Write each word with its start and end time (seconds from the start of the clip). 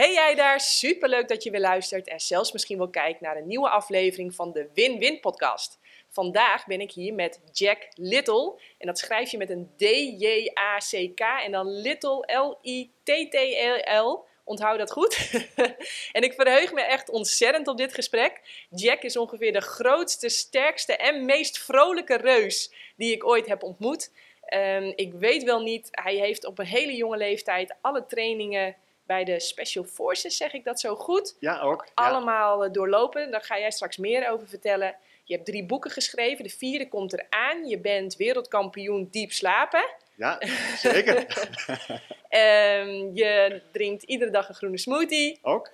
Hey 0.00 0.12
jij 0.12 0.34
daar, 0.34 0.60
superleuk 0.60 1.28
dat 1.28 1.42
je 1.42 1.50
weer 1.50 1.60
luistert 1.60 2.08
en 2.08 2.20
zelfs 2.20 2.52
misschien 2.52 2.78
wel 2.78 2.90
kijkt 2.90 3.20
naar 3.20 3.36
een 3.36 3.46
nieuwe 3.46 3.68
aflevering 3.68 4.34
van 4.34 4.52
de 4.52 4.68
Win-Win 4.74 5.20
podcast. 5.20 5.78
Vandaag 6.08 6.66
ben 6.66 6.80
ik 6.80 6.92
hier 6.92 7.14
met 7.14 7.40
Jack 7.52 7.88
Little 7.94 8.60
en 8.78 8.86
dat 8.86 8.98
schrijf 8.98 9.30
je 9.30 9.38
met 9.38 9.50
een 9.50 9.70
D-J-A-C-K 9.76 11.20
en 11.20 11.52
dan 11.52 11.66
Little 11.66 12.38
L-I-T-T-L. 12.38 14.24
Onthoud 14.44 14.78
dat 14.78 14.92
goed. 14.92 15.30
en 16.12 16.22
ik 16.22 16.32
verheug 16.32 16.72
me 16.72 16.82
echt 16.82 17.10
ontzettend 17.10 17.68
op 17.68 17.76
dit 17.76 17.94
gesprek. 17.94 18.40
Jack 18.70 19.02
is 19.02 19.16
ongeveer 19.16 19.52
de 19.52 19.60
grootste, 19.60 20.28
sterkste 20.28 20.96
en 20.96 21.24
meest 21.24 21.58
vrolijke 21.58 22.16
reus 22.16 22.72
die 22.96 23.12
ik 23.12 23.26
ooit 23.26 23.46
heb 23.46 23.62
ontmoet. 23.62 24.12
Um, 24.54 24.92
ik 24.96 25.12
weet 25.12 25.42
wel 25.42 25.60
niet, 25.60 25.88
hij 25.90 26.14
heeft 26.14 26.46
op 26.46 26.58
een 26.58 26.66
hele 26.66 26.96
jonge 26.96 27.16
leeftijd 27.16 27.74
alle 27.80 28.06
trainingen 28.06 28.76
bij 29.10 29.24
de 29.24 29.40
Special 29.40 29.84
Forces, 29.84 30.36
zeg 30.36 30.52
ik 30.52 30.64
dat 30.64 30.80
zo 30.80 30.94
goed? 30.94 31.36
Ja, 31.40 31.60
ook. 31.60 31.86
Allemaal 31.94 32.64
eh, 32.64 32.72
doorlopen. 32.72 33.30
Daar 33.30 33.42
ga 33.42 33.58
jij 33.58 33.70
straks 33.70 33.96
meer 33.96 34.30
over 34.30 34.48
vertellen. 34.48 34.96
Je 35.24 35.34
hebt 35.34 35.46
drie 35.46 35.64
boeken 35.64 35.90
geschreven. 35.90 36.44
De 36.44 36.50
vierde 36.50 36.88
komt 36.88 37.12
eraan. 37.12 37.66
Je 37.66 37.78
bent 37.78 38.16
wereldkampioen 38.16 39.08
diep 39.10 39.32
slapen. 39.32 39.84
Ja, 40.14 40.38
zeker. 40.76 41.16
um, 42.30 43.14
je 43.22 43.62
drinkt 43.72 44.02
iedere 44.02 44.30
dag 44.30 44.48
een 44.48 44.54
groene 44.54 44.78
smoothie. 44.78 45.38
Ook. 45.42 45.70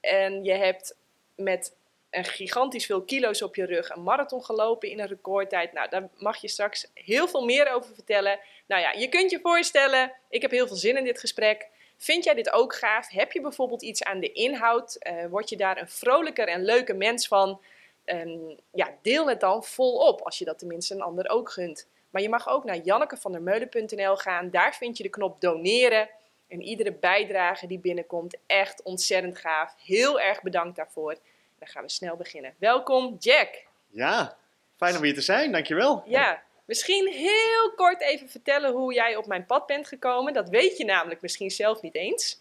En 0.00 0.44
je 0.44 0.52
hebt 0.52 0.96
met 1.34 1.76
een 2.10 2.24
gigantisch 2.24 2.86
veel 2.86 3.02
kilo's 3.02 3.42
op 3.42 3.56
je 3.56 3.66
rug 3.66 3.88
een 3.88 4.02
marathon 4.02 4.44
gelopen 4.44 4.90
in 4.90 5.00
een 5.00 5.08
recordtijd. 5.08 5.72
Nou, 5.72 5.88
daar 5.88 6.08
mag 6.18 6.40
je 6.40 6.48
straks 6.48 6.90
heel 6.94 7.28
veel 7.28 7.44
meer 7.44 7.72
over 7.72 7.94
vertellen. 7.94 8.38
Nou 8.66 8.82
ja, 8.82 8.92
je 8.92 9.08
kunt 9.08 9.30
je 9.30 9.38
voorstellen, 9.42 10.12
ik 10.28 10.42
heb 10.42 10.50
heel 10.50 10.66
veel 10.66 10.76
zin 10.76 10.96
in 10.96 11.04
dit 11.04 11.20
gesprek. 11.20 11.68
Vind 12.00 12.24
jij 12.24 12.34
dit 12.34 12.52
ook 12.52 12.74
gaaf? 12.74 13.08
Heb 13.08 13.32
je 13.32 13.40
bijvoorbeeld 13.40 13.82
iets 13.82 14.02
aan 14.02 14.20
de 14.20 14.32
inhoud? 14.32 14.96
Uh, 15.00 15.26
word 15.26 15.48
je 15.48 15.56
daar 15.56 15.80
een 15.80 15.88
vrolijker 15.88 16.48
en 16.48 16.64
leuke 16.64 16.94
mens 16.94 17.28
van? 17.28 17.60
Um, 18.04 18.56
ja, 18.72 18.88
deel 19.02 19.28
het 19.28 19.40
dan 19.40 19.64
volop, 19.64 20.20
als 20.20 20.38
je 20.38 20.44
dat 20.44 20.58
tenminste 20.58 20.94
een 20.94 21.00
ander 21.00 21.28
ook 21.28 21.50
gunt. 21.50 21.88
Maar 22.10 22.22
je 22.22 22.28
mag 22.28 22.48
ook 22.48 22.64
naar 22.64 22.76
jannekevandermeulen.nl 22.76 24.16
gaan. 24.16 24.50
Daar 24.50 24.74
vind 24.74 24.96
je 24.96 25.02
de 25.02 25.08
knop 25.08 25.40
doneren. 25.40 26.08
En 26.48 26.62
iedere 26.62 26.92
bijdrage 26.92 27.66
die 27.66 27.78
binnenkomt, 27.78 28.36
echt 28.46 28.82
ontzettend 28.82 29.38
gaaf. 29.38 29.74
Heel 29.84 30.20
erg 30.20 30.42
bedankt 30.42 30.76
daarvoor. 30.76 31.16
Dan 31.58 31.68
gaan 31.68 31.82
we 31.82 31.90
snel 31.90 32.16
beginnen. 32.16 32.54
Welkom, 32.58 33.16
Jack. 33.18 33.66
Ja, 33.90 34.36
fijn 34.76 34.96
om 34.96 35.02
hier 35.02 35.14
te 35.14 35.20
zijn, 35.20 35.52
dankjewel. 35.52 36.02
Ja, 36.06 36.42
Misschien 36.70 37.08
heel 37.12 37.72
kort 37.76 38.00
even 38.00 38.28
vertellen 38.28 38.72
hoe 38.72 38.94
jij 38.94 39.16
op 39.16 39.26
mijn 39.26 39.46
pad 39.46 39.66
bent 39.66 39.86
gekomen. 39.86 40.32
Dat 40.32 40.48
weet 40.48 40.76
je 40.76 40.84
namelijk 40.84 41.20
misschien 41.20 41.50
zelf 41.50 41.82
niet 41.82 41.94
eens. 41.94 42.38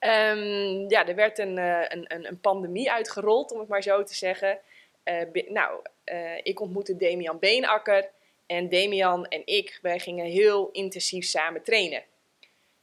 um, 0.00 0.88
ja, 0.94 1.06
er 1.06 1.14
werd 1.14 1.38
een, 1.38 1.56
uh, 1.58 1.84
een, 1.88 2.26
een, 2.26 2.40
pandemie 2.40 2.90
uitgerold, 2.90 3.52
om 3.52 3.58
het 3.58 3.68
maar 3.68 3.82
zo 3.82 4.02
te 4.02 4.14
zeggen. 4.14 4.58
Uh, 5.04 5.44
nou, 5.48 5.80
uh, 6.04 6.36
ik 6.42 6.60
ontmoette 6.60 6.96
Damian 6.96 7.38
Beenakker. 7.38 8.10
En 8.46 8.68
Damian 8.68 9.26
en 9.26 9.42
ik, 9.44 9.78
wij 9.82 9.98
gingen 9.98 10.26
heel 10.26 10.68
intensief 10.72 11.24
samen 11.24 11.62
trainen. 11.62 12.02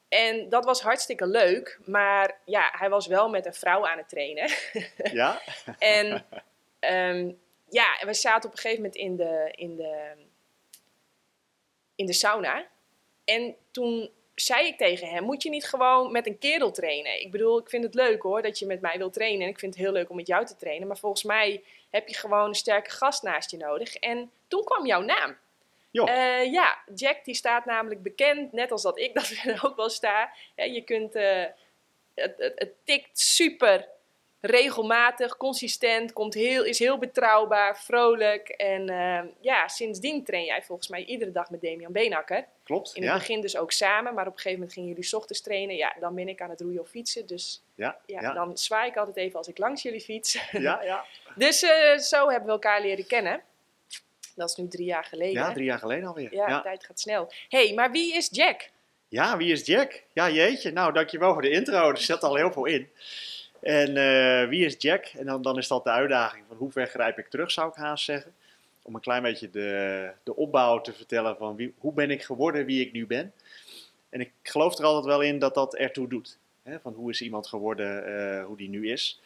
En 0.09 0.49
dat 0.49 0.65
was 0.65 0.81
hartstikke 0.81 1.27
leuk, 1.27 1.79
maar 1.85 2.37
ja, 2.45 2.69
hij 2.77 2.89
was 2.89 3.07
wel 3.07 3.29
met 3.29 3.45
een 3.45 3.53
vrouw 3.53 3.87
aan 3.87 3.97
het 3.97 4.09
trainen. 4.09 4.49
Ja? 5.11 5.41
en 5.79 6.25
um, 6.79 7.41
ja, 7.73 8.05
we 8.05 8.13
zaten 8.13 8.49
op 8.49 8.55
een 8.55 8.61
gegeven 8.61 8.83
moment 8.83 9.01
in 9.01 9.15
de, 9.15 9.51
in 9.55 9.75
de, 9.75 10.11
in 11.95 12.05
de 12.05 12.13
sauna. 12.13 12.67
En 13.25 13.55
toen 13.71 14.09
zei 14.35 14.67
ik 14.67 14.77
tegen 14.77 15.07
hem, 15.07 15.23
moet 15.23 15.43
je 15.43 15.49
niet 15.49 15.65
gewoon 15.65 16.11
met 16.11 16.27
een 16.27 16.37
kerel 16.37 16.71
trainen? 16.71 17.21
Ik 17.21 17.31
bedoel, 17.31 17.59
ik 17.59 17.69
vind 17.69 17.83
het 17.83 17.93
leuk 17.93 18.21
hoor, 18.21 18.41
dat 18.41 18.59
je 18.59 18.65
met 18.65 18.81
mij 18.81 18.97
wil 18.97 19.09
trainen. 19.09 19.41
En 19.41 19.49
ik 19.49 19.59
vind 19.59 19.73
het 19.73 19.83
heel 19.83 19.93
leuk 19.93 20.09
om 20.09 20.15
met 20.15 20.27
jou 20.27 20.45
te 20.45 20.55
trainen. 20.55 20.87
Maar 20.87 20.97
volgens 20.97 21.23
mij 21.23 21.63
heb 21.89 22.07
je 22.07 22.15
gewoon 22.15 22.47
een 22.47 22.55
sterke 22.55 22.89
gast 22.89 23.23
naast 23.23 23.51
je 23.51 23.57
nodig. 23.57 23.95
En 23.95 24.31
toen 24.47 24.63
kwam 24.63 24.85
jouw 24.85 25.01
naam. 25.01 25.37
Uh, 25.91 26.51
ja, 26.51 26.83
Jack 26.95 27.25
die 27.25 27.35
staat 27.35 27.65
namelijk 27.65 28.03
bekend, 28.03 28.51
net 28.51 28.71
als 28.71 28.81
dat 28.81 28.99
ik 28.99 29.13
dat 29.19 29.63
ook 29.63 29.75
wel 29.75 29.89
sta. 29.89 30.33
je 30.55 30.81
kunt, 30.81 31.15
uh, 31.15 31.45
het, 32.13 32.33
het, 32.37 32.53
het 32.55 32.73
tikt 32.83 33.19
super 33.19 33.89
regelmatig, 34.45 35.37
consistent, 35.37 36.13
komt 36.13 36.33
heel, 36.33 36.63
is 36.63 36.79
heel 36.79 36.97
betrouwbaar, 36.97 37.77
vrolijk. 37.77 38.47
En 38.49 38.91
uh, 38.91 39.19
ja, 39.41 39.67
sindsdien 39.67 40.23
train 40.23 40.45
jij 40.45 40.63
volgens 40.63 40.87
mij 40.87 41.05
iedere 41.05 41.31
dag 41.31 41.49
met 41.49 41.61
Damian 41.61 41.91
Beenakker. 41.91 42.45
Klopt, 42.63 42.95
In 42.95 43.03
het 43.03 43.13
begin 43.13 43.41
dus 43.41 43.57
ook 43.57 43.71
samen, 43.71 44.13
maar 44.13 44.27
op 44.27 44.33
een 44.33 44.37
gegeven 44.37 44.57
moment 44.57 44.73
gingen 44.73 44.89
jullie 44.89 45.15
ochtends 45.15 45.41
trainen. 45.41 45.75
Ja, 45.75 45.95
dan 45.99 46.15
ben 46.15 46.27
ik 46.27 46.41
aan 46.41 46.49
het 46.49 46.61
roeien 46.61 46.81
of 46.81 46.89
fietsen, 46.89 47.27
dus 47.27 47.63
ja, 47.75 47.97
ja, 48.05 48.21
ja. 48.21 48.33
dan 48.33 48.57
zwaai 48.57 48.89
ik 48.89 48.97
altijd 48.97 49.17
even 49.17 49.37
als 49.37 49.47
ik 49.47 49.57
langs 49.57 49.81
jullie 49.81 50.01
fiets. 50.01 50.49
Ja, 50.51 50.81
ja. 50.83 51.05
dus 51.35 51.63
uh, 51.63 51.97
zo 51.97 52.29
hebben 52.29 52.45
we 52.45 52.51
elkaar 52.51 52.81
leren 52.81 53.07
kennen. 53.07 53.41
Dat 54.35 54.49
is 54.49 54.55
nu 54.55 54.67
drie 54.67 54.85
jaar 54.85 55.03
geleden. 55.03 55.41
Ja, 55.41 55.53
drie 55.53 55.65
jaar 55.65 55.79
geleden 55.79 56.07
alweer. 56.07 56.33
Ja, 56.33 56.57
de 56.57 56.63
tijd 56.63 56.85
gaat 56.85 56.99
snel. 56.99 57.31
hey, 57.49 57.73
maar 57.73 57.91
wie 57.91 58.15
is 58.15 58.29
Jack? 58.31 58.69
Ja, 59.07 59.37
wie 59.37 59.51
is 59.51 59.65
Jack? 59.65 60.03
Ja, 60.13 60.29
jeetje. 60.29 60.71
Nou, 60.71 60.93
dankjewel 60.93 61.33
voor 61.33 61.41
de 61.41 61.49
intro. 61.49 61.89
Er 61.89 61.97
zit 61.97 62.23
al 62.23 62.35
heel 62.35 62.51
veel 62.51 62.65
in. 62.65 62.89
En 63.63 63.95
uh, 63.95 64.49
wie 64.49 64.65
is 64.65 64.75
Jack? 64.77 65.05
En 65.05 65.25
dan, 65.25 65.41
dan 65.41 65.57
is 65.57 65.67
dat 65.67 65.83
de 65.83 65.89
uitdaging 65.89 66.43
van 66.47 66.57
hoe 66.57 66.71
ver 66.71 66.87
grijp 66.87 67.17
ik 67.17 67.27
terug, 67.27 67.51
zou 67.51 67.69
ik 67.69 67.75
haast 67.75 68.05
zeggen. 68.05 68.33
Om 68.81 68.95
een 68.95 69.01
klein 69.01 69.21
beetje 69.21 69.49
de, 69.49 70.09
de 70.23 70.35
opbouw 70.35 70.81
te 70.81 70.93
vertellen 70.93 71.37
van 71.37 71.55
wie, 71.55 71.73
hoe 71.77 71.93
ben 71.93 72.11
ik 72.11 72.23
geworden 72.23 72.65
wie 72.65 72.85
ik 72.85 72.93
nu 72.93 73.07
ben. 73.07 73.33
En 74.09 74.19
ik 74.19 74.31
geloof 74.43 74.77
er 74.77 74.85
altijd 74.85 75.05
wel 75.05 75.21
in 75.21 75.39
dat 75.39 75.53
dat 75.53 75.75
ertoe 75.75 76.07
doet. 76.07 76.37
Hè? 76.63 76.79
Van 76.79 76.93
hoe 76.93 77.09
is 77.09 77.21
iemand 77.21 77.47
geworden, 77.47 78.09
uh, 78.09 78.45
hoe 78.45 78.57
die 78.57 78.69
nu 78.69 78.91
is. 78.91 79.21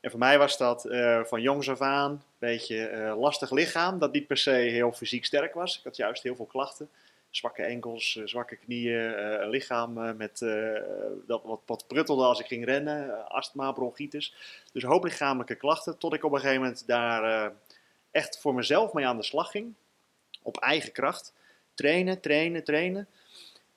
En 0.00 0.10
voor 0.10 0.18
mij 0.18 0.38
was 0.38 0.58
dat 0.58 0.86
uh, 0.86 1.24
van 1.24 1.42
jongs 1.42 1.70
af 1.70 1.80
aan 1.80 2.10
een 2.10 2.20
beetje 2.38 3.14
lastig 3.18 3.50
lichaam. 3.50 3.98
Dat 3.98 4.12
niet 4.12 4.26
per 4.26 4.36
se 4.36 4.50
heel 4.50 4.92
fysiek 4.92 5.24
sterk 5.24 5.54
was. 5.54 5.78
Ik 5.78 5.84
had 5.84 5.96
juist 5.96 6.22
heel 6.22 6.36
veel 6.36 6.44
klachten 6.44 6.88
zwakke 7.32 7.62
enkels, 7.62 8.14
uh, 8.14 8.26
zwakke 8.26 8.56
knieën, 8.56 9.10
uh, 9.10 9.40
een 9.40 9.48
lichaam 9.48 9.98
uh, 9.98 10.12
met, 10.12 10.38
dat 11.26 11.42
wat, 11.66 11.84
pruttelde 11.86 12.24
als 12.24 12.40
ik 12.40 12.46
ging 12.46 12.64
rennen, 12.64 13.28
astma, 13.28 13.72
bronchitis. 13.72 14.34
Dus 14.72 14.82
hoop 14.82 15.04
lichamelijke 15.04 15.54
klachten, 15.54 15.98
tot 15.98 16.14
ik 16.14 16.24
op 16.24 16.32
een 16.32 16.40
gegeven 16.40 16.60
moment 16.60 16.86
daar 16.86 17.52
echt 18.10 18.38
voor 18.40 18.54
mezelf 18.54 18.92
mee 18.92 19.06
aan 19.06 19.16
de 19.16 19.22
slag 19.22 19.50
ging. 19.50 19.74
Op 20.42 20.56
eigen 20.56 20.92
kracht. 20.92 21.34
Trainen, 21.74 22.20
trainen, 22.20 22.64
trainen. 22.64 23.08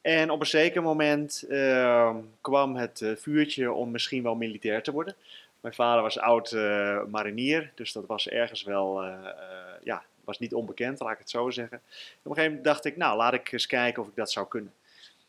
En 0.01 0.29
op 0.29 0.39
een 0.39 0.45
zeker 0.45 0.81
moment 0.81 1.43
kwam 2.41 2.75
het 2.75 3.13
vuurtje 3.15 3.71
om 3.71 3.91
misschien 3.91 4.23
wel 4.23 4.35
militair 4.35 4.83
te 4.83 4.91
worden. 4.91 5.15
Mijn 5.61 5.73
vader 5.73 6.01
was 6.01 6.19
oud 6.19 6.51
marinier, 7.09 7.71
dus 7.75 7.91
dat 7.91 8.05
was 8.05 8.27
ergens 8.27 8.63
wel 8.63 9.03
ja, 9.83 10.03
was 10.25 10.39
niet 10.39 10.53
onbekend, 10.53 10.99
laat 10.99 11.11
ik 11.11 11.19
het 11.19 11.29
zo 11.29 11.49
zeggen. 11.49 11.77
Op 11.77 11.83
een 12.31 12.35
gegeven 12.35 12.43
moment 12.43 12.63
dacht 12.63 12.85
ik, 12.85 12.97
nou, 12.97 13.17
laat 13.17 13.33
ik 13.33 13.51
eens 13.51 13.67
kijken 13.67 14.01
of 14.01 14.07
ik 14.07 14.15
dat 14.15 14.31
zou 14.31 14.47
kunnen. 14.47 14.73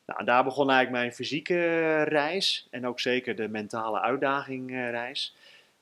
Nou, 0.07 0.25
daar 0.25 0.45
begon 0.45 0.71
eigenlijk 0.71 1.03
mijn 1.03 1.15
fysieke 1.15 2.03
reis 2.03 2.67
en 2.71 2.87
ook 2.87 3.01
zeker 3.01 3.37
de 3.37 3.49
mentale 3.49 4.01
uitdaging 4.01 4.71
reis. 4.71 5.35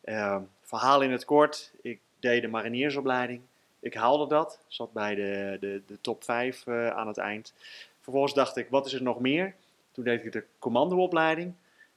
Uh, 0.04 0.36
verhaal 0.62 1.00
in 1.00 1.10
het 1.10 1.24
kort, 1.24 1.72
ik 1.82 2.00
deed 2.20 2.42
de 2.42 2.48
mariniersopleiding. 2.48 3.40
Ik 3.80 3.94
haalde 3.94 4.26
dat, 4.26 4.58
zat 4.68 4.92
bij 4.92 5.14
de, 5.14 5.56
de, 5.60 5.82
de 5.86 6.00
top 6.00 6.24
5 6.24 6.66
uh, 6.66 6.88
aan 6.88 7.06
het 7.06 7.18
eind. 7.18 7.52
Vervolgens 8.00 8.34
dacht 8.34 8.56
ik, 8.56 8.68
wat 8.70 8.86
is 8.86 8.92
er 8.92 9.02
nog 9.02 9.20
meer? 9.20 9.54
Toen 9.92 10.04
deed 10.04 10.24
ik 10.24 10.32
de 10.32 10.44
commandoopleiding. 10.58 11.54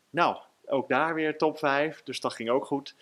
Nou, 0.09 0.38
ook 0.66 0.89
daar 0.89 1.13
weer 1.13 1.38
top 1.38 1.57
5, 1.57 2.03
dus 2.03 2.19
dat 2.19 2.33
ging 2.33 2.50
ook 2.50 2.66
goed. 2.66 2.95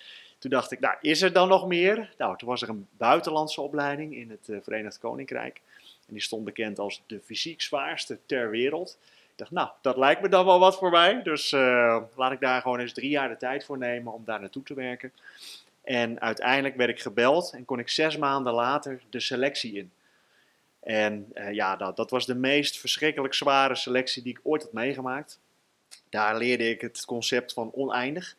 Toen 0.45 0.53
dacht 0.53 0.71
ik, 0.71 0.79
nou, 0.79 0.95
is 1.01 1.21
er 1.21 1.33
dan 1.33 1.47
nog 1.47 1.67
meer? 1.67 2.13
Nou, 2.17 2.37
toen 2.37 2.47
was 2.47 2.61
er 2.61 2.69
een 2.69 2.87
buitenlandse 2.97 3.61
opleiding 3.61 4.15
in 4.15 4.29
het 4.29 4.47
uh, 4.47 4.57
Verenigd 4.61 4.99
Koninkrijk. 4.99 5.61
En 6.07 6.13
die 6.13 6.21
stond 6.21 6.43
bekend 6.43 6.79
als 6.79 7.01
de 7.07 7.19
fysiek 7.23 7.61
zwaarste 7.61 8.19
ter 8.25 8.49
wereld. 8.49 8.97
Ik 9.03 9.37
dacht, 9.37 9.51
nou, 9.51 9.69
dat 9.81 9.97
lijkt 9.97 10.21
me 10.21 10.29
dan 10.29 10.45
wel 10.45 10.59
wat 10.59 10.77
voor 10.77 10.89
mij. 10.89 11.23
Dus 11.23 11.51
uh, 11.51 12.01
laat 12.15 12.31
ik 12.31 12.39
daar 12.39 12.61
gewoon 12.61 12.79
eens 12.79 12.93
drie 12.93 13.09
jaar 13.09 13.29
de 13.29 13.37
tijd 13.37 13.65
voor 13.65 13.77
nemen 13.77 14.13
om 14.13 14.23
daar 14.25 14.39
naartoe 14.39 14.63
te 14.63 14.73
werken. 14.73 15.11
En 15.83 16.21
uiteindelijk 16.21 16.75
werd 16.75 16.89
ik 16.89 17.01
gebeld 17.01 17.51
en 17.53 17.65
kon 17.65 17.79
ik 17.79 17.89
zes 17.89 18.17
maanden 18.17 18.53
later 18.53 19.01
de 19.09 19.19
selectie 19.19 19.73
in. 19.73 19.91
En 20.79 21.31
uh, 21.33 21.53
ja, 21.53 21.75
dat, 21.75 21.95
dat 21.95 22.09
was 22.09 22.25
de 22.25 22.35
meest 22.35 22.79
verschrikkelijk 22.79 23.33
zware 23.33 23.75
selectie 23.75 24.23
die 24.23 24.33
ik 24.33 24.39
ooit 24.43 24.63
had 24.63 24.73
meegemaakt. 24.73 25.39
Daar 26.09 26.37
leerde 26.37 26.69
ik 26.69 26.81
het 26.81 27.05
concept 27.05 27.53
van 27.53 27.71
oneindig. 27.73 28.35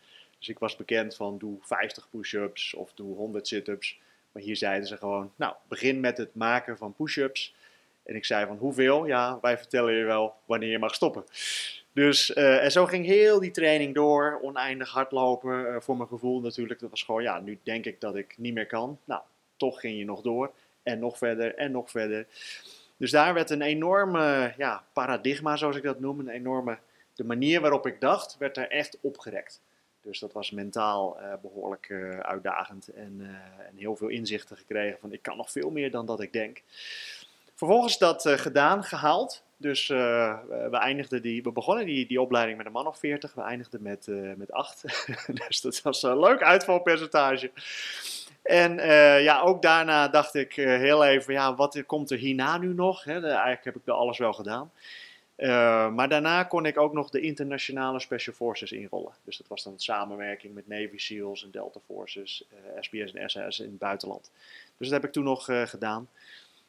Dus 0.47 0.55
ik 0.55 0.61
was 0.61 0.77
bekend 0.77 1.17
van 1.17 1.39
doe 1.39 1.57
50 1.61 2.11
push-ups 2.11 2.75
of 2.75 2.93
doe 2.95 3.17
100 3.17 3.49
sit-ups. 3.49 4.01
Maar 4.33 4.43
hier 4.43 4.57
zeiden 4.57 4.89
ze 4.89 4.97
gewoon, 4.97 5.33
nou, 5.37 5.55
begin 5.69 6.01
met 6.01 6.19
het 6.19 6.35
maken 6.35 6.77
van 6.77 6.95
push-ups. 6.95 7.55
En 8.03 8.15
ik 8.15 8.25
zei 8.25 8.47
van 8.47 8.57
hoeveel? 8.57 9.07
Ja, 9.07 9.39
wij 9.41 9.59
vertellen 9.59 9.95
je 9.95 10.05
wel 10.05 10.35
wanneer 10.45 10.71
je 10.71 10.79
mag 10.79 10.95
stoppen. 10.95 11.25
Dus, 11.93 12.31
uh, 12.31 12.65
en 12.65 12.73
zo 12.73 12.87
ging 12.87 13.07
heel 13.07 13.41
die 13.41 13.51
training 13.51 13.95
door. 13.95 14.39
Oneindig 14.43 14.91
hardlopen, 14.91 15.61
uh, 15.61 15.77
voor 15.81 15.97
mijn 15.97 16.09
gevoel 16.09 16.41
natuurlijk. 16.41 16.81
Dat 16.81 16.91
was 16.91 17.03
gewoon, 17.03 17.23
ja, 17.23 17.41
nu 17.41 17.59
denk 17.63 17.85
ik 17.85 18.01
dat 18.01 18.17
ik 18.17 18.35
niet 18.39 18.55
meer 18.55 18.67
kan. 18.67 18.99
Nou, 19.05 19.23
toch 19.57 19.81
ging 19.81 19.99
je 19.99 20.05
nog 20.05 20.23
door. 20.23 20.53
En 20.83 20.99
nog 20.99 21.19
verder, 21.19 21.55
en 21.55 21.73
nog 21.73 21.91
verder. 21.91 22.27
Dus 22.97 23.11
daar 23.11 23.35
werd 23.35 23.51
een 23.51 23.63
enorme 23.63 24.55
ja, 24.57 24.85
paradigma, 24.93 25.57
zoals 25.57 25.77
ik 25.77 25.83
dat 25.83 26.01
noem. 26.01 26.21
Een 26.21 26.29
enorme 26.29 26.79
de 27.15 27.25
manier 27.25 27.61
waarop 27.61 27.87
ik 27.87 28.01
dacht, 28.01 28.37
werd 28.39 28.57
er 28.57 28.71
echt 28.71 28.99
opgerekt. 29.01 29.61
Dus 30.07 30.19
dat 30.19 30.33
was 30.33 30.51
mentaal 30.51 31.17
uh, 31.21 31.33
behoorlijk 31.43 31.89
uh, 31.89 32.19
uitdagend 32.19 32.89
en, 32.89 33.17
uh, 33.21 33.27
en, 33.67 33.77
heel 33.77 33.97
veel 33.97 34.09
inzichten 34.09 34.57
gekregen 34.57 34.99
van 34.99 35.13
ik 35.13 35.23
kan 35.23 35.37
nog 35.37 35.51
veel 35.51 35.71
meer 35.71 35.91
dan 35.91 36.07
dat 36.07 36.21
ik 36.21 36.33
denk. 36.33 36.63
Vervolgens 37.55 37.99
dat 37.99 38.29
gedaan, 38.29 38.85
gehaald. 38.85 39.45
Dus 39.57 39.87
we, 39.87 40.69
eindigden 40.71 41.23
die, 41.23 41.43
we 41.43 41.53
begonnen 41.53 41.87
die, 41.87 42.07
die 42.07 42.21
opleiding 42.21 42.57
met 42.57 42.67
een 42.67 42.73
man 42.73 42.87
of 42.87 42.99
40, 42.99 43.35
we 43.35 43.41
eindigden 43.41 43.83
met, 43.83 44.07
met 44.37 44.53
8. 44.53 44.83
dus 45.47 45.61
dat 45.61 45.83
was 45.83 46.03
een 46.03 46.19
leuk 46.19 46.43
uitvalpercentage. 46.43 47.51
En 48.43 48.75
ja, 49.23 49.41
ook 49.41 49.63
daarna 49.63 50.09
dacht 50.09 50.35
ik 50.35 50.53
heel 50.55 51.05
even, 51.05 51.33
ja, 51.33 51.55
wat 51.55 51.83
komt 51.87 52.11
er 52.11 52.19
hierna 52.19 52.59
nu 52.59 52.75
nog? 52.75 53.07
Eigenlijk 53.07 53.65
heb 53.65 53.77
ik 53.77 53.87
er 53.87 53.93
alles 53.93 54.19
wel 54.19 54.33
gedaan. 54.33 54.71
Uh, 55.37 55.93
maar 55.93 56.09
daarna 56.09 56.43
kon 56.43 56.67
ik 56.67 56.79
ook 56.79 56.93
nog 56.93 57.11
de 57.11 57.21
internationale 57.21 58.01
Special 58.01 58.35
Forces 58.35 58.73
inrollen. 58.73 59.13
Dus 59.25 59.37
dat 59.37 59.49
was 59.49 59.63
dan 59.63 59.75
samenwerking 59.77 60.55
met 60.55 60.69
Navy 60.69 60.99
SEALs 60.99 61.45
en 61.45 61.51
Delta 61.51 61.81
Forces, 61.87 62.45
SBS 62.81 63.13
en 63.13 63.31
SAS 63.31 63.61
in 63.61 63.69
het 63.69 63.79
buitenland. 63.79 64.31
Dus 64.77 64.89
dat 64.89 65.01
heb 65.01 65.05
ik 65.05 65.13
toen 65.13 65.25
nog 65.25 65.49
uh, 65.49 65.63
gedaan. 65.67 66.09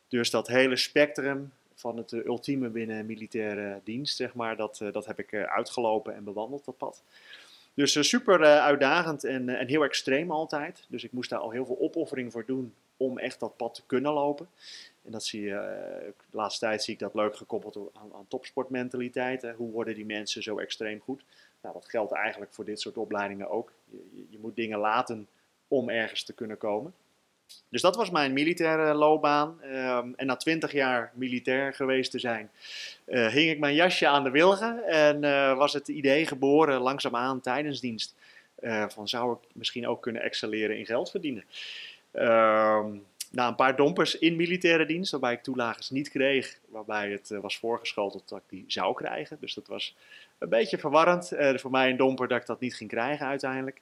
Dus 0.07 0.29
dat 0.29 0.47
hele 0.47 0.75
spectrum 0.75 1.51
van 1.75 1.97
het 1.97 2.11
ultieme 2.11 2.69
binnen 2.69 3.05
militaire 3.05 3.79
dienst, 3.83 4.15
zeg 4.15 4.33
maar, 4.33 4.55
dat, 4.55 4.81
dat 4.91 5.05
heb 5.05 5.19
ik 5.19 5.33
uitgelopen 5.33 6.15
en 6.15 6.23
bewandeld, 6.23 6.65
dat 6.65 6.77
pad. 6.77 7.03
Dus 7.73 8.09
super 8.09 8.43
uitdagend 8.43 9.23
en, 9.23 9.49
en 9.49 9.67
heel 9.67 9.83
extreem 9.83 10.31
altijd. 10.31 10.85
Dus 10.87 11.03
ik 11.03 11.11
moest 11.11 11.29
daar 11.29 11.39
al 11.39 11.51
heel 11.51 11.65
veel 11.65 11.79
opoffering 11.79 12.31
voor 12.31 12.45
doen 12.45 12.73
om 12.97 13.17
echt 13.17 13.39
dat 13.39 13.57
pad 13.57 13.73
te 13.73 13.81
kunnen 13.85 14.13
lopen. 14.13 14.47
En 15.07 15.13
dat 15.13 15.25
zie 15.25 15.41
je, 15.41 15.53
eh, 15.53 16.11
de 16.29 16.37
laatste 16.37 16.65
tijd 16.65 16.83
zie 16.83 16.93
ik 16.93 16.99
dat 16.99 17.13
leuk 17.13 17.35
gekoppeld 17.35 17.77
aan, 17.93 18.13
aan 18.13 18.27
topsportmentaliteit. 18.27 19.41
Hè. 19.41 19.53
Hoe 19.53 19.71
worden 19.71 19.95
die 19.95 20.05
mensen 20.05 20.43
zo 20.43 20.57
extreem 20.57 20.99
goed? 20.99 21.23
Nou, 21.61 21.73
dat 21.73 21.89
geldt 21.89 22.11
eigenlijk 22.11 22.53
voor 22.53 22.65
dit 22.65 22.79
soort 22.79 22.97
opleidingen 22.97 23.49
ook. 23.49 23.71
Je, 23.89 24.25
je, 24.29 24.37
moet 24.39 24.55
dingen 24.55 24.79
laten 24.79 25.27
om 25.67 25.89
ergens 25.89 26.23
te 26.23 26.33
kunnen 26.33 26.57
komen. 26.57 26.93
Dus 27.69 27.81
dat 27.81 27.95
was 27.95 28.09
mijn 28.09 28.33
militaire 28.33 28.93
loopbaan. 28.93 29.59
Um, 29.63 30.13
en 30.15 30.25
na 30.25 30.35
twintig 30.35 30.71
jaar 30.71 31.11
militair 31.13 31.73
geweest 31.73 32.11
te 32.11 32.19
zijn, 32.19 32.49
uh, 33.05 33.27
hing 33.27 33.49
ik 33.49 33.59
mijn 33.59 33.75
jasje 33.75 34.07
aan 34.07 34.23
de 34.23 34.29
wilgen. 34.29 34.83
En 34.83 35.23
uh, 35.23 35.57
was 35.57 35.73
het 35.73 35.87
idee 35.87 36.25
geboren, 36.25 36.81
langzaamaan 36.81 37.41
tijdens 37.41 37.79
dienst, 37.79 38.15
van 38.87 39.07
zou 39.07 39.33
ik 39.33 39.49
misschien 39.53 39.87
ook 39.87 40.01
kunnen 40.01 40.21
excelleren 40.21 40.77
in 40.77 40.85
geld 40.85 41.11
verdienen. 41.11 41.43
Um, 42.13 43.05
na 43.37 43.47
een 43.47 43.55
paar 43.55 43.75
dompers 43.75 44.17
in 44.17 44.35
militaire 44.35 44.85
dienst, 44.85 45.11
waarbij 45.11 45.33
ik 45.33 45.43
toelagers 45.43 45.89
niet 45.89 46.09
kreeg, 46.09 46.59
waarbij 46.69 47.11
het 47.11 47.29
uh, 47.29 47.39
was 47.39 47.57
voorgeschoteld 47.57 48.29
dat 48.29 48.37
ik 48.37 48.43
die 48.49 48.63
zou 48.67 48.95
krijgen. 48.95 49.37
Dus 49.39 49.53
dat 49.53 49.67
was 49.67 49.95
een 50.37 50.49
beetje 50.49 50.77
verwarrend. 50.77 51.33
Uh, 51.33 51.57
voor 51.57 51.71
mij 51.71 51.89
een 51.89 51.97
domper 51.97 52.27
dat 52.27 52.41
ik 52.41 52.45
dat 52.45 52.59
niet 52.59 52.75
ging 52.75 52.89
krijgen 52.89 53.25
uiteindelijk. 53.25 53.81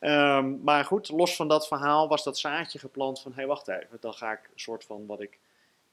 Um, 0.00 0.60
maar 0.62 0.84
goed, 0.84 1.08
los 1.08 1.36
van 1.36 1.48
dat 1.48 1.66
verhaal 1.66 2.08
was 2.08 2.24
dat 2.24 2.38
zaadje 2.38 2.78
geplant 2.78 3.20
van, 3.20 3.30
hé 3.30 3.36
hey, 3.36 3.46
wacht 3.46 3.68
even, 3.68 3.96
dan 4.00 4.14
ga 4.14 4.32
ik 4.32 4.40
een 4.52 4.60
soort 4.60 4.84
van 4.84 5.06
wat 5.06 5.20
ik 5.20 5.38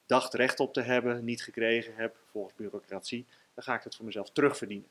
dacht 0.06 0.34
recht 0.34 0.60
op 0.60 0.74
te 0.74 0.82
hebben, 0.82 1.24
niet 1.24 1.44
gekregen 1.44 1.94
heb 1.96 2.16
volgens 2.32 2.56
bureaucratie, 2.56 3.26
dan 3.54 3.64
ga 3.64 3.76
ik 3.76 3.84
het 3.84 3.96
voor 3.96 4.06
mezelf 4.06 4.30
terugverdienen. 4.30 4.88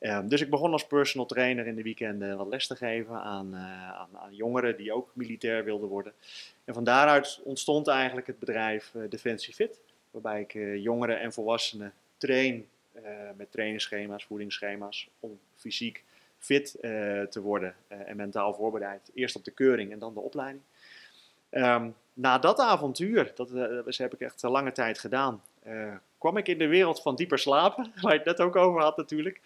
Um, 0.00 0.28
dus 0.28 0.40
ik 0.40 0.50
begon 0.50 0.72
als 0.72 0.86
personal 0.86 1.26
trainer 1.26 1.66
in 1.66 1.74
de 1.74 1.82
weekenden 1.82 2.36
wat 2.36 2.46
les 2.46 2.66
te 2.66 2.76
geven 2.76 3.22
aan, 3.22 3.54
uh, 3.54 3.90
aan, 3.90 4.08
aan, 4.12 4.34
jongeren 4.34 4.76
die 4.76 4.92
ook 4.92 5.10
militair 5.14 5.64
wilden 5.64 5.88
worden. 5.88 6.12
En 6.64 6.74
van 6.74 6.84
daaruit 6.84 7.40
ontstond 7.44 7.88
eigenlijk 7.88 8.26
het 8.26 8.38
bedrijf 8.38 8.92
uh, 8.96 9.02
Defensie 9.08 9.54
Fit, 9.54 9.80
waarbij 10.10 10.40
ik 10.40 10.54
uh, 10.54 10.82
jongeren 10.82 11.20
en 11.20 11.32
volwassenen 11.32 11.92
train 12.16 12.66
met 13.36 13.52
trainingsschema's, 13.52 14.24
voedingsschema's, 14.24 15.08
om 15.20 15.38
fysiek 15.54 16.04
fit 16.38 16.70
te 17.30 17.40
worden 17.42 17.74
en 17.88 18.16
mentaal 18.16 18.54
voorbereid. 18.54 19.10
Eerst 19.14 19.36
op 19.36 19.44
de 19.44 19.50
keuring 19.50 19.92
en 19.92 19.98
dan 19.98 20.14
de 20.14 20.20
opleiding. 20.20 20.62
Um, 21.50 21.94
na 22.12 22.38
dat 22.38 22.58
avontuur, 22.58 23.32
dat, 23.34 23.50
dat 23.84 23.96
heb 23.96 24.14
ik 24.14 24.20
echt 24.20 24.42
lange 24.42 24.72
tijd 24.72 24.98
gedaan, 24.98 25.42
kwam 26.18 26.36
ik 26.36 26.48
in 26.48 26.58
de 26.58 26.66
wereld 26.66 27.02
van 27.02 27.16
dieper 27.16 27.38
slapen, 27.38 27.92
waar 28.02 28.12
je 28.12 28.18
het 28.18 28.26
net 28.26 28.40
ook 28.40 28.56
over 28.56 28.80
had 28.80 28.96
natuurlijk. 28.96 29.40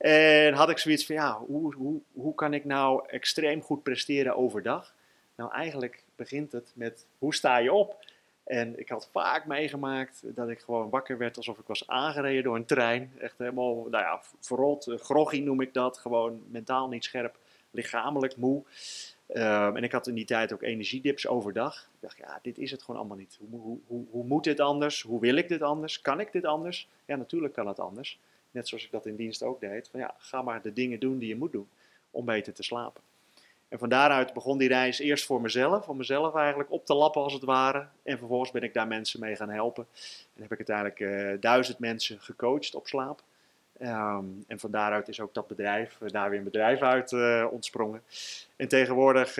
En 0.00 0.54
had 0.54 0.70
ik 0.70 0.78
zoiets 0.78 1.06
van, 1.06 1.14
ja, 1.14 1.38
hoe, 1.38 1.74
hoe, 1.74 2.00
hoe 2.12 2.34
kan 2.34 2.54
ik 2.54 2.64
nou 2.64 3.08
extreem 3.08 3.62
goed 3.62 3.82
presteren 3.82 4.36
overdag? 4.36 4.94
Nou, 5.34 5.52
eigenlijk 5.52 6.02
begint 6.16 6.52
het 6.52 6.72
met, 6.74 7.06
hoe 7.18 7.34
sta 7.34 7.56
je 7.56 7.72
op? 7.72 8.04
En 8.44 8.78
ik 8.78 8.88
had 8.88 9.08
vaak 9.12 9.46
meegemaakt 9.46 10.22
dat 10.24 10.48
ik 10.48 10.60
gewoon 10.60 10.90
wakker 10.90 11.18
werd 11.18 11.36
alsof 11.36 11.58
ik 11.58 11.66
was 11.66 11.88
aangereden 11.88 12.42
door 12.42 12.56
een 12.56 12.64
trein. 12.64 13.12
Echt 13.18 13.38
helemaal, 13.38 13.74
nou 13.74 14.04
ja, 14.04 14.20
verrot, 14.40 14.86
uh, 14.86 14.98
groggy 14.98 15.40
noem 15.40 15.60
ik 15.60 15.74
dat. 15.74 15.98
Gewoon 15.98 16.42
mentaal 16.48 16.88
niet 16.88 17.04
scherp, 17.04 17.38
lichamelijk 17.70 18.36
moe. 18.36 18.62
Um, 19.28 19.76
en 19.76 19.84
ik 19.84 19.92
had 19.92 20.06
in 20.06 20.14
die 20.14 20.24
tijd 20.24 20.52
ook 20.52 20.62
energiedips 20.62 21.26
overdag. 21.26 21.76
Ik 21.76 22.00
dacht, 22.00 22.16
ja, 22.16 22.38
dit 22.42 22.58
is 22.58 22.70
het 22.70 22.82
gewoon 22.82 23.00
allemaal 23.00 23.16
niet. 23.16 23.38
Hoe, 23.50 23.60
hoe, 23.60 23.78
hoe, 23.86 24.04
hoe 24.10 24.24
moet 24.24 24.44
dit 24.44 24.60
anders? 24.60 25.02
Hoe 25.02 25.20
wil 25.20 25.36
ik 25.36 25.48
dit 25.48 25.62
anders? 25.62 26.00
Kan 26.00 26.20
ik 26.20 26.32
dit 26.32 26.44
anders? 26.44 26.88
Ja, 27.04 27.16
natuurlijk 27.16 27.54
kan 27.54 27.66
het 27.66 27.78
anders. 27.78 28.18
Net 28.50 28.68
zoals 28.68 28.84
ik 28.84 28.90
dat 28.90 29.06
in 29.06 29.16
dienst 29.16 29.42
ook 29.42 29.60
deed. 29.60 29.88
Van 29.88 30.00
ja, 30.00 30.14
ga 30.18 30.42
maar 30.42 30.62
de 30.62 30.72
dingen 30.72 31.00
doen 31.00 31.18
die 31.18 31.28
je 31.28 31.36
moet 31.36 31.52
doen 31.52 31.68
om 32.10 32.24
beter 32.24 32.52
te 32.52 32.62
slapen. 32.62 33.02
En 33.68 33.78
van 33.78 33.88
daaruit 33.88 34.32
begon 34.32 34.58
die 34.58 34.68
reis 34.68 34.98
eerst 34.98 35.26
voor 35.26 35.40
mezelf, 35.40 35.88
om 35.88 35.96
mezelf 35.96 36.34
eigenlijk 36.34 36.70
op 36.70 36.86
te 36.86 36.94
lappen 36.94 37.22
als 37.22 37.32
het 37.32 37.44
ware. 37.44 37.86
En 38.02 38.18
vervolgens 38.18 38.50
ben 38.50 38.62
ik 38.62 38.74
daar 38.74 38.86
mensen 38.86 39.20
mee 39.20 39.36
gaan 39.36 39.50
helpen. 39.50 39.86
En 40.34 40.42
heb 40.42 40.52
ik 40.52 40.68
uiteindelijk 40.68 41.00
uh, 41.00 41.40
duizend 41.40 41.78
mensen 41.78 42.20
gecoacht 42.20 42.74
op 42.74 42.86
slaap. 42.86 43.22
Um, 43.82 44.44
en 44.46 44.58
van 44.58 44.70
daaruit 44.70 45.08
is 45.08 45.20
ook 45.20 45.34
dat 45.34 45.46
bedrijf, 45.46 45.98
daar 45.98 46.30
weer 46.30 46.38
een 46.38 46.44
bedrijf 46.44 46.80
uit 46.80 47.12
uh, 47.12 47.46
ontsprongen. 47.50 48.02
En 48.56 48.68
tegenwoordig 48.68 49.32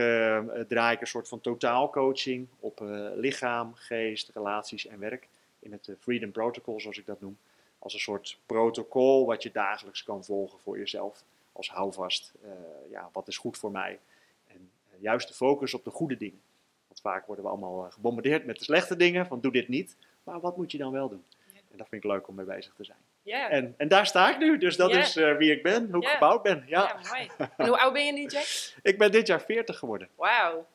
draai 0.69 0.95
ik 0.95 1.01
een 1.01 1.07
soort 1.07 1.29
van 1.29 1.41
totaalcoaching 1.41 2.47
op 2.61 2.81
lichaam, 3.15 3.73
geest, 3.75 4.31
relaties 4.35 4.87
en 4.87 4.99
werk. 4.99 5.29
In 5.59 5.73
het 5.73 5.91
Freedom 5.99 6.31
Protocol, 6.31 6.81
zoals 6.81 6.99
ik 6.99 7.07
dat 7.07 7.21
noem 7.21 7.37
als 7.81 7.95
een 7.95 8.01
soort 8.01 8.39
protocol 8.47 9.27
wat 9.27 9.43
je 9.43 9.51
dagelijks 9.51 10.03
kan 10.03 10.25
volgen 10.25 10.59
voor 10.59 10.79
jezelf. 10.79 11.25
Als 11.53 11.71
houvast, 11.71 12.33
uh, 12.45 12.51
ja, 12.91 13.11
wat 13.13 13.29
is 13.29 13.37
goed 13.37 13.59
voor 13.59 13.71
mij? 13.71 13.99
En 14.47 14.71
uh, 14.95 15.03
juist 15.03 15.29
de 15.29 15.35
focus 15.35 15.75
op 15.75 15.85
de 15.85 15.91
goede 15.91 16.17
dingen. 16.17 16.41
Want 16.87 17.01
vaak 17.01 17.27
worden 17.27 17.45
we 17.45 17.51
allemaal 17.51 17.85
uh, 17.85 17.93
gebombardeerd 17.93 18.45
met 18.45 18.59
de 18.59 18.65
slechte 18.65 18.97
dingen, 18.97 19.27
van 19.27 19.41
doe 19.41 19.53
dit 19.53 19.69
niet. 19.69 19.97
Maar 20.25 20.41
wat 20.41 20.57
moet 20.57 20.73
je 20.73 20.79
dan 20.79 20.93
wel 20.93 21.09
doen? 21.09 21.25
En 21.71 21.77
dat 21.77 21.89
vind 21.89 22.05
ik 22.05 22.11
leuk 22.11 22.29
om 22.29 22.35
mee 22.35 22.47
bezig 22.47 22.75
te 22.75 22.85
zijn. 22.85 22.99
Yeah. 23.23 23.53
En, 23.53 23.75
en 23.77 23.89
daar 23.89 24.07
sta 24.07 24.31
ik 24.31 24.39
nu, 24.39 24.59
dus 24.59 24.77
dat 24.77 24.91
is 24.91 25.15
wie 25.15 25.53
ik 25.53 25.63
ben, 25.63 25.89
hoe 25.93 26.03
ik 26.03 26.09
gebouwd 26.09 26.43
ben. 26.43 26.65
Ja. 26.67 27.01
Ja, 27.03 27.11
mooi. 27.11 27.31
En 27.57 27.67
hoe 27.67 27.79
oud 27.79 27.93
ben 27.93 28.07
je 28.07 28.13
nu, 28.13 28.27
Jack? 28.27 28.45
Ik 28.91 28.99
ben 28.99 29.13
dit 29.13 29.27
jaar 29.27 29.41
40 29.41 29.79
geworden. 29.79 30.09
Wauw. 30.15 30.67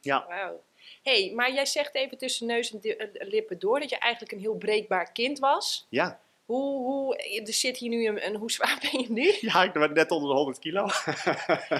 Ja. 0.00 0.26
Wauw. 0.28 0.62
hey, 1.02 1.32
maar 1.34 1.52
jij 1.52 1.66
zegt 1.66 1.94
even 1.94 2.18
tussen 2.18 2.46
neus 2.46 2.72
en 2.72 2.80
eh, 2.80 3.28
lippen 3.28 3.58
door 3.58 3.80
dat 3.80 3.90
je 3.90 3.98
eigenlijk 3.98 4.32
een 4.32 4.40
heel 4.40 4.56
breekbaar 4.56 5.12
kind 5.12 5.38
was. 5.38 5.86
Ja. 5.88 6.20
Hoe, 6.50 6.84
hoe, 6.84 7.16
er 7.46 7.52
zit 7.52 7.76
hier 7.76 7.88
nu 7.88 8.06
een, 8.06 8.26
een 8.26 8.36
hoe 8.36 8.50
zwaar 8.50 8.78
ben 8.90 9.00
je 9.00 9.12
nu? 9.12 9.34
ja, 9.50 9.62
ik 9.62 9.72
ben 9.72 9.92
net 9.92 10.10
onder 10.10 10.28
de 10.28 10.34
100 10.34 10.58
kilo. 10.58 10.84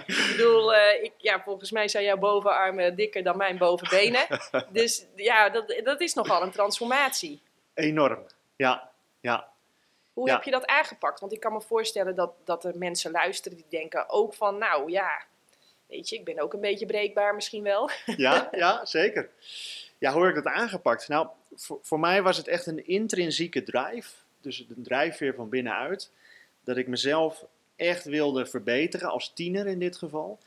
Ik 0.07 0.27
bedoel, 0.31 0.75
eh, 0.75 1.03
ik, 1.03 1.13
ja, 1.17 1.43
volgens 1.43 1.71
mij 1.71 1.89
zijn 1.89 2.05
jouw 2.05 2.17
bovenarmen 2.17 2.97
dikker 2.97 3.23
dan 3.23 3.37
mijn 3.37 3.59
bovenbenen. 3.59 4.27
dus 4.73 5.07
ja, 5.17 5.49
dat, 5.49 5.81
dat 5.85 6.01
is 6.01 6.15
nogal 6.15 6.43
een 6.43 6.51
transformatie. 6.51 7.43
Enorm. 7.75 8.27
Ja, 8.57 8.91
ja. 9.21 9.49
Hoe 10.13 10.29
Ja. 10.29 10.35
heb 10.35 10.45
je 10.45 10.51
dat 10.51 10.67
aangepakt? 10.67 11.21
Want 11.21 11.33
ik 11.33 11.41
kan 11.41 11.53
me 11.53 11.61
voorstellen 11.61 12.15
dat, 12.15 12.33
dat 12.45 12.65
er 12.65 12.79
mensen 12.79 13.11
luisteren 13.11 13.57
die 13.57 13.67
denken 13.69 14.09
ook 14.09 14.35
van, 14.35 14.59
nou 14.59 14.91
ja, 14.91 15.23
weet 15.87 16.09
je, 16.09 16.17
ik 16.17 16.25
ben 16.25 16.41
ook 16.41 16.53
een 16.53 16.61
beetje 16.61 16.87
breekbaar 16.87 17.35
misschien 17.35 17.63
wel. 17.63 17.91
Ja, 18.05 18.49
ja, 18.53 18.85
zeker. 18.85 19.31
Ja, 19.99 20.13
hoe 20.13 20.27
heb 20.27 20.37
ik 20.37 20.45
dat 20.45 20.53
aangepakt? 20.53 21.09
Nou, 21.09 21.29
voor, 21.55 21.79
voor 21.83 22.01
mij 22.01 22.23
was 22.23 22.37
het 22.37 22.49
echt 22.49 22.67
een 22.67 22.87
intrinsieke 22.87 23.63
drive. 23.63 24.11
Dus 24.41 24.67
een 24.77 24.83
drijfveer 24.83 25.35
van 25.35 25.49
binnenuit. 25.49 26.13
Dat 26.65 26.77
ik 26.77 26.87
mezelf 26.87 27.47
echt 27.77 28.05
wilde 28.05 28.47
verbeteren, 28.47 29.11
als 29.11 29.33
tiener 29.33 29.67
in 29.67 29.79
dit 29.79 29.97
geval. 29.97 30.39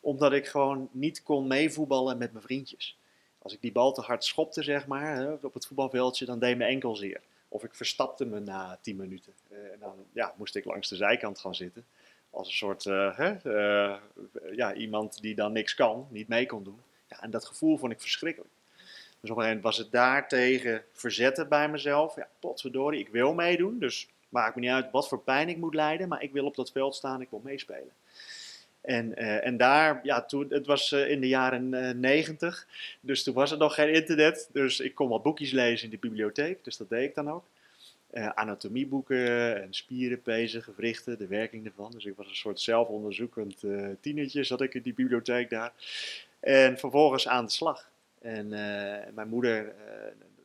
Omdat 0.00 0.32
ik 0.32 0.46
gewoon 0.46 0.88
niet 0.92 1.22
kon 1.22 1.46
meevoetballen 1.46 2.18
met 2.18 2.32
mijn 2.32 2.44
vriendjes. 2.44 2.98
Als 3.38 3.54
ik 3.54 3.60
die 3.60 3.72
bal 3.72 3.92
te 3.92 4.00
hard 4.00 4.24
schopte, 4.24 4.62
zeg 4.62 4.86
maar, 4.86 5.38
op 5.42 5.54
het 5.54 5.66
voetbalveldje, 5.66 6.24
dan 6.24 6.38
deed 6.38 6.56
mijn 6.56 6.70
enkel 6.70 6.96
zeer. 6.96 7.20
Of 7.48 7.64
ik 7.64 7.74
verstapte 7.74 8.24
me 8.24 8.40
na 8.40 8.78
10 8.82 8.96
minuten. 8.96 9.32
Eh, 9.48 9.72
en 9.72 9.78
dan 9.78 9.94
ja, 10.12 10.34
moest 10.36 10.56
ik 10.56 10.64
langs 10.64 10.88
de 10.88 10.96
zijkant 10.96 11.38
gaan 11.38 11.54
zitten. 11.54 11.86
Als 12.30 12.48
een 12.48 12.54
soort 12.54 12.86
eh, 12.86 13.16
hè, 13.16 13.30
eh, 13.32 13.98
ja, 14.52 14.74
iemand 14.74 15.20
die 15.20 15.34
dan 15.34 15.52
niks 15.52 15.74
kan, 15.74 16.06
niet 16.10 16.28
mee 16.28 16.46
kon 16.46 16.64
doen. 16.64 16.80
Ja, 17.08 17.22
en 17.22 17.30
dat 17.30 17.44
gevoel 17.44 17.78
vond 17.78 17.92
ik 17.92 18.00
verschrikkelijk. 18.00 18.52
Dus 19.20 19.30
op 19.30 19.36
een 19.36 19.42
gegeven 19.42 19.62
moment 19.62 19.62
was 19.62 19.76
het 19.76 19.90
daartegen 19.92 20.84
verzetten 20.92 21.48
bij 21.48 21.68
mezelf. 21.68 22.16
Ja, 22.16 22.28
potverdorie, 22.40 23.00
ik 23.00 23.08
wil 23.08 23.34
meedoen. 23.34 23.78
Dus 23.78 24.08
maakt 24.28 24.54
me 24.54 24.60
niet 24.60 24.70
uit 24.70 24.90
wat 24.90 25.08
voor 25.08 25.20
pijn 25.20 25.48
ik 25.48 25.56
moet 25.56 25.74
lijden. 25.74 26.08
Maar 26.08 26.22
ik 26.22 26.32
wil 26.32 26.44
op 26.44 26.56
dat 26.56 26.72
veld 26.72 26.94
staan, 26.94 27.20
ik 27.20 27.30
wil 27.30 27.40
meespelen. 27.44 27.92
En, 28.86 29.16
eh, 29.16 29.46
en 29.46 29.56
daar, 29.56 30.00
ja, 30.02 30.22
toen, 30.22 30.46
het 30.48 30.66
was 30.66 30.92
eh, 30.92 31.10
in 31.10 31.20
de 31.20 31.28
jaren 31.28 31.74
eh, 31.74 31.94
negentig. 31.94 32.66
dus 33.00 33.22
toen 33.22 33.34
was 33.34 33.50
er 33.50 33.58
nog 33.58 33.74
geen 33.74 33.92
internet. 33.92 34.48
Dus 34.52 34.80
ik 34.80 34.94
kon 34.94 35.08
wat 35.08 35.22
boekjes 35.22 35.50
lezen 35.50 35.84
in 35.84 35.90
de 35.90 36.08
bibliotheek. 36.08 36.64
Dus 36.64 36.76
dat 36.76 36.88
deed 36.88 37.08
ik 37.08 37.14
dan 37.14 37.30
ook. 37.30 37.44
anatomieboeken 38.12 39.62
en 39.62 39.74
spieren, 39.74 40.22
pezen, 40.22 40.62
gewrichten, 40.62 41.18
de 41.18 41.26
werking 41.26 41.66
ervan. 41.66 41.90
Dus 41.90 42.04
ik 42.04 42.16
was 42.16 42.28
een 42.28 42.34
soort 42.36 42.60
zelfonderzoekend 42.60 43.62
uh, 43.62 43.88
tienertje, 44.00 44.44
zat 44.44 44.60
ik 44.60 44.74
in 44.74 44.82
die 44.82 44.94
bibliotheek 44.94 45.50
daar. 45.50 45.72
En 46.40 46.78
vervolgens 46.78 47.28
aan 47.28 47.44
de 47.44 47.50
slag. 47.50 47.90
En 48.26 48.48
mijn 49.14 49.28
moeder, 49.28 49.74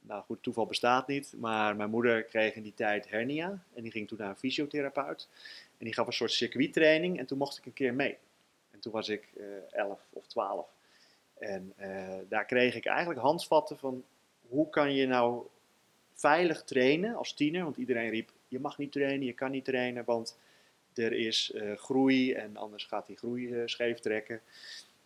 nou 0.02 0.24
goed, 0.24 0.44
toeval 0.44 0.66
bestaat 0.66 1.08
niet, 1.08 1.34
maar 1.38 1.76
mijn 1.76 1.90
moeder 1.90 2.24
kreeg 2.24 2.56
in 2.56 2.64
die 2.64 2.74
tijd 2.74 3.10
hernia. 3.10 3.64
En 3.74 3.84
die 3.84 3.92
ging 3.92 4.08
toen 4.08 4.18
naar 4.18 4.30
een 4.30 4.36
fysiotherapeut. 4.36 5.30
En 5.78 5.86
die 5.86 5.94
gaf 5.94 6.08
een 6.08 6.14
soort 6.14 6.32
circuittraining 6.32 7.20
en 7.20 7.26
toen 7.26 7.38
mocht 7.38 7.58
ik 7.58 7.66
een 7.66 7.74
keer 7.74 7.94
mee. 7.94 8.18
En 8.72 8.80
toen 8.80 8.92
was 8.92 9.10
ik 9.10 9.28
11 9.72 10.00
of 10.10 10.28
12. 10.28 10.68
En 11.38 11.74
daar 12.30 12.46
kreeg 12.46 12.76
ik 12.76 12.86
eigenlijk 12.86 13.20
handvatten 13.20 13.78
van 13.78 14.04
hoe 14.48 14.70
kan 14.70 14.94
je 14.94 15.08
nou 15.08 15.46
veilig 16.14 16.64
trainen 16.64 17.16
als 17.16 17.34
tiener. 17.34 17.64
Want 17.64 17.78
iedereen 17.78 18.10
riep, 18.10 18.32
je 18.48 18.60
mag 18.60 18.78
niet 18.78 18.92
trainen, 18.92 19.26
je 19.26 19.34
kan 19.34 19.52
niet 19.52 19.66
trainen, 19.66 20.06
want 20.06 20.38
er 20.94 21.14
is 21.14 21.54
groei 21.76 22.34
en 22.34 22.58
anders 22.58 22.86
gaat 22.86 23.08
die 23.08 23.18
groei 23.18 23.48
uh, 23.48 23.62
scheef 23.66 24.00
trekken. 24.00 24.42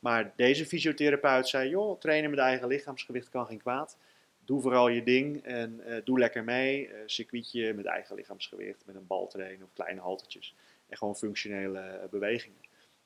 Maar 0.05 0.33
deze 0.35 0.65
fysiotherapeut 0.65 1.47
zei, 1.47 1.69
joh, 1.69 1.99
trainen 1.99 2.29
met 2.29 2.39
eigen 2.39 2.67
lichaamsgewicht 2.67 3.29
kan 3.29 3.45
geen 3.45 3.61
kwaad. 3.61 3.97
Doe 4.39 4.61
vooral 4.61 4.87
je 4.87 5.03
ding 5.03 5.43
en 5.43 5.81
uh, 5.87 5.95
doe 6.03 6.19
lekker 6.19 6.43
mee. 6.43 6.89
circuitje 7.05 7.73
met 7.73 7.85
eigen 7.85 8.15
lichaamsgewicht, 8.15 8.83
met 8.85 8.95
een 8.95 9.07
bal 9.07 9.27
trainen 9.27 9.65
of 9.65 9.73
kleine 9.73 10.01
haltertjes. 10.01 10.55
En 10.89 10.97
gewoon 10.97 11.15
functionele 11.15 12.07
bewegingen. 12.11 12.61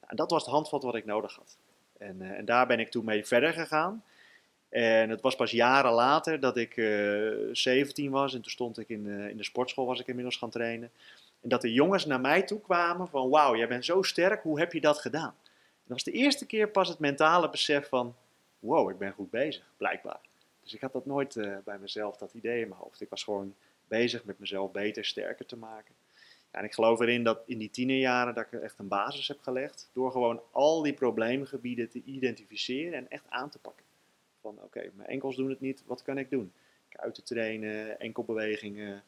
En 0.07 0.15
dat 0.15 0.31
was 0.31 0.41
het 0.41 0.51
handvat 0.51 0.83
wat 0.83 0.95
ik 0.95 1.05
nodig 1.05 1.35
had. 1.35 1.57
En, 1.97 2.21
en 2.21 2.45
daar 2.45 2.67
ben 2.67 2.79
ik 2.79 2.91
toen 2.91 3.05
mee 3.05 3.25
verder 3.25 3.53
gegaan. 3.53 4.03
En 4.69 5.09
het 5.09 5.21
was 5.21 5.35
pas 5.35 5.51
jaren 5.51 5.91
later 5.91 6.39
dat 6.39 6.57
ik 6.57 6.77
uh, 6.77 7.49
eh, 7.49 7.49
17 7.51 8.11
was 8.11 8.33
en 8.33 8.41
toen 8.41 8.51
stond 8.51 8.79
ik 8.79 8.89
in, 8.89 9.05
uh, 9.05 9.29
in 9.29 9.37
de 9.37 9.43
sportschool, 9.43 9.85
was 9.85 9.99
ik 9.99 10.07
inmiddels 10.07 10.37
gaan 10.37 10.49
trainen. 10.49 10.91
En 11.41 11.49
dat 11.49 11.61
de 11.61 11.73
jongens 11.73 12.05
naar 12.05 12.21
mij 12.21 12.41
toe 12.41 12.61
kwamen 12.61 13.07
van 13.07 13.29
wauw, 13.29 13.55
jij 13.55 13.67
bent 13.67 13.85
zo 13.85 14.01
sterk, 14.01 14.43
hoe 14.43 14.59
heb 14.59 14.73
je 14.73 14.81
dat 14.81 14.99
gedaan? 14.99 15.35
Dat 15.89 16.03
was 16.03 16.13
de 16.13 16.19
eerste 16.19 16.45
keer 16.45 16.69
pas 16.69 16.87
het 16.87 16.99
mentale 16.99 17.49
besef 17.49 17.87
van 17.87 18.15
wow, 18.59 18.89
ik 18.89 18.97
ben 18.97 19.11
goed 19.11 19.29
bezig, 19.29 19.71
blijkbaar. 19.77 20.19
Dus 20.63 20.73
ik 20.73 20.81
had 20.81 20.93
dat 20.93 21.05
nooit 21.05 21.35
uh, 21.35 21.57
bij 21.65 21.77
mezelf, 21.77 22.17
dat 22.17 22.33
idee 22.33 22.61
in 22.61 22.67
mijn 22.67 22.81
hoofd. 22.81 23.01
Ik 23.01 23.09
was 23.09 23.23
gewoon 23.23 23.55
bezig 23.87 24.23
met 24.23 24.39
mezelf 24.39 24.71
beter, 24.71 25.05
sterker 25.05 25.45
te 25.45 25.57
maken. 25.57 25.93
Ja, 26.51 26.59
en 26.59 26.65
ik 26.65 26.73
geloof 26.73 26.99
erin 26.99 27.23
dat 27.23 27.41
in 27.45 27.57
die 27.57 27.69
tienerjaren 27.69 28.33
dat 28.33 28.45
ik 28.51 28.61
echt 28.61 28.79
een 28.79 28.87
basis 28.87 29.27
heb 29.27 29.41
gelegd. 29.41 29.89
Door 29.93 30.11
gewoon 30.11 30.41
al 30.51 30.81
die 30.81 30.93
probleemgebieden 30.93 31.89
te 31.89 32.01
identificeren 32.05 32.93
en 32.93 33.09
echt 33.09 33.25
aan 33.29 33.49
te 33.49 33.59
pakken. 33.59 33.85
Van 34.41 34.57
oké, 34.61 34.89
mijn 34.93 35.09
enkels 35.09 35.35
doen 35.35 35.49
het 35.49 35.61
niet, 35.61 35.83
wat 35.85 36.01
kan 36.01 36.17
ik 36.17 36.29
doen? 36.29 36.53
Kuiten 36.89 37.23
trainen, 37.23 37.99
enkelbewegingen, 37.99 39.03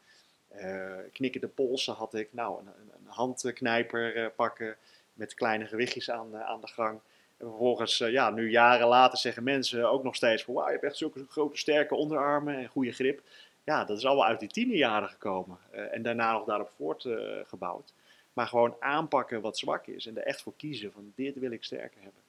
uh, 0.56 0.98
knikken 1.12 1.42
de 1.42 1.48
polsen 1.48 1.94
had 1.94 2.14
ik. 2.14 2.34
Nou, 2.34 2.60
een, 2.60 2.68
een 2.68 3.08
handknijper 3.08 4.18
uh, 4.18 4.28
pakken 4.36 4.78
met 5.14 5.34
kleine 5.34 5.66
gewichtjes 5.66 6.10
aan, 6.12 6.30
uh, 6.34 6.42
aan 6.42 6.62
de 6.62 6.68
gang. 6.68 7.00
En 7.38 7.48
vervolgens, 7.48 7.98
ja, 7.98 8.30
nu 8.30 8.50
jaren 8.50 8.88
later 8.88 9.18
zeggen 9.18 9.44
mensen 9.44 9.90
ook 9.90 10.04
nog 10.04 10.16
steeds 10.16 10.44
van... 10.44 10.54
Wauw, 10.54 10.66
je 10.66 10.72
hebt 10.72 10.84
echt 10.84 10.98
zulke 10.98 11.26
grote 11.30 11.58
sterke 11.58 11.96
onderarmen 11.96 12.58
en 12.58 12.68
goede 12.68 12.92
grip. 12.92 13.22
Ja, 13.64 13.86
dat 13.86 13.98
is 13.98 14.06
allemaal 14.06 14.26
uit 14.26 14.40
die 14.40 14.50
tienerjaren 14.50 15.10
gekomen. 15.10 15.58
en 15.92 16.02
daarna 16.02 16.32
nog 16.32 16.46
daarop 16.46 16.70
voortgebouwd. 16.76 17.94
maar 18.34 18.48
gewoon 18.48 18.76
aanpakken 18.80 19.42
wat 19.42 19.58
zwak 19.58 19.88
is 19.88 20.06
en 20.06 20.18
er 20.18 20.24
echt 20.24 20.42
voor 20.42 20.54
kiezen 20.58 20.92
van 20.92 21.12
dit 21.16 21.40
wil 21.40 21.52
ik 21.52 21.64
sterker 21.64 22.02
hebben. 22.02 22.22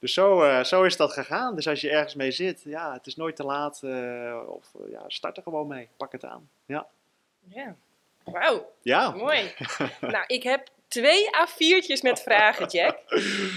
Dus 0.00 0.12
zo, 0.12 0.44
uh, 0.44 0.64
zo 0.64 0.82
is 0.82 0.96
dat 0.96 1.12
gegaan. 1.12 1.54
Dus 1.54 1.68
als 1.68 1.80
je 1.80 1.90
ergens 1.90 2.14
mee 2.14 2.30
zit, 2.30 2.62
ja, 2.64 2.92
het 2.92 3.06
is 3.06 3.16
nooit 3.16 3.36
te 3.36 3.44
laat. 3.44 3.80
Uh, 3.84 4.40
of 4.46 4.74
uh, 4.80 4.90
ja, 4.90 5.02
start 5.06 5.36
er 5.36 5.42
gewoon 5.42 5.66
mee. 5.66 5.88
Pak 5.96 6.12
het 6.12 6.24
aan. 6.24 6.48
Ja. 6.66 6.86
Ja. 7.48 7.76
Wauw. 8.24 8.72
Ja. 8.82 9.10
Mooi. 9.10 9.52
nou, 10.00 10.24
ik 10.26 10.42
heb 10.42 10.68
twee 10.90 11.24
A4'tjes 11.26 12.02
met 12.02 12.22
vragen, 12.22 12.66
Jack. 12.66 12.98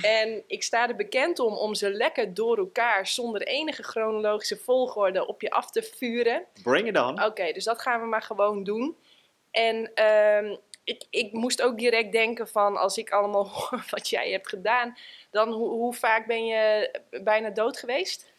En 0.01 0.43
ik 0.47 0.63
sta 0.63 0.87
er 0.87 0.95
bekend 0.95 1.39
om 1.39 1.53
om 1.53 1.75
ze 1.75 1.89
lekker 1.89 2.33
door 2.33 2.57
elkaar, 2.57 3.07
zonder 3.07 3.41
enige 3.41 3.83
chronologische 3.83 4.57
volgorde, 4.57 5.27
op 5.27 5.41
je 5.41 5.49
af 5.49 5.71
te 5.71 5.81
vuren. 5.97 6.45
Bring 6.63 6.87
it 6.87 6.97
on. 6.97 7.23
Oké, 7.23 7.51
dus 7.51 7.63
dat 7.63 7.81
gaan 7.81 8.01
we 8.01 8.07
maar 8.07 8.21
gewoon 8.21 8.63
doen. 8.63 8.97
En 9.51 10.05
um, 10.05 10.57
ik, 10.83 11.05
ik 11.09 11.31
moest 11.31 11.61
ook 11.61 11.77
direct 11.77 12.11
denken 12.11 12.47
van, 12.47 12.77
als 12.77 12.97
ik 12.97 13.09
allemaal 13.09 13.49
hoor 13.53 13.85
wat 13.89 14.09
jij 14.09 14.31
hebt 14.31 14.49
gedaan, 14.49 14.97
dan 15.31 15.51
hoe, 15.51 15.69
hoe 15.69 15.93
vaak 15.93 16.27
ben 16.27 16.45
je 16.45 16.91
bijna 17.23 17.49
dood 17.49 17.77
geweest? 17.77 18.31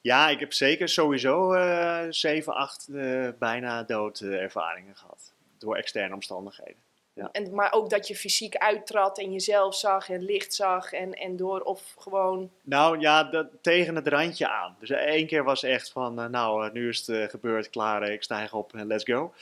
Ja, 0.00 0.28
ik 0.28 0.40
heb 0.40 0.52
zeker 0.52 0.88
sowieso 0.88 1.54
uh, 1.54 2.06
7, 2.10 2.54
8 2.54 2.86
uh, 2.90 3.28
bijna 3.38 3.82
dood 3.82 4.20
uh, 4.20 4.42
ervaringen 4.42 4.96
gehad. 4.96 5.32
Door 5.58 5.76
externe 5.76 6.14
omstandigheden. 6.14 6.82
Ja. 7.14 7.28
En, 7.32 7.54
maar 7.54 7.72
ook 7.72 7.90
dat 7.90 8.08
je 8.08 8.16
fysiek 8.16 8.56
uittrad 8.56 9.18
en 9.18 9.32
jezelf 9.32 9.74
zag 9.74 10.10
en 10.10 10.24
licht 10.24 10.54
zag 10.54 10.92
en, 10.92 11.12
en 11.12 11.36
door 11.36 11.60
of 11.60 11.94
gewoon... 11.98 12.50
Nou 12.62 13.00
ja, 13.00 13.24
dat, 13.24 13.46
tegen 13.60 13.94
het 13.94 14.08
randje 14.08 14.48
aan. 14.48 14.76
Dus 14.78 14.90
één 14.90 15.26
keer 15.26 15.44
was 15.44 15.62
echt 15.62 15.90
van, 15.90 16.20
uh, 16.20 16.26
nou 16.26 16.72
nu 16.72 16.88
is 16.88 16.98
het 16.98 17.08
uh, 17.08 17.28
gebeurd, 17.28 17.70
klaar, 17.70 18.10
ik 18.10 18.22
stijg 18.22 18.54
op 18.54 18.74
en 18.74 18.86
let's 18.86 19.04
go. 19.04 19.32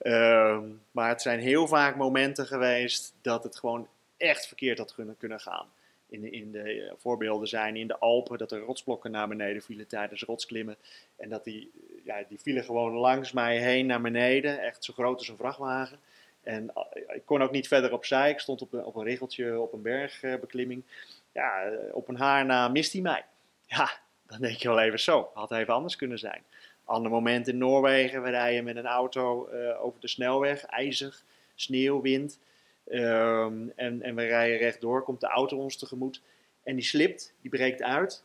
Uh, 0.00 0.58
maar 0.90 1.08
het 1.08 1.22
zijn 1.22 1.40
heel 1.40 1.66
vaak 1.66 1.96
momenten 1.96 2.46
geweest 2.46 3.14
dat 3.20 3.44
het 3.44 3.58
gewoon 3.58 3.88
echt 4.16 4.46
verkeerd 4.46 4.78
had 4.78 4.94
kunnen, 4.94 5.16
kunnen 5.16 5.40
gaan. 5.40 5.66
In, 6.08 6.32
in 6.32 6.52
de 6.52 6.92
voorbeelden 6.98 7.48
zijn 7.48 7.76
in 7.76 7.86
de 7.86 7.98
Alpen 7.98 8.38
dat 8.38 8.52
er 8.52 8.60
rotsblokken 8.60 9.10
naar 9.10 9.28
beneden 9.28 9.62
vielen 9.62 9.86
tijdens 9.86 10.22
rotsklimmen. 10.22 10.76
En 11.16 11.28
dat 11.28 11.44
die, 11.44 11.70
ja, 12.04 12.22
die 12.28 12.40
vielen 12.40 12.64
gewoon 12.64 12.92
langs 12.92 13.32
mij 13.32 13.58
heen 13.58 13.86
naar 13.86 14.00
beneden, 14.00 14.60
echt 14.60 14.84
zo 14.84 14.92
groot 14.92 15.18
als 15.18 15.28
een 15.28 15.36
vrachtwagen. 15.36 15.98
En 16.42 16.70
eh, 16.74 17.14
ik 17.16 17.22
kon 17.24 17.42
ook 17.42 17.50
niet 17.50 17.68
verder 17.68 17.92
opzij. 17.92 18.30
Ik 18.30 18.38
stond 18.38 18.62
op 18.62 18.72
een, 18.72 18.84
op 18.84 18.96
een 18.96 19.04
riggeltje 19.04 19.60
op 19.60 19.72
een 19.72 19.82
bergbeklimming. 19.82 20.82
Ja, 21.32 21.62
eh, 21.62 21.94
op 21.94 22.08
een 22.08 22.16
haar 22.16 22.44
na 22.44 22.68
mist 22.68 22.92
hij 22.92 23.02
mij. 23.02 23.24
Ja, 23.66 23.90
dan 24.26 24.40
denk 24.40 24.56
je 24.56 24.68
wel 24.68 24.80
even 24.80 25.00
zo. 25.00 25.30
Had 25.34 25.52
even 25.52 25.74
anders 25.74 25.96
kunnen 25.96 26.18
zijn. 26.18 26.42
Ander 26.84 27.10
moment 27.10 27.48
in 27.48 27.58
Noorwegen. 27.58 28.22
We 28.22 28.30
rijden 28.30 28.64
met 28.64 28.76
een 28.76 28.86
auto 28.86 29.48
uh, 29.52 29.84
over 29.84 30.00
de 30.00 30.08
snelweg. 30.08 30.64
IJzig, 30.64 31.24
sneeuw, 31.54 32.00
wind. 32.00 32.38
Um, 32.90 33.72
en, 33.76 34.02
en 34.02 34.14
we 34.14 34.24
rijden 34.24 34.58
rechtdoor. 34.58 35.02
Komt 35.02 35.20
de 35.20 35.26
auto 35.26 35.56
ons 35.56 35.76
tegemoet. 35.76 36.20
En 36.62 36.74
die 36.74 36.84
slipt, 36.84 37.34
die 37.40 37.50
breekt 37.50 37.82
uit. 37.82 38.24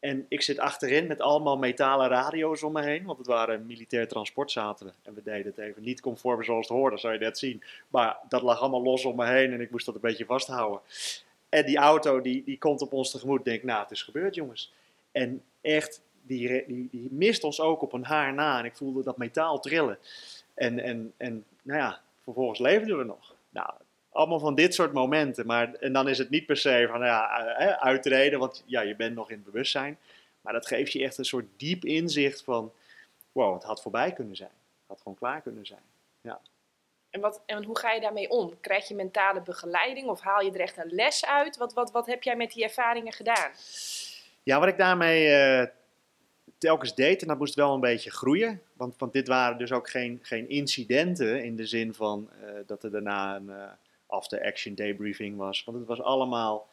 En 0.00 0.26
ik 0.28 0.42
zit 0.42 0.58
achterin 0.58 1.06
met 1.06 1.20
allemaal 1.20 1.56
metalen 1.56 2.08
radio's 2.08 2.62
om 2.62 2.72
me 2.72 2.82
heen. 2.82 3.04
Want 3.04 3.18
het 3.18 3.26
waren 3.26 3.66
militair 3.66 4.08
transport 4.08 4.50
zaten 4.50 4.86
we. 4.86 4.92
En 5.02 5.14
we 5.14 5.22
deden 5.22 5.46
het 5.46 5.58
even 5.58 5.82
niet 5.82 6.00
conform 6.00 6.42
zoals 6.42 6.68
het 6.68 6.76
hoorde, 6.76 6.98
zou 6.98 7.12
je 7.12 7.18
net 7.18 7.38
zien. 7.38 7.62
Maar 7.88 8.16
dat 8.28 8.42
lag 8.42 8.60
allemaal 8.60 8.82
los 8.82 9.04
om 9.04 9.16
me 9.16 9.26
heen 9.26 9.52
en 9.52 9.60
ik 9.60 9.70
moest 9.70 9.86
dat 9.86 9.94
een 9.94 10.00
beetje 10.00 10.24
vasthouden. 10.24 10.80
En 11.48 11.66
die 11.66 11.76
auto 11.76 12.20
die, 12.20 12.44
die 12.44 12.58
komt 12.58 12.82
op 12.82 12.92
ons 12.92 13.10
tegemoet. 13.10 13.44
Denk, 13.44 13.62
nou, 13.62 13.82
het 13.82 13.90
is 13.90 14.02
gebeurd, 14.02 14.34
jongens. 14.34 14.72
En 15.12 15.42
echt, 15.60 16.00
die, 16.22 16.64
die, 16.66 16.88
die 16.90 17.08
mist 17.10 17.44
ons 17.44 17.60
ook 17.60 17.82
op 17.82 17.92
een 17.92 18.04
haar 18.04 18.34
na. 18.34 18.58
En 18.58 18.64
ik 18.64 18.76
voelde 18.76 19.02
dat 19.02 19.16
metaal 19.16 19.60
trillen. 19.60 19.98
En, 20.54 20.78
en, 20.78 21.12
en 21.16 21.44
nou 21.62 21.80
ja, 21.80 22.00
vervolgens 22.22 22.58
leefden 22.58 22.98
we 22.98 23.04
nog. 23.04 23.34
Nou, 23.50 23.70
allemaal 24.16 24.38
van 24.38 24.54
dit 24.54 24.74
soort 24.74 24.92
momenten. 24.92 25.46
Maar, 25.46 25.74
en 25.74 25.92
dan 25.92 26.08
is 26.08 26.18
het 26.18 26.30
niet 26.30 26.46
per 26.46 26.56
se 26.56 26.86
van 26.90 27.00
ja, 27.00 27.38
eh, 27.56 27.66
uitreden, 27.66 28.38
want 28.38 28.62
ja, 28.66 28.80
je 28.80 28.96
bent 28.96 29.14
nog 29.14 29.30
in 29.30 29.36
het 29.36 29.44
bewustzijn. 29.44 29.98
Maar 30.40 30.52
dat 30.52 30.66
geeft 30.66 30.92
je 30.92 31.02
echt 31.02 31.18
een 31.18 31.24
soort 31.24 31.46
diep 31.56 31.84
inzicht 31.84 32.42
van, 32.42 32.72
wow, 33.32 33.54
het 33.54 33.62
had 33.62 33.82
voorbij 33.82 34.12
kunnen 34.12 34.36
zijn. 34.36 34.50
Het 34.50 34.88
had 34.88 34.98
gewoon 34.98 35.18
klaar 35.18 35.40
kunnen 35.40 35.66
zijn. 35.66 35.82
Ja. 36.20 36.40
En, 37.10 37.20
wat, 37.20 37.42
en 37.46 37.64
hoe 37.64 37.78
ga 37.78 37.92
je 37.92 38.00
daarmee 38.00 38.30
om? 38.30 38.60
Krijg 38.60 38.88
je 38.88 38.94
mentale 38.94 39.40
begeleiding 39.40 40.08
of 40.08 40.20
haal 40.20 40.40
je 40.40 40.52
er 40.52 40.60
echt 40.60 40.76
een 40.76 40.94
les 40.94 41.26
uit? 41.26 41.56
Wat, 41.56 41.74
wat, 41.74 41.90
wat 41.90 42.06
heb 42.06 42.22
jij 42.22 42.36
met 42.36 42.52
die 42.52 42.64
ervaringen 42.64 43.12
gedaan? 43.12 43.50
Ja, 44.42 44.58
wat 44.58 44.68
ik 44.68 44.78
daarmee 44.78 45.28
uh, 45.28 45.66
telkens 46.58 46.94
deed, 46.94 47.22
en 47.22 47.28
dat 47.28 47.38
moest 47.38 47.54
wel 47.54 47.74
een 47.74 47.80
beetje 47.80 48.10
groeien. 48.10 48.62
Want, 48.72 48.94
want 48.98 49.12
dit 49.12 49.28
waren 49.28 49.58
dus 49.58 49.72
ook 49.72 49.90
geen, 49.90 50.18
geen 50.22 50.48
incidenten 50.48 51.44
in 51.44 51.56
de 51.56 51.66
zin 51.66 51.94
van 51.94 52.30
uh, 52.42 52.50
dat 52.66 52.84
er 52.84 52.90
daarna 52.90 53.36
een... 53.36 53.48
Uh, 53.48 53.64
after-action 54.06 54.74
debriefing 54.74 55.36
was. 55.36 55.64
Want 55.64 55.78
het 55.78 55.86
was 55.86 56.00
allemaal 56.00 56.68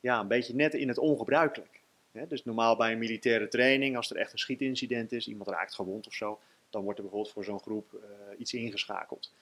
ja, 0.00 0.20
een 0.20 0.28
beetje 0.28 0.54
net 0.54 0.74
in 0.74 0.88
het 0.88 0.98
ongebruikelijk. 0.98 1.80
dus 2.28 2.44
normaal 2.44 2.76
bij 2.76 2.92
een 2.92 2.98
militaire 2.98 3.48
training, 3.48 3.96
als 3.96 4.10
er 4.10 4.16
echt 4.16 4.32
een 4.32 4.38
schietincident 4.38 5.12
is, 5.12 5.28
iemand 5.28 5.48
raakt 5.48 5.74
gewond 5.74 6.06
of 6.06 6.14
zo, 6.14 6.38
dan 6.70 6.82
wordt 6.82 6.98
er 6.98 7.04
bijvoorbeeld 7.04 7.34
voor 7.34 7.44
zo'n 7.44 7.60
groep 7.60 7.92
uh, 7.92 8.00
iets 8.38 8.52
ingeschakeld. 8.54 9.32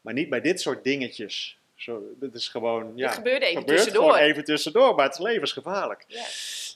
Maar 0.00 0.14
niet 0.14 0.28
bij 0.28 0.40
dit 0.40 0.60
soort 0.60 0.84
dingetjes. 0.84 1.60
Zo, 1.74 2.02
dat 2.20 2.34
is 2.34 2.48
gewoon, 2.48 2.92
ja, 2.94 3.06
het 3.06 3.14
gebeurde 3.14 3.46
even 3.46 3.60
gebeurt 3.60 3.78
tussendoor. 3.78 4.12
Gewoon 4.12 4.28
even 4.28 4.44
tussendoor, 4.44 4.94
maar 4.94 5.04
het 5.04 5.14
is 5.14 5.20
levensgevaarlijk. 5.20 6.04
Ja. 6.08 6.24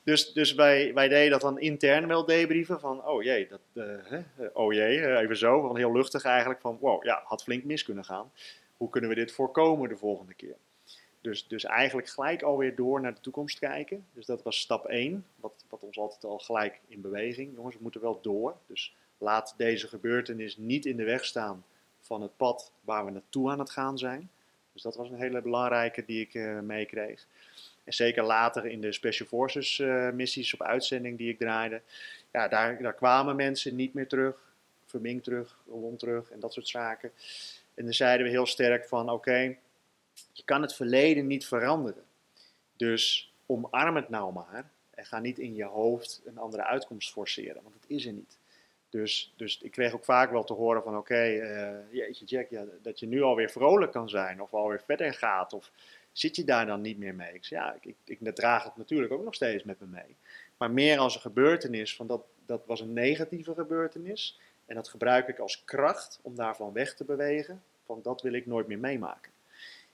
Dus, 0.04 0.32
dus 0.32 0.54
wij, 0.54 0.94
wij 0.94 1.08
deden 1.08 1.30
dat 1.30 1.40
dan 1.40 1.60
intern 1.60 2.06
wel 2.06 2.24
debrieven 2.24 2.80
van, 2.80 3.06
oh 3.06 3.22
jee, 3.22 3.48
dat, 3.48 3.60
uh, 3.72 3.84
hè, 4.02 4.46
oh 4.52 4.72
jee, 4.72 5.16
even 5.16 5.36
zo, 5.36 5.60
van 5.60 5.76
heel 5.76 5.92
luchtig 5.92 6.24
eigenlijk, 6.24 6.60
van 6.60 6.78
wow, 6.80 7.04
ja, 7.04 7.22
had 7.24 7.42
flink 7.42 7.64
mis 7.64 7.84
kunnen 7.84 8.04
gaan 8.04 8.32
hoe 8.76 8.90
kunnen 8.90 9.10
we 9.10 9.16
dit 9.16 9.32
voorkomen 9.32 9.88
de 9.88 9.96
volgende 9.96 10.34
keer? 10.34 10.56
Dus, 11.20 11.48
dus 11.48 11.64
eigenlijk 11.64 12.08
gelijk 12.08 12.42
alweer 12.42 12.74
door 12.74 13.00
naar 13.00 13.14
de 13.14 13.20
toekomst 13.20 13.58
kijken. 13.58 14.06
Dus 14.12 14.26
dat 14.26 14.42
was 14.42 14.60
stap 14.60 14.86
1, 14.86 15.26
wat, 15.36 15.64
wat 15.68 15.82
ons 15.82 15.98
altijd 15.98 16.24
al 16.24 16.38
gelijk 16.38 16.80
in 16.88 17.00
beweging. 17.00 17.54
Jongens, 17.54 17.76
we 17.76 17.82
moeten 17.82 18.00
wel 18.00 18.20
door. 18.22 18.56
Dus 18.66 18.94
laat 19.18 19.54
deze 19.56 19.88
gebeurtenis 19.88 20.56
niet 20.56 20.86
in 20.86 20.96
de 20.96 21.04
weg 21.04 21.24
staan 21.24 21.64
van 22.00 22.22
het 22.22 22.36
pad 22.36 22.72
waar 22.80 23.04
we 23.04 23.10
naartoe 23.10 23.50
aan 23.50 23.58
het 23.58 23.70
gaan 23.70 23.98
zijn. 23.98 24.30
Dus 24.72 24.82
dat 24.82 24.96
was 24.96 25.10
een 25.10 25.20
hele 25.20 25.42
belangrijke 25.42 26.04
die 26.04 26.20
ik 26.20 26.34
uh, 26.34 26.60
meekreeg. 26.60 27.26
En 27.84 27.92
zeker 27.92 28.22
later 28.22 28.66
in 28.66 28.80
de 28.80 28.92
Special 28.92 29.28
Forces 29.28 29.78
uh, 29.78 30.10
missies 30.10 30.54
op 30.54 30.62
uitzending 30.62 31.18
die 31.18 31.30
ik 31.30 31.38
draaide. 31.38 31.80
Ja, 32.32 32.48
daar, 32.48 32.82
daar 32.82 32.94
kwamen 32.94 33.36
mensen 33.36 33.76
niet 33.76 33.94
meer 33.94 34.08
terug. 34.08 34.44
Verming 34.84 35.22
terug, 35.22 35.58
Ron 35.68 35.96
terug 35.96 36.30
en 36.30 36.40
dat 36.40 36.52
soort 36.52 36.68
zaken. 36.68 37.10
En 37.76 37.84
dan 37.84 37.94
zeiden 37.94 38.26
we 38.26 38.32
heel 38.32 38.46
sterk 38.46 38.88
van 38.88 39.10
oké, 39.10 39.56
je 40.32 40.44
kan 40.44 40.62
het 40.62 40.74
verleden 40.74 41.26
niet 41.26 41.46
veranderen. 41.46 42.04
Dus 42.76 43.32
omarm 43.46 43.96
het 43.96 44.08
nou 44.08 44.32
maar. 44.32 44.70
En 44.90 45.06
ga 45.06 45.18
niet 45.18 45.38
in 45.38 45.54
je 45.54 45.64
hoofd 45.64 46.22
een 46.24 46.38
andere 46.38 46.64
uitkomst 46.64 47.12
forceren, 47.12 47.62
want 47.62 47.74
het 47.74 47.84
is 47.86 48.06
er 48.06 48.12
niet. 48.12 48.38
Dus, 48.90 49.32
dus 49.36 49.60
ik 49.62 49.70
kreeg 49.70 49.92
ook 49.92 50.04
vaak 50.04 50.30
wel 50.30 50.44
te 50.44 50.52
horen 50.52 50.82
van 50.82 50.96
oké, 50.96 51.28
uh, 51.28 51.92
jeetje 51.92 52.24
Jack, 52.24 52.50
ja, 52.50 52.64
dat 52.82 53.00
je 53.00 53.06
nu 53.06 53.22
alweer 53.22 53.50
vrolijk 53.50 53.92
kan 53.92 54.08
zijn 54.08 54.42
of 54.42 54.54
alweer 54.54 54.82
verder 54.86 55.14
gaat. 55.14 55.52
Of 55.52 55.70
zit 56.12 56.36
je 56.36 56.44
daar 56.44 56.66
dan 56.66 56.80
niet 56.80 56.98
meer 56.98 57.14
mee? 57.14 57.34
Ik 57.34 57.44
zei, 57.44 57.60
ja, 57.60 57.74
ik, 57.80 57.94
ik, 58.04 58.20
ik 58.20 58.34
draag 58.34 58.64
het 58.64 58.76
natuurlijk 58.76 59.12
ook 59.12 59.24
nog 59.24 59.34
steeds 59.34 59.64
met 59.64 59.80
me 59.80 59.86
mee. 59.86 60.16
Maar 60.56 60.70
meer 60.70 60.98
als 60.98 61.14
een 61.14 61.20
gebeurtenis, 61.20 61.96
van 61.96 62.06
dat, 62.06 62.24
dat 62.46 62.62
was 62.66 62.80
een 62.80 62.92
negatieve 62.92 63.54
gebeurtenis. 63.54 64.38
En 64.66 64.74
dat 64.74 64.88
gebruik 64.88 65.28
ik 65.28 65.38
als 65.38 65.64
kracht 65.64 66.18
om 66.22 66.36
daarvan 66.36 66.72
weg 66.72 66.94
te 66.94 67.04
bewegen. 67.04 67.62
Van 67.84 68.00
dat 68.02 68.22
wil 68.22 68.32
ik 68.32 68.46
nooit 68.46 68.66
meer 68.66 68.78
meemaken. 68.78 69.32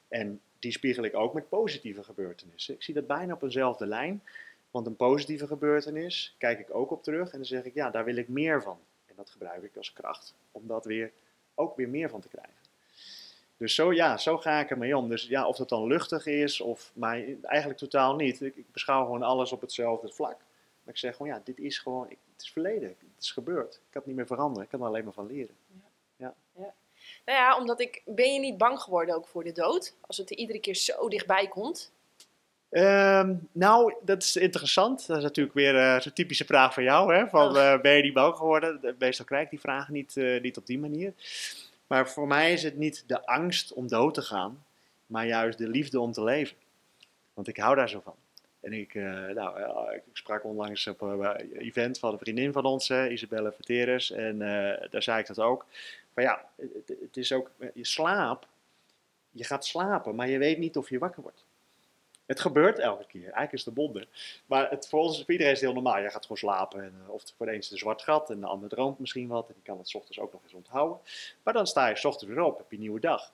En 0.09 0.41
die 0.59 0.73
spiegel 0.73 1.05
ik 1.05 1.15
ook 1.15 1.35
met 1.35 1.49
positieve 1.49 2.03
gebeurtenissen. 2.03 2.75
Ik 2.75 2.83
zie 2.83 2.95
dat 2.95 3.07
bijna 3.07 3.35
op 3.35 3.43
eenzelfde 3.43 3.87
lijn. 3.87 4.23
Want 4.71 4.87
een 4.87 4.97
positieve 4.97 5.47
gebeurtenis 5.47 6.35
kijk 6.39 6.59
ik 6.59 6.75
ook 6.75 6.91
op 6.91 7.03
terug 7.03 7.31
en 7.31 7.37
dan 7.37 7.47
zeg 7.47 7.65
ik, 7.65 7.75
ja, 7.75 7.91
daar 7.91 8.05
wil 8.05 8.17
ik 8.17 8.29
meer 8.29 8.63
van. 8.63 8.79
En 9.07 9.15
dat 9.17 9.31
gebruik 9.31 9.63
ik 9.63 9.77
als 9.77 9.93
kracht 9.93 10.35
om 10.53 10.67
dat 10.67 10.85
weer, 10.85 11.13
ook 11.55 11.77
weer 11.77 11.89
meer 11.89 12.09
van 12.09 12.21
te 12.21 12.29
krijgen. 12.29 12.63
Dus 13.57 13.75
zo, 13.75 13.93
ja, 13.93 14.17
zo 14.17 14.39
ga 14.39 14.61
ik 14.61 14.71
ermee 14.71 14.97
om. 14.97 15.09
Dus 15.09 15.27
ja, 15.27 15.47
of 15.47 15.57
dat 15.57 15.69
dan 15.69 15.87
luchtig 15.87 16.27
is, 16.27 16.61
of, 16.61 16.91
maar 16.95 17.25
eigenlijk 17.43 17.79
totaal 17.79 18.17
niet. 18.17 18.41
Ik, 18.41 18.57
ik 18.57 18.73
beschouw 18.73 19.05
gewoon 19.05 19.23
alles 19.23 19.53
op 19.53 19.61
hetzelfde 19.61 20.09
vlak. 20.09 20.37
Maar 20.83 20.95
ik 20.95 21.01
zeg 21.01 21.17
gewoon, 21.17 21.33
ja, 21.33 21.41
dit 21.45 21.59
is 21.59 21.79
gewoon, 21.79 22.09
het 22.09 22.43
is 22.43 22.51
verleden. 22.51 22.89
Het 22.89 23.23
is 23.23 23.31
gebeurd. 23.31 23.75
Ik 23.75 23.81
kan 23.91 24.01
het 24.01 24.07
niet 24.07 24.17
meer 24.17 24.27
veranderen. 24.27 24.63
Ik 24.63 24.69
kan 24.69 24.81
er 24.81 24.87
alleen 24.87 25.05
maar 25.05 25.13
van 25.13 25.27
leren. 25.27 25.55
Ja. 25.67 25.85
ja. 26.17 26.35
ja. 26.55 26.75
Nou 27.25 27.39
ja, 27.39 27.59
omdat 27.59 27.81
ik, 27.81 28.03
ben 28.05 28.33
je 28.33 28.41
niet 28.41 28.59
bang 28.59 28.81
geworden 28.81 29.15
ook 29.15 29.27
voor 29.27 29.45
de 29.45 29.53
dood? 29.53 29.95
Als 30.01 30.17
het 30.17 30.31
er 30.31 30.37
iedere 30.37 30.61
keer 30.61 30.75
zo 30.75 31.09
dichtbij 31.09 31.49
komt? 31.49 31.93
Um, 32.71 33.49
nou, 33.53 33.95
dat 34.03 34.23
is 34.23 34.37
interessant. 34.37 35.07
Dat 35.07 35.17
is 35.17 35.23
natuurlijk 35.23 35.55
weer 35.55 35.75
uh, 35.75 36.01
zo'n 36.01 36.13
typische 36.13 36.45
vraag 36.45 36.75
van 36.75 36.83
jou. 36.83 37.15
Hè? 37.15 37.29
Van, 37.29 37.57
uh, 37.57 37.81
ben 37.81 37.93
je 37.93 38.03
niet 38.03 38.13
bang 38.13 38.37
geworden? 38.37 38.95
Meestal 38.99 39.25
krijg 39.25 39.45
ik 39.45 39.51
die 39.51 39.61
vraag 39.61 39.89
niet, 39.89 40.17
uh, 40.17 40.41
niet 40.41 40.57
op 40.57 40.67
die 40.67 40.79
manier. 40.79 41.13
Maar 41.87 42.09
voor 42.09 42.27
mij 42.27 42.53
is 42.53 42.63
het 42.63 42.77
niet 42.77 43.05
de 43.07 43.27
angst 43.27 43.73
om 43.73 43.89
dood 43.89 44.15
te 44.15 44.23
gaan, 44.23 44.65
maar 45.07 45.27
juist 45.27 45.59
de 45.59 45.69
liefde 45.69 46.01
om 46.01 46.13
te 46.13 46.23
leven. 46.23 46.57
Want 47.35 47.49
ik 47.49 47.57
hou 47.57 47.77
daar 47.77 47.89
zo 47.89 48.01
van. 48.05 48.15
En 48.63 48.73
ik, 48.73 48.95
nou, 49.35 49.93
ik 49.95 50.03
sprak 50.13 50.45
onlangs 50.45 50.87
op 50.87 51.01
een 51.01 51.57
event 51.59 51.99
van 51.99 52.13
een 52.13 52.19
vriendin 52.19 52.53
van 52.53 52.65
ons, 52.65 52.91
Isabelle 52.91 53.53
Verteres. 53.53 54.11
En 54.11 54.39
daar 54.91 55.03
zei 55.03 55.19
ik 55.19 55.27
dat 55.27 55.39
ook. 55.39 55.67
Maar 56.15 56.25
ja, 56.25 56.49
het, 56.87 57.17
is 57.17 57.33
ook, 57.33 57.51
je 57.75 57.87
slaap, 57.87 58.47
je 59.31 59.45
gaat 59.45 59.65
slapen, 59.65 60.15
maar 60.15 60.29
je 60.29 60.39
weet 60.39 60.59
niet 60.59 60.77
of 60.77 60.89
je 60.89 60.99
wakker 60.99 61.23
wordt. 61.23 61.45
Het 62.27 62.41
gebeurt 62.41 62.79
elke 62.79 63.07
keer. 63.07 63.23
Eigenlijk 63.23 63.53
is 63.53 63.67
een 63.67 63.75
wonder. 63.75 64.09
Maar 64.47 64.71
het, 64.71 64.89
voor 64.89 65.01
ons, 65.01 65.25
iedereen 65.27 65.53
is 65.53 65.61
het 65.61 65.71
heel 65.71 65.83
normaal. 65.83 66.01
Jij 66.01 66.11
gaat 66.11 66.23
gewoon 66.23 66.37
slapen. 66.37 66.83
En, 66.83 66.95
of 67.07 67.23
voor 67.37 67.47
de 67.47 67.53
een 67.53 67.59
is 67.59 67.71
zwart 67.71 68.03
gat 68.03 68.31
en 68.31 68.41
de 68.41 68.47
ander 68.47 68.69
droomt 68.69 68.99
misschien 68.99 69.29
wat. 69.29 69.49
En 69.49 69.55
die 69.55 69.63
kan 69.63 69.79
het 69.79 69.89
s 69.89 69.95
ochtends 69.95 70.21
ook 70.21 70.33
nog 70.33 70.43
eens 70.43 70.55
onthouden. 70.55 70.99
Maar 71.43 71.55
dan 71.55 71.67
sta 71.67 71.87
je 71.87 71.97
s 71.97 72.05
ochtends 72.05 72.35
weer 72.35 72.45
op, 72.45 72.59
heb 72.59 72.71
je 72.71 72.77
een 72.77 72.83
nieuwe 72.83 73.01
dag. 73.01 73.33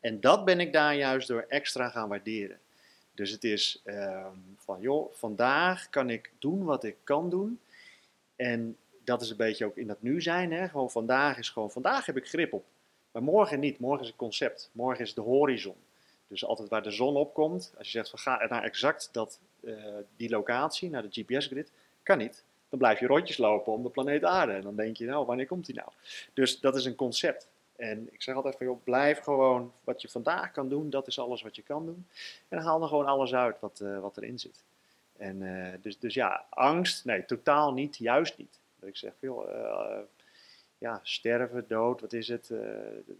En 0.00 0.20
dat 0.20 0.44
ben 0.44 0.60
ik 0.60 0.72
daar 0.72 0.94
juist 0.94 1.28
door 1.28 1.44
extra 1.48 1.88
gaan 1.88 2.08
waarderen. 2.08 2.58
Dus 3.20 3.30
het 3.30 3.44
is 3.44 3.80
uh, 3.84 4.26
van, 4.56 4.80
joh, 4.80 5.12
vandaag 5.12 5.90
kan 5.90 6.10
ik 6.10 6.32
doen 6.38 6.64
wat 6.64 6.84
ik 6.84 6.96
kan 7.04 7.30
doen. 7.30 7.60
En 8.36 8.76
dat 9.04 9.22
is 9.22 9.30
een 9.30 9.36
beetje 9.36 9.64
ook 9.64 9.76
in 9.76 9.86
dat 9.86 10.02
nu 10.02 10.22
zijn. 10.22 10.52
Hè? 10.52 10.68
Gewoon 10.68 10.90
vandaag 10.90 11.38
is 11.38 11.48
gewoon, 11.50 11.70
vandaag 11.70 12.06
heb 12.06 12.16
ik 12.16 12.28
grip 12.28 12.52
op. 12.52 12.64
Maar 13.10 13.22
morgen 13.22 13.60
niet. 13.60 13.78
Morgen 13.78 14.00
is 14.00 14.06
het 14.06 14.16
concept. 14.16 14.70
Morgen 14.72 15.04
is 15.04 15.14
de 15.14 15.20
horizon. 15.20 15.74
Dus 16.26 16.44
altijd 16.44 16.68
waar 16.68 16.82
de 16.82 16.90
zon 16.90 17.16
opkomt, 17.16 17.72
als 17.78 17.86
je 17.86 17.92
zegt 17.92 18.10
van 18.10 18.18
ga 18.18 18.46
naar 18.48 18.62
exact 18.62 19.08
dat, 19.12 19.38
uh, 19.60 19.76
die 20.16 20.30
locatie, 20.30 20.90
naar 20.90 21.02
de 21.02 21.22
GPS-grid, 21.22 21.70
kan 22.02 22.18
niet. 22.18 22.44
Dan 22.68 22.78
blijf 22.78 23.00
je 23.00 23.06
rondjes 23.06 23.36
lopen 23.36 23.72
om 23.72 23.82
de 23.82 23.90
planeet 23.90 24.24
aarde. 24.24 24.52
En 24.52 24.62
dan 24.62 24.76
denk 24.76 24.96
je, 24.96 25.06
nou, 25.06 25.26
wanneer 25.26 25.46
komt 25.46 25.66
die 25.66 25.74
nou? 25.74 25.88
Dus 26.34 26.60
dat 26.60 26.76
is 26.76 26.84
een 26.84 26.94
concept. 26.94 27.48
En 27.80 28.08
ik 28.12 28.22
zeg 28.22 28.34
altijd 28.34 28.56
van, 28.56 28.66
joh, 28.66 28.84
blijf 28.84 29.18
gewoon 29.18 29.72
wat 29.84 30.02
je 30.02 30.08
vandaag 30.08 30.50
kan 30.50 30.68
doen, 30.68 30.90
dat 30.90 31.06
is 31.06 31.18
alles 31.18 31.42
wat 31.42 31.56
je 31.56 31.62
kan 31.62 31.86
doen. 31.86 32.06
En 32.48 32.58
haal 32.58 32.82
er 32.82 32.88
gewoon 32.88 33.06
alles 33.06 33.34
uit 33.34 33.60
wat, 33.60 33.80
uh, 33.82 34.00
wat 34.00 34.16
erin 34.16 34.38
zit. 34.38 34.62
En 35.16 35.40
uh, 35.40 35.68
dus, 35.82 35.98
dus 35.98 36.14
ja, 36.14 36.44
angst, 36.48 37.04
nee, 37.04 37.24
totaal 37.24 37.72
niet, 37.72 37.96
juist 37.96 38.38
niet. 38.38 38.58
Dat 38.78 38.88
ik 38.88 38.96
zeg, 38.96 39.12
joh, 39.20 39.48
ja, 40.78 41.00
sterven, 41.02 41.64
dood, 41.68 42.00
wat 42.00 42.12
is 42.12 42.28
het? 42.28 42.52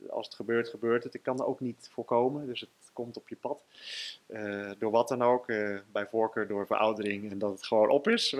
als 0.09 0.27
het 0.27 0.35
gebeurt, 0.35 0.69
gebeurt 0.69 1.05
het. 1.05 1.15
Ik 1.15 1.23
kan 1.23 1.39
er 1.39 1.47
ook 1.47 1.61
niet 1.61 1.89
voorkomen, 1.93 2.47
dus 2.47 2.61
het 2.61 2.71
komt 2.93 3.17
op 3.17 3.29
je 3.29 3.37
pad. 3.37 3.65
Door 4.79 4.91
wat 4.91 5.09
dan 5.09 5.23
ook, 5.23 5.47
bij 5.93 6.07
voorkeur 6.07 6.47
door 6.47 6.67
veroudering 6.67 7.31
en 7.31 7.39
dat 7.39 7.51
het 7.51 7.67
gewoon 7.67 7.89
op 7.89 8.09
is, 8.09 8.31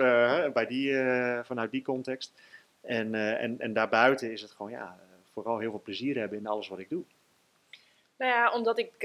bij 0.53 0.65
die, 0.67 0.93
vanuit 1.43 1.71
die 1.71 1.81
context. 1.81 2.33
En, 2.81 3.15
en, 3.15 3.59
en 3.59 3.73
daarbuiten 3.73 4.31
is 4.31 4.41
het 4.41 4.51
gewoon 4.51 4.71
ja, 4.71 4.97
vooral 5.33 5.59
heel 5.59 5.69
veel 5.69 5.81
plezier 5.81 6.17
hebben 6.17 6.37
in 6.37 6.47
alles 6.47 6.67
wat 6.67 6.79
ik 6.79 6.89
doe. 6.89 7.03
Nou 8.17 8.31
ja, 8.31 8.51
omdat 8.51 8.77
ik 8.77 8.99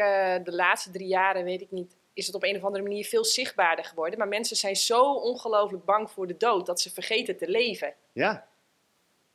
de 0.44 0.52
laatste 0.52 0.90
drie 0.90 1.06
jaren, 1.06 1.44
weet 1.44 1.60
ik 1.60 1.70
niet, 1.70 1.96
is 2.16 2.26
het 2.26 2.34
op 2.34 2.42
een 2.42 2.56
of 2.56 2.64
andere 2.64 2.82
manier 2.82 3.04
veel 3.04 3.24
zichtbaarder 3.24 3.84
geworden. 3.84 4.18
Maar 4.18 4.28
mensen 4.28 4.56
zijn 4.56 4.76
zo 4.76 5.12
ongelooflijk 5.12 5.84
bang 5.84 6.10
voor 6.10 6.26
de 6.26 6.36
dood 6.36 6.66
dat 6.66 6.80
ze 6.80 6.92
vergeten 6.92 7.36
te 7.36 7.48
leven. 7.48 7.94
Ja, 8.12 8.48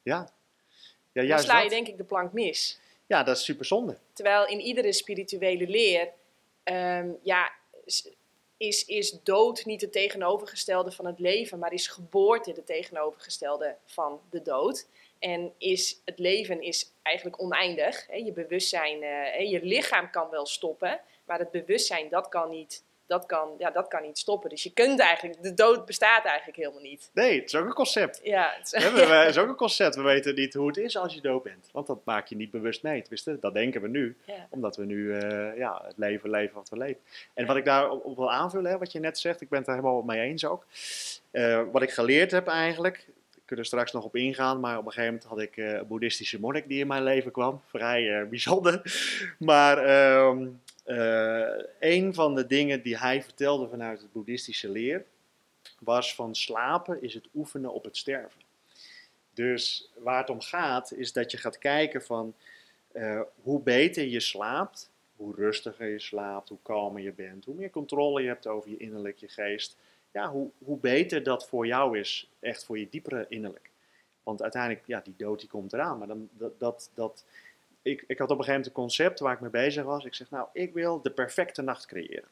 ja. 0.02 0.30
ja 1.12 1.22
juist 1.24 1.46
Dan 1.46 1.56
sla 1.56 1.62
je 1.62 1.70
denk 1.70 1.88
ik 1.88 1.98
de 1.98 2.04
plank 2.04 2.34
mis. 2.34 2.80
Ja, 3.06 3.24
dat 3.24 3.38
is 3.38 3.44
super 3.44 3.66
zonde. 3.66 3.98
Terwijl 4.14 4.48
in 4.48 4.60
iedere 4.60 4.94
spirituele 4.94 5.68
leer, 5.68 6.10
um, 6.64 7.18
ja, 7.24 7.52
is, 8.58 8.86
is 8.86 9.12
dood 9.24 9.66
niet 9.66 9.82
het 9.82 9.92
tegenovergestelde 9.92 10.92
van 10.92 11.06
het 11.06 11.20
leven, 11.20 11.60
maar 11.60 11.74
is 11.74 11.88
geboorte 11.88 12.54
de 12.54 12.64
tegenovergestelde 12.64 13.76
van 13.86 14.22
de 14.30 14.42
dood. 14.42 14.88
En 15.22 15.52
is, 15.58 16.02
het 16.06 16.20
leven 16.20 16.62
is 16.62 16.92
eigenlijk 17.02 17.42
oneindig. 17.42 18.08
Hè? 18.08 18.16
Je 18.16 18.32
bewustzijn, 18.32 19.04
uh, 19.04 19.52
je 19.52 19.60
lichaam 19.64 20.10
kan 20.10 20.30
wel 20.30 20.46
stoppen, 20.46 21.00
maar 21.26 21.40
het 21.40 21.52
bewustzijn 21.52 22.10
dat 22.10 22.30
kan 22.30 22.50
niet 22.50 22.84
dat 23.12 23.26
kan, 23.26 23.56
ja, 23.58 23.72
dat 23.72 23.88
kan 23.88 24.02
niet 24.02 24.18
stoppen. 24.18 24.50
Dus 24.50 24.64
je 24.64 24.74
kunt 24.74 25.00
eigenlijk, 25.00 25.44
de 25.44 25.54
dood 25.54 25.86
bestaat 25.86 26.26
eigenlijk 26.26 26.58
helemaal 26.58 26.82
niet. 26.82 27.10
Nee, 27.14 27.40
het 27.40 27.46
is 27.46 27.56
ook 27.56 27.66
een 27.66 27.74
concept. 27.74 28.20
Ja, 28.24 28.54
het 28.58 28.74
is, 28.74 28.84
ja, 28.84 29.20
het 29.20 29.30
is 29.30 29.38
ook 29.38 29.48
een 29.48 29.56
concept. 29.56 29.96
We 29.96 30.02
weten 30.02 30.36
niet 30.36 30.54
hoe 30.54 30.68
het 30.68 30.78
is 30.78 30.98
als 30.98 31.14
je 31.14 31.22
dood 31.22 31.44
bent. 31.44 31.70
Want 31.72 31.88
dat 31.88 32.06
maak 32.06 32.28
je 32.28 32.36
niet 32.36 32.52
bewust 32.52 32.84
mee. 32.84 33.02
Tenminste, 33.02 33.38
dat 33.40 33.54
denken 33.54 33.82
we 33.82 33.88
nu. 33.88 34.18
Ja. 34.26 34.48
Omdat 34.50 34.76
we 34.76 34.86
nu 34.86 34.98
uh, 34.98 35.58
ja, 35.58 35.82
het 35.86 35.98
leven 35.98 36.30
leven 36.30 36.56
wat 36.56 36.70
we 36.70 36.78
leven. 36.78 37.02
En 37.34 37.46
wat 37.46 37.56
ik 37.56 37.66
daar 37.66 37.90
op, 37.90 38.18
wil 38.18 38.32
aanvullen, 38.32 38.72
hè, 38.72 38.78
wat 38.78 38.92
je 38.92 39.00
net 39.00 39.20
zegt, 39.20 39.42
ik 39.42 39.50
ben 39.50 39.60
het 39.60 39.68
er 39.68 39.74
helemaal 39.74 40.02
mee 40.02 40.22
eens 40.22 40.46
ook. 40.46 40.66
Uh, 41.32 41.64
wat 41.72 41.82
ik 41.82 41.92
geleerd 41.92 42.32
heb 42.32 42.48
eigenlijk, 42.48 43.08
kan 43.52 43.60
er 43.60 43.66
straks 43.66 43.92
nog 43.92 44.04
op 44.04 44.16
ingaan, 44.16 44.60
maar 44.60 44.78
op 44.78 44.86
een 44.86 44.92
gegeven 44.92 45.14
moment 45.14 45.30
had 45.30 45.40
ik 45.40 45.58
uh, 45.58 45.74
een 45.74 45.88
boeddhistische 45.88 46.40
monnik 46.40 46.68
die 46.68 46.80
in 46.80 46.88
mijn 46.88 47.04
leven 47.04 47.32
kwam. 47.32 47.62
Vrij 47.66 48.28
bijzonder. 48.30 48.82
Maar 49.38 49.78
ehm, 49.78 50.48
uh, 50.86 51.64
een 51.80 52.14
van 52.14 52.36
de 52.36 52.48
dingen 52.48 52.82
die 52.82 52.98
hij 52.98 53.24
vertelde 53.24 53.68
vanuit 53.68 54.02
het 54.02 54.12
boeddhistische 54.12 54.70
leer 54.70 55.06
was 55.80 56.16
van 56.16 56.36
slapen 56.36 57.02
is 57.02 57.14
het 57.14 57.28
oefenen 57.36 57.74
op 57.74 57.84
het 57.84 57.98
sterven. 57.98 58.42
Dus 59.34 59.92
waar 59.98 60.18
het 60.18 60.30
om 60.30 60.42
gaat 60.42 60.94
is 60.94 61.14
dat 61.14 61.32
je 61.32 61.38
gaat 61.38 61.58
kijken 61.58 62.02
van 62.02 62.34
hoe 63.42 63.62
beter 63.62 64.04
je 64.04 64.20
slaapt, 64.20 64.90
hoe 65.16 65.36
rustiger 65.36 65.88
je 65.88 66.00
slaapt, 66.00 66.50
hoe 66.50 66.58
kalmer 66.62 67.02
je 67.02 67.12
bent, 67.12 67.46
hoe 67.46 67.56
meer 67.56 67.70
controle 67.70 68.22
je 68.22 68.28
hebt 68.28 68.48
over 68.48 68.70
je 68.70 68.78
innerlijk, 68.78 69.18
je 69.18 69.28
geest. 69.28 69.78
Ja, 70.12 70.32
hoe, 70.32 70.50
hoe 70.58 70.78
beter 70.78 71.24
dat 71.24 71.48
voor 71.48 71.66
jou 71.66 72.00
is, 72.00 72.30
echt 72.40 72.66
voor 72.66 72.80
je 72.80 72.90
diepere 72.90 73.26
innerlijk. 73.30 73.70
Want 74.24 74.42
uiteindelijk, 74.42 74.84
ja, 74.88 75.02
die 75.04 75.16
dood 75.18 75.40
die 75.40 75.50
komt 75.50 75.74
eraan, 75.74 75.98
maar 75.98 76.08
dan, 76.08 76.30
dat, 76.32 76.60
dat, 76.60 76.92
dat 76.94 77.26
ik, 77.82 78.04
ik 78.08 78.18
had 78.18 78.30
op 78.30 78.38
een 78.38 78.44
gegeven 78.44 78.48
moment 78.48 78.66
een 78.66 78.72
concept 78.72 79.20
waar 79.20 79.34
ik 79.34 79.40
mee 79.40 79.50
bezig 79.50 79.84
was. 79.84 80.06
Ik 80.06 80.14
zeg, 80.14 80.30
nou, 80.30 80.48
ik 80.54 80.74
wil 80.74 81.02
de 81.02 81.12
perfecte 81.12 81.62
nacht 81.62 81.86
creëren. 81.86 82.30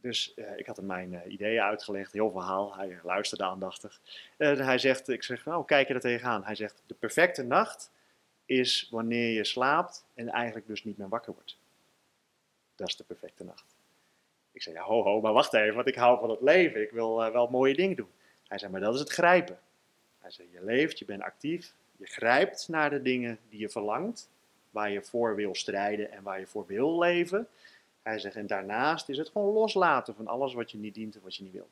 Dus 0.00 0.32
uh, 0.36 0.58
ik 0.58 0.66
had 0.66 0.76
hem 0.76 0.86
mijn 0.86 1.12
uh, 1.12 1.32
ideeën 1.32 1.62
uitgelegd, 1.62 2.12
heel 2.12 2.30
verhaal. 2.30 2.74
Hij 2.74 2.98
luisterde 3.02 3.44
aandachtig. 3.44 4.00
Hij 4.36 4.78
zegt, 4.78 5.08
ik 5.08 5.22
zeg, 5.22 5.44
nou, 5.44 5.64
kijk 5.64 5.88
je 5.88 5.94
er 5.94 6.00
tegenaan. 6.00 6.44
Hij 6.44 6.54
zegt, 6.54 6.82
de 6.86 6.94
perfecte 6.94 7.42
nacht 7.42 7.90
is 8.44 8.88
wanneer 8.90 9.32
je 9.32 9.44
slaapt 9.44 10.04
en 10.14 10.28
eigenlijk 10.28 10.66
dus 10.66 10.84
niet 10.84 10.98
meer 10.98 11.08
wakker 11.08 11.32
wordt. 11.32 11.58
Dat 12.74 12.88
is 12.88 12.96
de 12.96 13.04
perfecte 13.04 13.44
nacht. 13.44 13.75
Ik 14.56 14.62
zei, 14.62 14.74
ja, 14.74 14.82
ho, 14.82 15.02
ho, 15.02 15.20
maar 15.20 15.32
wacht 15.32 15.54
even, 15.54 15.74
want 15.74 15.88
ik 15.88 15.94
hou 15.94 16.18
van 16.18 16.30
het 16.30 16.40
leven. 16.40 16.82
Ik 16.82 16.90
wil 16.90 17.24
uh, 17.24 17.32
wel 17.32 17.46
mooie 17.46 17.74
dingen 17.74 17.96
doen. 17.96 18.10
Hij 18.46 18.58
zei, 18.58 18.72
maar 18.72 18.80
dat 18.80 18.94
is 18.94 19.00
het 19.00 19.10
grijpen. 19.10 19.58
Hij 20.20 20.30
zei, 20.30 20.48
je 20.52 20.64
leeft, 20.64 20.98
je 20.98 21.04
bent 21.04 21.22
actief, 21.22 21.74
je 21.96 22.06
grijpt 22.06 22.68
naar 22.68 22.90
de 22.90 23.02
dingen 23.02 23.38
die 23.48 23.60
je 23.60 23.68
verlangt 23.68 24.30
waar 24.70 24.90
je 24.90 25.02
voor 25.02 25.34
wil 25.34 25.54
strijden 25.54 26.12
en 26.12 26.22
waar 26.22 26.40
je 26.40 26.46
voor 26.46 26.66
wil 26.66 26.98
leven. 26.98 27.48
Hij 28.02 28.18
zegt, 28.18 28.36
en 28.36 28.46
daarnaast 28.46 29.08
is 29.08 29.18
het 29.18 29.28
gewoon 29.28 29.52
loslaten 29.52 30.14
van 30.14 30.26
alles 30.26 30.54
wat 30.54 30.70
je 30.70 30.78
niet 30.78 30.94
dient 30.94 31.14
en 31.14 31.22
wat 31.22 31.36
je 31.36 31.42
niet 31.42 31.52
wil. 31.52 31.68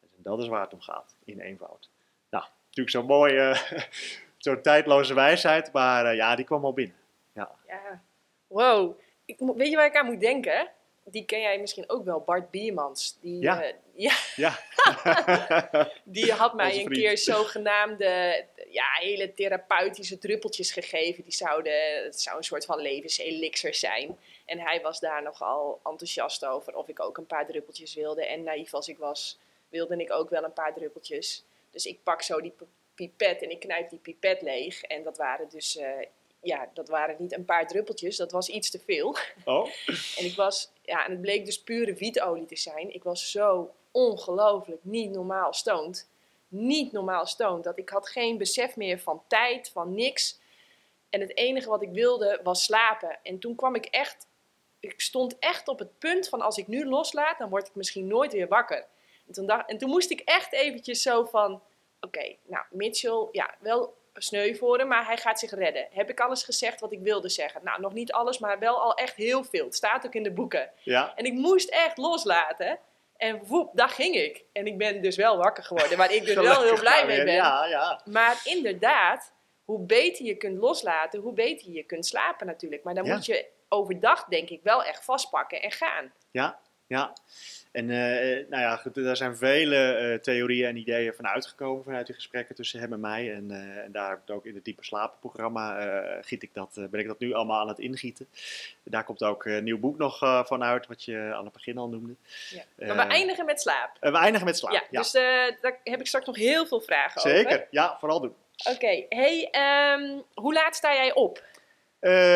En 0.00 0.22
dat 0.22 0.38
is 0.38 0.48
waar 0.48 0.62
het 0.62 0.72
om 0.72 0.80
gaat, 0.80 1.14
in 1.24 1.40
eenvoud. 1.40 1.90
Nou, 2.30 2.44
natuurlijk 2.66 2.96
zo'n 2.96 3.06
mooie, 3.06 3.56
zo'n 4.36 4.62
tijdloze 4.62 5.14
wijsheid, 5.14 5.72
maar 5.72 6.06
eh, 6.06 6.16
ja, 6.16 6.36
die 6.36 6.44
kwam 6.44 6.64
al 6.64 6.72
binnen. 6.72 6.96
Ja. 7.32 7.50
Ja. 7.66 8.02
Wow. 8.46 8.98
Ik, 9.24 9.38
weet 9.38 9.70
je 9.70 9.76
waar 9.76 9.86
ik 9.86 9.96
aan 9.96 10.06
moet 10.06 10.20
denken? 10.20 10.70
Die 11.04 11.24
ken 11.24 11.40
jij 11.40 11.58
misschien 11.60 11.90
ook 11.90 12.04
wel, 12.04 12.20
Bart 12.20 12.50
Biermans. 12.50 13.16
Die, 13.20 13.40
Ja. 13.40 13.62
eh, 13.62 13.74
ja, 13.94 14.12
Ja. 14.36 14.58
die 16.04 16.32
had 16.32 16.54
mij 16.54 16.80
een 16.80 16.88
keer 16.88 17.18
zogenaamde 17.18 18.44
ja, 18.70 18.84
hele 19.00 19.34
therapeutische 19.34 20.18
druppeltjes 20.18 20.72
gegeven. 20.72 21.22
Die 21.24 21.32
zouden, 21.32 22.04
het 22.04 22.20
zou 22.20 22.36
een 22.36 22.42
soort 22.44 22.64
van 22.64 22.78
levenselixer 22.80 23.74
zijn. 23.74 24.18
En 24.46 24.58
hij 24.60 24.80
was 24.80 25.00
daar 25.00 25.22
nogal 25.22 25.80
enthousiast 25.84 26.44
over 26.44 26.76
of 26.76 26.88
ik 26.88 27.00
ook 27.00 27.16
een 27.16 27.26
paar 27.26 27.46
druppeltjes 27.46 27.94
wilde. 27.94 28.26
En 28.26 28.42
naïef 28.42 28.74
als 28.74 28.88
ik 28.88 28.98
was, 28.98 29.38
wilde 29.68 29.96
ik 29.96 30.12
ook 30.12 30.30
wel 30.30 30.44
een 30.44 30.52
paar 30.52 30.74
druppeltjes. 30.74 31.44
Dus 31.70 31.86
ik 31.86 32.02
pak 32.02 32.22
zo 32.22 32.40
die 32.40 32.50
pi- 32.56 32.64
pipet 32.94 33.42
en 33.42 33.50
ik 33.50 33.60
knijp 33.60 33.90
die 33.90 33.98
pipet 33.98 34.42
leeg. 34.42 34.82
En 34.82 35.02
dat 35.02 35.16
waren 35.16 35.48
dus, 35.48 35.76
eh, 35.76 35.88
ja, 36.42 36.70
dat 36.74 36.88
waren 36.88 37.16
niet 37.18 37.32
een 37.32 37.44
paar 37.44 37.66
druppeltjes, 37.66 38.16
dat 38.16 38.32
was 38.32 38.48
iets 38.48 38.70
te 38.70 38.78
veel. 38.78 39.16
Oh, 39.44 39.66
En 40.18 40.24
ik 40.24 40.34
was, 40.36 40.72
ja, 40.82 41.04
en 41.04 41.10
het 41.10 41.20
bleek 41.20 41.44
dus 41.44 41.62
pure 41.62 41.94
wietolie 41.94 42.46
te 42.46 42.56
zijn. 42.56 42.94
Ik 42.94 43.02
was 43.02 43.30
zo 43.30 43.74
ongelooflijk 43.90 44.84
niet 44.84 45.10
normaal 45.10 45.52
stoned. 45.52 46.08
Niet 46.48 46.92
normaal 46.92 47.26
stoned. 47.26 47.64
Dat 47.64 47.78
ik 47.78 47.88
had 47.88 48.08
geen 48.08 48.38
besef 48.38 48.76
meer 48.76 48.98
van 48.98 49.22
tijd, 49.28 49.70
van 49.70 49.94
niks. 49.94 50.40
En 51.10 51.20
het 51.20 51.36
enige 51.36 51.68
wat 51.68 51.82
ik 51.82 51.90
wilde 51.90 52.40
was 52.42 52.64
slapen. 52.64 53.18
En 53.22 53.38
toen 53.38 53.54
kwam 53.54 53.74
ik 53.74 53.84
echt, 53.86 54.26
ik 54.80 55.00
stond 55.00 55.38
echt 55.38 55.68
op 55.68 55.78
het 55.78 55.98
punt 55.98 56.28
van 56.28 56.40
als 56.40 56.56
ik 56.56 56.66
nu 56.66 56.86
loslaat, 56.86 57.38
dan 57.38 57.48
word 57.48 57.68
ik 57.68 57.74
misschien 57.74 58.06
nooit 58.06 58.32
weer 58.32 58.48
wakker. 58.48 58.86
En 59.26 59.32
toen, 59.32 59.46
dacht, 59.46 59.68
en 59.68 59.78
toen 59.78 59.90
moest 59.90 60.10
ik 60.10 60.20
echt 60.20 60.52
eventjes 60.52 61.02
zo 61.02 61.24
van, 61.24 61.62
oké, 62.00 62.36
nou 62.46 62.64
Mitchell, 62.70 63.28
ja, 63.32 63.54
wel 63.60 63.94
sneu 64.14 64.54
voor 64.54 64.78
hem, 64.78 64.88
maar 64.88 65.06
hij 65.06 65.16
gaat 65.16 65.38
zich 65.38 65.50
redden. 65.50 65.86
Heb 65.90 66.10
ik 66.10 66.20
alles 66.20 66.42
gezegd 66.42 66.80
wat 66.80 66.92
ik 66.92 67.00
wilde 67.00 67.28
zeggen? 67.28 67.60
Nou, 67.64 67.80
nog 67.80 67.92
niet 67.92 68.12
alles, 68.12 68.38
maar 68.38 68.58
wel 68.58 68.80
al 68.82 68.94
echt 68.94 69.14
heel 69.16 69.44
veel. 69.44 69.64
Het 69.64 69.74
staat 69.74 70.06
ook 70.06 70.14
in 70.14 70.22
de 70.22 70.30
boeken. 70.32 70.70
ja. 70.82 71.12
En 71.16 71.24
ik 71.24 71.32
moest 71.32 71.68
echt 71.68 71.96
loslaten. 71.98 72.78
En 73.16 73.40
woep, 73.46 73.70
daar 73.76 73.88
ging 73.88 74.14
ik. 74.14 74.44
En 74.52 74.66
ik 74.66 74.78
ben 74.78 75.02
dus 75.02 75.16
wel 75.16 75.36
wakker 75.36 75.64
geworden, 75.64 75.98
waar 75.98 76.12
ik 76.12 76.24
dus 76.24 76.34
wel 76.34 76.62
heel 76.62 76.78
blij 76.78 77.06
mee 77.06 77.24
ben. 77.24 77.34
Ja, 77.34 77.66
ja. 77.66 78.00
Maar 78.04 78.40
inderdaad, 78.44 79.32
hoe 79.64 79.78
beter 79.86 80.24
je 80.24 80.34
kunt 80.36 80.58
loslaten, 80.58 81.20
hoe 81.20 81.32
beter 81.32 81.70
je 81.70 81.82
kunt 81.82 82.06
slapen 82.06 82.46
natuurlijk. 82.46 82.82
Maar 82.84 82.94
dan 82.94 83.04
Ja. 83.04 83.14
moet 83.14 83.26
je 83.26 83.46
overdag, 83.68 84.24
denk 84.24 84.48
ik, 84.48 84.60
wel 84.62 84.84
echt 84.84 85.04
vastpakken 85.04 85.62
en 85.62 85.72
gaan. 85.72 86.12
Ja, 86.30 86.58
ja. 86.86 87.12
En 87.72 87.90
eh, 87.90 88.48
nou 88.48 88.62
ja, 88.62 88.76
goed, 88.76 88.94
daar 88.94 89.16
zijn 89.16 89.36
vele 89.36 89.76
eh, 89.76 90.18
theorieën 90.18 90.68
en 90.68 90.76
ideeën 90.76 91.14
van 91.14 91.26
uitgekomen 91.26 91.84
vanuit 91.84 92.06
die 92.06 92.14
gesprekken 92.14 92.54
tussen 92.54 92.80
hem 92.80 92.92
en 92.92 93.00
mij. 93.00 93.34
En, 93.34 93.50
eh, 93.50 93.84
en 93.84 93.92
daar 93.92 94.10
heb 94.10 94.20
ik 94.26 94.34
ook 94.34 94.46
in 94.46 94.54
het 94.54 94.64
diepe 94.64 94.84
slapen 94.84 95.18
programma 95.18 95.78
eh, 95.78 96.18
giet 96.20 96.42
ik 96.42 96.54
dat, 96.54 96.74
ben 96.90 97.00
ik 97.00 97.06
dat 97.06 97.18
nu 97.18 97.32
allemaal 97.32 97.60
aan 97.60 97.68
het 97.68 97.78
ingieten. 97.78 98.28
Daar 98.82 99.04
komt 99.04 99.22
ook 99.22 99.44
een 99.44 99.64
nieuw 99.64 99.78
boek 99.78 99.98
nog 99.98 100.18
van 100.46 100.64
uit, 100.64 100.86
wat 100.86 101.04
je 101.04 101.32
aan 101.34 101.44
het 101.44 101.52
begin 101.52 101.78
al 101.78 101.88
noemde. 101.88 102.14
Ja. 102.50 102.64
Maar 102.76 103.06
we 103.06 103.12
eindigen 103.12 103.44
met 103.44 103.60
slaap. 103.60 103.96
we 104.00 104.16
eindigen 104.18 104.46
met 104.46 104.58
slaap. 104.58 104.72
ja, 104.72 104.82
Ja, 104.90 105.00
Dus 105.00 105.12
daar 105.60 105.78
heb 105.84 106.00
ik 106.00 106.06
straks 106.06 106.26
nog 106.26 106.36
heel 106.36 106.66
veel 106.66 106.80
vragen 106.80 107.20
over. 107.20 107.30
Zeker, 107.30 107.66
ja, 107.70 107.96
vooral 107.98 108.20
doen. 108.20 108.34
Oké, 108.70 109.06
hey, 109.08 109.48
ehm, 109.50 110.20
hoe 110.34 110.52
laat 110.52 110.76
sta 110.76 110.94
jij 110.94 111.14
op? 111.14 111.44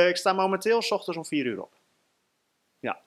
Ik 0.08 0.16
sta 0.16 0.32
momenteel 0.32 0.82
s 0.82 0.90
ochtends 0.90 1.18
om 1.18 1.24
4 1.24 1.46
uur 1.46 1.62
op. 1.62 1.72
Ja, 2.78 3.00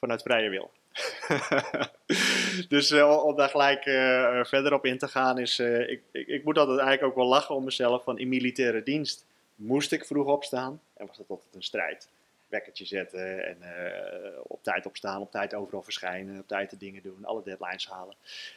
vanuit 0.00 0.22
vrije 0.22 0.48
wil. 0.48 0.70
dus 2.68 2.90
eh, 2.90 3.24
om 3.24 3.36
daar 3.36 3.48
gelijk 3.48 3.84
eh, 3.84 4.44
verder 4.44 4.74
op 4.74 4.84
in 4.84 4.98
te 4.98 5.08
gaan, 5.08 5.38
is. 5.38 5.58
eh, 5.58 5.90
ik, 5.90 6.02
ik, 6.12 6.26
ik 6.26 6.44
moet 6.44 6.58
altijd 6.58 6.78
eigenlijk 6.78 7.08
ook 7.08 7.16
wel 7.16 7.28
lachen 7.28 7.54
om 7.54 7.64
mezelf. 7.64 8.02
Van 8.02 8.18
in 8.18 8.28
militaire 8.28 8.82
dienst 8.82 9.26
moest 9.54 9.92
ik 9.92 10.04
vroeg 10.04 10.26
opstaan 10.26 10.80
en 10.96 11.06
was 11.06 11.16
dat 11.16 11.28
altijd 11.28 11.54
een 11.54 11.62
strijd. 11.62 12.08
Wekkertje 12.48 12.84
zetten 12.84 13.44
en 13.46 13.56
eh, 13.60 14.38
op 14.42 14.62
tijd 14.62 14.86
opstaan, 14.86 15.20
op 15.20 15.30
tijd 15.30 15.54
overal 15.54 15.82
verschijnen, 15.82 16.40
op 16.40 16.48
tijd 16.48 16.70
de 16.70 16.76
dingen 16.76 17.02
doen, 17.02 17.24
alle 17.24 17.42
deadlines 17.44 17.88
halen. 17.88 18.14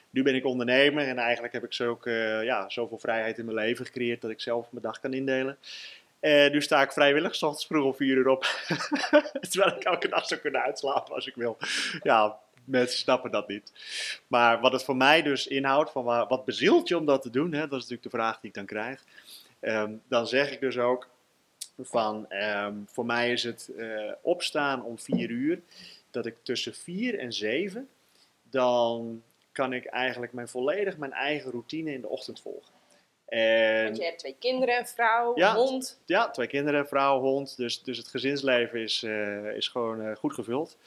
Nu 0.10 0.24
ben 0.24 0.36
ik 0.36 0.46
ondernemer 0.46 1.08
en 1.08 1.18
eigenlijk 1.18 1.54
heb 1.54 1.64
ik 1.64 1.74
zo 1.74 2.00
eh, 2.04 2.44
ja, 2.44 2.70
zoveel 2.70 2.98
vrijheid 2.98 3.38
in 3.38 3.46
mijn 3.46 3.58
leven 3.58 3.86
gecreëerd 3.86 4.22
dat 4.22 4.32
ik 4.32 4.42
zelf 4.42 4.72
mijn 4.72 4.84
dag 4.84 5.00
kan 5.00 5.14
indelen. 5.14 5.58
En 6.20 6.52
nu 6.52 6.62
sta 6.62 6.82
ik 6.82 6.92
vrijwillig, 6.92 7.36
s 7.36 7.44
ochtends 7.44 7.66
vroeg 7.66 7.86
om 7.86 7.96
4 7.96 8.18
uur 8.18 8.28
op. 8.28 8.42
Terwijl 9.50 9.76
ik 9.76 9.84
elke 9.84 10.08
dag 10.08 10.26
zou 10.26 10.40
kunnen 10.42 10.62
uitslapen 10.62 11.14
als 11.14 11.28
ik 11.28 11.36
wil. 11.36 11.58
Ja, 12.02 12.40
mensen 12.64 13.00
snappen 13.00 13.32
dat 13.32 13.48
niet. 13.48 13.72
Maar 14.28 14.60
wat 14.60 14.72
het 14.72 14.84
voor 14.84 14.96
mij 14.96 15.22
dus 15.22 15.48
inhoudt, 15.48 15.92
van 15.92 16.04
wat 16.04 16.46
bezielt 16.46 16.88
je 16.88 16.98
om 16.98 17.06
dat 17.06 17.22
te 17.22 17.30
doen, 17.30 17.52
hè, 17.54 17.60
dat 17.60 17.80
is 17.80 17.90
natuurlijk 17.90 18.04
de 18.04 18.18
vraag 18.18 18.40
die 18.40 18.50
ik 18.50 18.56
dan 18.56 18.66
krijg. 18.66 19.04
Ehm, 19.60 19.94
dan 20.08 20.28
zeg 20.28 20.52
ik 20.52 20.60
dus 20.60 20.78
ook 20.78 21.08
van, 21.80 22.30
ehm, 22.30 22.76
voor 22.86 23.06
mij 23.06 23.32
is 23.32 23.44
het 23.44 23.72
eh, 23.78 24.12
opstaan 24.22 24.84
om 24.84 25.00
4 25.00 25.30
uur, 25.30 25.62
dat 26.12 26.26
ik 26.26 26.36
tussen 26.44 26.74
4 26.74 27.20
en 27.20 27.34
7, 27.34 27.90
dan 28.50 29.24
kan 29.52 29.74
ik 29.74 29.86
eigenlijk 29.86 30.34
mijn, 30.34 30.48
volledig 30.48 30.98
mijn 30.98 31.14
eigen 31.14 31.52
routine 31.52 31.92
in 31.92 32.02
de 32.02 32.08
ochtend 32.08 32.42
volgen. 32.42 32.74
En 33.26 33.84
Want 33.84 33.98
je 33.98 34.04
hebt 34.04 34.20
twee 34.20 34.36
kinderen, 34.40 34.78
een 34.78 34.88
vrouw, 34.88 35.32
Ja. 35.36 35.56
hond. 35.56 36.00
ja, 36.06 36.30
twee 36.30 36.48
kinderen, 36.48 36.88
vrouw, 36.88 37.20
hond. 37.20 37.58
Dus, 37.58 37.84
dus 37.84 37.98
het 37.98 38.08
gezinsleven 38.08 38.80
is, 38.80 39.04
eh, 39.04 39.56
is 39.56 39.68
gewoon 39.68 40.02
eh, 40.02 40.16
goed 40.16 40.34
gevuld. 40.34 40.78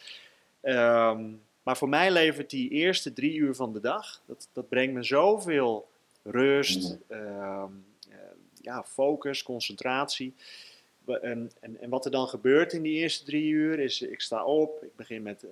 Ehm, 0.60 1.30
maar 1.62 1.76
voor 1.76 1.88
mij 1.88 2.10
levert 2.10 2.50
die 2.50 2.70
eerste 2.70 3.12
drie 3.12 3.34
uur 3.34 3.54
van 3.54 3.72
de 3.72 3.80
dag, 3.80 4.22
dat, 4.26 4.48
dat 4.52 4.68
brengt 4.68 4.94
me 4.94 5.02
zoveel 5.02 5.88
rust, 6.22 6.96
ehm, 7.08 7.72
eh, 8.10 8.16
ja, 8.60 8.84
focus, 8.84 9.42
concentratie. 9.42 10.34
En, 11.06 11.50
en, 11.60 11.80
en 11.80 11.90
wat 11.90 12.04
er 12.04 12.10
dan 12.10 12.28
gebeurt 12.28 12.72
in 12.72 12.82
die 12.82 12.98
eerste 12.98 13.24
drie 13.24 13.50
uur 13.50 13.78
is, 13.78 14.02
ik 14.02 14.20
sta 14.20 14.44
op, 14.44 14.82
ik 14.82 14.96
begin 14.96 15.22
met, 15.22 15.42
eh, 15.42 15.50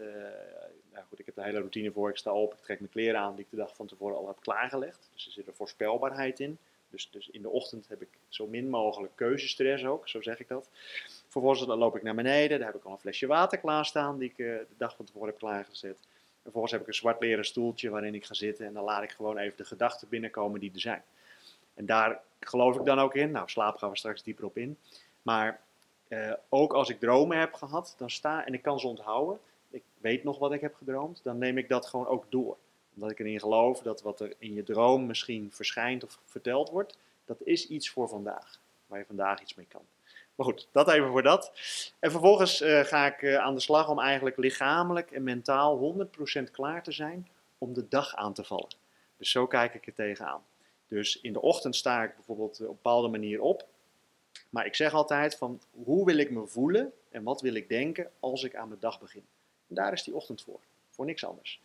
nou 0.93 1.05
goed, 1.09 1.19
ik 1.19 1.27
heb 1.27 1.35
de 1.35 1.43
hele 1.43 1.59
routine 1.59 1.93
voor, 1.93 2.11
ik 2.11 2.17
sta 2.17 2.33
op, 2.33 2.53
ik 2.53 2.61
trek 2.63 2.79
mijn 2.81 2.93
kleren 2.93 3.21
aan 3.21 3.35
die 3.35 3.45
ik 3.45 3.51
de 3.51 3.57
dag 3.57 3.75
van 3.77 3.87
tevoren 3.87 4.17
al 4.17 4.27
heb 4.27 4.41
klaargelegd. 4.41 5.09
Dus 5.15 5.27
er 5.27 5.33
zit 5.33 5.47
een 5.47 5.55
voorspelbaarheid 5.55 6.41
in. 6.41 6.59
Dus, 6.91 7.11
dus 7.11 7.29
in 7.29 7.43
de 7.43 7.49
ochtend 7.49 7.89
heb 7.89 8.03
ik 8.03 8.09
zo 8.29 8.47
min 8.47 8.69
mogelijk 8.69 9.13
keuzestress 9.17 9.85
ook, 9.85 10.09
zo 10.09 10.23
zeg 10.23 10.41
ik 10.41 10.49
dat. 10.49 10.69
Vervolgens 11.29 11.67
dan 11.67 11.79
loop 11.79 11.97
ik 11.97 12.03
naar 12.03 12.15
beneden, 12.15 12.59
daar 12.59 12.69
heb 12.69 12.77
ik 12.77 12.85
al 12.85 12.93
een 12.93 12.99
flesje 12.99 13.27
water 13.27 13.59
klaarstaan 13.59 14.19
die 14.19 14.31
ik 14.31 14.39
eh, 14.39 14.47
de 14.47 14.67
dag 14.77 14.97
van 14.97 15.05
tevoren 15.05 15.29
heb 15.29 15.39
klaargezet. 15.39 15.99
En 15.99 16.43
vervolgens 16.43 16.73
heb 16.73 16.81
ik 16.81 16.87
een 16.87 16.95
zwart 16.95 17.21
leren 17.21 17.45
stoeltje 17.45 17.91
waarin 17.91 18.15
ik 18.15 18.25
ga 18.25 18.35
zitten 18.35 18.67
en 18.67 18.73
dan 18.73 18.85
laat 18.85 19.03
ik 19.03 19.11
gewoon 19.11 19.39
even 19.39 19.57
de 19.57 19.65
gedachten 19.65 20.09
binnenkomen 20.09 20.61
die 20.61 20.73
er 20.75 20.81
zijn. 20.81 21.03
En 21.75 21.87
daar 21.87 22.21
geloof 22.41 22.77
ik 22.77 22.85
dan 22.85 22.99
ook 22.99 23.15
in. 23.15 23.31
Nou, 23.31 23.49
slaap 23.49 23.77
gaan 23.77 23.91
we 23.91 23.97
straks 23.97 24.23
dieper 24.23 24.45
op 24.45 24.57
in. 24.57 24.79
Maar 25.23 25.61
eh, 26.09 26.33
ook 26.49 26.73
als 26.73 26.89
ik 26.89 27.01
dromen 27.01 27.39
heb 27.39 27.55
gehad, 27.55 27.95
dan 27.99 28.11
sta 28.11 28.47
en 28.47 28.55
ik 28.55 28.63
kan 28.63 28.81
ze 28.81 28.87
onthouden. 28.87 29.39
Ik 29.71 29.83
weet 29.99 30.25
nog 30.25 30.39
wat 30.39 30.53
ik 30.53 30.61
heb 30.61 30.75
gedroomd, 30.75 31.21
dan 31.23 31.39
neem 31.39 31.59
ik 31.59 31.69
dat 31.69 31.87
gewoon 31.87 32.07
ook 32.07 32.25
door 32.29 32.57
omdat 32.97 33.11
ik 33.11 33.19
erin 33.19 33.41
geloof 33.41 33.83
dat 33.83 34.03
wat 34.03 34.21
er 34.21 34.35
in 34.39 34.55
je 34.55 34.63
droom 34.63 35.07
misschien 35.07 35.53
verschijnt 35.53 36.05
of 36.05 36.19
verteld 36.25 36.71
wordt, 36.71 36.99
dat 37.25 37.37
is 37.45 37.69
iets 37.69 37.91
voor 37.91 38.09
vandaag. 38.09 38.59
Waar 38.87 38.99
je 38.99 39.05
vandaag 39.05 39.41
iets 39.41 39.55
mee 39.55 39.67
kan. 39.69 39.83
Maar 40.35 40.47
goed, 40.47 40.69
dat 40.73 40.89
even 40.89 41.09
voor 41.09 41.23
dat. 41.23 41.53
En 41.99 42.11
vervolgens 42.11 42.61
eh, 42.61 42.81
ga 42.81 43.07
ik 43.07 43.23
eh, 43.23 43.37
aan 43.37 43.55
de 43.55 43.61
slag 43.61 43.89
om 43.89 44.01
eigenlijk 44.01 44.37
lichamelijk 44.37 45.11
en 45.11 45.23
mentaal 45.23 45.95
100% 46.41 46.51
klaar 46.53 46.83
te 46.83 46.93
zijn 46.93 47.29
om 47.59 47.73
de 47.73 47.89
dag 47.89 48.15
aan 48.15 48.33
te 48.33 48.45
vallen. 48.45 48.75
Dus 49.17 49.31
zo 49.31 49.47
kijk 49.47 49.75
ik 49.75 49.87
er 49.87 49.95
tegenaan. 49.95 50.43
Dus 50.89 51.21
in 51.21 51.33
de 51.33 51.41
ochtend 51.41 51.77
sta 51.77 52.03
ik 52.03 52.15
bijvoorbeeld 52.15 52.61
op 52.61 52.61
een 52.61 52.67
bepaalde 52.67 53.09
manier 53.09 53.41
op. 53.41 53.67
Maar 54.51 54.67
ik 54.67 54.75
zeg 54.75 54.95
altijd 54.95 55.37
van 55.37 55.61
hoe 55.85 56.05
wil 56.05 56.17
ik 56.17 56.31
me 56.31 56.47
voelen 56.47 56.93
en 57.11 57.23
wat 57.23 57.41
wil 57.41 57.55
ik 57.55 57.69
denken 57.69 58.11
als 58.21 58.45
ik 58.45 58.55
aan 58.55 58.69
mijn 58.69 58.81
dag 58.81 59.01
begin. 59.01 59.25
En 59.69 59.75
daar 59.75 59.93
is 59.93 60.03
die 60.03 60.15
ochtend 60.15 60.43
voor. 60.43 60.61
Voor 60.91 61.05
niks 61.05 61.25
anders. 61.25 61.61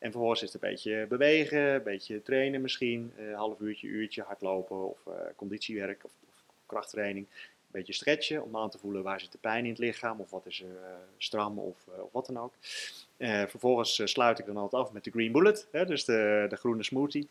En 0.00 0.10
vervolgens 0.10 0.42
is 0.42 0.52
het 0.52 0.62
een 0.62 0.70
beetje 0.70 1.06
bewegen, 1.08 1.60
een 1.60 1.82
beetje 1.82 2.22
trainen 2.22 2.60
misschien. 2.60 3.12
Een 3.16 3.34
half 3.34 3.60
uurtje, 3.60 3.86
uurtje 3.86 4.22
hardlopen 4.22 4.88
of 4.88 5.06
eh, 5.06 5.12
conditiewerk 5.36 6.04
of, 6.04 6.12
of 6.28 6.34
krachttraining. 6.66 7.26
Een 7.26 7.78
beetje 7.78 7.92
stretchen 7.92 8.42
om 8.42 8.56
aan 8.56 8.70
te 8.70 8.78
voelen 8.78 9.02
waar 9.02 9.20
zit 9.20 9.32
de 9.32 9.38
pijn 9.38 9.64
in 9.64 9.70
het 9.70 9.78
lichaam 9.78 10.20
of 10.20 10.30
wat 10.30 10.46
is 10.46 10.60
er 10.62 10.76
eh, 10.76 10.92
stram 11.16 11.58
of, 11.58 11.86
eh, 11.88 12.00
wat 12.12 12.26
dan 12.26 12.38
ook. 12.38 12.52
Eh, 13.16 13.42
vervolgens 13.46 13.98
eh, 13.98 14.06
sluit 14.06 14.38
ik 14.38 14.46
dan 14.46 14.56
altijd 14.56 14.82
af 14.82 14.92
met 14.92 15.04
de 15.04 15.10
Green 15.10 15.32
Bullet, 15.32 15.68
hè, 15.72 15.86
dus 15.86 16.04
de, 16.04 16.46
de 16.48 16.56
groene 16.56 16.82
smoothie. 16.82 17.28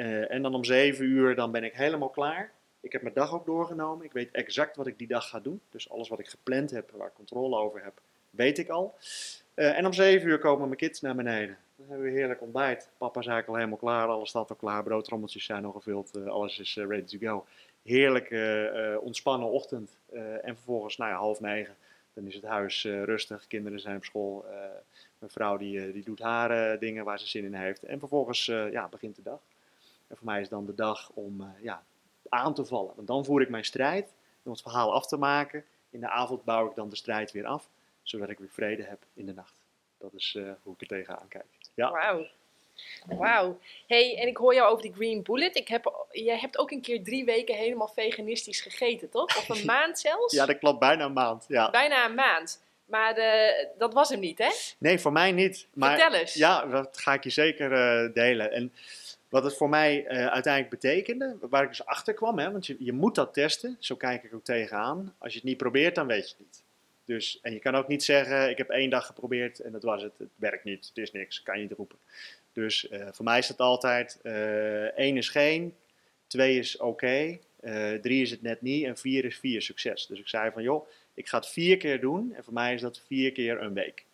Eh, 0.00 0.30
en 0.30 0.42
dan 0.42 0.54
om 0.54 0.64
7 0.64 1.04
uur 1.04 1.34
dan 1.34 1.50
ben 1.50 1.64
ik 1.64 1.72
helemaal 1.72 2.08
klaar. 2.08 2.52
Ik 2.80 2.92
heb 2.92 3.02
mijn 3.02 3.14
dag 3.14 3.34
ook 3.34 3.46
doorgenomen. 3.46 4.04
Ik 4.04 4.12
weet 4.12 4.30
exact 4.30 4.76
wat 4.76 4.86
ik 4.86 4.98
die 4.98 5.06
dag 5.06 5.28
ga 5.28 5.40
doen. 5.40 5.60
Dus 5.70 5.90
alles 5.90 6.08
wat 6.08 6.18
ik 6.18 6.28
gepland 6.28 6.70
heb, 6.70 6.90
waar 6.90 7.06
ik 7.06 7.14
controle 7.14 7.56
over 7.56 7.84
heb, 7.84 8.00
weet 8.30 8.58
ik 8.58 8.68
al. 8.68 8.94
Eh, 9.54 9.78
en 9.78 9.86
om 9.86 9.92
7 9.92 10.28
uur 10.28 10.38
komen 10.38 10.66
mijn 10.66 10.78
kids 10.78 11.00
naar 11.00 11.14
beneden. 11.14 11.58
Dan 11.80 11.88
hebben 11.88 12.06
we 12.06 12.18
heerlijk 12.18 12.40
ontbijt. 12.40 12.90
Papa 12.98 13.20
is 13.20 13.26
eigenlijk 13.26 13.48
al 13.48 13.54
helemaal 13.54 13.78
klaar. 13.78 14.08
Alles 14.08 14.28
staat 14.28 14.50
al 14.50 14.56
klaar. 14.56 14.82
Broodrommeltjes 14.82 15.44
zijn 15.44 15.64
al 15.64 15.72
gevuld. 15.72 16.16
eh, 16.16 16.26
alles 16.26 16.58
is 16.58 16.76
eh, 16.76 16.86
ready 16.86 17.18
to 17.18 17.26
go. 17.26 17.46
Heerlijk 17.82 18.30
eh, 18.30 18.96
ontspannen 19.00 19.48
ochtend. 19.48 19.96
En 20.42 20.54
vervolgens, 20.54 20.96
nou 20.96 21.10
ja, 21.10 21.16
half 21.16 21.40
negen, 21.40 21.76
dan 22.12 22.26
is 22.26 22.34
het 22.34 22.44
huis 22.44 22.84
rustig. 22.84 23.46
Kinderen 23.46 23.80
zijn 23.80 23.96
op 23.96 24.04
school. 24.04 24.44
mijn 25.18 25.32
vrouw 25.32 25.56
die, 25.56 25.92
die 25.92 26.04
doet 26.04 26.18
haar 26.18 26.78
dingen 26.78 27.04
waar 27.04 27.18
ze 27.18 27.26
zin 27.26 27.44
in 27.44 27.54
heeft. 27.54 27.82
En 27.82 27.98
vervolgens 27.98 28.44
ja, 28.46 28.88
begint 28.88 29.16
de 29.16 29.22
dag. 29.22 29.40
En 30.06 30.16
voor 30.16 30.26
mij 30.26 30.40
is 30.40 30.48
dan 30.48 30.66
de 30.66 30.74
dag 30.74 31.10
om 31.14 31.52
ja, 31.60 31.82
aan 32.28 32.54
te 32.54 32.64
vallen. 32.64 32.92
Want 32.94 33.06
dan 33.06 33.24
voer 33.24 33.40
ik 33.40 33.48
mijn 33.48 33.64
strijd 33.64 34.12
om 34.42 34.52
het 34.52 34.62
verhaal 34.62 34.94
af 34.94 35.06
te 35.06 35.16
maken. 35.16 35.64
In 35.90 36.00
de 36.00 36.08
avond 36.08 36.44
bouw 36.44 36.68
ik 36.68 36.74
dan 36.74 36.88
de 36.88 36.96
strijd 36.96 37.32
weer 37.32 37.46
af, 37.46 37.68
zodat 38.02 38.28
ik 38.28 38.38
weer 38.38 38.48
vrede 38.48 38.82
heb 38.82 39.04
in 39.14 39.26
de 39.26 39.34
nacht. 39.34 39.59
Dat 40.00 40.14
is 40.14 40.34
eh, 40.36 40.50
hoe 40.62 40.74
ik 40.74 40.80
er 40.80 40.86
tegenaan 40.86 41.28
kijk. 41.28 41.46
Ja. 41.74 41.90
Wauw. 41.90 42.26
Wauw. 43.06 43.58
Hey, 43.86 44.18
en 44.18 44.28
ik 44.28 44.36
hoor 44.36 44.54
jou 44.54 44.70
over 44.70 44.82
die 44.82 44.92
Green 44.92 45.22
Bullet. 45.22 45.56
Ik 45.56 45.68
heb, 45.68 46.06
jij 46.10 46.38
hebt 46.38 46.58
ook 46.58 46.70
een 46.70 46.80
keer 46.80 47.02
drie 47.04 47.24
weken 47.24 47.54
helemaal 47.54 47.88
veganistisch 47.88 48.60
gegeten, 48.60 49.10
toch? 49.10 49.36
Of 49.36 49.48
een 49.48 49.66
maand 49.74 49.98
zelfs? 49.98 50.34
ja, 50.34 50.46
dat 50.46 50.58
klopt 50.58 50.78
bijna 50.78 51.04
een 51.04 51.12
maand. 51.12 51.44
Ja. 51.48 51.70
Bijna 51.70 52.04
een 52.04 52.14
maand. 52.14 52.62
Maar 52.84 53.16
eh, 53.16 53.66
dat 53.78 53.92
was 53.92 54.08
hem 54.08 54.20
niet, 54.20 54.38
hè? 54.38 54.50
Nee, 54.78 54.98
voor 54.98 55.12
mij 55.12 55.32
niet. 55.32 55.66
Maar 55.72 55.98
Vertel 55.98 56.18
eens. 56.18 56.34
Ja, 56.34 56.66
dat 56.66 56.98
ga 56.98 57.12
ik 57.12 57.24
je 57.24 57.30
zeker 57.30 57.72
eh, 57.72 58.14
delen. 58.14 58.52
En 58.52 58.72
wat 59.28 59.44
het 59.44 59.56
voor 59.56 59.68
mij 59.68 60.08
uiteindelijk 60.08 60.70
betekende, 60.70 61.36
waar 61.40 61.62
ik 61.62 61.68
dus 61.68 61.84
achter 61.84 62.14
kwam, 62.14 62.38
hè, 62.38 62.52
want 62.52 62.66
je, 62.66 62.76
je 62.78 62.92
moet 62.92 63.14
dat 63.14 63.34
testen, 63.34 63.76
zo 63.78 63.96
kijk 63.96 64.22
ik 64.22 64.34
ook 64.34 64.44
tegenaan. 64.44 65.14
Als 65.18 65.32
je 65.32 65.38
het 65.38 65.48
niet 65.48 65.56
probeert, 65.56 65.94
dan 65.94 66.06
weet 66.06 66.28
je 66.28 66.34
het 66.36 66.46
niet. 66.46 66.62
Dus, 67.10 67.40
en 67.40 67.52
je 67.52 67.58
kan 67.58 67.74
ook 67.74 67.88
niet 67.88 68.04
zeggen, 68.04 68.50
ik 68.50 68.58
heb 68.58 68.68
één 68.68 68.90
dag 68.90 69.06
geprobeerd 69.06 69.60
en 69.60 69.72
dat 69.72 69.82
was 69.82 70.02
het. 70.02 70.12
Het 70.18 70.28
werkt 70.36 70.64
niet, 70.64 70.86
het 70.86 70.96
is 70.96 71.12
niks, 71.12 71.42
kan 71.42 71.56
je 71.56 71.62
niet 71.62 71.76
roepen. 71.76 71.98
Dus 72.52 72.88
eh, 72.88 73.08
voor 73.12 73.24
mij 73.24 73.38
is 73.38 73.48
het 73.48 73.60
altijd, 73.60 74.18
eh 74.22 74.98
één 74.98 75.16
is 75.16 75.28
geen, 75.28 75.74
twee 76.26 76.58
is 76.58 76.76
oké, 76.76 77.38
eh, 77.60 77.92
drie 77.92 78.22
is 78.22 78.30
het 78.30 78.42
net 78.42 78.62
niet 78.62 78.84
en 78.84 78.96
vier 78.96 79.24
is 79.24 79.38
vier 79.38 79.62
succes. 79.62 80.06
Dus 80.06 80.18
ik 80.18 80.28
zei 80.28 80.50
van, 80.50 80.62
joh, 80.62 80.88
ik 81.14 81.28
ga 81.28 81.36
het 81.36 81.46
vier 81.46 81.76
keer 81.76 82.00
doen 82.00 82.34
en 82.34 82.44
voor 82.44 82.52
mij 82.52 82.74
is 82.74 82.80
dat 82.80 83.02
vier 83.06 83.32
keer 83.32 83.62
een 83.62 83.74
week. 83.74 84.04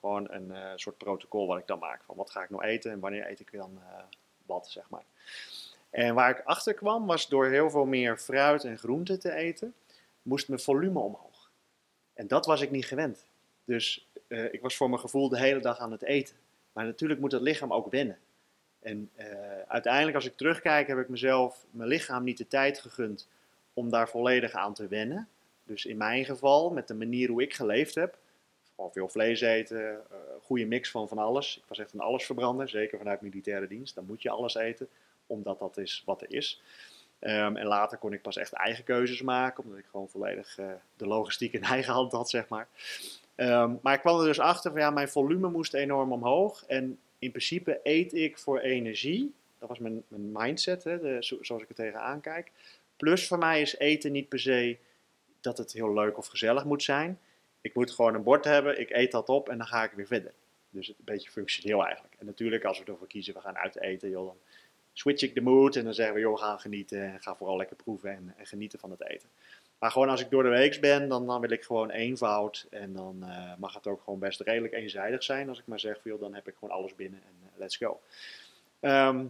Gewoon 0.00 0.30
een 0.30 0.78
soort 0.78 0.98
protocol 0.98 1.46
wat 1.46 1.58
ik 1.58 1.66
dan 1.66 1.78
maak. 1.78 2.02
Van 2.04 2.16
wat 2.16 2.30
ga 2.30 2.42
ik 2.42 2.50
nou 2.50 2.64
eten 2.64 2.90
en 2.90 3.00
wanneer 3.00 3.30
eet 3.30 3.40
ik 3.40 3.52
dan 3.52 3.78
wat, 4.46 4.68
zeg 4.68 4.90
maar. 4.90 5.04
En 5.90 6.14
waar 6.14 6.30
ik 6.30 6.44
achter 6.44 6.74
kwam 6.74 7.06
was 7.06 7.28
door 7.28 7.46
heel 7.46 7.70
veel 7.70 7.86
meer 7.86 8.16
fruit 8.16 8.64
en 8.64 8.78
groenten 8.78 9.20
te 9.20 9.32
eten, 9.32 9.74
moest 10.22 10.48
mijn 10.48 10.60
volume 10.60 10.98
omhoog. 10.98 11.35
En 12.16 12.26
dat 12.26 12.46
was 12.46 12.60
ik 12.60 12.70
niet 12.70 12.86
gewend. 12.86 13.26
Dus 13.64 14.08
eh, 14.28 14.52
ik 14.52 14.60
was 14.60 14.76
voor 14.76 14.88
mijn 14.88 15.00
gevoel 15.00 15.28
de 15.28 15.38
hele 15.38 15.60
dag 15.60 15.78
aan 15.78 15.92
het 15.92 16.02
eten. 16.02 16.36
Maar 16.72 16.84
natuurlijk 16.84 17.20
moet 17.20 17.32
het 17.32 17.42
lichaam 17.42 17.72
ook 17.72 17.90
wennen. 17.90 18.18
En 18.80 19.10
eh, 19.14 19.26
uiteindelijk, 19.66 20.14
als 20.14 20.26
ik 20.26 20.36
terugkijk, 20.36 20.86
heb 20.86 20.98
ik 20.98 21.08
mezelf, 21.08 21.66
mijn 21.70 21.88
lichaam 21.88 22.24
niet 22.24 22.38
de 22.38 22.48
tijd 22.48 22.78
gegund 22.78 23.28
om 23.74 23.90
daar 23.90 24.08
volledig 24.08 24.52
aan 24.52 24.74
te 24.74 24.88
wennen. 24.88 25.28
Dus 25.64 25.84
in 25.84 25.96
mijn 25.96 26.24
geval, 26.24 26.70
met 26.70 26.88
de 26.88 26.94
manier 26.94 27.28
hoe 27.28 27.42
ik 27.42 27.54
geleefd 27.54 27.94
heb, 27.94 28.18
gewoon 28.74 28.92
veel 28.92 29.08
vlees 29.08 29.40
eten, 29.40 29.92
eh, 30.10 30.16
goede 30.42 30.64
mix 30.64 30.90
van 30.90 31.08
van 31.08 31.18
alles. 31.18 31.56
Ik 31.56 31.64
was 31.68 31.78
echt 31.78 31.92
een 31.92 32.00
allesverbrander, 32.00 32.68
zeker 32.68 32.98
vanuit 32.98 33.20
militaire 33.20 33.66
dienst. 33.66 33.94
Dan 33.94 34.06
moet 34.06 34.22
je 34.22 34.30
alles 34.30 34.54
eten, 34.54 34.88
omdat 35.26 35.58
dat 35.58 35.76
is 35.76 36.02
wat 36.04 36.22
er 36.22 36.32
is. 36.32 36.62
Ehm, 37.26 37.56
en 37.56 37.66
later 37.66 37.98
kon 37.98 38.12
ik 38.12 38.22
pas 38.22 38.36
echt 38.36 38.52
eigen 38.52 38.84
keuzes 38.84 39.22
maken, 39.22 39.64
omdat 39.64 39.78
ik 39.78 39.84
gewoon 39.90 40.08
volledig 40.08 40.58
eh, 40.58 40.70
de 40.96 41.06
logistiek 41.06 41.52
in 41.52 41.62
eigen 41.74 41.92
hand 41.92 42.12
had, 42.12 42.30
zeg 42.30 42.48
maar. 42.48 42.68
Ehm, 43.34 43.74
maar 43.82 43.94
ik 43.94 44.00
kwam 44.00 44.18
er 44.20 44.26
dus 44.26 44.40
achter 44.40 44.70
van 44.70 44.80
ja, 44.80 44.90
mijn 44.90 45.08
volume 45.08 45.48
moest 45.48 45.74
enorm 45.74 46.12
omhoog. 46.12 46.64
En 46.66 46.98
in 47.18 47.30
principe 47.30 47.80
eet 47.82 48.14
ik 48.14 48.38
voor 48.38 48.58
energie. 48.58 49.34
Dat 49.58 49.68
was 49.68 49.78
mijn, 49.78 50.02
mijn 50.08 50.32
mindset, 50.32 50.84
hè, 50.84 51.00
de, 51.00 51.16
zo- 51.20 51.42
zoals 51.42 51.62
ik 51.62 51.68
er 51.68 51.74
tegenaan 51.74 52.20
kijk. 52.20 52.50
Plus 52.96 53.26
voor 53.26 53.38
mij 53.38 53.60
is 53.60 53.78
eten 53.78 54.12
niet 54.12 54.28
per 54.28 54.40
se 54.40 54.76
dat 55.40 55.58
het 55.58 55.72
heel 55.72 55.92
leuk 55.92 56.18
of 56.18 56.26
gezellig 56.26 56.64
moet 56.64 56.82
zijn. 56.82 57.18
Ik 57.60 57.74
moet 57.74 57.90
gewoon 57.90 58.14
een 58.14 58.22
bord 58.22 58.44
hebben, 58.44 58.80
ik 58.80 58.90
eet 58.90 59.10
dat 59.10 59.28
op 59.28 59.48
en 59.48 59.58
dan 59.58 59.66
ga 59.66 59.84
ik 59.84 59.90
weer 59.92 60.06
verder. 60.06 60.32
Dus 60.70 60.88
een 60.88 60.94
beetje 60.98 61.30
functioneel 61.30 61.84
eigenlijk. 61.84 62.14
En 62.18 62.26
natuurlijk 62.26 62.64
als 62.64 62.78
we 62.78 62.84
ervoor 62.84 63.06
kiezen, 63.06 63.34
we 63.34 63.40
gaan 63.40 63.56
uit 63.56 63.80
eten, 63.80 64.10
joh, 64.10 64.34
switch 64.98 65.22
ik 65.22 65.34
de 65.34 65.40
mood 65.40 65.76
en 65.76 65.84
dan 65.84 65.94
zeggen 65.94 66.14
we, 66.14 66.20
joh, 66.20 66.38
gaan 66.38 66.60
genieten 66.60 67.12
en 67.12 67.20
ga 67.20 67.34
vooral 67.34 67.56
lekker 67.56 67.76
proeven 67.76 68.10
en, 68.10 68.34
en 68.36 68.46
genieten 68.46 68.78
van 68.78 68.90
het 68.90 69.08
eten. 69.08 69.28
Maar 69.78 69.90
gewoon 69.90 70.08
als 70.08 70.20
ik 70.20 70.30
door 70.30 70.42
de 70.42 70.48
week 70.48 70.80
ben, 70.80 71.08
dan, 71.08 71.26
dan 71.26 71.40
wil 71.40 71.50
ik 71.50 71.64
gewoon 71.64 71.90
eenvoud 71.90 72.66
en 72.70 72.92
dan 72.92 73.22
eh, 73.22 73.52
mag 73.58 73.74
het 73.74 73.86
ook 73.86 74.02
gewoon 74.02 74.18
best 74.18 74.40
redelijk 74.40 74.72
eenzijdig 74.72 75.22
zijn. 75.22 75.48
Als 75.48 75.58
ik 75.58 75.66
maar 75.66 75.80
zeg, 75.80 76.00
joh, 76.04 76.20
dan 76.20 76.34
heb 76.34 76.48
ik 76.48 76.54
gewoon 76.58 76.74
alles 76.76 76.94
binnen 76.94 77.22
en 77.22 77.34
eh, 77.42 77.58
let's 77.58 77.76
go. 77.76 78.00
Ehm, 78.80 79.24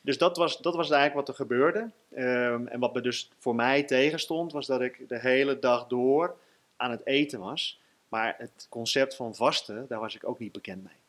dus 0.00 0.18
dat 0.18 0.36
was, 0.36 0.58
dat 0.58 0.74
was 0.74 0.90
eigenlijk 0.90 1.26
wat 1.26 1.28
er 1.28 1.44
gebeurde. 1.44 1.90
Ehm, 2.14 2.66
en 2.66 2.80
wat 2.80 2.94
me 2.94 3.00
dus 3.00 3.30
voor 3.38 3.54
mij 3.54 3.82
tegenstond, 3.82 4.52
was 4.52 4.66
dat 4.66 4.80
ik 4.80 5.08
de 5.08 5.18
hele 5.18 5.58
dag 5.58 5.86
door 5.86 6.36
aan 6.76 6.90
het 6.90 7.06
eten 7.06 7.40
was. 7.40 7.80
Maar 8.08 8.34
het 8.38 8.66
concept 8.70 9.16
van 9.16 9.34
vasten, 9.34 9.86
daar 9.88 10.00
was 10.00 10.14
ik 10.14 10.28
ook 10.28 10.38
niet 10.38 10.52
bekend 10.52 10.82
mee. 10.82 11.03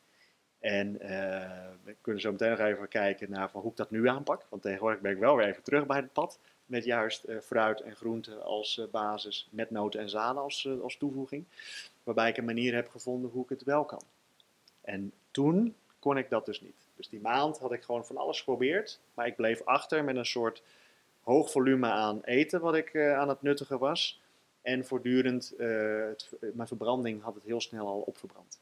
En 0.58 1.00
eh, 1.00 1.68
we 1.84 1.96
kunnen 2.00 2.20
zo 2.20 2.30
meteen 2.30 2.50
nog 2.50 2.58
even 2.58 2.88
kijken 2.88 3.30
naar 3.30 3.50
hoe 3.52 3.70
ik 3.70 3.76
dat 3.76 3.90
nu 3.90 4.08
aanpak. 4.08 4.46
Want 4.48 4.62
tegenwoordig 4.62 5.00
ben 5.00 5.12
ik 5.12 5.18
wel 5.18 5.36
weer 5.36 5.46
even 5.46 5.62
terug 5.62 5.86
bij 5.86 5.96
het 5.96 6.12
pad. 6.12 6.38
Met 6.66 6.84
juist 6.84 7.24
eh, 7.24 7.38
fruit 7.40 7.80
en 7.80 7.96
groenten 7.96 8.42
als 8.42 8.78
eh, 8.78 8.84
basis, 8.90 9.48
met 9.50 9.70
noten 9.70 10.00
en 10.00 10.08
zaden 10.08 10.42
als, 10.42 10.68
als 10.82 10.96
toevoeging. 10.96 11.44
Waarbij 12.02 12.28
ik 12.28 12.36
een 12.36 12.44
manier 12.44 12.74
heb 12.74 12.88
gevonden 12.88 13.30
hoe 13.30 13.42
ik 13.42 13.48
het 13.48 13.62
wel 13.62 13.84
kan. 13.84 14.02
En 14.80 15.12
toen 15.30 15.74
kon 15.98 16.18
ik 16.18 16.30
dat 16.30 16.46
dus 16.46 16.60
niet. 16.60 16.88
Dus 16.96 17.08
die 17.08 17.20
maand 17.20 17.58
had 17.58 17.72
ik 17.72 17.82
gewoon 17.82 18.06
van 18.06 18.16
alles 18.16 18.38
geprobeerd. 18.38 19.00
Maar 19.14 19.26
ik 19.26 19.36
bleef 19.36 19.62
achter 19.62 20.04
met 20.04 20.16
een 20.16 20.26
soort 20.26 20.62
hoog 21.20 21.50
volume 21.50 21.86
aan 21.86 22.20
eten 22.24 22.60
wat 22.60 22.74
ik 22.74 22.96
aan 22.96 23.28
het 23.28 23.42
nuttigen 23.42 23.78
was. 23.78 24.20
En 24.62 24.84
voortdurend, 24.84 25.54
mijn 25.56 26.66
verbranding 26.66 27.22
had 27.22 27.34
het 27.34 27.44
heel 27.44 27.60
snel 27.60 27.86
al 27.86 28.00
opverbrand. 28.00 28.58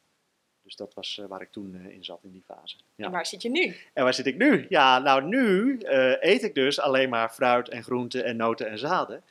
Dus 0.64 0.76
dat 0.76 0.94
was 0.94 1.18
eh, 1.18 1.26
waar 1.26 1.40
ik 1.40 1.50
toen 1.52 1.80
eh, 1.84 1.94
in 1.94 2.04
zat 2.04 2.18
in 2.22 2.32
die 2.32 2.42
fase. 2.46 2.76
Ja. 2.94 3.04
En 3.04 3.10
waar 3.10 3.26
zit 3.26 3.42
je 3.42 3.50
nu? 3.50 3.76
En 3.92 4.04
waar 4.04 4.14
zit 4.14 4.26
ik 4.26 4.36
nu? 4.36 4.66
Ja, 4.68 4.98
nou 4.98 5.22
nu 5.22 5.78
eh, 5.78 6.16
eet 6.30 6.42
ik 6.42 6.54
dus 6.54 6.80
alleen 6.80 7.08
maar 7.08 7.28
fruit 7.30 7.68
en 7.68 7.82
groenten 7.82 8.24
en 8.24 8.36
noten 8.36 8.68
en 8.68 8.78
zaden. 8.78 9.22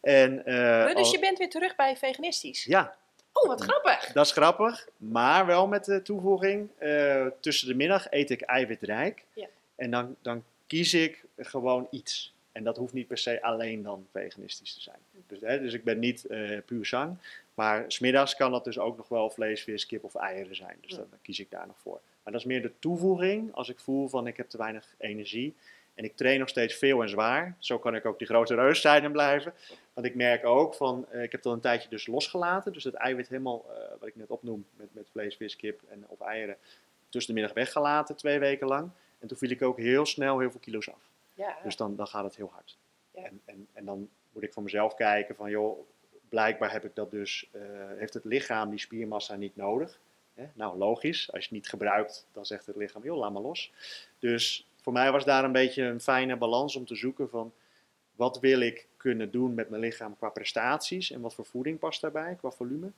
En, 0.00 0.36
dus 0.44 0.94
al- 0.94 1.12
je 1.12 1.18
bent 1.20 1.38
weer 1.38 1.50
terug 1.50 1.76
bij 1.76 1.96
veganistisch. 1.96 2.64
Ja, 2.64 2.96
Oh, 3.32 3.48
wat 3.48 3.60
grappig. 3.62 4.12
dat 4.12 4.26
is 4.26 4.32
grappig, 4.32 4.88
maar 4.96 5.46
wel 5.46 5.66
met 5.66 5.84
de 5.84 6.02
toevoeging. 6.02 6.68
tussen 7.40 7.68
de 7.68 7.74
middag 7.74 8.06
eet 8.10 8.30
ik 8.30 8.40
eiwitrijk. 8.40 9.24
Ja. 9.32 9.46
En 9.76 9.90
dan, 9.90 10.16
dan 10.22 10.44
kies 10.66 10.94
ik 10.94 11.24
gewoon 11.36 11.86
iets. 11.90 12.33
En 12.54 12.64
dat 12.64 12.76
hoeft 12.76 12.92
niet 12.92 13.06
per 13.06 13.18
se 13.18 13.42
alleen 13.42 13.82
dan 13.82 14.06
veganistisch 14.12 14.74
te 14.74 14.80
zijn. 14.80 14.98
Dus, 15.26 15.40
hè, 15.40 15.60
dus 15.60 15.72
ik 15.72 15.84
ben 15.84 15.98
niet 15.98 16.24
eh 16.24 16.58
puur 16.66 16.86
zang. 16.86 17.16
Maar 17.54 17.84
smiddags 17.88 18.36
kan 18.36 18.50
dat 18.50 18.64
dus 18.64 18.78
ook 18.78 18.96
nog 18.96 19.08
wel 19.08 19.30
vlees, 19.30 19.62
vis, 19.62 19.86
kip 19.86 20.04
of 20.04 20.14
eieren 20.14 20.56
zijn. 20.56 20.76
Dus 20.80 20.90
Ja. 20.90 20.96
dan, 20.96 21.06
dan 21.10 21.18
kies 21.22 21.38
ik 21.40 21.50
daar 21.50 21.66
nog 21.66 21.78
voor. 21.78 22.00
Maar 22.22 22.32
dat 22.32 22.42
is 22.42 22.46
meer 22.46 22.62
de 22.62 22.72
toevoeging 22.78 23.54
als 23.54 23.68
ik 23.68 23.78
voel 23.78 24.08
van 24.08 24.26
ik 24.26 24.36
heb 24.36 24.48
te 24.48 24.56
weinig 24.56 24.94
energie. 24.98 25.54
En 25.94 26.04
ik 26.04 26.16
train 26.16 26.38
nog 26.38 26.48
steeds 26.48 26.74
veel 26.74 27.02
en 27.02 27.08
zwaar. 27.08 27.56
Zo 27.58 27.78
kan 27.78 27.94
ik 27.94 28.04
ook 28.04 28.18
die 28.18 28.26
grote 28.26 28.54
reus 28.54 28.80
zijn 28.80 29.04
en 29.04 29.12
blijven. 29.12 29.52
Want 29.92 30.06
ik 30.06 30.14
merk 30.14 30.44
ook 30.44 30.74
van, 30.74 31.06
eh, 31.10 31.22
ik 31.22 31.32
heb 31.32 31.42
dat 31.42 31.52
een 31.52 31.60
tijdje 31.60 31.88
dus 31.88 32.06
losgelaten. 32.06 32.72
Dus 32.72 32.84
het 32.84 32.94
eiwit 32.94 33.28
helemaal, 33.28 33.64
eh, 33.70 33.76
wat 33.98 34.08
ik 34.08 34.16
net 34.16 34.30
opnoem, 34.30 34.64
met, 34.76 34.88
met 34.92 35.08
vlees, 35.10 35.36
vis, 35.36 35.56
kip 35.56 35.80
en, 35.88 36.04
of 36.08 36.20
eieren, 36.20 36.56
tussen 37.08 37.34
de 37.34 37.40
middag 37.40 37.56
weggelaten, 37.56 38.16
twee 38.16 38.38
weken 38.38 38.66
lang. 38.66 38.90
En 39.18 39.28
toen 39.28 39.38
viel 39.38 39.50
ik 39.50 39.62
ook 39.62 39.78
heel 39.78 40.06
snel 40.06 40.38
heel 40.38 40.50
veel 40.50 40.60
kilo's 40.60 40.88
af. 40.88 41.12
Ja. 41.34 41.56
Dus 41.62 41.76
dan, 41.76 41.96
dan 41.96 42.06
gaat 42.06 42.24
het 42.24 42.36
heel 42.36 42.50
hard. 42.52 42.78
Ja. 43.10 43.22
En, 43.22 43.40
en, 43.44 43.68
en 43.72 43.84
dan 43.84 44.08
moet 44.32 44.42
ik 44.42 44.52
voor 44.52 44.62
mezelf 44.62 44.94
kijken 44.94 45.34
van, 45.34 45.50
joh, 45.50 45.88
blijkbaar 46.28 46.72
heb 46.72 46.84
ik 46.84 46.94
dat 46.94 47.10
dus, 47.10 47.48
eh, 47.52 47.62
heeft 47.96 48.14
het 48.14 48.24
lichaam 48.24 48.70
die 48.70 48.78
spiermassa 48.78 49.36
niet 49.36 49.56
nodig. 49.56 50.00
Hè? 50.34 50.46
Nou, 50.54 50.78
logisch. 50.78 51.32
Als 51.32 51.40
je 51.40 51.48
het 51.48 51.54
niet 51.58 51.68
gebruikt, 51.68 52.26
dan 52.32 52.46
zegt 52.46 52.66
het 52.66 52.76
lichaam, 52.76 53.04
joh, 53.04 53.18
laat 53.18 53.32
maar 53.32 53.42
los. 53.42 53.72
Dus 54.18 54.68
voor 54.80 54.92
mij 54.92 55.12
was 55.12 55.24
daar 55.24 55.44
een 55.44 55.52
beetje 55.52 55.82
een 55.82 56.00
fijne 56.00 56.36
balans 56.36 56.76
om 56.76 56.86
te 56.86 56.94
zoeken 56.94 57.28
van, 57.28 57.52
wat 58.14 58.40
wil 58.40 58.60
ik 58.60 58.88
kunnen 58.96 59.30
doen 59.30 59.54
met 59.54 59.70
mijn 59.70 59.82
lichaam 59.82 60.16
qua 60.16 60.28
prestaties 60.28 61.10
en 61.10 61.20
wat 61.20 61.34
voor 61.34 61.44
voeding 61.44 61.78
past 61.78 62.00
daarbij, 62.00 62.34
qua 62.34 62.50
volume. 62.50 62.90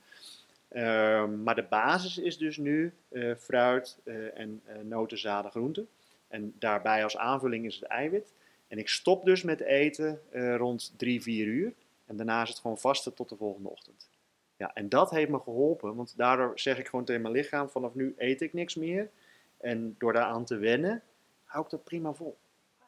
Ehm, 0.67 1.43
maar 1.43 1.55
de 1.55 1.63
basis 1.63 2.17
is 2.17 2.37
dus 2.37 2.57
nu 2.57 2.93
eh, 3.09 3.35
fruit 3.35 3.97
eh, 4.03 4.39
en 4.39 4.61
noten, 4.83 5.17
zaden, 5.17 5.51
groenten. 5.51 5.87
En 6.27 6.55
daarbij 6.59 7.03
als 7.03 7.17
aanvulling 7.17 7.65
is 7.65 7.75
het 7.75 7.83
eiwit. 7.83 8.33
En 8.67 8.77
ik 8.77 8.89
stop 8.89 9.25
dus 9.25 9.43
met 9.43 9.59
eten 9.59 10.21
eh, 10.31 10.55
rond 10.55 10.93
3, 10.97 11.21
4 11.21 11.45
uur. 11.45 11.73
En 12.05 12.15
daarna 12.17 12.41
is 12.41 12.49
het 12.49 12.59
gewoon 12.59 12.77
vasten 12.77 13.13
tot 13.13 13.29
de 13.29 13.35
volgende 13.35 13.69
ochtend. 13.69 14.09
Ja, 14.57 14.73
en 14.73 14.89
dat 14.89 15.09
heeft 15.09 15.29
me 15.29 15.39
geholpen, 15.39 15.95
want 15.95 16.17
daardoor 16.17 16.59
zeg 16.59 16.77
ik 16.79 16.87
gewoon 16.87 17.05
tegen 17.05 17.21
mijn 17.21 17.33
lichaam: 17.33 17.69
vanaf 17.69 17.93
nu 17.93 18.13
eet 18.17 18.41
ik 18.41 18.53
niks 18.53 18.75
meer. 18.75 19.09
En 19.57 19.95
door 19.97 20.13
daaraan 20.13 20.45
te 20.45 20.55
wennen, 20.57 21.03
hou 21.43 21.63
ik 21.63 21.69
dat 21.69 21.83
prima 21.83 22.13
vol. 22.13 22.37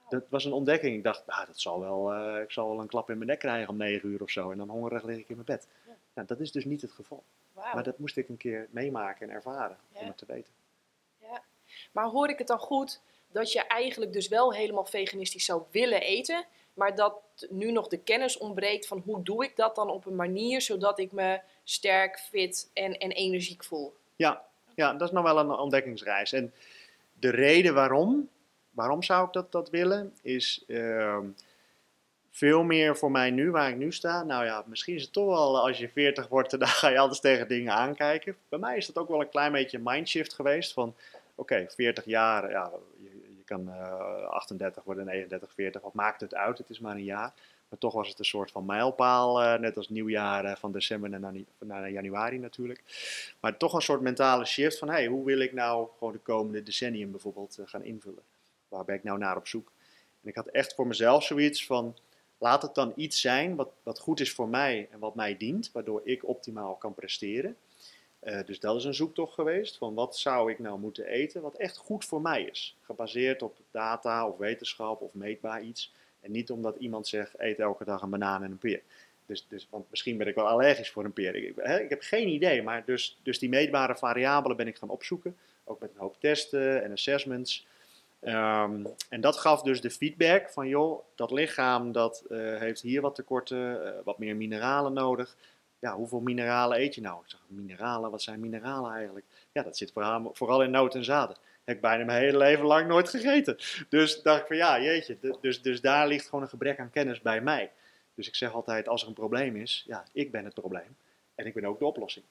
Dat 0.10 0.24
was 0.30 0.46
een 0.46 0.52
ontdekking. 0.52 0.96
Ik 0.96 1.04
dacht, 1.04 1.24
ah, 1.28 1.46
dat 1.46 1.60
zal 1.60 1.80
wel, 1.80 2.14
eh, 2.14 2.42
ik 2.42 2.52
zal 2.52 2.70
wel 2.70 2.80
een 2.80 2.88
klap 2.88 3.10
in 3.10 3.18
mijn 3.18 3.30
nek 3.30 3.40
krijgen 3.40 3.70
om 3.70 3.78
9 3.78 4.10
uur 4.10 4.22
of 4.22 4.30
zo. 4.30 4.52
En 4.52 4.58
dan 4.58 4.70
hongerig 4.70 5.04
lig 5.04 5.18
ik 5.18 5.30
in 5.30 5.36
mijn 5.36 5.46
bed. 5.46 5.68
Ja. 5.88 5.96
Nou, 6.14 6.28
dat 6.28 6.40
is 6.40 6.52
dus 6.52 6.66
niet 6.66 6.82
het 6.82 6.92
geval. 6.92 7.24
Maar 7.54 7.84
dat 7.84 8.00
moest 8.00 8.18
ik 8.18 8.30
een 8.30 8.38
keer 8.38 8.68
meemaken 8.72 9.30
en 9.30 9.36
ervaren 9.36 9.78
Ja. 9.94 10.00
om 10.00 10.08
het 10.08 10.18
te 10.18 10.26
weten. 10.28 10.54
Maar 11.92 12.06
hoor 12.06 12.30
ik 12.30 12.38
het 12.38 12.48
dan 12.48 12.60
goed 12.60 13.02
dat 13.32 13.52
je 13.52 13.68
eigenlijk 13.68 14.14
dus 14.14 14.28
wel 14.28 14.54
helemaal 14.54 14.86
veganistisch 14.86 15.46
zou 15.46 15.64
willen 15.72 16.02
eten, 16.02 16.46
maar 16.74 16.96
dat 16.96 17.14
nu 17.50 17.72
nog 17.72 17.88
de 17.88 18.00
kennis 18.00 18.38
ontbreekt 18.38 18.88
van 18.88 19.02
hoe 19.06 19.24
doe 19.24 19.44
ik 19.44 19.56
dat 19.56 19.76
dan 19.76 19.90
op 19.90 20.06
een 20.06 20.16
manier 20.16 20.62
zodat 20.62 21.00
ik 21.00 21.12
me 21.12 21.40
sterk, 21.64 22.20
fit 22.20 22.70
en, 22.74 22.98
en 22.98 23.12
energiek 23.12 23.64
voel. 23.64 23.94
Ja, 24.16 24.46
ja, 24.76 24.94
dat 24.94 25.08
is 25.08 25.14
nog 25.14 25.24
wel 25.24 25.40
een 25.40 25.52
ontdekkingsreis. 25.52 26.34
En 26.34 26.54
de 27.20 27.30
reden 27.30 27.74
waarom, 27.74 28.30
waarom 28.72 29.04
zou 29.04 29.28
ik 29.28 29.34
dat, 29.34 29.52
dat 29.52 29.70
willen, 29.70 30.14
is 30.22 30.64
ehm, 30.68 31.26
veel 32.32 32.64
meer 32.64 32.98
voor 32.98 33.12
mij 33.12 33.32
nu, 33.32 33.52
waar 33.52 33.70
ik 33.70 33.76
nu 33.76 33.92
sta. 33.92 34.24
Nou 34.24 34.46
ja, 34.46 34.64
misschien 34.66 34.96
is 34.96 35.02
het 35.02 35.14
toch 35.14 35.26
wel, 35.26 35.60
als 35.60 35.78
je 35.78 35.90
40 35.90 36.28
wordt, 36.28 36.52
dan 36.60 36.68
ga 36.68 36.90
je 36.90 37.00
altijd 37.00 37.22
tegen 37.22 37.48
dingen 37.48 37.74
aankijken. 37.74 38.36
Bij 38.50 38.60
mij 38.60 38.78
is 38.78 38.86
dat 38.86 38.98
ook 38.98 39.10
wel 39.10 39.22
een 39.22 39.30
klein 39.30 39.52
beetje 39.52 39.78
een 39.78 39.84
mindshift 39.84 40.34
geweest 40.34 40.74
van, 40.74 40.96
oké, 41.36 41.66
40 41.70 42.06
jaar, 42.06 42.50
ja, 42.50 42.72
kan 43.50 43.70
38 44.30 44.78
eh, 44.78 44.86
worden, 44.86 45.06
39, 45.06 45.54
40, 45.54 45.82
wat 45.82 45.94
maakt 45.94 46.22
het 46.22 46.36
uit? 46.36 46.58
Het 46.58 46.70
is 46.70 46.80
maar 46.80 46.96
een 46.96 47.04
jaar. 47.04 47.34
Maar 47.70 47.80
toch 47.80 47.94
was 47.94 48.08
het 48.08 48.20
een 48.20 48.26
soort 48.26 48.52
van 48.52 48.66
mijlpaal, 48.66 49.44
uh, 49.44 49.60
net 49.60 49.78
als 49.78 49.90
nieuwjaar 49.90 50.46
uh, 50.46 50.56
van 50.56 50.72
december 50.72 51.20
naar, 51.60 51.92
januari 51.92 52.38
natuurlijk. 52.38 52.84
Maar 53.40 53.58
toch 53.58 53.74
een 53.74 53.82
soort 53.82 54.02
mentale 54.02 54.46
shift 54.46 54.78
van, 54.78 54.90
hey, 54.90 55.06
hoe 55.08 55.26
wil 55.26 55.40
ik 55.40 55.54
nou 55.54 55.88
gewoon 55.98 56.14
de 56.14 56.20
komende 56.20 56.64
decennium 56.64 57.12
bijvoorbeeld 57.12 57.58
uh, 57.60 57.68
gaan 57.68 57.84
invullen? 57.84 58.24
Waar 58.68 58.86
ben 58.86 58.96
ik 58.96 59.04
nou 59.04 59.18
naar 59.18 59.38
op 59.38 59.48
zoek? 59.48 59.72
En 60.24 60.30
ik 60.30 60.36
had 60.36 60.48
echt 60.48 60.76
voor 60.76 60.88
mezelf 60.88 61.24
zoiets 61.24 61.66
van, 61.66 61.96
laat 62.38 62.62
het 62.62 62.76
dan 62.76 62.94
iets 62.96 63.22
zijn 63.22 63.56
wat, 63.56 63.70
wat 63.84 64.00
goed 64.00 64.20
is 64.20 64.34
voor 64.34 64.50
mij 64.50 64.88
en 64.92 65.00
wat 65.00 65.16
mij 65.16 65.38
dient, 65.38 65.72
waardoor 65.72 66.02
ik 66.04 66.28
optimaal 66.28 66.76
kan 66.76 66.94
presteren. 66.94 67.56
Dus 68.46 68.60
dat 68.60 68.76
is 68.76 68.84
een 68.84 68.94
zoektocht 68.94 69.34
geweest 69.34 69.78
van 69.78 69.94
wat 69.94 70.18
zou 70.18 70.52
ik 70.52 70.60
nou 70.60 70.80
moeten 70.80 71.06
eten 71.06 71.42
wat 71.42 71.56
echt 71.56 71.78
goed 71.78 72.06
voor 72.06 72.22
mij 72.22 72.44
is. 72.44 72.78
Gebaseerd 72.82 73.42
op 73.42 73.58
data 73.72 74.28
of 74.28 74.38
wetenschap 74.38 75.02
of 75.02 75.14
meetbaar 75.14 75.62
iets. 75.62 75.94
En 76.22 76.32
niet 76.32 76.52
omdat 76.52 76.76
iemand 76.76 77.08
zegt, 77.08 77.34
eet 77.38 77.60
elke 77.60 77.86
dag 77.86 78.02
een 78.02 78.10
banaan 78.10 78.44
en 78.44 78.52
een 78.52 78.58
peer. 78.58 78.82
Dus, 79.26 79.46
dus, 79.48 79.68
want 79.70 79.86
misschien 79.90 80.18
ben 80.18 80.28
ik 80.28 80.36
wel 80.36 80.48
allergisch 80.48 80.92
voor 80.92 81.06
een 81.06 81.14
peer. 81.14 81.36
Ik, 81.36 81.58
ik 81.58 81.90
heb 81.90 82.02
geen 82.02 82.28
idee, 82.28 82.64
maar 82.64 82.86
dus, 82.86 83.20
dus 83.24 83.40
die 83.40 83.50
meetbare 83.50 83.96
variabelen 83.96 84.58
ben 84.58 84.68
ik 84.68 84.78
gaan 84.78 84.90
opzoeken. 84.90 85.38
Ook 85.64 85.80
met 85.80 85.90
een 85.94 86.00
hoop 86.00 86.16
testen 86.20 86.84
en 86.84 86.92
assessments. 86.92 87.68
Um, 88.22 88.88
en 89.10 89.22
dat 89.22 89.38
gaf 89.38 89.62
dus 89.62 89.82
de 89.82 89.90
feedback 89.90 90.50
van, 90.50 90.68
joh, 90.68 91.00
dat 91.16 91.32
lichaam 91.32 91.92
dat 91.92 92.24
uh, 92.30 92.58
heeft 92.58 92.82
hier 92.82 93.02
wat 93.02 93.16
tekorten, 93.16 93.86
uh, 93.86 93.90
wat 94.04 94.20
meer 94.20 94.36
mineralen 94.36 94.94
nodig. 94.94 95.36
Ja, 95.80 95.96
hoeveel 95.96 96.20
mineralen 96.20 96.80
eet 96.80 96.96
je 96.96 97.02
nou? 97.02 97.22
Ik 97.24 97.30
zeg, 97.30 97.40
mineralen, 97.48 98.12
wat 98.12 98.22
zijn 98.22 98.40
mineralen 98.40 98.92
eigenlijk? 98.92 99.26
Ja, 99.52 99.64
dat 99.64 99.78
zit 99.78 99.92
vooral, 100.34 100.64
in 100.64 100.72
noten 100.72 101.00
en 101.00 101.06
zaden 101.06 101.38
heb 101.64 101.78
ik 101.78 101.82
bijna 101.82 102.06
mijn 102.06 102.22
hele 102.22 102.38
leven 102.38 102.66
lang 102.66 102.88
nooit 102.88 103.10
gegeten. 103.10 103.58
Dus 103.90 104.22
dacht 104.22 104.42
ik 104.42 104.48
van 104.48 104.56
ja, 104.56 104.82
jeetje. 104.82 105.18
Dus, 105.42 105.62
dus 105.62 105.82
daar 105.82 106.08
ligt 106.08 106.26
gewoon 106.26 106.42
een 106.42 106.50
gebrek 106.50 106.80
aan 106.80 106.90
kennis 106.90 107.22
bij 107.22 107.42
mij. 107.42 107.72
Dus 108.16 108.28
ik 108.28 108.36
zeg 108.36 108.54
altijd, 108.54 108.88
als 108.88 109.02
er 109.02 109.08
een 109.08 109.14
probleem 109.14 109.56
is, 109.56 109.84
ja, 109.88 110.06
ik 110.12 110.32
ben 110.32 110.46
het 110.46 110.54
probleem. 110.54 110.96
En 111.36 111.46
ik 111.46 111.54
ben 111.54 111.66
ook 111.66 111.80
de 111.80 111.86
oplossing. 111.86 112.26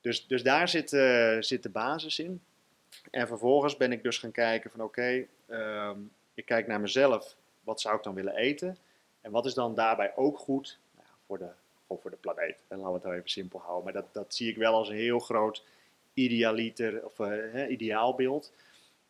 Dus, 0.00 0.26
dus 0.26 0.42
daar 0.42 0.68
zit, 0.68 0.92
uh, 0.92 1.36
zit 1.40 1.62
de 1.62 1.68
basis 1.68 2.18
in. 2.18 2.42
En 3.10 3.26
vervolgens 3.26 3.76
ben 3.76 3.92
ik 3.92 4.02
dus 4.02 4.18
gaan 4.18 4.30
kijken 4.30 4.70
van 4.70 4.80
oké, 4.80 5.26
um, 5.48 6.12
ik 6.34 6.44
kijk 6.44 6.66
naar 6.66 6.80
mezelf. 6.80 7.36
Wat 7.60 7.80
zou 7.80 7.96
ik 7.96 8.02
dan 8.02 8.14
willen 8.14 8.36
eten? 8.36 8.76
En 9.20 9.30
wat 9.30 9.46
is 9.46 9.54
dan 9.54 9.74
daarbij 9.74 10.12
ook 10.16 10.38
goed 10.38 10.78
nou, 10.94 11.08
voor, 11.26 11.38
de, 11.38 11.48
voor 11.88 12.10
de 12.10 12.16
planeet? 12.16 12.62
En 12.68 12.76
laten 12.76 12.86
we 12.86 12.94
het 12.94 13.02
nou 13.02 13.16
even 13.16 13.30
simpel 13.30 13.60
houden. 13.60 13.84
Maar 13.84 14.02
dat, 14.02 14.14
dat 14.14 14.34
zie 14.34 14.50
ik 14.50 14.56
wel 14.56 14.74
als 14.74 14.88
een 14.88 14.94
heel 14.96 15.18
groot 15.18 15.64
idealiter 16.14 17.04
of 17.04 17.18
uh, 17.18 17.70
ideaalbeeld. 17.70 18.52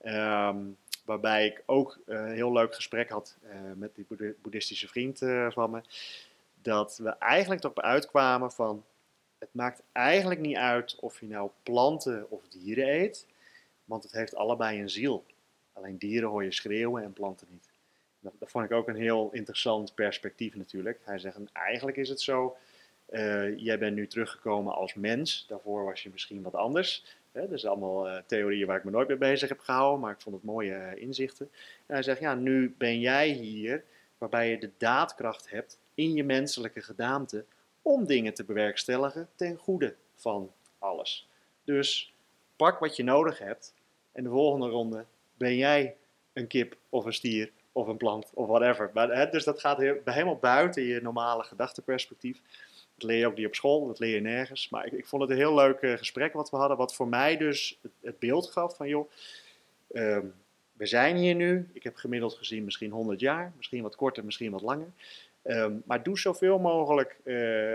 Um, 0.02 0.76
waarbij 1.04 1.46
ik 1.46 1.62
ook 1.66 1.98
een 2.06 2.32
heel 2.32 2.52
leuk 2.52 2.74
gesprek 2.74 3.08
had 3.08 3.36
uh, 3.44 3.50
met 3.74 3.94
die 3.94 4.34
boeddhistische 4.42 4.88
vriend 4.88 5.18
van 5.48 5.70
me. 5.70 5.80
Dat 6.62 6.96
we 6.96 7.08
eigenlijk 7.08 7.60
toch 7.60 7.74
uitkwamen 7.74 8.52
van, 8.52 8.84
het 9.38 9.48
maakt 9.52 9.82
eigenlijk 9.92 10.40
niet 10.40 10.56
uit 10.56 10.96
of 11.00 11.20
je 11.20 11.26
nou 11.26 11.50
planten 11.62 12.30
of 12.30 12.48
dieren 12.48 12.88
eet. 12.88 13.26
Want 13.84 14.02
het 14.02 14.12
heeft 14.12 14.34
allebei 14.34 14.80
een 14.80 14.90
ziel. 14.90 15.24
Alleen 15.72 15.98
dieren 15.98 16.28
hoor 16.28 16.44
je 16.44 16.52
schreeuwen 16.52 17.02
en 17.02 17.12
planten 17.12 17.46
niet. 17.50 17.68
Dat, 18.38 18.50
vond 18.50 18.64
ik 18.64 18.72
ook 18.72 18.88
een 18.88 18.96
heel 18.96 19.28
interessant 19.32 19.94
perspectief 19.94 20.54
natuurlijk. 20.54 21.00
Hij 21.04 21.18
zegt, 21.18 21.38
eigenlijk 21.52 21.96
is 21.96 22.08
het 22.08 22.20
zo 22.20 22.56
uh, 23.10 23.58
jij 23.58 23.78
bent 23.78 23.96
nu 23.96 24.06
teruggekomen 24.06 24.74
als 24.74 24.94
mens. 24.94 25.44
Daarvoor 25.48 25.84
was 25.84 26.02
je 26.02 26.10
misschien 26.12 26.42
wat 26.42 26.54
anders. 26.54 27.04
Hè? 27.32 27.48
Dat 27.48 27.60
zijn 27.60 27.72
allemaal 27.72 28.08
uh, 28.08 28.16
theorieën 28.26 28.66
waar 28.66 28.76
ik 28.76 28.84
me 28.84 28.90
nooit 28.90 29.08
mee 29.08 29.16
bezig 29.16 29.48
heb 29.48 29.58
gehouden, 29.58 30.00
maar 30.00 30.12
ik 30.12 30.20
vond 30.20 30.34
het 30.34 30.44
mooie 30.44 30.70
uh, 30.70 31.02
inzichten. 31.02 31.50
En 31.86 31.94
hij 31.94 32.02
zegt, 32.02 32.20
ja, 32.20 32.34
nu 32.34 32.74
ben 32.78 33.00
jij 33.00 33.28
hier 33.28 33.84
waarbij 34.18 34.50
je 34.50 34.58
de 34.58 34.70
daadkracht 34.78 35.50
hebt 35.50 35.78
in 35.94 36.14
je 36.14 36.24
menselijke 36.24 36.80
gedaante 36.80 37.44
om 37.82 38.06
dingen 38.06 38.34
te 38.34 38.44
bewerkstelligen 38.44 39.28
ten 39.34 39.56
goede 39.56 39.94
van 40.14 40.52
alles. 40.78 41.28
Dus 41.64 42.14
pak 42.56 42.78
wat 42.78 42.96
je 42.96 43.04
nodig 43.04 43.38
hebt 43.38 43.74
en 44.12 44.24
de 44.24 44.30
volgende 44.30 44.68
ronde 44.68 45.04
ben 45.36 45.56
jij 45.56 45.96
een 46.32 46.46
kip 46.46 46.76
of 46.88 47.04
een 47.04 47.12
stier 47.12 47.50
of 47.74 47.88
een 47.88 47.96
plant 47.96 48.30
of 48.34 48.46
whatever. 48.46 48.90
Maar, 48.94 49.30
dus 49.30 49.44
dat 49.44 49.60
gaat 49.60 49.78
helemaal 50.04 50.36
buiten 50.36 50.82
je 50.82 51.02
normale 51.02 51.42
gedachteperspectief. 51.42 52.40
Dat 52.94 53.02
leer 53.02 53.18
je 53.18 53.26
ook 53.26 53.36
niet 53.36 53.46
op 53.46 53.54
school, 53.54 53.86
dat 53.86 53.98
leer 53.98 54.14
je 54.14 54.20
nergens. 54.20 54.68
Maar 54.68 54.86
ik, 54.86 54.92
ik 54.92 55.06
vond 55.06 55.22
het 55.22 55.30
een 55.30 55.36
heel 55.36 55.54
leuk 55.54 55.80
uh, 55.80 55.96
gesprek 55.96 56.32
wat 56.32 56.50
we 56.50 56.56
hadden, 56.56 56.76
wat 56.76 56.94
voor 56.94 57.08
mij 57.08 57.36
dus 57.36 57.78
het, 58.00 58.18
beeld 58.18 58.50
gaf 58.50 58.76
van 58.76 58.88
joh, 58.88 59.10
um, 59.92 60.34
we 60.72 60.86
zijn 60.86 61.16
hier 61.16 61.34
nu, 61.34 61.68
ik 61.72 61.82
heb 61.82 61.96
gemiddeld 61.96 62.34
gezien 62.34 62.64
misschien 62.64 62.90
100 62.90 63.20
jaar, 63.20 63.52
misschien 63.56 63.82
wat 63.82 63.96
korter, 63.96 64.24
misschien 64.24 64.50
wat 64.50 64.62
langer. 64.62 64.92
Um, 65.42 65.82
maar 65.84 66.02
doe 66.02 66.18
zoveel 66.18 66.58
mogelijk 66.58 67.16
uh, 67.24 67.74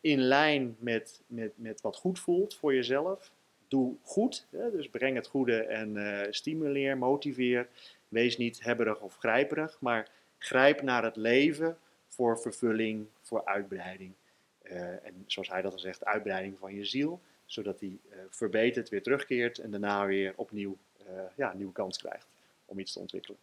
in 0.00 0.20
lijn 0.20 0.76
met, 0.78 1.20
met, 1.26 1.52
met 1.54 1.80
wat 1.80 1.96
goed 1.96 2.18
voelt 2.18 2.54
voor 2.54 2.74
jezelf. 2.74 3.32
Doe 3.68 3.94
goed, 4.02 4.46
hè, 4.50 4.70
dus 4.70 4.88
breng 4.88 5.16
het 5.16 5.26
goede 5.26 5.62
en 5.62 5.96
uh, 5.96 6.20
stimuleer, 6.30 6.98
motiveer. 6.98 7.68
Wees 8.08 8.36
niet 8.36 8.64
hebberig 8.64 9.00
of 9.00 9.16
grijperig, 9.16 9.80
maar 9.80 10.08
grijp 10.38 10.82
naar 10.82 11.04
het 11.04 11.16
leven 11.16 11.78
voor 12.08 12.38
vervulling, 12.38 13.06
voor 13.22 13.44
uitbreiding. 13.44 14.12
Uh, 14.62 15.06
en 15.06 15.24
zoals 15.26 15.48
hij 15.48 15.62
dat 15.62 15.72
al 15.72 15.78
zegt, 15.78 16.04
uitbreiding 16.04 16.58
van 16.58 16.74
je 16.74 16.84
ziel, 16.84 17.20
zodat 17.44 17.78
die 17.78 18.00
uh, 18.10 18.16
verbeterd 18.30 18.88
weer 18.88 19.02
terugkeert 19.02 19.58
en 19.58 19.70
daarna 19.70 20.06
weer 20.06 20.32
opnieuw 20.36 20.76
uh, 21.08 21.20
ja, 21.36 21.50
een 21.50 21.56
nieuwe 21.56 21.72
kans 21.72 21.98
krijgt 21.98 22.26
om 22.64 22.78
iets 22.78 22.92
te 22.92 22.98
ontwikkelen. 22.98 23.38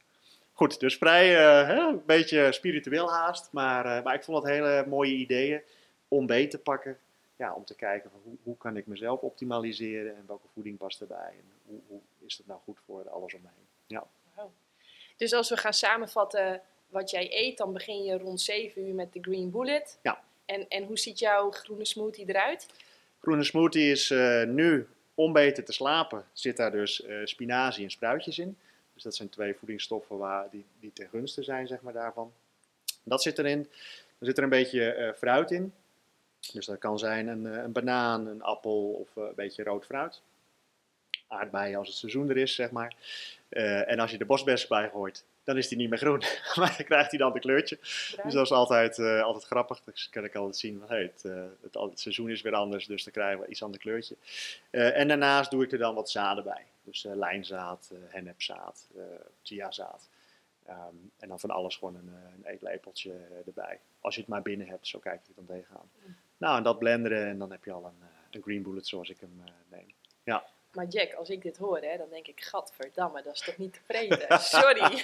Goed, 0.53 0.79
dus 0.79 0.97
vrij 0.97 1.29
hè, 1.65 1.79
een 1.79 2.01
beetje 2.05 2.51
spiritueel 2.51 3.11
haast, 3.11 3.51
maar, 3.51 4.03
maar 4.03 4.15
ik 4.15 4.23
vond 4.23 4.43
het 4.43 4.51
hele 4.51 4.85
mooie 4.87 5.13
ideeën 5.13 5.61
om 6.07 6.25
beet 6.25 6.51
te 6.51 6.59
pakken. 6.59 6.97
Ja, 7.35 7.53
om 7.53 7.65
te 7.65 7.75
kijken 7.75 8.11
hoe, 8.23 8.35
hoe 8.43 8.57
kan 8.57 8.77
ik 8.77 8.87
mezelf 8.87 9.21
optimaliseren 9.21 10.15
en 10.15 10.23
welke 10.27 10.47
voeding 10.53 10.77
past 10.77 11.01
erbij 11.01 11.33
en 11.33 11.51
hoe, 11.65 11.79
hoe 11.87 11.99
is 12.25 12.37
het 12.37 12.47
nou 12.47 12.59
goed 12.63 12.79
voor 12.85 13.09
alles 13.09 13.33
om 13.33 13.41
heen. 13.41 13.67
Ja. 13.87 14.07
Dus 15.15 15.33
als 15.33 15.49
we 15.49 15.57
gaan 15.57 15.73
samenvatten 15.73 16.61
wat 16.87 17.09
jij 17.09 17.27
eet, 17.31 17.57
dan 17.57 17.73
begin 17.73 18.03
je 18.03 18.17
rond 18.17 18.41
7 18.41 18.87
uur 18.87 18.93
met 18.93 19.13
de 19.13 19.19
Green 19.21 19.51
Bullet. 19.51 19.99
Ja. 20.01 20.23
En, 20.45 20.67
en 20.67 20.83
hoe 20.83 20.99
ziet 20.99 21.19
jouw 21.19 21.51
groene 21.51 21.85
smoothie 21.85 22.29
eruit? 22.29 22.67
Groene 23.21 23.43
smoothie 23.43 23.91
is 23.91 24.09
uh, 24.09 24.43
nu, 24.43 24.87
om 25.13 25.33
beter 25.33 25.63
te 25.63 25.73
slapen, 25.73 26.25
zit 26.33 26.57
daar 26.57 26.71
dus 26.71 27.01
uh, 27.01 27.25
spinazie 27.25 27.83
en 27.83 27.91
spruitjes 27.91 28.39
in. 28.39 28.57
Dus 28.93 29.03
dat 29.03 29.15
zijn 29.15 29.29
twee 29.29 29.55
voedingsstoffen 29.55 30.17
waar, 30.17 30.49
die, 30.49 30.65
die 30.79 30.93
ten 30.93 31.09
gunste 31.09 31.43
zijn, 31.43 31.67
zeg 31.67 31.81
maar, 31.81 31.93
daarvan. 31.93 32.33
Dat 33.03 33.21
zit 33.21 33.37
erin. 33.37 33.59
Er 34.19 34.25
zit 34.25 34.37
er 34.37 34.43
een 34.43 34.49
beetje 34.49 34.95
uh, 34.97 35.13
fruit 35.13 35.51
in. 35.51 35.73
Dus 36.53 36.65
dat 36.65 36.77
kan 36.77 36.99
zijn 36.99 37.27
een, 37.27 37.45
een 37.45 37.71
banaan, 37.71 38.27
een 38.27 38.41
appel 38.41 38.91
of 38.91 39.15
een 39.15 39.35
beetje 39.35 39.63
rood 39.63 39.85
fruit. 39.85 40.21
Aardbeien 41.27 41.77
als 41.77 41.87
het 41.87 41.97
seizoen 41.97 42.29
er 42.29 42.37
is, 42.37 42.55
zeg 42.55 42.71
maar. 42.71 42.95
en 43.49 43.99
als 43.99 44.11
je 44.11 44.17
de 44.17 44.25
bosbessen 44.25 44.69
bij 44.69 44.89
gooit, 44.89 45.25
dan 45.45 45.57
is 45.57 45.67
die 45.67 45.77
niet 45.77 45.89
meer 45.89 45.97
groen. 45.97 46.19
maar 46.59 46.73
dan 46.77 46.85
krijgt 46.85 47.09
hij 47.09 47.19
dan 47.19 47.33
een 47.33 47.39
kleurtje. 47.39 47.77
Dus 48.23 48.33
dat 48.33 48.45
is 48.45 48.51
altijd, 48.51 48.97
uh, 48.97 49.21
altijd 49.21 49.43
grappig. 49.43 49.81
Dan 49.83 49.93
kan 50.09 50.23
ik 50.23 50.35
altijd 50.35 50.57
zien 50.57 50.83
hey, 50.87 51.01
het, 51.01 51.23
uh, 51.25 51.43
het, 51.61 51.73
het, 51.73 51.99
seizoen 51.99 52.29
is 52.29 52.41
weer 52.41 52.53
anders, 52.53 52.85
dus 52.85 53.03
dan 53.03 53.13
krijgen 53.13 53.39
we 53.39 53.47
iets 53.47 53.63
ander 53.63 53.79
kleurtje. 53.79 54.15
En 54.69 55.07
daarnaast 55.07 55.51
doe 55.51 55.63
ik 55.63 55.71
er 55.71 55.77
dan 55.77 55.95
wat 55.95 56.09
zaden 56.09 56.43
bij. 56.43 56.65
Dus 56.83 57.03
lijnzaad, 57.13 57.91
hennepzaad, 58.07 58.87
chiazaad. 59.43 60.09
Um, 60.69 61.11
en 61.17 61.27
dan 61.27 61.39
van 61.39 61.49
alles 61.49 61.75
gewoon 61.75 61.95
een, 61.95 62.13
een 62.37 62.45
eetlepeltje 62.45 63.11
erbij. 63.45 63.79
Als 64.01 64.15
je 64.15 64.21
het 64.21 64.29
maar 64.29 64.41
binnen 64.41 64.67
hebt, 64.67 64.87
zo 64.87 64.99
kijk 64.99 65.21
ik 65.27 65.35
dan 65.35 65.45
tegenaan. 65.45 65.89
Mm. 66.05 66.15
Nou, 66.37 66.57
en 66.57 66.63
dat 66.63 66.79
blenderen 66.79 67.27
en 67.27 67.37
dan 67.37 67.51
heb 67.51 67.63
je 67.63 67.71
al 67.71 67.85
een, 67.85 68.07
een 68.31 68.41
green 68.41 68.61
bullet 68.61 68.87
zoals 68.87 69.09
ik 69.09 69.19
hem 69.19 69.43
neem. 69.69 69.93
Ja. 70.23 70.45
Maar 70.75 70.87
Jack, 70.87 71.13
als 71.13 71.29
ik 71.29 71.41
dit 71.41 71.57
hoor, 71.57 71.79
hè, 71.81 71.97
dan 71.97 72.09
denk 72.09 72.27
ik, 72.27 72.41
gadverdamme, 72.41 73.21
dat 73.23 73.33
is 73.33 73.41
toch 73.41 73.57
niet 73.57 73.73
tevreden? 73.73 74.39
Sorry. 74.55 74.79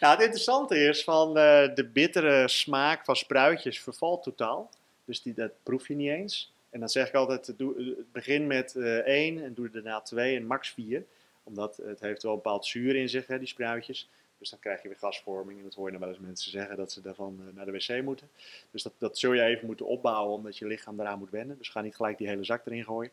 nou, 0.00 0.14
het 0.14 0.20
interessante 0.20 0.78
is 0.78 1.04
van 1.04 1.28
uh, 1.28 1.74
de 1.74 1.88
bittere 1.92 2.48
smaak 2.48 3.04
van 3.04 3.16
spruitjes 3.16 3.80
vervalt 3.80 4.22
totaal. 4.22 4.70
Dus 5.04 5.22
die, 5.22 5.34
dat 5.34 5.52
proef 5.62 5.88
je 5.88 5.94
niet 5.94 6.10
eens. 6.10 6.52
En 6.70 6.80
dan 6.80 6.88
zeg 6.88 7.08
ik 7.08 7.14
altijd, 7.14 7.58
doe, 7.58 7.96
begin 8.12 8.46
met 8.46 8.74
uh, 8.74 8.96
één 8.96 9.44
en 9.44 9.54
doe 9.54 9.70
daarna 9.70 10.00
twee 10.00 10.36
en 10.36 10.46
max 10.46 10.70
vier. 10.70 11.04
Omdat 11.42 11.76
het 11.76 12.00
heeft 12.00 12.22
wel 12.22 12.32
een 12.32 12.38
bepaald 12.42 12.66
zuur 12.66 12.96
in 12.96 13.08
zich, 13.08 13.26
hè, 13.26 13.38
die 13.38 13.48
spruitjes. 13.48 14.08
Dus 14.38 14.50
dan 14.50 14.58
krijg 14.58 14.82
je 14.82 14.88
weer 14.88 14.98
gasvorming. 14.98 15.58
En 15.58 15.64
dat 15.64 15.74
hoor 15.74 15.84
je 15.84 15.90
dan 15.90 16.00
wel 16.00 16.08
eens 16.08 16.18
mensen 16.18 16.50
zeggen 16.50 16.76
dat 16.76 16.92
ze 16.92 17.00
daarvan 17.00 17.40
eh, 17.40 17.54
naar 17.54 17.64
de 17.64 17.72
wc 17.72 18.02
moeten. 18.02 18.30
Dus 18.70 18.82
dat, 18.82 18.92
dat 18.98 19.18
zul 19.18 19.32
je 19.32 19.42
even 19.42 19.66
moeten 19.66 19.86
opbouwen 19.86 20.34
omdat 20.34 20.58
je 20.58 20.66
lichaam 20.66 21.00
eraan 21.00 21.18
moet 21.18 21.30
wennen. 21.30 21.58
Dus 21.58 21.68
ga 21.68 21.80
niet 21.80 21.96
gelijk 21.96 22.18
die 22.18 22.28
hele 22.28 22.44
zak 22.44 22.66
erin 22.66 22.84
gooien. 22.84 23.12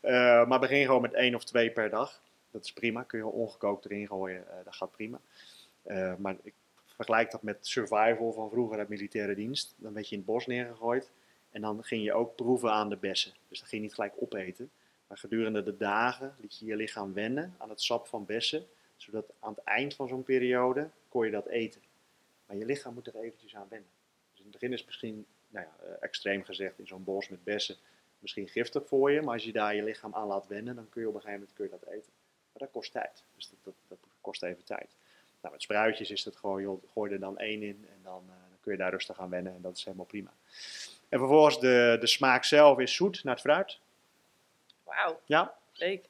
Eh, 0.00 0.46
maar 0.46 0.60
begin 0.60 0.84
gewoon 0.84 1.02
met 1.02 1.14
één 1.14 1.34
of 1.34 1.44
twee 1.44 1.70
per 1.70 1.90
dag. 1.90 2.22
Dat 2.50 2.64
is 2.64 2.72
prima. 2.72 3.02
Kun 3.02 3.18
je 3.18 3.26
ongekookt 3.26 3.84
erin 3.84 4.06
gooien. 4.06 4.48
eh, 4.48 4.64
dat 4.64 4.74
gaat 4.76 4.90
prima. 4.90 5.20
Maar 6.18 6.36
ik 6.42 6.54
vergelijk 6.86 7.30
dat 7.30 7.42
met 7.42 7.66
survival 7.66 8.32
van 8.32 8.50
vroeger 8.50 8.78
uit 8.78 8.88
militaire 8.88 9.34
dienst. 9.34 9.74
Dan 9.76 9.92
werd 9.92 10.08
je 10.08 10.12
in 10.14 10.20
het 10.20 10.30
bos 10.30 10.46
neergegooid. 10.46 11.10
En 11.50 11.60
dan 11.60 11.84
ging 11.84 12.04
je 12.04 12.12
ook 12.12 12.36
proeven 12.36 12.72
aan 12.72 12.88
de 12.88 12.96
bessen. 12.96 13.32
Dus 13.48 13.58
dan 13.58 13.68
ging 13.68 13.80
je 13.80 13.86
niet 13.86 13.94
gelijk 13.94 14.12
opeten. 14.18 14.70
Maar 15.06 15.18
gedurende 15.18 15.62
de 15.62 15.76
dagen 15.76 16.34
liet 16.40 16.58
je 16.58 16.66
je 16.66 16.76
lichaam 16.76 17.12
wennen 17.12 17.54
aan 17.58 17.68
het 17.68 17.82
sap 17.82 18.06
van 18.06 18.24
bessen. 18.24 18.66
Zodat 19.04 19.32
aan 19.40 19.54
het 19.54 19.64
eind 19.64 19.94
van 19.94 20.08
zo'n 20.08 20.22
periode 20.22 20.88
kon 21.08 21.24
je 21.24 21.30
dat 21.30 21.46
eten. 21.46 21.82
Maar 22.46 22.56
je 22.56 22.64
lichaam 22.64 22.94
moet 22.94 23.06
er 23.06 23.16
eventjes 23.16 23.54
aan 23.56 23.66
wennen. 23.68 23.88
Dus 24.30 24.38
in 24.38 24.44
het 24.44 24.52
begin 24.52 24.72
is 24.72 24.78
het 24.78 24.86
misschien, 24.86 25.26
nou 25.48 25.66
ja, 25.66 25.84
eh, 25.86 25.94
extreem 26.00 26.44
gezegd, 26.44 26.78
in 26.78 26.86
zo'n 26.86 27.04
bos 27.04 27.28
met 27.28 27.44
bessen 27.44 27.76
misschien 28.18 28.48
giftig 28.48 28.86
voor 28.86 29.10
je. 29.10 29.22
Maar 29.22 29.34
als 29.34 29.44
je 29.44 29.52
daar 29.52 29.74
je 29.74 29.82
lichaam 29.82 30.14
aan 30.14 30.26
laat 30.26 30.46
wennen, 30.46 30.74
dan 30.74 30.88
kun 30.88 31.00
je 31.00 31.08
op 31.08 31.14
een 31.14 31.20
gegeven 31.20 31.40
moment 31.40 31.56
kun 31.56 31.64
je 31.64 31.70
dat 31.70 31.94
eten. 31.94 32.12
Maar 32.52 32.62
dat 32.62 32.70
kost 32.70 32.92
tijd. 32.92 33.22
Dus 33.36 33.48
dat, 33.48 33.58
dat, 33.62 33.74
dat 33.88 33.98
kost 34.20 34.42
even 34.42 34.64
tijd. 34.64 34.96
Nou, 35.40 35.52
met 35.52 35.62
spruitjes 35.62 36.10
is 36.10 36.24
het 36.24 36.36
gewoon, 36.36 36.62
joh, 36.62 36.82
gooi 36.92 37.12
er 37.12 37.20
dan 37.20 37.38
één 37.38 37.62
in 37.62 37.86
en 37.90 38.00
dan, 38.02 38.22
eh, 38.28 38.34
dan 38.48 38.58
kun 38.60 38.72
je 38.72 38.78
daar 38.78 38.90
rustig 38.90 39.18
aan 39.18 39.30
wennen 39.30 39.54
en 39.54 39.62
dat 39.62 39.76
is 39.76 39.84
helemaal 39.84 40.06
prima. 40.06 40.32
En 41.08 41.18
vervolgens 41.18 41.60
de, 41.60 41.96
de 42.00 42.06
smaak 42.06 42.44
zelf 42.44 42.78
is 42.78 42.94
zoet 42.94 43.24
naar 43.24 43.34
het 43.34 43.42
fruit. 43.42 43.78
Wauw, 44.84 45.20
Ja, 45.24 45.54
leuk. 45.72 46.04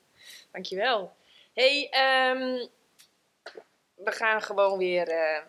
Dankjewel. 0.50 1.16
hey, 1.54 1.88
ehm, 1.90 2.66
we 4.04 4.12
gaan 4.12 4.42
gewoon 4.42 4.78
weer... 4.78 5.08
eh, 5.08 5.42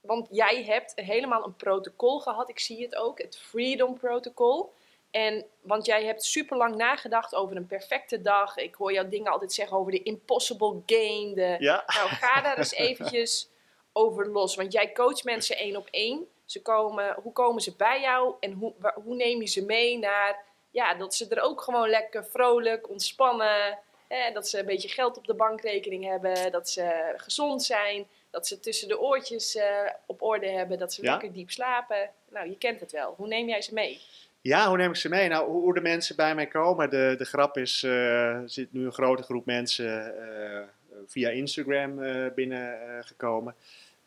want 0.00 0.28
jij 0.30 0.64
hebt 0.64 0.92
helemaal 0.94 1.44
een 1.44 1.56
protocol 1.56 2.20
gehad. 2.20 2.48
Ik 2.48 2.58
zie 2.58 2.82
het 2.82 2.96
ook, 2.96 3.22
het 3.22 3.38
Freedom 3.38 3.98
Protocol. 3.98 4.72
En, 5.10 5.46
want 5.60 5.86
jij 5.86 6.04
hebt 6.04 6.24
super 6.24 6.56
lang 6.56 6.76
nagedacht 6.76 7.34
over 7.34 7.56
een 7.56 7.66
perfecte 7.66 8.20
dag. 8.20 8.56
Ik 8.56 8.74
hoor 8.74 8.92
jou 8.92 9.08
dingen 9.08 9.32
altijd 9.32 9.52
zeggen 9.52 9.76
over 9.76 9.92
de 9.92 10.02
impossible 10.02 10.82
game. 10.86 11.32
De, 11.34 11.56
ja. 11.58 11.84
Nou, 11.86 12.08
ga 12.08 12.40
daar 12.40 12.58
eens 12.58 12.72
eventjes 12.88 13.50
over 13.92 14.28
los. 14.28 14.54
Want 14.54 14.72
jij 14.72 14.92
coacht 14.92 15.24
mensen 15.24 15.56
één 15.56 15.76
op 15.76 15.88
één. 15.90 16.28
Ze 16.44 16.62
komen, 16.62 17.16
hoe 17.22 17.32
komen 17.32 17.62
ze 17.62 17.76
bij 17.76 18.00
jou 18.00 18.34
en 18.40 18.52
hoe, 18.52 18.74
hoe 19.04 19.14
neem 19.14 19.40
je 19.40 19.46
ze 19.46 19.64
mee 19.64 19.98
naar... 19.98 20.48
Ja, 20.70 20.94
dat 20.94 21.14
ze 21.14 21.28
er 21.28 21.42
ook 21.42 21.60
gewoon 21.60 21.88
lekker 21.88 22.24
vrolijk, 22.24 22.88
ontspannen... 22.88 23.78
Hè, 24.14 24.32
dat 24.32 24.48
ze 24.48 24.58
een 24.58 24.66
beetje 24.66 24.88
geld 24.88 25.16
op 25.16 25.26
de 25.26 25.34
bankrekening 25.34 26.04
hebben. 26.04 26.52
Dat 26.52 26.70
ze 26.70 27.12
gezond 27.16 27.62
zijn. 27.62 28.06
Dat 28.30 28.46
ze 28.46 28.60
tussen 28.60 28.88
de 28.88 29.00
oortjes 29.00 29.56
eh, 29.56 29.90
op 30.06 30.22
orde 30.22 30.48
hebben. 30.48 30.78
Dat 30.78 30.92
ze 30.92 31.02
Ja. 31.02 31.10
lekker 31.10 31.32
diep 31.32 31.50
slapen. 31.50 32.10
Nou, 32.30 32.48
je 32.48 32.58
kent 32.58 32.80
het 32.80 32.92
wel. 32.92 33.14
Hoe 33.16 33.26
neem 33.26 33.48
jij 33.48 33.62
ze 33.62 33.74
mee? 33.74 34.00
Ja, 34.40 34.68
hoe 34.68 34.76
neem 34.76 34.90
ik 34.90 34.96
ze 34.96 35.08
mee? 35.08 35.28
Nou, 35.28 35.50
hoe, 35.50 35.74
de 35.74 35.80
mensen 35.80 36.16
bij 36.16 36.34
mij 36.34 36.46
komen. 36.46 36.90
De, 36.90 37.14
de 37.18 37.24
grap 37.24 37.56
is, 37.56 37.82
eh, 37.82 37.90
er 38.34 38.50
zit 38.50 38.72
nu 38.72 38.84
een 38.84 38.92
grote 38.92 39.22
groep 39.22 39.44
mensen 39.46 40.16
eh, 40.54 40.60
via 41.06 41.28
Instagram 41.30 42.02
eh, 42.02 42.26
binnengekomen. 42.34 43.54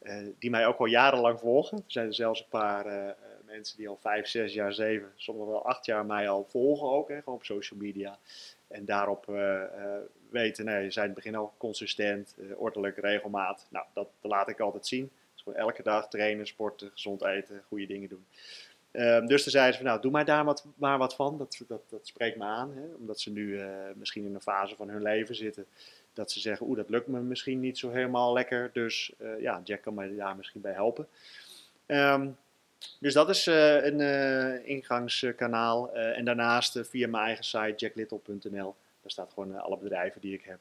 eh, 0.01 0.17
die 0.39 0.49
mij 0.49 0.65
ook 0.67 0.77
al 0.79 0.85
jarenlang 0.85 1.39
volgen. 1.39 1.77
Er 1.77 1.83
zijn 1.87 2.07
er 2.07 2.13
zelfs 2.13 2.39
een 2.39 2.45
paar 2.49 2.85
eh, 2.85 3.09
eh, 3.09 3.15
mensen 3.45 3.77
die 3.77 3.89
al 3.89 3.97
vijf, 4.01 4.27
zes 4.27 4.53
jaar, 4.53 4.73
zeven, 4.73 5.11
sommigen 5.15 5.51
wel 5.51 5.65
acht 5.65 5.85
jaar 5.85 6.05
mij 6.05 6.29
al 6.29 6.45
volgen 6.49 6.89
ook. 6.89 7.07
Hè, 7.09 7.17
gewoon 7.17 7.35
op 7.35 7.43
social 7.45 7.79
media. 7.79 8.17
En 8.73 8.85
daarop 8.85 9.29
eh, 9.29 9.63
eh, 9.63 10.01
weten, 10.29 10.65
nee, 10.65 10.83
je 10.83 10.91
zijn 10.91 11.09
in 11.09 11.11
het 11.11 11.23
begin 11.23 11.35
al 11.39 11.53
consistent, 11.57 12.35
eh, 12.39 12.61
ordelijk, 12.61 12.97
regelmaat. 12.97 13.67
Nou, 13.69 13.85
dat, 13.93 14.07
laat 14.21 14.49
ik 14.49 14.59
altijd 14.59 14.87
zien. 14.87 15.11
Dus 15.33 15.41
gewoon 15.41 15.59
elke 15.59 15.83
dag 15.83 16.09
trainen, 16.09 16.47
sporten, 16.47 16.89
gezond 16.93 17.23
eten, 17.23 17.63
goede 17.67 17.85
dingen 17.85 18.09
doen. 18.09 18.25
Ehm, 18.91 19.25
dus 19.25 19.43
toen 19.43 19.51
zeiden 19.51 19.73
ze 19.73 19.79
van, 19.79 19.89
nou, 19.89 20.01
doe 20.01 20.11
maar 20.11 20.25
daar 20.25 20.45
wat, 20.45 20.65
maar 20.75 20.97
wat 20.97 21.15
van. 21.15 21.37
Dat, 21.37 21.63
dat, 21.67 21.81
dat 21.89 22.07
spreekt 22.07 22.37
me 22.37 22.43
aan. 22.43 22.73
Hè? 22.75 22.83
Omdat 22.99 23.19
ze 23.19 23.31
nu 23.31 23.61
misschien 23.95 24.25
in 24.25 24.35
een 24.35 24.41
fase 24.41 24.75
van 24.75 24.89
hun 24.89 25.01
leven 25.01 25.35
zitten. 25.35 25.65
Dat 26.13 26.31
ze 26.31 26.39
zeggen, 26.39 26.67
oeh, 26.67 26.77
dat 26.77 26.89
lukt 26.89 27.07
me 27.07 27.19
misschien 27.19 27.59
niet 27.59 27.77
zo 27.77 27.89
helemaal 27.89 28.33
lekker. 28.33 28.69
Dus 28.73 29.13
ja, 29.39 29.61
Jack 29.63 29.81
kan 29.81 29.93
mij 29.93 30.15
daar 30.15 30.35
misschien 30.35 30.61
bij 30.61 30.73
helpen. 30.73 31.07
Ehm, 31.85 32.27
dus 32.99 33.13
dat 33.13 33.29
is 33.29 33.47
eh, 33.47 33.85
een 33.85 34.01
eh, 34.01 34.67
ingangskanaal. 34.67 35.93
Eh, 35.93 36.17
en 36.17 36.25
daarnaast 36.25 36.79
via 36.81 37.07
mijn 37.07 37.23
eigen 37.23 37.43
site, 37.43 37.73
jacklittle.nl. 37.75 38.75
Daar 39.01 39.11
staat 39.11 39.33
gewoon 39.33 39.55
alle 39.55 39.77
bedrijven 39.77 40.21
die 40.21 40.33
ik 40.33 40.43
heb 40.43 40.59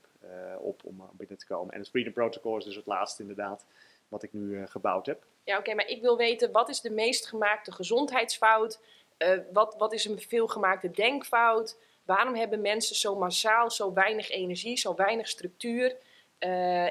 op 0.58 0.80
om 0.84 1.10
binnen 1.12 1.38
te 1.38 1.46
komen. 1.46 1.74
En 1.74 1.80
het 1.80 1.88
Freedom 1.88 2.12
Protocol 2.12 2.56
is 2.56 2.64
dus 2.64 2.76
het 2.76 2.86
laatste 2.86 3.22
inderdaad, 3.22 3.64
wat 4.08 4.22
ik 4.22 4.32
nu 4.32 4.66
gebouwd 4.66 5.06
heb. 5.06 5.24
Ja, 5.44 5.58
oké, 5.58 5.74
maar 5.74 5.88
ik 5.88 6.00
wil 6.00 6.16
weten, 6.16 6.52
wat 6.52 6.68
is 6.68 6.80
de 6.80 6.90
meest 6.90 7.26
gemaakte 7.26 7.72
gezondheidsfout? 7.72 8.80
Eh, 9.16 9.38
wat, 9.52 9.74
wat 9.78 9.92
is 9.92 10.04
een 10.04 10.18
veelgemaakte 10.18 10.90
denkfout? 10.90 11.78
Waarom 12.04 12.34
hebben 12.34 12.60
mensen 12.60 12.96
zo 12.96 13.16
massaal 13.16 13.70
zo 13.70 13.92
weinig 13.92 14.30
energie, 14.30 14.76
zo 14.76 14.94
weinig 14.94 15.28
structuur? 15.28 15.96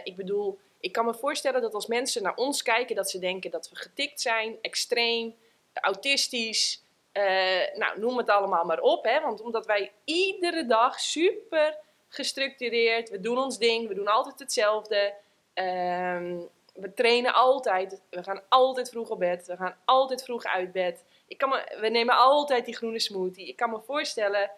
Ik 0.03 0.15
bedoel, 0.15 0.59
ik 0.81 0.91
kan 0.91 1.05
me 1.05 1.13
voorstellen 1.13 1.61
dat 1.61 1.73
als 1.73 1.87
mensen 1.87 2.23
naar 2.23 2.35
ons 2.35 2.61
kijken, 2.61 2.95
dat 2.95 3.09
ze 3.09 3.19
denken 3.19 3.51
dat 3.51 3.69
we 3.69 3.75
getikt 3.75 4.21
zijn, 4.21 4.57
extreem, 4.61 5.35
autistisch, 5.73 6.83
eh, 7.11 7.75
nou, 7.75 7.99
noem 7.99 8.17
het 8.17 8.29
allemaal 8.29 8.65
maar 8.65 8.81
op. 8.81 9.03
Hè? 9.03 9.21
Want 9.21 9.41
omdat 9.41 9.65
wij 9.65 9.91
iedere 10.03 10.65
dag 10.65 10.99
super 10.99 11.77
gestructureerd, 12.07 13.09
we 13.09 13.19
doen 13.19 13.37
ons 13.37 13.57
ding, 13.57 13.87
we 13.87 13.93
doen 13.93 14.07
altijd 14.07 14.39
hetzelfde. 14.39 15.13
Ehm, 15.53 16.39
we 16.73 16.93
trainen 16.93 17.33
altijd, 17.33 18.01
we 18.09 18.23
gaan 18.23 18.41
altijd 18.49 18.89
vroeg 18.89 19.09
op 19.09 19.19
bed, 19.19 19.47
we 19.47 19.55
gaan 19.55 19.75
altijd 19.85 20.23
vroeg 20.23 20.43
uit 20.43 20.71
bed. 20.71 21.03
Ik 21.27 21.37
kan 21.37 21.49
me, 21.49 21.77
we 21.79 21.89
nemen 21.89 22.15
altijd 22.15 22.65
die 22.65 22.75
groene 22.75 22.99
smoothie. 22.99 23.47
Ik 23.47 23.55
kan 23.55 23.69
me 23.69 23.79
voorstellen 23.79 24.51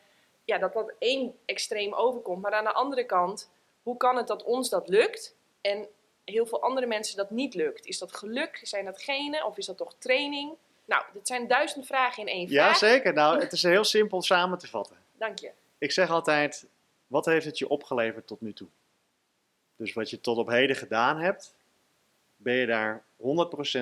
ja, 0.45 0.57
dat 0.57 0.73
dat 0.73 0.93
één 0.99 1.35
extreem 1.45 1.93
overkomt. 1.93 2.41
Maar 2.41 2.53
aan 2.53 2.63
de 2.63 2.73
andere 2.73 3.05
kant, 3.05 3.51
hoe 3.83 3.97
kan 3.97 4.17
het 4.17 4.27
dat 4.27 4.43
ons 4.43 4.69
dat 4.69 4.87
lukt 4.87 5.35
en 5.61 5.87
heel 6.25 6.45
veel 6.45 6.61
andere 6.61 6.87
mensen 6.87 7.17
dat 7.17 7.29
niet 7.29 7.53
lukt? 7.53 7.85
Is 7.85 7.97
dat 7.97 8.15
geluk? 8.15 8.59
Zijn 8.63 8.85
dat 8.85 9.01
genen? 9.01 9.45
Of 9.45 9.57
is 9.57 9.65
dat 9.65 9.77
toch 9.77 9.95
training? 9.97 10.53
Nou, 10.85 11.03
dit 11.13 11.27
zijn 11.27 11.47
duizend 11.47 11.85
vragen 11.85 12.21
in 12.27 12.33
één 12.33 12.49
Ja, 12.49 12.63
vraag. 12.65 12.77
zeker. 12.77 13.13
Nou, 13.13 13.39
het 13.43 13.51
is 13.51 13.63
heel 13.63 13.83
simpel 13.83 14.21
samen 14.21 14.57
te 14.57 14.67
vatten. 14.67 14.97
Dank 15.17 15.39
je. 15.39 15.51
Ik 15.77 15.91
zeg 15.91 16.09
altijd, 16.09 16.65
wat 17.07 17.25
heeft 17.25 17.45
het 17.45 17.57
je 17.57 17.67
opgeleverd 17.69 18.27
tot 18.27 18.41
nu 18.41 18.53
toe? 18.53 18.67
Dus 19.75 19.93
wat 19.93 20.09
je 20.09 20.21
tot 20.21 20.37
op 20.37 20.47
heden 20.47 20.75
gedaan 20.75 21.19
hebt, 21.19 21.53
ben 22.35 22.53
je 22.53 22.65
daar 22.65 23.03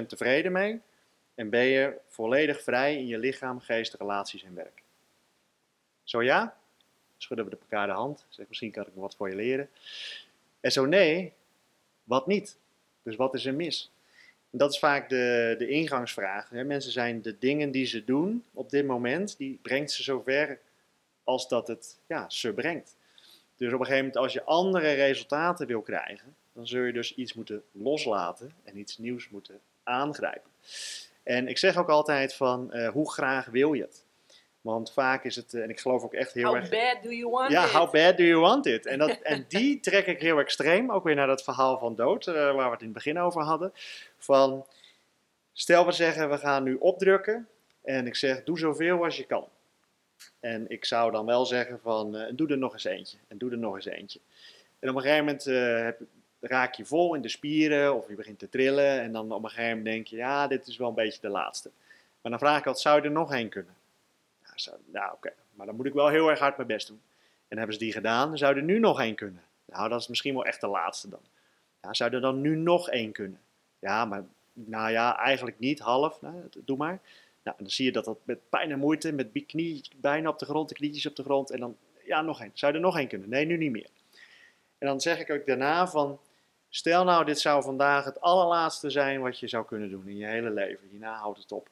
100% 0.04 0.06
tevreden 0.08 0.52
mee? 0.52 0.82
En 1.36 1.50
ben 1.50 1.64
je 1.64 1.98
volledig 2.08 2.62
vrij 2.62 2.96
in 2.96 3.08
je 3.08 3.18
lichaam, 3.18 3.60
geest, 3.60 3.94
relaties 3.94 4.44
en 4.44 4.56
werk? 4.56 4.82
Zo 6.04 6.22
ja? 6.24 6.58
Schudden 7.18 7.46
we 7.46 7.58
elkaar 7.62 7.88
de 7.88 7.94
hand. 7.94 8.26
Zeg, 8.30 8.48
misschien 8.48 8.72
kan 8.72 8.88
ik 8.88 8.94
nog 8.94 9.04
wat 9.04 9.16
voor 9.16 9.30
je 9.30 9.36
leren. 9.36 9.70
En 10.60 10.72
zo 10.72 10.86
nee, 10.86 11.34
wat 12.04 12.28
niet? 12.28 12.58
Dus 13.04 13.16
wat 13.16 13.34
is 13.34 13.46
er 13.46 13.54
mis? 13.54 13.92
Dat 14.50 14.72
is 14.72 14.80
vaak 14.80 15.10
de, 15.10 15.56
de 15.58 15.68
ingangsvraag. 15.68 16.50
Hè? 16.50 16.64
Mensen 16.64 16.92
zijn 16.92 17.22
de 17.22 17.38
dingen 17.40 17.72
die 17.72 17.86
ze 17.86 18.04
doen 18.04 18.44
op 18.54 18.70
dit 18.70 18.86
moment, 18.86 19.38
die 19.38 19.60
brengt 19.62 19.92
ze 19.92 20.04
zover 20.04 20.60
als 21.24 21.48
dat 21.48 21.68
het 21.68 21.98
ja, 22.08 22.30
ze 22.30 22.54
brengt. 22.54 22.96
Dus 23.56 23.74
op 23.74 23.80
een 23.80 23.86
gegeven 23.86 24.06
moment, 24.06 24.18
als 24.18 24.34
je 24.34 24.44
andere 24.44 24.92
resultaten 24.92 25.68
wil 25.68 25.82
krijgen, 25.82 26.36
dan 26.54 26.68
zul 26.68 26.84
je 26.84 26.94
dus 26.94 27.16
iets 27.16 27.34
moeten 27.34 27.64
loslaten 27.72 28.52
en 28.64 28.78
iets 28.78 28.98
nieuws 28.98 29.30
moeten 29.30 29.60
aangrijpen. 29.84 30.50
En 31.24 31.48
ik 31.48 31.58
zeg 31.58 31.78
ook 31.78 31.90
altijd 31.90 32.34
van, 32.34 32.74
eh, 32.74 32.90
hoe 32.90 33.12
graag 33.12 33.46
wil 33.46 33.74
je 33.74 33.82
het? 33.82 34.06
Want 34.62 34.94
vaak 34.94 35.24
is 35.24 35.36
het, 35.36 35.54
eh, 35.54 35.62
en 35.62 35.70
ik 35.70 35.80
geloof 35.80 36.04
ook 36.04 36.14
echt 36.14 36.34
heel 36.34 36.46
How 36.46 36.56
erg... 36.56 36.70
bad 36.70 37.04
do 37.04 37.10
you 37.10 37.30
want 37.32 37.52
Ja, 37.52 37.64
it? 37.66 37.72
how 37.72 37.92
bad 37.92 38.18
do 38.18 38.24
you 38.24 38.40
want 38.40 38.66
it? 38.66 38.86
En, 38.86 39.00
dat, 39.00 39.10
en 39.22 39.46
die 39.48 39.80
trek 39.80 40.06
ik 40.06 40.22
heel 40.22 40.40
extreem, 40.40 40.92
ook 40.92 41.04
weer 41.04 41.16
naar 41.16 41.28
dat 41.28 41.44
verhaal 41.44 41.78
van 41.80 41.96
dood, 41.96 42.28
eh, 42.28 42.34
waar 42.34 42.66
we 42.66 42.72
het 42.72 42.80
in 42.80 42.86
het 42.86 42.94
begin 42.94 43.20
over 43.20 43.42
hadden. 43.42 43.74
Van, 44.18 44.66
stel 45.54 45.86
we 45.86 45.92
zeggen, 45.92 46.30
we 46.30 46.38
gaan 46.38 46.64
nu 46.64 46.76
opdrukken 46.76 47.48
en 47.84 48.08
ik 48.08 48.16
zeg, 48.16 48.44
doe 48.44 48.60
zoveel 48.60 49.04
als 49.04 49.18
je 49.18 49.26
kan. 49.26 49.48
En 50.40 50.70
ik 50.70 50.86
zou 50.86 51.12
dan 51.12 51.26
wel 51.26 51.46
zeggen 51.46 51.80
van, 51.80 52.18
eh, 52.18 52.32
doe 52.36 52.50
er 52.50 52.58
nog 52.58 52.74
eens 52.74 52.84
eentje. 52.84 53.18
En 53.28 53.38
doe 53.38 53.52
er 53.52 53.58
nog 53.58 53.76
eens 53.76 53.86
eentje. 53.86 54.20
En 54.80 54.90
op 54.90 54.96
een 54.96 55.02
gegeven 55.02 55.26
moment 55.26 55.44
heb, 55.84 56.00
raak 56.40 56.74
je 56.74 56.86
vol 56.86 57.14
in 57.16 57.22
de 57.22 57.30
spieren 57.30 57.96
of 57.96 58.08
je 58.08 58.16
begint 58.16 58.40
te 58.40 58.50
trillen. 58.50 59.02
En 59.02 59.12
dan 59.12 59.32
op 59.32 59.44
een 59.44 59.50
gegeven 59.50 59.78
moment 59.78 59.86
denk 59.86 60.08
je, 60.08 60.16
ja, 60.16 60.48
dit 60.48 60.68
is 60.68 60.78
wel 60.78 60.88
een 60.88 60.94
beetje 60.96 61.22
de 61.22 61.30
laatste. 61.30 61.72
Maar 62.22 62.32
dan 62.32 62.40
vraag 62.40 62.60
ik 62.60 62.66
altijd, 62.66 62.84
zou 62.84 62.98
je 63.02 63.08
er 63.08 63.12
nog 63.12 63.34
één 63.34 63.50
kunnen? 63.50 63.74
Nou, 64.86 65.14
oké, 65.14 65.34
maar 65.54 65.66
dan 65.66 65.76
moet 65.76 65.86
ik 65.86 65.94
wel 65.94 66.08
heel 66.08 66.30
erg 66.30 66.40
hard 66.40 66.56
mijn 66.56 66.68
best 66.68 66.88
doen. 66.88 67.02
En 67.48 67.58
hebben 67.58 67.76
ze 67.76 67.82
die 67.82 67.92
gedaan, 67.92 68.28
dan 68.28 68.38
zou 68.38 68.56
er 68.56 68.64
nu 68.64 68.80
nog 68.80 69.00
één 69.00 69.16
kunnen. 69.16 69.44
Nou, 69.66 69.90
dat 69.90 70.00
is 70.00 70.08
misschien 70.08 70.34
wel 70.34 70.46
echt 70.46 70.62
de 70.62 70.68
laatste 70.68 71.10
dan. 71.10 71.20
Ja, 71.82 71.94
zou 71.94 72.14
er 72.14 72.22
dan 72.22 72.42
nu 72.42 72.56
nog 72.56 72.90
één 72.90 73.12
kunnen? 73.12 73.40
Ja, 73.80 74.06
maar 74.06 74.26
nou 74.54 74.92
ja, 74.92 75.18
eigenlijk 75.18 75.60
niet, 75.60 75.80
half. 75.80 76.22
Nou, 76.22 76.36
doe 76.66 76.78
maar. 76.78 77.02
Nou, 77.44 77.58
dan 77.60 77.70
zie 77.70 77.86
je 77.86 77.92
dat 77.92 78.06
dat 78.06 78.18
met 78.24 78.50
pijn 78.50 78.72
en 78.72 78.80
moeite, 78.80 79.12
met 79.12 79.30
knie 79.48 79.82
bijna 79.96 80.30
op 80.30 80.40
de 80.40 80.46
grond, 80.46 80.70
de 80.70 80.76
knietjes 80.76 81.06
op 81.06 81.16
de 81.16 81.24
grond. 81.24 81.52
En 81.52 81.60
dan, 81.60 81.78
ja, 82.04 82.22
nog 82.22 82.42
één. 82.42 82.52
Zou 82.54 82.74
er 82.74 82.80
nog 82.80 82.98
één 82.98 83.08
kunnen? 83.08 83.30
Nee, 83.30 83.46
nu 83.46 83.58
niet 83.58 83.72
meer. 83.72 83.90
En 84.78 84.88
dan 84.88 85.02
zeg 85.02 85.20
ik 85.20 85.30
ook 85.30 85.46
daarna 85.46 85.88
van, 85.88 86.20
Stel 86.74 87.04
nou, 87.04 87.26
dit 87.26 87.40
zou 87.40 87.64
vandaag 87.64 88.06
het 88.06 88.22
allerlaatste 88.22 88.90
zijn 88.90 89.22
wat 89.22 89.40
je 89.40 89.48
zou 89.48 89.66
kunnen 89.66 89.90
doen 89.90 90.08
in 90.08 90.18
je 90.18 90.26
hele 90.26 90.50
leven. 90.50 90.88
Hierna 90.88 91.14
houdt 91.14 91.40
het 91.40 91.52
op. 91.52 91.70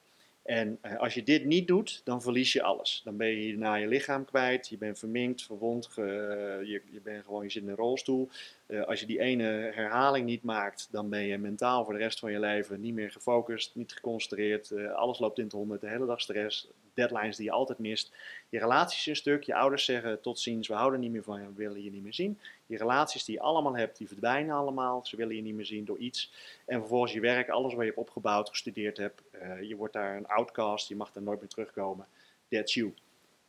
En 0.50 0.78
eh, 0.82 0.98
als 0.98 1.14
je 1.14 1.24
dit 1.24 1.46
niet 1.46 1.68
doet, 1.68 2.02
dan 2.04 2.22
verlies 2.22 2.54
je 2.54 2.62
alles. 2.62 3.02
Dan 3.04 3.18
ben 3.18 3.28
je 3.28 3.36
hierna 3.36 3.76
je 3.76 3.88
lichaam 3.88 4.26
kwijt, 4.26 4.68
je 4.68 4.78
bent 4.78 5.00
verminkt, 5.00 5.44
verwond, 5.44 5.90
je, 5.96 6.82
je, 6.92 7.02
bent 7.04 7.26
gewoon, 7.26 7.44
je 7.44 7.50
zit 7.50 7.64
in 7.64 7.70
een 7.70 7.76
rolstoel. 7.76 8.30
Uh, 8.70 8.84
als 8.86 9.00
je 9.00 9.06
die 9.06 9.20
ene 9.20 9.44
herhaling 9.74 10.26
niet 10.26 10.44
maakt, 10.44 10.88
dan 10.92 11.10
ben 11.10 11.22
je 11.22 11.38
mentaal 11.38 11.84
voor 11.84 11.94
de 11.94 12.00
rest 12.00 12.20
van 12.20 12.32
je 12.32 12.40
leven 12.40 12.82
niet 12.82 12.94
meer 12.94 13.12
gefocust, 13.12 13.76
niet 13.76 13.94
geconcentreerd. 13.94 14.70
Uh, 14.70 14.92
alles 14.92 15.20
loopt 15.20 15.38
in 15.38 15.44
het 15.44 15.54
honderd, 15.54 15.82
de 15.82 15.90
hele 15.90 16.06
dag 16.06 16.22
stress, 16.22 16.68
deadlines 16.94 17.36
die 17.36 17.46
je 17.46 17.52
altijd 17.52 17.80
mist. 17.80 18.14
Je 18.50 18.60
relaties 18.60 19.06
een 19.06 19.16
stuk, 19.16 19.44
je 19.44 19.56
ouders 19.56 19.86
zeggen 19.86 20.22
tot 20.22 20.40
ziens, 20.40 20.68
we 20.68 20.74
houden 20.74 21.00
niet 21.00 21.12
meer 21.12 21.24
van 21.24 21.42
je, 21.42 21.48
we 21.48 21.54
willen 21.54 21.84
je 21.84 21.92
niet 21.92 22.04
meer 22.04 22.14
zien. 22.14 22.40
Die 22.68 22.78
relaties 22.78 23.24
die 23.26 23.36
je 23.36 23.42
allemaal 23.42 23.76
hebt, 23.76 23.98
die 23.98 24.08
verdwijnen 24.08 24.56
allemaal, 24.56 25.06
ze 25.06 25.16
willen 25.16 25.36
je 25.36 25.42
niet 25.42 25.56
meer 25.56 25.66
zien 25.66 25.86
door 25.86 25.98
iets. 25.98 26.34
En 26.66 26.80
vervolgens 26.80 27.14
je 27.14 27.20
werk, 27.20 27.50
alles 27.50 27.72
wat 27.72 27.82
je 27.82 27.88
hebt 27.88 27.98
opgebouwd, 27.98 28.50
gestudeerd 28.50 28.98
hebt, 28.98 29.22
uh, 29.34 29.62
je 29.62 29.76
wordt 29.76 29.94
daar 29.94 30.18
een 30.18 30.28
outcast, 30.28 30.88
je 30.88 30.96
mag 30.96 31.16
er 31.16 31.22
nooit 31.22 31.40
meer 31.40 31.50
terugkomen. 31.50 32.06
That's 32.50 32.74
you. 32.74 32.94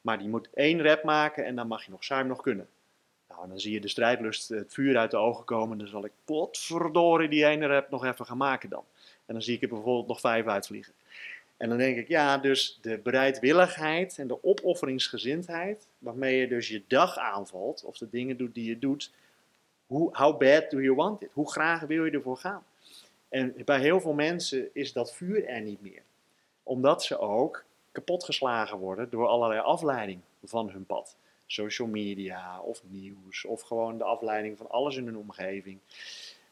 Maar 0.01 0.19
die 0.19 0.29
moet 0.29 0.49
één 0.55 0.83
rep 0.83 1.05
maken 1.05 1.45
en 1.45 1.57
dan 1.57 1.67
mag 1.67 1.85
je 1.85 1.91
nog 1.91 2.05
samen 2.05 2.27
nog 2.27 2.41
kunnen. 2.41 2.69
Nou, 3.41 3.53
dan 3.53 3.61
zie 3.61 3.73
je 3.73 3.81
de 3.81 3.89
strijdlust, 3.89 4.49
het 4.49 4.73
vuur 4.73 4.97
uit 4.97 5.11
de 5.11 5.17
ogen 5.17 5.45
komen. 5.45 5.79
Dan 5.79 5.87
zal 5.87 6.05
ik 6.05 6.13
potverdorie 6.25 7.29
die 7.29 7.45
ene 7.45 7.67
rep 7.67 7.91
nog 7.91 8.05
even 8.05 8.27
gaan 8.27 8.37
maken 8.37 8.69
dan. 8.69 8.85
En 9.27 9.35
dan 9.35 9.43
zie 9.43 9.57
ik 9.57 9.63
er 9.63 9.69
bijvoorbeeld 9.69 10.07
nog 10.07 10.21
vijf 10.21 10.47
uitvliegen. 10.47 10.93
En 11.57 11.69
dan 11.69 11.79
denk 11.79 11.97
ik, 11.97 12.09
ja, 12.09 12.39
dus 12.39 12.79
de 12.83 12.99
bereidwilligheid 12.99 14.19
en 14.19 14.27
de 14.27 14.45
opofferingsgezindheid, 14.45 15.87
waarmee 15.99 16.37
je 16.37 16.49
dus 16.49 16.69
je 16.69 16.83
dag 16.87 17.19
aanvalt, 17.19 17.85
of 17.85 17.99
de 17.99 18.09
dingen 18.11 18.37
doet 18.37 18.55
die 18.55 18.65
je 18.65 18.79
doet, 18.79 19.13
hoe, 19.87 20.09
how 20.13 20.39
bad 20.39 20.71
do 20.71 20.81
you 20.81 20.95
want 20.95 21.23
it? 21.23 21.31
Hoe 21.33 21.51
graag 21.51 21.81
wil 21.81 22.05
je 22.05 22.11
ervoor 22.11 22.37
gaan? 22.37 22.65
En 23.29 23.55
bij 23.65 23.81
heel 23.81 24.01
veel 24.01 24.13
mensen 24.13 24.69
is 24.73 24.93
dat 24.93 25.13
vuur 25.13 25.47
er 25.47 25.61
niet 25.61 25.83
meer. 25.83 26.03
Omdat 26.63 27.05
ze 27.05 27.19
ook 27.19 27.65
kapotgeslagen 27.93 28.79
worden 28.79 29.11
door 29.11 29.27
allerlei 29.27 29.61
afleiding 29.61 30.21
van 30.45 30.71
hun 30.71 30.87
pad. 30.87 31.17
Social 31.53 31.89
media 31.89 32.61
of 32.61 32.83
nieuws 32.85 33.45
of 33.45 33.61
gewoon 33.61 33.99
de 33.99 34.05
afleiding 34.05 34.59
van 34.59 34.71
alles 34.71 34.97
in 34.97 35.05
hun 35.05 35.17
omgeving. 35.17 35.79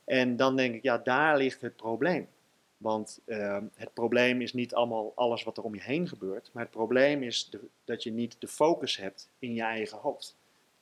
En 0.04 0.36
dan 0.36 0.56
denk 0.56 0.74
ik, 0.74 0.82
ja, 0.82 0.98
daar 0.98 1.36
ligt 1.36 1.60
het 1.60 1.76
probleem. 1.76 2.28
Want 2.76 3.20
uh, 3.26 3.58
het 3.74 3.92
probleem 3.92 4.40
is 4.40 4.52
niet 4.52 4.74
allemaal 4.74 5.12
alles 5.14 5.42
wat 5.42 5.56
er 5.56 5.62
om 5.62 5.74
je 5.74 5.82
heen 5.82 6.08
gebeurt, 6.08 6.50
maar 6.52 6.62
het 6.62 6.72
probleem 6.72 7.22
is 7.22 7.50
de, 7.50 7.60
dat 7.84 8.02
je 8.02 8.10
niet 8.10 8.36
de 8.38 8.48
focus 8.48 8.96
hebt 8.96 9.30
in 9.38 9.54
je 9.54 9.62
eigen 9.62 9.98
hoofd. 9.98 10.36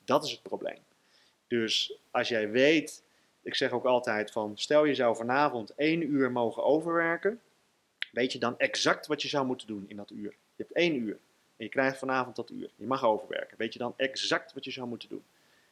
Dat 0.05 0.23
is 0.25 0.31
het 0.31 0.41
probleem. 0.41 0.79
Dus 1.47 1.99
als 2.11 2.27
jij 2.27 2.49
weet, 2.49 3.03
ik 3.41 3.55
zeg 3.55 3.71
ook 3.71 3.85
altijd 3.85 4.31
van, 4.31 4.57
stel 4.57 4.85
je 4.85 4.95
zou 4.95 5.15
vanavond 5.15 5.75
één 5.75 6.01
uur 6.01 6.31
mogen 6.31 6.63
overwerken, 6.63 7.41
weet 8.11 8.31
je 8.31 8.39
dan 8.39 8.59
exact 8.59 9.07
wat 9.07 9.21
je 9.21 9.27
zou 9.27 9.45
moeten 9.45 9.67
doen 9.67 9.85
in 9.87 9.95
dat 9.95 10.11
uur. 10.11 10.31
Je 10.55 10.63
hebt 10.63 10.71
één 10.71 10.95
uur 10.95 11.19
en 11.57 11.65
je 11.65 11.69
krijgt 11.69 11.97
vanavond 11.97 12.35
dat 12.35 12.49
uur. 12.49 12.69
Je 12.75 12.85
mag 12.85 13.03
overwerken. 13.03 13.57
Weet 13.57 13.73
je 13.73 13.79
dan 13.79 13.93
exact 13.97 14.53
wat 14.53 14.63
je 14.65 14.71
zou 14.71 14.87
moeten 14.87 15.09
doen? 15.09 15.23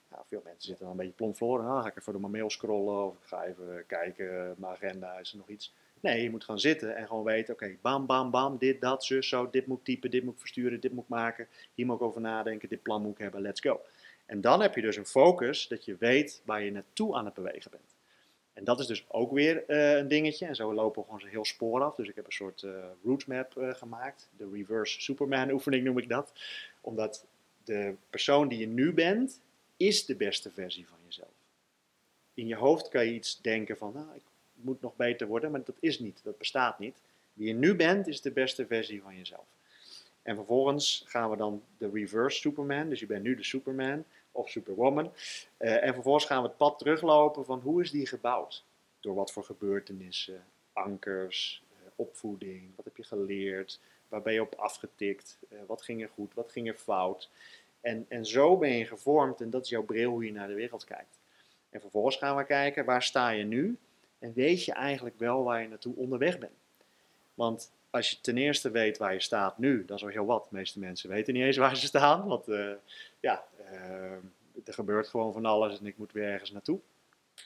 Nou, 0.10 0.24
veel 0.28 0.42
mensen 0.44 0.64
zitten 0.64 0.86
dan 0.86 0.94
een 0.94 1.00
beetje 1.00 1.16
plomfloren. 1.16 1.66
Nou, 1.66 1.82
ga 1.82 1.88
ik 1.88 1.98
even 1.98 2.12
door 2.12 2.22
mijn 2.22 2.34
mail 2.34 2.50
scrollen 2.50 3.06
of 3.06 3.14
ik 3.14 3.28
ga 3.28 3.44
even 3.44 3.84
kijken, 3.88 4.56
mijn 4.58 4.74
agenda, 4.74 5.18
is 5.20 5.32
er 5.32 5.38
nog 5.38 5.48
iets? 5.48 5.74
Nee, 6.00 6.24
je 6.24 6.30
moet 6.30 6.44
gaan 6.44 6.60
zitten 6.60 6.96
en 6.96 7.08
gewoon 7.08 7.24
weten, 7.24 7.54
oké, 7.54 7.76
bam, 7.82 8.06
bam, 8.06 8.32
bam, 8.32 8.58
dit, 8.58 8.82
dat, 8.82 9.04
zus, 9.04 9.30
zo, 9.30 9.50
dit 9.50 9.68
moet 9.68 9.86
typen, 9.86 10.12
dit 10.12 10.24
moet 10.24 10.40
versturen, 10.40 10.80
dit 10.80 10.92
moet 10.92 11.08
maken, 11.08 11.48
hier 11.74 11.86
moet 11.86 11.96
ik 11.96 12.02
over 12.02 12.22
nadenken, 12.22 12.70
dit 12.70 12.82
plan 12.82 13.02
moet 13.02 13.12
ik 13.12 13.18
hebben, 13.18 13.42
let's 13.42 13.62
go. 13.62 13.82
En 14.26 14.42
dan 14.42 14.62
heb 14.62 14.76
je 14.76 14.82
dus 14.82 14.96
een 14.96 15.06
focus 15.06 15.68
dat 15.68 15.86
je 15.86 15.96
weet 16.00 16.42
waar 16.46 16.64
je 16.64 16.72
naartoe 16.72 17.16
aan 17.16 17.26
het 17.26 17.34
bewegen 17.34 17.72
bent. 17.72 17.95
En 18.56 18.64
dat 18.64 18.80
is 18.80 18.88
dus 18.88 19.06
ook 19.08 19.32
weer 19.32 19.64
uh, 19.68 19.98
een 19.98 20.08
dingetje. 20.08 20.46
En 20.46 20.56
zo 20.56 20.74
lopen 20.74 21.02
we 21.02 21.06
gewoon 21.06 21.22
zo 21.22 21.28
heel 21.28 21.46
spoor 21.46 21.82
af. 21.82 21.96
Dus 21.96 22.08
ik 22.08 22.16
heb 22.16 22.26
een 22.26 22.32
soort 22.32 22.62
uh, 22.62 23.18
map 23.28 23.56
uh, 23.58 23.74
gemaakt. 23.74 24.30
De 24.38 24.50
reverse 24.54 25.02
Superman 25.02 25.52
oefening 25.52 25.84
noem 25.84 25.98
ik 25.98 26.10
dat. 26.10 26.32
Omdat 26.82 27.26
de 27.64 27.96
persoon 28.10 28.48
die 28.48 28.60
je 28.60 28.68
nu 28.68 28.94
bent, 28.94 29.40
is 29.78 30.06
de 30.06 30.16
beste 30.16 30.52
versie 30.52 30.88
van 30.88 30.98
jezelf. 31.06 31.34
In 32.34 32.48
je 32.48 32.56
hoofd 32.56 32.90
kan 32.90 33.06
je 33.06 33.14
iets 33.14 33.42
denken 33.42 33.78
van, 33.78 33.92
nou, 33.94 34.08
ik 34.16 34.24
moet 34.54 34.82
nog 34.82 34.96
beter 34.96 35.28
worden, 35.28 35.52
maar 35.52 35.64
dat 35.64 35.78
is 35.80 36.00
niet, 36.00 36.20
dat 36.24 36.38
bestaat 36.38 36.80
niet. 36.80 37.02
Wie 37.34 37.48
je 37.48 37.54
nu 37.54 37.76
bent, 37.76 38.08
is 38.08 38.22
de 38.22 38.32
beste 38.32 38.66
versie 38.66 39.02
van 39.02 39.18
jezelf. 39.18 39.46
En 40.22 40.36
vervolgens 40.36 41.04
gaan 41.08 41.30
we 41.30 41.38
dan 41.38 41.64
de 41.78 41.90
reverse 41.94 42.40
Superman, 42.40 42.90
dus 42.90 43.00
je 43.00 43.06
bent 43.06 43.24
nu 43.24 43.36
de 43.36 43.44
Superman 43.44 44.04
of 44.36 44.50
Superwoman. 44.50 45.12
Uh, 45.60 45.84
en 45.84 45.94
vervolgens 45.94 46.26
gaan 46.26 46.42
we 46.42 46.48
het 46.48 46.58
pad 46.58 46.78
teruglopen 46.78 47.46
van 47.46 47.60
hoe 47.60 47.82
is 47.82 47.92
die 47.92 48.08
gebouwd? 48.08 48.64
Door 49.00 49.16
wat 49.16 49.32
voor 49.32 49.44
gebeurtenissen, 49.44 50.46
ankers, 50.74 51.64
uh, 51.72 51.90
opvoeding, 51.96 52.76
wat 52.76 52.86
heb 52.86 52.98
je 52.98 53.04
geleerd, 53.04 53.80
waar 54.08 54.22
ben 54.22 54.34
je 54.34 54.42
op 54.42 54.56
afgetikt, 54.56 55.38
uh, 55.50 55.60
wat 55.68 55.82
ging 55.82 56.02
er 56.02 56.10
goed, 56.14 56.34
wat 56.34 56.52
ging 56.52 56.68
er 56.68 56.74
fout. 56.74 57.30
En, 57.82 58.06
en 58.10 58.26
zo 58.26 58.58
ben 58.58 58.72
je 58.72 58.86
gevormd 58.86 59.42
en 59.42 59.50
dat 59.50 59.64
is 59.64 59.70
jouw 59.70 59.84
bril 59.84 60.12
hoe 60.12 60.26
je 60.26 60.32
naar 60.32 60.48
de 60.48 60.54
wereld 60.54 60.84
kijkt. 60.84 61.20
En 61.70 61.82
vervolgens 61.82 62.16
gaan 62.16 62.36
we 62.36 62.46
kijken, 62.46 62.86
waar 62.86 63.04
sta 63.04 63.30
je 63.30 63.44
nu? 63.44 63.78
En 64.20 64.34
weet 64.34 64.66
je 64.66 64.74
eigenlijk 64.74 65.20
wel 65.20 65.44
waar 65.44 65.62
je 65.62 65.68
naartoe 65.68 65.96
onderweg 65.96 66.38
bent? 66.38 66.64
Want 67.34 67.72
als 67.90 68.10
je 68.10 68.22
ten 68.22 68.38
eerste 68.38 68.72
weet 68.72 68.98
waar 68.98 69.14
je 69.14 69.20
staat 69.20 69.58
nu, 69.58 69.86
dan 69.86 69.96
is 69.98 70.04
al 70.04 70.10
heel 70.10 70.26
wat. 70.26 70.44
De 70.50 70.56
meeste 70.56 70.80
mensen 70.80 71.10
weten 71.10 71.34
niet 71.34 71.44
eens 71.44 71.58
waar 71.58 71.78
ze 71.78 71.86
staan. 71.86 72.28
Want 72.28 72.46
ja, 73.20 73.44
er 74.66 74.74
gebeurt 74.74 75.08
gewoon 75.08 75.34
van 75.34 75.46
alles 75.46 75.80
en 75.80 75.86
ik 75.86 75.98
moet 75.98 76.12
weer 76.12 76.28
ergens 76.28 76.52
naartoe. 76.52 76.80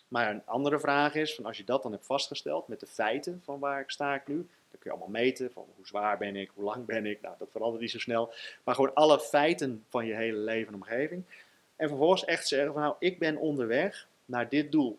Maar 0.07 0.30
een 0.30 0.45
andere 0.45 0.80
vraag 0.80 1.15
is, 1.15 1.36
van 1.36 1.45
als 1.45 1.57
je 1.57 1.63
dat 1.63 1.84
dan 1.84 1.91
hebt 1.91 2.05
vastgesteld 2.05 2.67
met 2.67 2.80
de 2.80 2.86
feiten 2.86 3.41
van 3.43 3.59
waar 3.59 3.82
ik 3.82 3.89
sta 3.89 4.15
ik 4.15 4.28
nu, 4.28 4.36
dan 4.36 4.80
kun 4.80 4.82
je 4.84 4.89
allemaal 4.89 5.22
meten 5.22 5.51
van 5.51 5.65
hoe 5.76 5.88
zwaar 5.88 6.17
ben 6.17 6.36
ik, 6.36 6.51
hoe 6.53 6.63
lang 6.63 6.86
ben 6.86 7.05
ik, 7.05 7.22
nou 7.22 7.36
dat 7.38 7.51
verandert 7.51 7.82
niet 7.82 7.91
zo 7.91 7.99
snel. 7.99 8.34
Maar 8.63 8.76
gewoon 8.76 8.93
alle 8.93 9.20
feiten 9.20 9.86
van 9.89 10.05
je 10.05 10.13
hele 10.13 10.38
leven 10.38 10.67
en 10.67 10.74
omgeving. 10.74 11.24
En 11.76 11.88
vervolgens 11.88 12.26
echt 12.26 12.47
zeggen 12.47 12.74
van 12.74 12.82
nou, 12.82 12.95
ik 12.99 13.20
ben 13.20 13.38
onderweg 13.38 14.07
naar 14.26 14.49
dit 14.49 14.72
doel. 14.72 14.97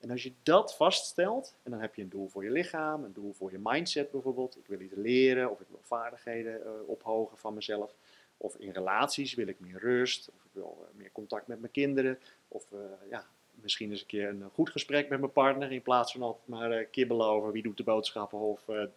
En 0.00 0.10
als 0.10 0.22
je 0.22 0.32
dat 0.42 0.76
vaststelt, 0.76 1.54
en 1.62 1.70
dan 1.70 1.80
heb 1.80 1.94
je 1.94 2.02
een 2.02 2.08
doel 2.08 2.28
voor 2.28 2.44
je 2.44 2.50
lichaam, 2.50 3.04
een 3.04 3.12
doel 3.12 3.32
voor 3.32 3.50
je 3.50 3.58
mindset 3.62 4.10
bijvoorbeeld. 4.10 4.56
Ik 4.56 4.66
wil 4.66 4.80
iets 4.80 4.94
leren 4.96 5.50
of 5.50 5.60
ik 5.60 5.66
wil 5.68 5.80
vaardigheden 5.82 6.60
uh, 6.60 6.70
ophogen 6.86 7.38
van 7.38 7.54
mezelf. 7.54 7.94
Of 8.36 8.56
in 8.56 8.70
relaties 8.70 9.34
wil 9.34 9.46
ik 9.46 9.60
meer 9.60 9.78
rust, 9.78 10.28
of 10.28 10.44
ik 10.44 10.50
wil 10.52 10.78
uh, 10.80 10.98
meer 10.98 11.12
contact 11.12 11.46
met 11.46 11.60
mijn 11.60 11.72
kinderen. 11.72 12.18
Of 12.48 12.64
uh, 12.72 12.80
ja, 13.10 13.26
misschien 13.60 13.90
eens 13.90 14.00
een 14.00 14.06
keer 14.06 14.28
een 14.28 14.50
goed 14.52 14.70
gesprek 14.70 15.08
met 15.08 15.20
mijn 15.20 15.32
partner 15.32 15.72
in 15.72 15.82
plaats 15.82 16.12
van 16.12 16.22
altijd 16.22 16.48
maar 16.48 16.84
kibbelen 16.84 17.26
over 17.26 17.52
wie 17.52 17.62
doet 17.62 17.76
de 17.76 17.82
boodschappen 17.82 18.38
of 18.38 18.68
er 18.68 18.90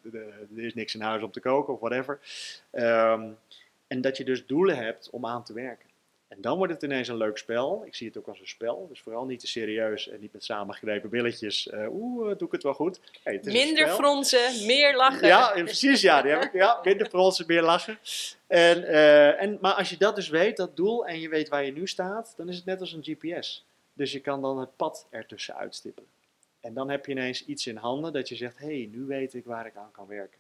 is 0.54 0.74
niks 0.74 0.96
in 0.96 1.02
huis 1.02 1.24
om 1.24 1.32
te 1.32 1.40
koken 1.40 1.74
of 1.74 1.80
whatever. 1.80 2.20
Um, 2.72 3.38
en 3.88 4.02
dat 4.02 4.18
je 4.18 4.24
dus 4.24 4.46
doelen 4.46 4.78
hebt 4.78 5.10
om 5.10 5.26
aan 5.26 5.44
te 5.44 5.54
werken. 5.54 5.89
En 6.30 6.42
dan 6.42 6.58
wordt 6.58 6.74
het 6.74 6.84
ineens 6.84 7.08
een 7.08 7.18
leuk 7.18 7.38
spel. 7.38 7.84
Ik 7.86 7.96
zie 7.96 8.08
het 8.08 8.18
ook 8.18 8.28
als 8.28 8.40
een 8.40 8.48
spel. 8.48 8.88
Dus 8.90 9.02
vooral 9.02 9.26
niet 9.26 9.40
te 9.40 9.48
serieus 9.48 10.08
en 10.08 10.20
niet 10.20 10.34
met 10.34 10.44
samengegrepen 10.44 11.10
billetjes. 11.10 11.68
Uh, 11.68 11.94
Oeh, 11.94 12.38
doe 12.38 12.48
ik 12.48 12.52
het 12.52 12.64
wel 12.64 12.74
goed. 12.74 13.00
Hey, 13.24 13.34
het 13.34 13.46
minder 13.46 13.88
fronsen, 13.88 14.66
meer 14.66 14.96
lachen. 14.96 15.28
Ja, 15.28 15.52
precies. 15.52 16.02
Ja, 16.02 16.22
die 16.22 16.32
heb 16.32 16.44
ik, 16.44 16.54
ja 16.54 16.80
minder 16.84 17.10
fronsen, 17.10 17.46
meer 17.48 17.62
lachen. 17.62 18.00
En, 18.48 18.82
uh, 18.82 19.42
en, 19.42 19.58
maar 19.62 19.74
als 19.74 19.90
je 19.90 19.98
dat 19.98 20.16
dus 20.16 20.30
weet, 20.30 20.58
dat 20.58 20.76
doel, 20.76 21.06
en 21.06 21.20
je 21.20 21.30
weet 21.30 21.50
waar 21.50 21.66
je 21.66 21.72
nu 21.72 21.88
staat, 21.88 22.34
dan 22.38 22.50
is 22.50 22.56
het 22.56 22.66
net 22.66 22.80
als 22.80 22.94
een 22.94 23.04
GPS. 23.04 23.66
Dus 23.94 24.12
je 24.12 24.20
kan 24.20 24.42
dan 24.42 24.60
het 24.60 24.76
pad 24.76 25.08
ertussen 25.10 25.56
uitstippelen. 25.56 26.10
En 26.60 26.74
dan 26.74 26.90
heb 26.90 27.06
je 27.06 27.12
ineens 27.12 27.46
iets 27.46 27.68
in 27.68 27.78
handen 27.78 28.14
dat 28.14 28.30
je 28.30 28.36
zegt, 28.36 28.58
hé, 28.58 28.66
hey, 28.66 28.90
nu 28.92 29.06
weet 29.06 29.34
ik 29.34 29.46
waar 29.46 29.66
ik 29.66 29.76
aan 29.76 29.92
kan 29.92 30.08
werken. 30.08 30.40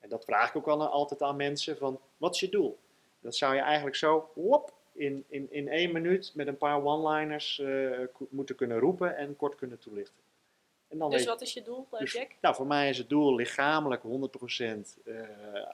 En 0.00 0.08
dat 0.08 0.24
vraag 0.24 0.48
ik 0.48 0.56
ook 0.56 0.66
altijd 0.68 1.22
aan 1.22 1.36
mensen 1.36 1.76
van, 1.76 2.00
wat 2.16 2.34
is 2.34 2.40
je 2.40 2.48
doel? 2.48 2.78
Dat 3.20 3.36
zou 3.36 3.54
je 3.54 3.60
eigenlijk 3.60 3.96
zo, 3.96 4.30
wop, 4.34 4.72
in, 4.96 5.24
in, 5.28 5.46
in 5.50 5.68
één 5.68 5.92
minuut 5.92 6.32
met 6.34 6.46
een 6.46 6.56
paar 6.56 6.84
one-liners 6.84 7.58
uh, 7.58 8.00
moeten 8.28 8.54
kunnen 8.54 8.78
roepen 8.78 9.16
en 9.16 9.36
kort 9.36 9.54
kunnen 9.54 9.78
toelichten. 9.78 10.24
En 10.88 10.98
dan 10.98 11.10
dus 11.10 11.24
wat 11.24 11.40
is 11.40 11.52
je 11.52 11.62
doel, 11.62 11.86
dus, 11.90 12.12
Jack? 12.12 12.30
Nou, 12.40 12.54
voor 12.54 12.66
mij 12.66 12.88
is 12.88 12.98
het 12.98 13.08
doel 13.08 13.34
lichamelijk 13.34 14.02
100% 14.02 14.06
uh, 15.04 15.20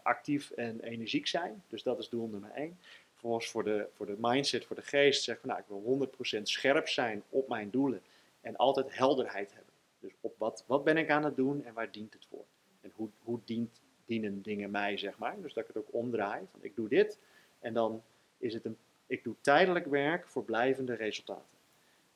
actief 0.03 0.51
en 0.51 0.81
energiek 0.81 1.27
zijn. 1.27 1.62
Dus 1.68 1.83
dat 1.83 1.99
is 1.99 2.09
doel 2.09 2.27
nummer 2.27 2.51
één. 2.51 2.79
Vervolgens 3.11 3.49
voor 3.49 3.64
de, 3.64 3.87
voor 3.97 4.07
de 4.07 4.16
mindset, 4.18 4.64
voor 4.64 4.77
de 4.77 4.83
geest, 4.83 5.23
zeg 5.23 5.37
ik 5.37 5.45
nou, 5.45 5.61
ik 5.61 5.66
wil 5.66 6.09
100% 6.39 6.43
scherp 6.43 6.89
zijn 6.89 7.23
op 7.29 7.49
mijn 7.49 7.70
doelen. 7.70 8.03
En 8.41 8.57
altijd 8.57 8.97
helderheid 8.97 9.53
hebben. 9.53 9.73
Dus 10.01 10.12
op 10.20 10.35
wat, 10.39 10.64
wat 10.66 10.85
ben 10.85 10.97
ik 10.97 11.11
aan 11.11 11.25
het 11.25 11.37
doen 11.37 11.64
en 11.64 11.75
waar 11.75 11.91
dient 11.91 12.12
het 12.12 12.27
voor? 12.31 12.45
En 12.81 12.93
hoe, 12.95 13.09
hoe 13.23 13.39
dient, 13.45 13.81
dienen 14.05 14.43
dingen 14.43 14.70
mij, 14.70 14.97
zeg 14.97 15.18
maar. 15.18 15.41
Dus 15.41 15.53
dat 15.55 15.62
ik 15.68 15.75
het 15.75 15.85
ook 15.85 15.95
omdraai. 15.95 16.47
Van 16.51 16.61
ik 16.62 16.77
doe 16.77 16.89
dit 16.89 17.18
en 17.61 17.75
dan 17.75 18.03
is 18.39 18.55
het 18.55 18.64
een 18.64 18.77
ik 19.13 19.25
doe 19.25 19.35
tijdelijk 19.41 19.87
werk 19.87 20.27
voor 20.27 20.45
blijvende 20.45 20.95
resultaten. 20.95 21.59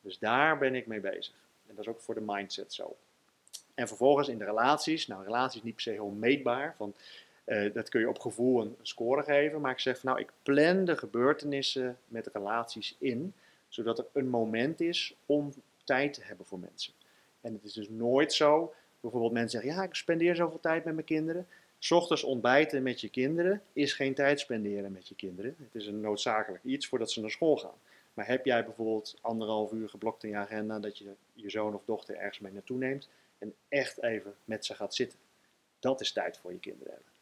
Dus 0.01 0.19
daar 0.19 0.59
ben 0.59 0.75
ik 0.75 0.87
mee 0.87 1.01
bezig. 1.01 1.35
En 1.67 1.75
dat 1.75 1.85
is 1.85 1.91
ook 1.91 2.01
voor 2.01 2.15
de 2.15 2.23
mindset 2.25 2.73
zo. 2.73 2.97
En 3.75 3.89
vervolgens 3.89 4.29
in 4.29 4.39
de 4.39 4.45
relaties, 4.45 5.07
nou 5.07 5.25
relaties 5.25 5.63
niet 5.63 5.75
per 5.75 5.83
se 5.83 5.91
heel 5.91 6.09
meetbaar, 6.09 6.75
van, 6.77 6.95
uh, 7.45 7.75
dat 7.75 7.89
kun 7.89 8.01
je 8.01 8.09
op 8.09 8.19
gevoel 8.19 8.61
een 8.61 8.77
score 8.83 9.23
geven, 9.23 9.61
maar 9.61 9.73
ik 9.73 9.79
zeg 9.79 10.03
nou 10.03 10.21
ik 10.21 10.33
plan 10.43 10.85
de 10.85 10.97
gebeurtenissen 10.97 11.99
met 12.09 12.31
relaties 12.33 12.97
in, 12.99 13.35
zodat 13.69 13.99
er 13.99 14.07
een 14.13 14.29
moment 14.29 14.81
is 14.81 15.15
om 15.27 15.53
tijd 15.85 16.15
te 16.15 16.23
hebben 16.23 16.47
voor 16.47 16.59
mensen. 16.59 16.93
En 17.41 17.53
het 17.53 17.65
is 17.65 17.73
dus 17.73 17.89
nooit 17.89 18.33
zo, 18.33 18.75
bijvoorbeeld 19.01 19.33
mensen 19.33 19.61
zeggen, 19.61 19.81
ja, 19.81 19.89
ik 19.89 19.95
spendeer 19.95 20.37
zoveel 20.37 20.61
tijd 20.61 20.85
met 20.85 20.95
mijn 20.95 21.07
kinderen. 21.07 21.47
Ochtends 21.91 22.25
ontbijten 22.25 22.83
met 22.83 23.01
je 23.01 23.09
kinderen 23.09 23.63
is 23.73 23.93
geen 23.93 24.15
tijd 24.15 24.41
spenderen 24.41 24.93
met 24.93 25.09
je 25.09 25.15
kinderen. 25.15 25.57
Het 25.59 25.75
is 25.75 25.87
een 25.87 26.01
noodzakelijk 26.01 26.65
iets 26.65 26.87
voordat 26.87 27.11
ze 27.11 27.21
naar 27.21 27.31
school 27.31 27.57
gaan. 27.57 27.79
Maar 28.15 28.27
heb 28.27 28.45
jij 28.45 28.65
bijvoorbeeld 28.65 29.19
anderhalf 29.21 29.73
uur 29.73 29.89
geblokt 29.89 30.23
in 30.23 30.31
je 30.31 30.37
agenda 30.37 30.79
dat 30.79 30.99
je 30.99 31.13
je 31.33 31.51
zoon 31.51 31.75
of 31.75 31.85
dochter 31.85 32.17
ergens 32.17 32.39
mee 32.39 32.53
naartoe 32.53 32.79
neemt 32.79 33.09
en 33.39 33.55
echt 33.69 34.03
even 34.03 34.35
met 34.45 34.65
ze 34.65 34.75
gaat 34.75 34.95
zitten? 34.95 35.19
Dat 35.79 36.01
is 36.01 36.13
tijd 36.13 36.39
voor 36.39 36.53
je 36.53 36.59
kinderen 36.59 36.93
hebben. 36.93 37.13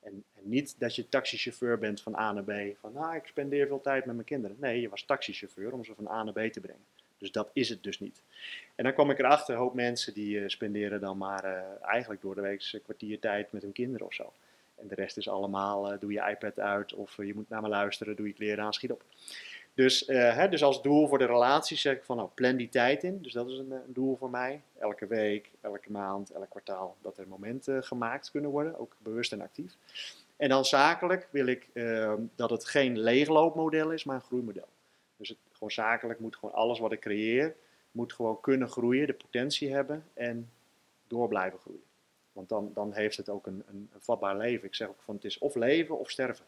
En, 0.00 0.24
en 0.34 0.48
niet 0.48 0.74
dat 0.78 0.94
je 0.94 1.08
taxichauffeur 1.08 1.78
bent 1.78 2.00
van 2.00 2.16
A 2.16 2.32
naar 2.32 2.44
B. 2.44 2.78
Van, 2.80 2.92
nou, 2.92 3.16
ik 3.16 3.26
spendeer 3.26 3.66
veel 3.66 3.80
tijd 3.80 4.04
met 4.04 4.14
mijn 4.14 4.26
kinderen. 4.26 4.56
Nee, 4.60 4.80
je 4.80 4.88
was 4.88 5.02
taxichauffeur 5.02 5.72
om 5.72 5.84
ze 5.84 5.94
van 5.94 6.08
A 6.08 6.22
naar 6.22 6.48
B 6.48 6.52
te 6.52 6.60
brengen. 6.60 6.84
Dus 7.18 7.32
dat 7.32 7.50
is 7.52 7.68
het 7.68 7.82
dus 7.82 8.00
niet. 8.00 8.22
En 8.74 8.84
dan 8.84 8.92
kwam 8.92 9.10
ik 9.10 9.18
erachter, 9.18 9.54
een 9.54 9.60
hoop 9.60 9.74
mensen 9.74 10.14
die 10.14 10.40
uh, 10.40 10.48
spenderen 10.48 11.00
dan 11.00 11.18
maar 11.18 11.44
uh, 11.44 11.60
eigenlijk 11.82 12.22
door 12.22 12.34
de 12.34 12.40
week 12.40 12.68
een 12.72 12.82
kwartier 12.82 13.18
tijd 13.18 13.52
met 13.52 13.62
hun 13.62 13.72
kinderen 13.72 14.06
of 14.06 14.14
zo. 14.14 14.32
En 14.76 14.88
de 14.88 14.94
rest 14.94 15.16
is 15.16 15.28
allemaal, 15.28 15.92
uh, 15.92 16.00
doe 16.00 16.12
je 16.12 16.28
iPad 16.30 16.58
uit 16.60 16.94
of 16.94 17.16
je 17.16 17.34
moet 17.34 17.48
naar 17.48 17.62
me 17.62 17.68
luisteren, 17.68 18.16
doe 18.16 18.26
je 18.26 18.32
kleren 18.32 18.64
aan, 18.64 18.72
schiet 18.72 18.92
op. 18.92 19.02
Dus, 19.74 20.06
hè, 20.06 20.48
dus 20.48 20.62
als 20.62 20.82
doel 20.82 21.08
voor 21.08 21.18
de 21.18 21.26
relatie 21.26 21.76
zeg 21.76 21.96
ik 21.96 22.04
van, 22.04 22.16
nou, 22.16 22.28
plan 22.34 22.56
die 22.56 22.68
tijd 22.68 23.02
in. 23.02 23.22
Dus 23.22 23.32
dat 23.32 23.48
is 23.48 23.58
een, 23.58 23.70
een 23.70 23.92
doel 23.92 24.16
voor 24.16 24.30
mij. 24.30 24.60
Elke 24.78 25.06
week, 25.06 25.50
elke 25.60 25.90
maand, 25.90 26.30
elk 26.30 26.50
kwartaal, 26.50 26.96
dat 27.02 27.18
er 27.18 27.28
momenten 27.28 27.84
gemaakt 27.84 28.30
kunnen 28.30 28.50
worden, 28.50 28.78
ook 28.78 28.96
bewust 28.98 29.32
en 29.32 29.40
actief. 29.40 29.76
En 30.36 30.48
dan 30.48 30.64
zakelijk 30.64 31.28
wil 31.30 31.46
ik 31.46 31.68
ehm, 31.72 32.20
dat 32.34 32.50
het 32.50 32.64
geen 32.64 32.98
leegloopmodel 32.98 33.90
is, 33.90 34.04
maar 34.04 34.14
een 34.14 34.22
groeimodel. 34.22 34.68
Gewoon 35.58 35.70
zakelijk 35.70 36.20
moet 36.20 36.36
gewoon 36.36 36.54
alles 36.54 36.78
wat 36.78 36.92
ik 36.92 37.00
creëer, 37.00 37.56
moet 37.90 38.12
gewoon 38.12 38.40
kunnen 38.40 38.68
groeien, 38.68 39.06
de 39.06 39.12
potentie 39.12 39.72
hebben 39.72 40.06
en 40.14 40.50
door 41.06 41.28
blijven 41.28 41.58
groeien. 41.58 41.82
Want 42.32 42.48
dan, 42.48 42.70
dan 42.74 42.92
heeft 42.92 43.16
het 43.16 43.28
ook 43.28 43.46
een, 43.46 43.62
een, 43.66 43.90
een 43.92 44.00
vatbaar 44.00 44.36
leven. 44.36 44.68
Ik 44.68 44.74
zeg 44.74 44.88
ook 44.88 45.02
van 45.02 45.14
het 45.14 45.24
is 45.24 45.38
of 45.38 45.54
leven 45.54 45.98
of 45.98 46.10
sterven. 46.10 46.44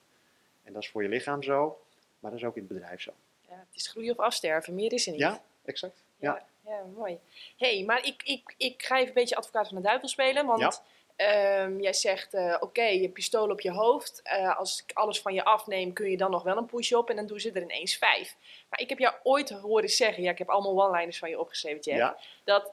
En 0.62 0.72
dat 0.72 0.82
is 0.82 0.88
voor 0.88 1.02
je 1.02 1.08
lichaam 1.08 1.42
zo, 1.42 1.80
maar 2.18 2.30
dat 2.30 2.40
is 2.40 2.46
ook 2.46 2.56
in 2.56 2.62
het 2.62 2.72
bedrijf 2.72 3.00
zo. 3.00 3.12
Ja, 3.48 3.56
het 3.56 3.76
is 3.76 3.86
groeien 3.86 4.11
of 4.11 4.18
afsterven, 4.18 4.74
meer 4.74 4.92
is 4.92 5.06
er 5.06 5.12
niet. 5.12 5.20
Ja, 5.20 5.42
exact. 5.64 6.04
Ja, 6.16 6.46
ja. 6.64 6.70
ja 6.70 6.84
mooi. 6.96 7.18
hey, 7.56 7.84
maar 7.84 8.06
ik, 8.06 8.22
ik, 8.22 8.54
ik 8.56 8.82
ga 8.82 8.96
even 8.96 9.08
een 9.08 9.14
beetje 9.14 9.36
advocaat 9.36 9.68
van 9.68 9.76
de 9.76 9.82
duivel 9.82 10.08
spelen, 10.08 10.46
want... 10.46 10.61
Ja. 10.61 10.82
Um, 11.20 11.80
jij 11.80 11.92
zegt, 11.92 12.34
uh, 12.34 12.54
oké, 12.54 12.64
okay, 12.64 13.00
je 13.00 13.08
pistool 13.08 13.50
op 13.50 13.60
je 13.60 13.70
hoofd. 13.70 14.22
Uh, 14.24 14.58
als 14.58 14.84
ik 14.86 14.96
alles 14.96 15.20
van 15.20 15.34
je 15.34 15.44
afneem, 15.44 15.92
kun 15.92 16.10
je 16.10 16.16
dan 16.16 16.30
nog 16.30 16.42
wel 16.42 16.56
een 16.56 16.66
push-up 16.66 17.08
en 17.08 17.16
dan 17.16 17.26
doen 17.26 17.40
ze 17.40 17.52
er 17.52 17.62
ineens 17.62 17.96
vijf. 17.96 18.36
Maar 18.68 18.80
ik 18.80 18.88
heb 18.88 18.98
jou 18.98 19.14
ooit 19.22 19.50
horen 19.50 19.88
zeggen, 19.88 20.22
ja, 20.22 20.30
ik 20.30 20.38
heb 20.38 20.48
allemaal 20.48 20.84
one-liners 20.84 21.18
van 21.18 21.30
je 21.30 21.40
opgeschreven, 21.40 21.96
Ja. 21.96 22.16
dat 22.44 22.72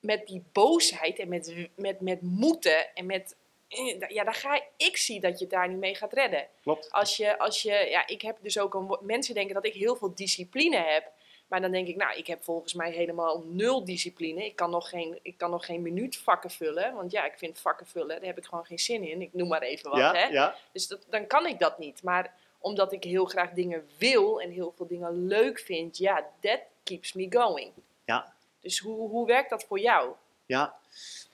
met 0.00 0.26
die 0.26 0.44
boosheid 0.52 1.18
en 1.18 1.28
met, 1.28 1.68
met, 1.76 2.00
met 2.00 2.22
moeten 2.22 2.94
en 2.94 3.06
met, 3.06 3.36
eh, 3.68 4.08
ja, 4.08 4.24
daar 4.24 4.34
ga 4.34 4.62
ik 4.76 4.96
zie 4.96 5.20
dat 5.20 5.38
je 5.38 5.44
het 5.44 5.54
daar 5.54 5.68
niet 5.68 5.78
mee 5.78 5.94
gaat 5.94 6.12
redden. 6.12 6.46
Klopt. 6.62 6.90
Als 6.90 7.16
je, 7.16 7.38
als 7.38 7.62
je, 7.62 7.86
ja, 7.90 8.06
ik 8.06 8.22
heb 8.22 8.36
dus 8.40 8.58
ook 8.58 8.74
een, 8.74 8.98
mensen 9.00 9.34
denken 9.34 9.54
dat 9.54 9.66
ik 9.66 9.72
heel 9.72 9.96
veel 9.96 10.14
discipline 10.14 10.76
heb. 10.76 11.12
Maar 11.46 11.60
dan 11.60 11.70
denk 11.70 11.88
ik, 11.88 11.96
nou, 11.96 12.16
ik 12.16 12.26
heb 12.26 12.44
volgens 12.44 12.74
mij 12.74 12.90
helemaal 12.90 13.44
nul 13.46 13.84
discipline. 13.84 14.44
Ik 14.44 14.56
kan 14.56 14.70
nog 14.70 14.88
geen, 14.88 15.18
ik 15.22 15.38
kan 15.38 15.50
nog 15.50 15.64
geen 15.66 15.82
minuut 15.82 16.16
vakken 16.16 16.50
vullen. 16.50 16.94
Want 16.94 17.10
ja, 17.10 17.24
ik 17.24 17.38
vind 17.38 17.58
vakken 17.58 17.86
vullen, 17.86 18.08
daar 18.08 18.26
heb 18.26 18.38
ik 18.38 18.44
gewoon 18.44 18.64
geen 18.64 18.78
zin 18.78 19.08
in. 19.08 19.22
Ik 19.22 19.34
noem 19.34 19.48
maar 19.48 19.62
even 19.62 19.90
wat, 19.90 19.98
ja, 19.98 20.12
hè. 20.12 20.24
ja, 20.24 20.54
Dus 20.72 20.86
dat, 20.88 21.06
dan 21.08 21.26
kan 21.26 21.46
ik 21.46 21.58
dat 21.58 21.78
niet. 21.78 22.02
Maar 22.02 22.34
omdat 22.58 22.92
ik 22.92 23.04
heel 23.04 23.24
graag 23.24 23.50
dingen 23.50 23.88
wil 23.98 24.40
en 24.40 24.50
heel 24.50 24.72
veel 24.76 24.86
dingen 24.86 25.26
leuk 25.26 25.58
vind, 25.58 25.98
ja, 25.98 26.26
that 26.40 26.60
keeps 26.82 27.12
me 27.12 27.26
going. 27.30 27.72
ja, 28.04 28.34
Dus 28.60 28.78
hoe, 28.78 29.08
hoe 29.08 29.26
werkt 29.26 29.50
dat 29.50 29.64
voor 29.64 29.78
jou? 29.78 30.12
ja. 30.46 30.74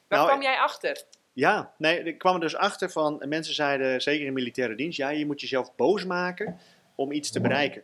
Waar 0.09 0.19
Nou, 0.21 0.31
kwam 0.31 0.43
jij 0.43 0.59
achter? 0.59 1.05
Ja, 1.33 1.73
nee, 1.79 2.03
ik 2.03 2.19
kwam 2.19 2.35
er 2.35 2.41
dus 2.41 2.57
achter 2.57 2.91
van, 2.91 3.23
en 3.23 3.29
mensen 3.29 3.55
zeiden, 3.55 4.03
zeker 4.03 4.27
in 4.27 4.33
militaire 4.33 4.75
dienst, 4.75 4.99
ja, 4.99 5.09
je 5.09 5.27
moet 5.27 5.41
jezelf 5.41 5.75
boos 5.77 6.05
maken 6.05 6.61
om 6.95 7.13
iets 7.13 7.31
te 7.31 7.41
bereiken. 7.41 7.83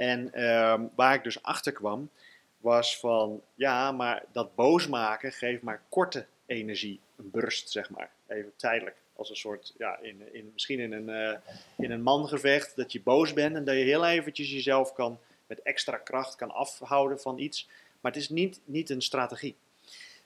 En 0.00 0.32
ehm, 0.32 0.86
waar 0.94 1.14
ik 1.14 1.22
dus 1.22 1.42
achter 1.42 1.72
kwam, 1.72 2.10
was 2.56 2.98
van, 2.98 3.42
ja, 3.54 3.92
maar 3.92 4.24
dat 4.32 4.54
boos 4.54 4.88
maken 4.88 5.32
geeft 5.32 5.62
maar 5.62 5.82
korte 5.88 6.26
energie, 6.46 7.00
een 7.16 7.30
burst, 7.30 7.70
zeg 7.70 7.90
maar, 7.90 8.10
even 8.26 8.52
tijdelijk. 8.56 8.96
Als 9.16 9.30
een 9.30 9.36
soort, 9.36 9.74
ja, 9.78 9.98
in, 9.98 10.34
in, 10.34 10.50
misschien 10.52 10.80
in 10.80 10.92
een, 10.92 11.08
eh, 11.08 11.38
in 11.76 11.90
een 11.90 12.02
mangevecht, 12.02 12.76
dat 12.76 12.92
je 12.92 13.02
boos 13.02 13.32
bent 13.32 13.56
en 13.56 13.64
dat 13.64 13.74
je 13.74 13.82
heel 13.82 14.06
eventjes 14.06 14.50
jezelf 14.50 14.92
kan, 14.92 15.18
met 15.46 15.62
extra 15.62 15.96
kracht 15.96 16.36
kan 16.36 16.50
afhouden 16.50 17.20
van 17.20 17.38
iets. 17.38 17.68
Maar 18.00 18.12
het 18.12 18.20
is 18.20 18.28
niet, 18.28 18.60
niet 18.64 18.90
een 18.90 19.02
strategie. 19.02 19.56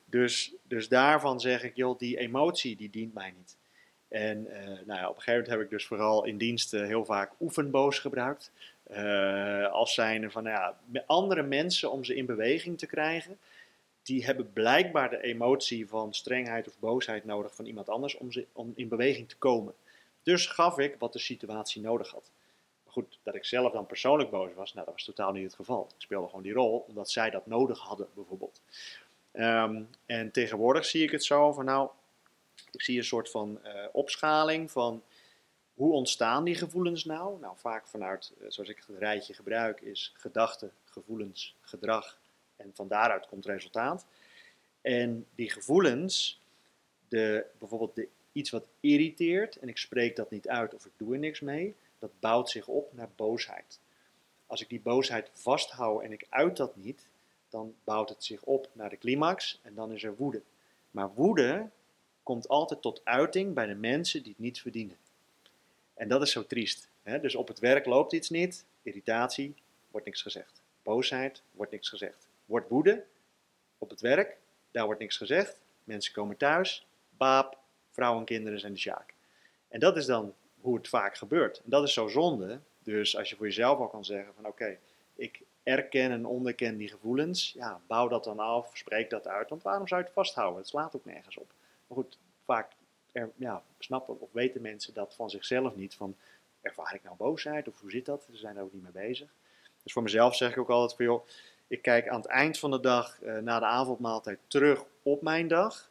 Dus, 0.05 0.53
dus 0.63 0.89
daarvan 0.89 1.41
zeg 1.41 1.63
ik, 1.63 1.77
joh, 1.77 1.99
die 1.99 2.19
emotie 2.19 2.77
die 2.77 2.91
dient 2.91 3.15
mij 3.15 3.35
niet. 3.37 3.57
En 4.09 4.47
eh, 4.47 4.67
nou 4.67 5.01
ja, 5.01 5.09
op 5.09 5.17
een 5.17 5.23
gegeven 5.23 5.33
moment 5.33 5.49
heb 5.49 5.61
ik 5.61 5.71
dus 5.71 5.87
vooral 5.87 6.25
in 6.25 6.39
diensten 6.39 6.87
heel 6.87 7.05
vaak 7.05 7.33
oefenboos 7.41 7.99
gebruikt. 7.99 8.53
Eh, 8.85 9.73
als 9.73 9.95
zijnde 9.95 10.31
van, 10.31 10.43
nou 10.43 10.57
ja, 10.93 11.03
andere 11.07 11.43
mensen 11.43 11.91
om 11.91 12.05
ze 12.05 12.15
in 12.15 12.27
beweging 12.27 12.79
te 12.79 12.87
krijgen. 12.87 13.39
Die 14.03 14.25
hebben 14.25 14.53
blijkbaar 14.53 15.11
de 15.11 15.23
emotie 15.23 15.89
van 15.89 16.15
strengheid 16.15 16.69
of 16.69 16.79
boosheid 16.79 17.25
nodig 17.25 17.55
van 17.55 17.67
iemand 17.67 17.89
anders 17.89 18.17
om, 18.17 18.33
ze, 18.33 18.47
om 18.53 18.73
in 18.75 18.89
beweging 18.89 19.29
te 19.29 19.37
komen. 19.37 19.75
Dus 20.23 20.47
gaf 20.47 20.79
ik 20.79 20.97
wat 20.99 21.13
de 21.13 21.19
situatie 21.19 21.83
nodig 21.83 22.11
had. 22.11 22.31
Goed, 22.87 23.19
dat 23.23 23.35
ik 23.35 23.45
zelf 23.45 23.73
dan 23.73 23.87
persoonlijk 23.87 24.31
boos 24.31 24.55
was, 24.55 24.75
nou, 24.75 24.87
dat 24.87 24.95
was 24.95 25.05
totaal 25.05 25.33
niet 25.33 25.45
het 25.45 25.55
geval. 25.55 25.89
Ik 25.95 26.03
speelde 26.03 26.27
gewoon 26.27 26.43
die 26.43 26.53
rol 26.53 26.85
omdat 26.89 27.11
zij 27.11 27.31
dat 27.31 27.47
nodig 27.47 27.79
hadden, 27.79 28.09
bijvoorbeeld. 28.15 28.63
Ehm, 29.33 29.83
en 30.07 30.31
tegenwoordig 30.31 30.85
zie 30.85 31.03
ik 31.03 31.11
het 31.11 31.25
zo 31.25 31.53
van, 31.53 31.65
nou, 31.65 31.89
ik 32.71 32.83
zie 32.83 32.99
een 32.99 33.05
soort 33.05 33.31
van 33.31 33.59
eh, 33.63 33.85
opschaling 33.93 34.71
van 34.71 35.03
hoe 35.75 35.93
ontstaan 35.93 36.45
die 36.45 36.55
gevoelens 36.55 37.05
nou? 37.05 37.41
Nou, 37.41 37.57
vaak 37.57 37.87
vanuit, 37.87 38.33
eh, 38.41 38.47
zoals 38.49 38.69
ik 38.69 38.85
het 38.87 38.99
rijtje 38.99 39.35
gebruik, 39.35 39.81
is 39.81 40.13
gedachten, 40.17 40.73
gevoelens, 40.85 41.57
gedrag 41.61 42.19
en 42.57 42.71
van 42.75 42.89
daaruit 42.89 43.27
komt 43.27 43.47
resultaat. 43.47 44.07
En 44.81 45.27
die 45.35 45.51
gevoelens, 45.51 46.41
de, 47.09 47.47
bijvoorbeeld 47.59 47.95
de, 47.95 48.09
iets 48.33 48.51
wat 48.51 48.67
irriteert 48.81 49.57
en 49.57 49.69
ik 49.69 49.79
spreek 49.79 50.17
dat 50.17 50.31
niet 50.31 50.49
uit 50.49 50.75
of 50.75 50.87
ik 50.87 50.93
doe 50.97 51.13
er 51.13 51.19
niks 51.19 51.41
mee, 51.41 51.75
dat 51.99 52.11
bouwt 52.21 52.51
zich 52.51 52.69
op 52.69 52.93
naar 52.93 53.09
boosheid. 53.17 53.81
Als 54.47 54.61
ik 54.61 54.69
die 54.69 54.81
boosheid 54.81 55.31
vasthoud 55.33 56.03
en 56.03 56.13
ik 56.13 56.27
uit 56.29 56.57
dat 56.57 56.77
niet, 56.77 57.07
dan 57.49 57.75
bouwt 57.85 58.09
het 58.09 58.25
zich 58.25 58.43
op 58.43 58.69
naar 58.73 58.91
de 58.91 58.99
climax 58.99 59.61
en 59.63 59.75
dan 59.75 59.93
is 59.93 60.03
er 60.03 60.17
woede. 60.17 60.43
Maar 60.91 61.15
woede 61.15 61.71
komt 62.23 62.49
altijd 62.49 62.83
tot 62.83 63.01
uiting 63.05 63.55
bij 63.55 63.67
de 63.67 63.75
mensen 63.75 64.23
die 64.23 64.33
het 64.33 64.41
niet 64.41 64.61
verdienen. 64.61 64.97
En 65.95 66.09
dat 66.09 66.23
is 66.23 66.31
zo 66.31 66.47
triest. 66.47 66.89
Hè? 67.03 67.21
Dus 67.21 67.35
op 67.35 67.49
het 67.49 67.59
werk 67.59 67.87
loopt 67.87 68.13
iets 68.13 68.31
niet, 68.31 68.65
irritatie, 68.83 69.55
wordt 69.91 70.07
niks 70.07 70.23
gezegd. 70.23 70.63
Boosheid, 70.83 71.43
wordt 71.51 71.73
niks 71.73 71.89
gezegd. 71.89 72.29
Wordt 72.45 72.69
woede 72.69 73.05
op 73.79 73.91
het 73.91 74.01
werk, 74.01 74.37
daar 74.71 74.85
wordt 74.85 75.01
niks 75.01 75.17
gezegd. 75.17 75.61
Mensen 75.85 76.13
komen 76.13 76.37
thuis, 76.37 76.87
baap, 77.11 77.59
vrouwen 77.91 78.21
en 78.21 78.27
kinderen 78.27 78.61
zijn 78.61 78.73
de 78.73 78.79
sjaak. 78.79 79.15
En 79.69 79.81
dat 79.81 79.97
is 79.97 80.07
dan 80.07 80.35
hoe 80.61 80.77
het 80.77 80.89
vaak 80.89 81.17
gebeurt. 81.17 81.59
En 81.59 81.71
dat 81.71 81.85
is 81.85 81.93
zo 81.93 82.09
zonde. 82.09 82.61
Dus 82.79 83.17
als 83.17 83.31
je 83.31 83.37
voor 83.37 83.47
jezelf 83.47 83.79
al 83.79 83.89
kan 83.89 84.05
zeggen 84.05 84.35
van 84.35 84.47
oké, 84.47 84.79
ik 85.15 85.43
erken 85.63 86.11
en 86.11 86.27
onderken 86.27 86.77
die 86.77 86.89
gevoelens, 86.89 87.53
ja, 87.53 87.81
bouw 87.87 88.09
dat 88.09 88.25
dan 88.25 88.39
af, 88.39 88.77
spreek 88.77 89.11
dat 89.11 89.27
uit. 89.27 89.49
Want 89.49 89.63
waarom 89.63 89.89
zou 89.89 90.01
je 90.01 90.07
het 90.07 90.15
vasthouden? 90.15 90.59
Het 90.59 90.69
slaat 90.69 90.97
ook 90.97 91.05
nergens 91.05 91.37
op. 91.37 91.53
Maar 91.87 91.99
goed, 91.99 92.19
vaak 92.45 92.73
er, 93.15 93.31
ja, 93.37 93.63
snappen 93.79 94.21
of 94.21 94.33
weten 94.33 94.63
mensen 94.63 94.95
dat 94.95 95.15
van 95.15 95.31
zichzelf 95.31 95.77
niet. 95.77 95.95
Van, 95.95 96.17
ervaar 96.61 96.95
ik 96.95 97.03
nou 97.03 97.17
boosheid 97.17 97.69
of 97.69 97.81
hoe 97.81 97.91
zit 97.91 98.07
dat? 98.07 98.27
Ze 98.31 98.37
zijn 98.37 98.57
er 98.57 98.63
ook 98.63 98.73
niet 98.73 98.83
mee 98.83 99.09
bezig. 99.09 99.35
Dus 99.83 99.93
voor 99.93 100.03
mezelf 100.03 100.37
zeg 100.37 100.51
ik 100.51 100.59
ook 100.59 100.71
altijd 100.71 100.97
van, 100.97 101.05
joh, 101.05 101.27
ik 101.67 101.83
kijk 101.83 102.09
aan 102.09 102.21
het 102.21 102.31
eind 102.31 102.59
van 102.59 102.71
de 102.71 102.81
dag, 102.81 103.23
eh, 103.23 103.39
na 103.39 103.59
de 103.59 103.65
avondmaaltijd, 103.65 104.39
terug 104.47 104.85
op 105.03 105.23
mijn 105.23 105.49
dag. 105.49 105.91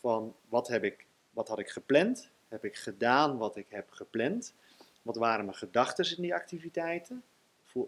Van, 0.00 0.34
wat, 0.48 0.68
heb 0.68 0.84
ik, 0.84 1.06
wat 1.30 1.48
had 1.48 1.58
ik 1.58 1.68
gepland? 1.68 2.30
Heb 2.48 2.64
ik 2.64 2.76
gedaan 2.76 3.38
wat 3.38 3.56
ik 3.56 3.66
heb 3.68 3.90
gepland? 3.90 4.54
Wat 5.02 5.16
waren 5.16 5.44
mijn 5.44 5.56
gedachten 5.56 6.16
in 6.16 6.22
die 6.22 6.34
activiteiten? 6.34 7.22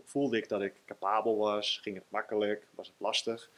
Voelde 0.05 0.37
ik 0.37 0.49
dat 0.49 0.63
ik 0.63 0.75
capabel 0.87 1.37
was? 1.37 1.79
Ging 1.83 1.97
het 1.97 2.05
makkelijk? 2.09 2.67
Was 2.75 2.87
het 2.87 2.97
lastig? 2.99 3.51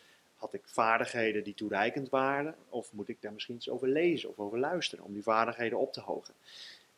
Had 0.42 0.54
ik 0.54 0.62
vaardigheden 0.64 1.44
die 1.44 1.54
toereikend 1.54 2.08
waren? 2.08 2.54
Of 2.68 2.92
moet 2.92 3.08
ik 3.08 3.22
daar 3.22 3.32
misschien 3.32 3.54
iets 3.54 3.70
over 3.70 3.88
lezen 3.88 4.28
of 4.28 4.38
over 4.38 4.58
luisteren 4.58 5.04
om 5.04 5.12
die 5.12 5.22
vaardigheden 5.22 5.78
op 5.78 5.92
te 5.92 6.00
hogen? 6.00 6.34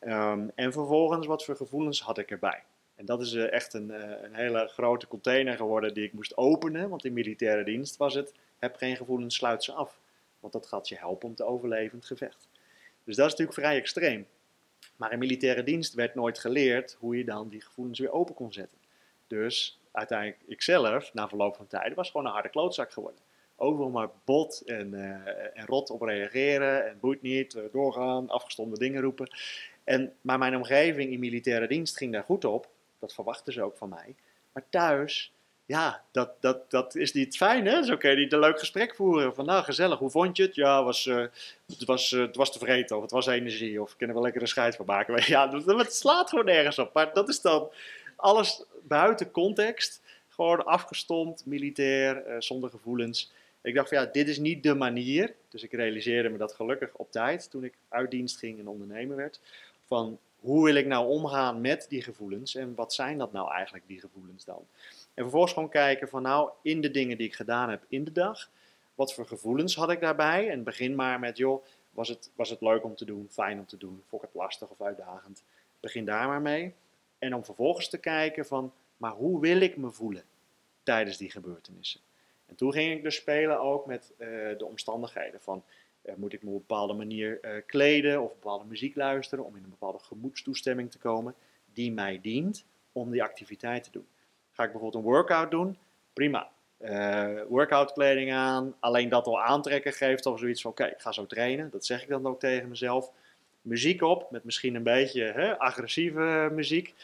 Um, 0.00 0.50
en 0.54 0.72
vervolgens, 0.72 1.26
wat 1.26 1.44
voor 1.44 1.56
gevoelens 1.56 2.02
had 2.02 2.18
ik 2.18 2.30
erbij? 2.30 2.62
En 2.94 3.04
dat 3.04 3.20
is 3.20 3.32
uh, 3.32 3.52
echt 3.52 3.74
een, 3.74 3.88
uh, 3.88 4.22
een, 4.22 4.34
hele 4.34 4.68
grote 4.68 5.06
container 5.06 5.56
geworden 5.56 5.94
die 5.94 6.04
ik 6.04 6.12
moest 6.12 6.36
openen. 6.36 6.88
Want 6.88 7.04
in 7.04 7.12
militaire 7.12 7.64
dienst 7.64 7.96
was 7.96 8.14
het, 8.14 8.34
heb 8.58 8.76
geen 8.76 8.96
gevoelens, 8.96 9.34
sluit 9.34 9.64
ze 9.64 9.72
af. 9.72 10.00
Want 10.40 10.52
dat 10.52 10.66
gaat 10.66 10.88
je 10.88 10.96
helpen 10.96 11.28
om 11.28 11.34
te 11.34 11.44
overleven 11.44 11.92
in 11.92 11.98
het 11.98 12.06
gevecht. 12.06 12.48
Dus 13.04 13.16
dat 13.16 13.26
is 13.26 13.30
natuurlijk 13.30 13.58
vrij 13.58 13.76
extreem. 13.76 14.26
Maar 14.96 15.12
in 15.12 15.18
militaire 15.18 15.62
dienst 15.62 15.94
werd 15.94 16.14
nooit 16.14 16.38
geleerd 16.38 16.96
hoe 16.98 17.16
je 17.16 17.24
dan 17.24 17.48
die 17.48 17.60
gevoelens 17.60 17.98
weer 17.98 18.12
open 18.12 18.34
kon 18.34 18.52
zetten. 18.52 18.78
Dus 19.26 19.80
uiteindelijk, 19.92 20.40
ikzelf, 20.46 21.14
na 21.14 21.28
verloop 21.28 21.56
van 21.56 21.66
tijd, 21.66 21.94
was 21.94 22.10
gewoon 22.10 22.26
een 22.26 22.32
harde 22.32 22.48
klootzak 22.48 22.92
geworden. 22.92 23.20
Overal 23.56 23.90
maar 23.90 24.10
bot 24.24 24.62
en, 24.66 24.94
eh, 24.94 25.60
en 25.60 25.66
rot 25.66 25.90
op 25.90 26.02
reageren 26.02 26.88
en 26.88 26.98
boeit 27.00 27.22
niet, 27.22 27.54
eh, 27.54 27.62
doorgaan, 27.72 28.28
afgestomde 28.28 28.78
dingen 28.78 29.02
roepen. 29.02 29.30
En, 29.84 30.12
maar 30.20 30.38
mijn 30.38 30.56
omgeving 30.56 31.12
in 31.12 31.18
militaire 31.18 31.66
dienst 31.66 31.96
ging 31.96 32.12
daar 32.12 32.24
goed 32.24 32.44
op, 32.44 32.68
dat 32.98 33.14
verwachten 33.14 33.52
ze 33.52 33.62
ook 33.62 33.76
van 33.76 33.88
mij. 33.88 34.14
Maar 34.52 34.64
thuis, 34.70 35.32
ja, 35.66 36.02
dat, 36.12 36.30
dat, 36.40 36.70
dat 36.70 36.94
is 36.94 37.12
niet 37.12 37.36
fijn 37.36 37.66
hè, 37.66 37.82
zo 37.82 37.96
kun 37.96 38.10
je 38.10 38.16
niet 38.16 38.32
een 38.32 38.38
leuk 38.38 38.58
gesprek 38.58 38.94
voeren. 38.94 39.34
Van 39.34 39.44
nou, 39.44 39.64
gezellig, 39.64 39.98
hoe 39.98 40.10
vond 40.10 40.36
je 40.36 40.42
het? 40.42 40.54
Ja, 40.54 40.84
was, 40.84 41.06
eh, 41.06 41.24
het, 41.66 41.84
was, 41.84 42.10
het 42.10 42.36
was 42.36 42.52
tevreden 42.52 42.96
of 42.96 43.02
het 43.02 43.10
was 43.10 43.26
energie 43.26 43.82
of 43.82 43.94
er 43.98 44.12
wel 44.12 44.22
lekker 44.22 44.40
een 44.40 44.48
scheid 44.48 44.76
van 44.76 44.86
maken. 44.86 45.22
Ja, 45.26 45.46
dat, 45.46 45.94
slaat 45.94 46.28
gewoon 46.28 46.44
nergens 46.44 46.78
op. 46.78 46.92
Maar 46.92 47.12
dat 47.12 47.28
is 47.28 47.40
dan 47.40 47.70
alles 48.16 48.64
buiten 48.82 49.30
context. 49.30 50.02
Gewoon 50.28 50.64
afgestomd, 50.64 51.46
militair, 51.46 52.42
zonder 52.42 52.70
gevoelens. 52.70 53.32
Ik 53.64 53.74
dacht 53.74 53.88
van 53.88 53.98
ja, 53.98 54.06
dit 54.06 54.28
is 54.28 54.38
niet 54.38 54.62
de 54.62 54.74
manier. 54.74 55.34
Dus 55.48 55.62
ik 55.62 55.72
realiseerde 55.72 56.28
me 56.28 56.38
dat 56.38 56.52
gelukkig 56.52 56.94
op 56.94 57.10
tijd 57.10 57.50
toen 57.50 57.64
ik 57.64 57.74
uit 57.88 58.10
dienst 58.10 58.38
ging 58.38 58.58
en 58.58 58.68
ondernemer 58.68 59.16
werd. 59.16 59.40
Van 59.86 60.18
hoe 60.40 60.64
wil 60.64 60.74
ik 60.74 60.86
nou 60.86 61.08
omgaan 61.08 61.60
met 61.60 61.86
die 61.88 62.02
gevoelens 62.02 62.54
en 62.54 62.74
wat 62.74 62.94
zijn 62.94 63.18
dat 63.18 63.32
nou 63.32 63.50
eigenlijk, 63.50 63.86
die 63.86 64.00
gevoelens 64.00 64.44
dan? 64.44 64.66
En 65.14 65.22
vervolgens 65.22 65.52
gewoon 65.52 65.68
kijken 65.68 66.08
van 66.08 66.22
nou, 66.22 66.50
in 66.62 66.80
de 66.80 66.90
dingen 66.90 67.16
die 67.16 67.26
ik 67.26 67.34
gedaan 67.34 67.70
heb 67.70 67.84
in 67.88 68.04
de 68.04 68.12
dag, 68.12 68.50
wat 68.94 69.14
voor 69.14 69.26
gevoelens 69.26 69.76
had 69.76 69.90
ik 69.90 70.00
daarbij? 70.00 70.50
En 70.50 70.62
begin 70.62 70.94
maar 70.94 71.18
met, 71.20 71.36
joh, 71.36 71.64
was 71.90 72.08
het, 72.08 72.30
was 72.34 72.50
het 72.50 72.60
leuk 72.60 72.84
om 72.84 72.94
te 72.94 73.04
doen, 73.04 73.28
fijn 73.30 73.58
om 73.58 73.66
te 73.66 73.76
doen, 73.76 74.02
vond 74.06 74.22
ik 74.22 74.28
het 74.32 74.40
lastig 74.40 74.68
of 74.68 74.80
uitdagend? 74.80 75.42
Begin 75.80 76.04
daar 76.04 76.28
maar 76.28 76.42
mee. 76.42 76.74
En 77.18 77.34
om 77.34 77.44
vervolgens 77.44 77.88
te 77.88 77.98
kijken 77.98 78.46
van, 78.46 78.72
maar 78.96 79.12
hoe 79.12 79.40
wil 79.40 79.60
ik 79.60 79.76
me 79.76 79.90
voelen 79.90 80.24
tijdens 80.82 81.16
die 81.16 81.30
gebeurtenissen? 81.30 82.00
En 82.46 82.54
toen 82.54 82.72
ging 82.72 82.92
ik 82.92 83.02
dus 83.02 83.14
spelen 83.14 83.60
ook 83.60 83.86
met 83.86 84.12
uh, 84.18 84.28
de 84.58 84.66
omstandigheden 84.66 85.40
van, 85.40 85.64
uh, 86.04 86.14
moet 86.14 86.32
ik 86.32 86.42
me 86.42 86.48
op 86.48 86.54
een 86.54 86.66
bepaalde 86.66 86.92
manier 86.92 87.38
uh, 87.42 87.50
kleden 87.66 88.22
of 88.22 88.32
bepaalde 88.32 88.64
muziek 88.64 88.96
luisteren 88.96 89.44
om 89.44 89.56
in 89.56 89.64
een 89.64 89.70
bepaalde 89.70 89.98
gemoedstoestemming 89.98 90.90
te 90.90 90.98
komen 90.98 91.34
die 91.72 91.92
mij 91.92 92.18
dient 92.22 92.64
om 92.92 93.10
die 93.10 93.22
activiteit 93.22 93.84
te 93.84 93.90
doen. 93.90 94.06
Ga 94.50 94.64
ik 94.64 94.72
bijvoorbeeld 94.72 95.04
een 95.04 95.10
workout 95.10 95.50
doen? 95.50 95.76
Prima. 96.12 96.50
Uh, 96.80 97.40
workout 97.48 97.92
kleding 97.92 98.32
aan, 98.32 98.74
alleen 98.80 99.08
dat 99.08 99.26
al 99.26 99.42
aantrekken 99.42 99.92
geeft 99.92 100.26
al 100.26 100.38
zoiets 100.38 100.62
van 100.62 100.70
oké, 100.70 100.84
ik 100.84 101.00
ga 101.00 101.12
zo 101.12 101.26
trainen. 101.26 101.70
Dat 101.70 101.84
zeg 101.86 102.02
ik 102.02 102.08
dan 102.08 102.26
ook 102.26 102.40
tegen 102.40 102.68
mezelf. 102.68 103.12
Muziek 103.62 104.02
op, 104.02 104.30
met 104.30 104.44
misschien 104.44 104.74
een 104.74 104.82
beetje 104.82 105.22
hè, 105.22 105.58
agressieve 105.58 106.48
muziek. 106.52 106.94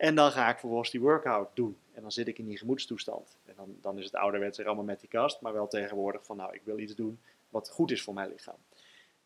En 0.00 0.14
dan 0.14 0.30
ga 0.32 0.50
ik 0.50 0.58
vervolgens 0.58 0.90
die 0.90 1.00
workout 1.00 1.48
doen. 1.54 1.76
En 1.92 2.02
dan 2.02 2.12
zit 2.12 2.28
ik 2.28 2.38
in 2.38 2.46
die 2.46 2.58
gemoedstoestand. 2.58 3.36
En 3.46 3.54
dan, 3.56 3.76
dan 3.80 3.98
is 3.98 4.04
het 4.04 4.14
ouderwets 4.14 4.58
er 4.58 4.66
allemaal 4.66 4.84
met 4.84 5.00
die 5.00 5.08
kast, 5.08 5.40
maar 5.40 5.52
wel 5.52 5.68
tegenwoordig 5.68 6.24
van 6.24 6.36
nou, 6.36 6.54
ik 6.54 6.60
wil 6.64 6.78
iets 6.78 6.94
doen 6.94 7.20
wat 7.48 7.70
goed 7.70 7.90
is 7.90 8.02
voor 8.02 8.14
mijn 8.14 8.30
lichaam. 8.30 8.56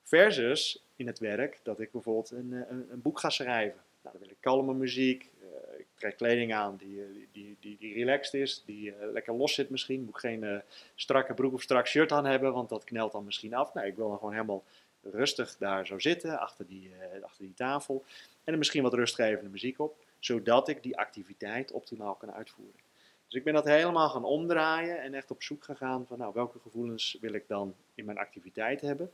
Versus 0.02 0.84
in 0.96 1.06
het 1.06 1.18
werk 1.18 1.60
dat 1.62 1.80
ik 1.80 1.92
bijvoorbeeld 1.92 2.30
een, 2.30 2.52
een, 2.52 2.86
een 2.90 3.02
boek 3.02 3.20
ga 3.20 3.30
schrijven. 3.30 3.80
Nou, 4.02 4.16
dan 4.16 4.20
wil 4.20 4.30
ik 4.30 4.40
kalme 4.40 4.74
muziek, 4.74 5.30
ik 5.78 5.86
trek 5.94 6.16
kleding 6.16 6.54
aan 6.54 6.76
die, 6.76 7.28
die, 7.32 7.56
die, 7.60 7.76
die 7.78 7.94
relaxed 7.94 8.40
is, 8.40 8.62
die 8.66 8.94
lekker 9.12 9.34
los 9.34 9.54
zit 9.54 9.70
misschien. 9.70 10.00
Moet 10.00 10.14
ik 10.14 10.20
geen 10.20 10.62
strakke 10.94 11.34
broek 11.34 11.52
of 11.52 11.62
strak 11.62 11.86
shirt 11.86 12.12
aan 12.12 12.26
hebben, 12.26 12.52
want 12.52 12.68
dat 12.68 12.84
knelt 12.84 13.12
dan 13.12 13.24
misschien 13.24 13.54
af. 13.54 13.74
Nee, 13.74 13.86
ik 13.86 13.96
wil 13.96 14.08
dan 14.08 14.18
gewoon 14.18 14.32
helemaal 14.32 14.64
rustig 15.02 15.56
daar 15.58 15.86
zo 15.86 15.98
zitten, 15.98 16.38
achter 16.38 16.66
die, 16.66 16.90
achter 17.22 17.44
die 17.44 17.54
tafel. 17.54 18.04
En 18.44 18.52
er 18.52 18.58
misschien 18.58 18.82
wat 18.82 18.94
rustgevende 18.94 19.50
muziek 19.50 19.78
op, 19.78 20.03
zodat 20.24 20.68
ik 20.68 20.82
die 20.82 20.98
activiteit 20.98 21.72
optimaal 21.72 22.14
kan 22.14 22.32
uitvoeren. 22.32 22.80
Dus 23.26 23.34
ik 23.34 23.44
ben 23.44 23.54
dat 23.54 23.64
helemaal 23.64 24.08
gaan 24.08 24.24
omdraaien 24.24 25.02
en 25.02 25.14
echt 25.14 25.30
op 25.30 25.42
zoek 25.42 25.64
gegaan 25.64 26.06
van 26.06 26.18
nou, 26.18 26.32
welke 26.34 26.58
gevoelens 26.58 27.16
wil 27.20 27.32
ik 27.32 27.48
dan 27.48 27.74
in 27.94 28.04
mijn 28.04 28.18
activiteit 28.18 28.80
hebben. 28.80 29.12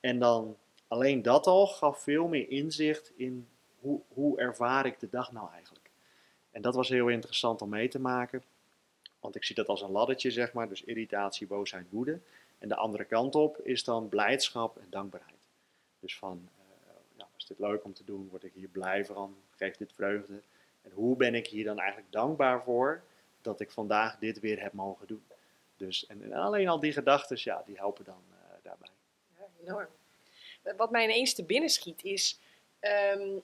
En 0.00 0.18
dan 0.18 0.56
alleen 0.88 1.22
dat 1.22 1.46
al 1.46 1.66
gaf 1.66 2.02
veel 2.02 2.28
meer 2.28 2.50
inzicht 2.50 3.12
in 3.16 3.48
hoe, 3.80 4.00
hoe 4.08 4.38
ervaar 4.38 4.86
ik 4.86 5.00
de 5.00 5.08
dag 5.10 5.32
nou 5.32 5.50
eigenlijk. 5.52 5.90
En 6.50 6.62
dat 6.62 6.74
was 6.74 6.88
heel 6.88 7.08
interessant 7.08 7.62
om 7.62 7.68
mee 7.68 7.88
te 7.88 8.00
maken. 8.00 8.42
Want 9.20 9.36
ik 9.36 9.44
zie 9.44 9.54
dat 9.54 9.68
als 9.68 9.82
een 9.82 9.90
laddertje, 9.90 10.30
zeg 10.30 10.52
maar. 10.52 10.68
Dus 10.68 10.84
irritatie, 10.84 11.46
boosheid, 11.46 11.90
woede. 11.90 12.20
En 12.58 12.68
de 12.68 12.76
andere 12.76 13.04
kant 13.04 13.34
op 13.34 13.58
is 13.58 13.84
dan 13.84 14.08
blijdschap 14.08 14.76
en 14.78 14.86
dankbaarheid. 14.90 15.46
Dus 16.00 16.18
van, 16.18 16.48
uh, 16.58 16.94
ja, 17.16 17.28
is 17.36 17.46
dit 17.46 17.58
leuk 17.58 17.84
om 17.84 17.92
te 17.92 18.04
doen? 18.04 18.28
Word 18.28 18.44
ik 18.44 18.52
hier 18.54 18.68
blij 18.68 19.04
van? 19.04 19.36
Geeft 19.58 19.78
dit 19.78 19.92
vreugde? 19.92 20.42
En 20.82 20.90
hoe 20.90 21.16
ben 21.16 21.34
ik 21.34 21.46
hier 21.46 21.64
dan 21.64 21.78
eigenlijk 21.78 22.12
dankbaar 22.12 22.62
voor 22.62 23.02
dat 23.42 23.60
ik 23.60 23.70
vandaag 23.70 24.18
dit 24.18 24.40
weer 24.40 24.62
heb 24.62 24.72
mogen 24.72 25.06
doen? 25.06 25.24
Dus, 25.76 26.06
en, 26.06 26.22
en 26.22 26.32
alleen 26.32 26.68
al 26.68 26.80
die 26.80 26.92
gedachten, 26.92 27.36
ja, 27.40 27.62
die 27.66 27.76
helpen 27.76 28.04
dan 28.04 28.22
uh, 28.30 28.36
daarbij. 28.62 28.88
Ja, 29.38 29.46
enorm. 29.62 29.88
Wat 30.76 30.90
mij 30.90 31.04
ineens 31.04 31.34
te 31.34 31.44
binnen 31.44 31.70
schiet 31.70 32.04
is, 32.04 32.40
um, 33.14 33.42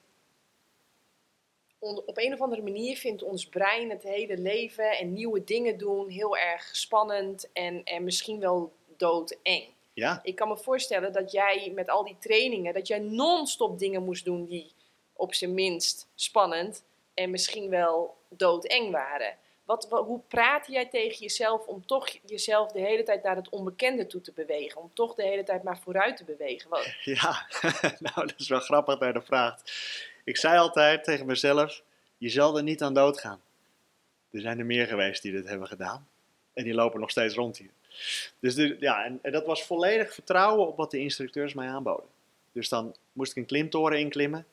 op 1.79 2.19
een 2.19 2.33
of 2.33 2.41
andere 2.41 2.63
manier 2.63 2.97
vindt 2.97 3.23
ons 3.23 3.49
brein 3.49 3.91
het 3.91 4.03
hele 4.03 4.39
leven 4.39 4.99
en 4.99 5.13
nieuwe 5.13 5.45
dingen 5.45 5.79
doen 5.79 6.09
heel 6.09 6.37
erg 6.37 6.77
spannend 6.77 7.53
en, 7.53 7.85
en 7.85 8.05
misschien 8.05 8.41
wel 8.41 8.73
doodeng. 8.97 9.73
Ja. 9.93 10.21
Ik 10.23 10.35
kan 10.35 10.49
me 10.49 10.57
voorstellen 10.57 11.13
dat 11.13 11.33
jij 11.33 11.73
met 11.75 11.89
al 11.89 12.05
die 12.05 12.17
trainingen, 12.19 12.75
dat 12.75 12.87
jij 12.87 12.99
non-stop 12.99 13.79
dingen 13.79 14.05
moest 14.05 14.25
doen 14.25 14.45
die 14.45 14.73
op 15.17 15.35
zijn 15.35 15.55
minst 15.55 16.09
spannend 16.15 16.85
en 17.15 17.31
misschien 17.31 17.71
wel 17.71 18.17
doodeng 18.29 18.91
waren. 18.91 19.37
Wat, 19.65 19.87
hoe 19.91 20.21
praat 20.29 20.67
jij 20.67 20.87
tegen 20.87 21.19
jezelf 21.19 21.67
om 21.67 21.87
toch 21.87 22.09
jezelf 22.27 22.73
de 22.73 22.81
hele 22.81 23.03
tijd 23.03 23.23
naar 23.23 23.37
het 23.37 23.49
onbekende 23.49 24.07
toe 24.07 24.21
te 24.21 24.33
bewegen? 24.33 24.81
Om 24.81 24.91
toch 24.95 25.15
de 25.15 25.23
hele 25.23 25.43
tijd 25.43 25.63
maar 25.63 25.79
vooruit 25.79 26.17
te 26.17 26.25
bewegen? 26.25 26.71
Ja, 27.05 27.47
nou 27.99 28.27
dat 28.27 28.35
is 28.39 28.49
wel 28.49 28.61
grappig 28.61 28.99
dat 28.99 29.09
je 29.09 29.15
dat 29.15 29.25
vraagt. 29.25 29.73
Ik 30.25 30.37
zei 30.37 30.59
altijd 30.59 31.05
tegen 31.05 31.27
mezelf, 31.27 31.83
je 32.19 32.29
zal 32.29 32.57
er 32.57 32.63
niet 32.63 32.83
aan 32.83 32.95
doodgaan. 32.95 33.41
Er 34.31 34.41
zijn 34.41 34.59
er 34.59 34.67
meer 34.67 34.87
geweest 34.87 35.23
die 35.23 35.33
dit 35.33 35.49
hebben 35.49 35.69
gedaan. 35.69 36.09
En 36.53 36.65
die 36.65 36.75
lopen 36.75 37.01
nog 37.01 37.11
steeds 37.11 37.35
rond 37.35 37.57
hier. 37.57 37.71
Dus 38.39 38.55
de, 38.55 38.77
ja, 38.81 39.05
en, 39.05 39.19
en, 39.23 39.33
dat 39.33 39.47
was 39.47 39.65
volledig 39.65 40.15
vertrouwen 40.15 40.67
op 40.67 40.77
wat 40.77 40.91
de 40.91 40.99
instructeurs 40.99 41.55
mij 41.55 41.69
aanboden. 41.69 42.09
Dus 42.53 42.69
dan 42.69 42.95
moest 43.13 43.31
ik 43.31 43.37
een 43.37 43.47
klimtoren 43.47 43.99
inklimmen. 43.99 44.47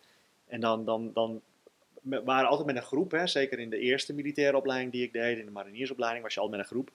En 0.51 0.59
dan, 0.59 0.85
dan, 0.85 1.11
dan 1.13 1.41
we 2.01 2.23
waren 2.23 2.49
altijd 2.49 2.67
met 2.67 2.75
een 2.75 2.81
groep, 2.81 3.11
hè, 3.11 3.27
zeker 3.27 3.59
in 3.59 3.69
de 3.69 3.79
eerste 3.79 4.13
militaire 4.13 4.57
opleiding 4.57 4.91
die 4.91 5.03
ik 5.03 5.13
deed, 5.13 5.37
in 5.37 5.45
de 5.45 5.51
mariniersopleiding 5.51 6.23
was 6.23 6.33
je 6.33 6.39
altijd 6.39 6.57
met 6.57 6.69
een 6.69 6.75
groep. 6.75 6.91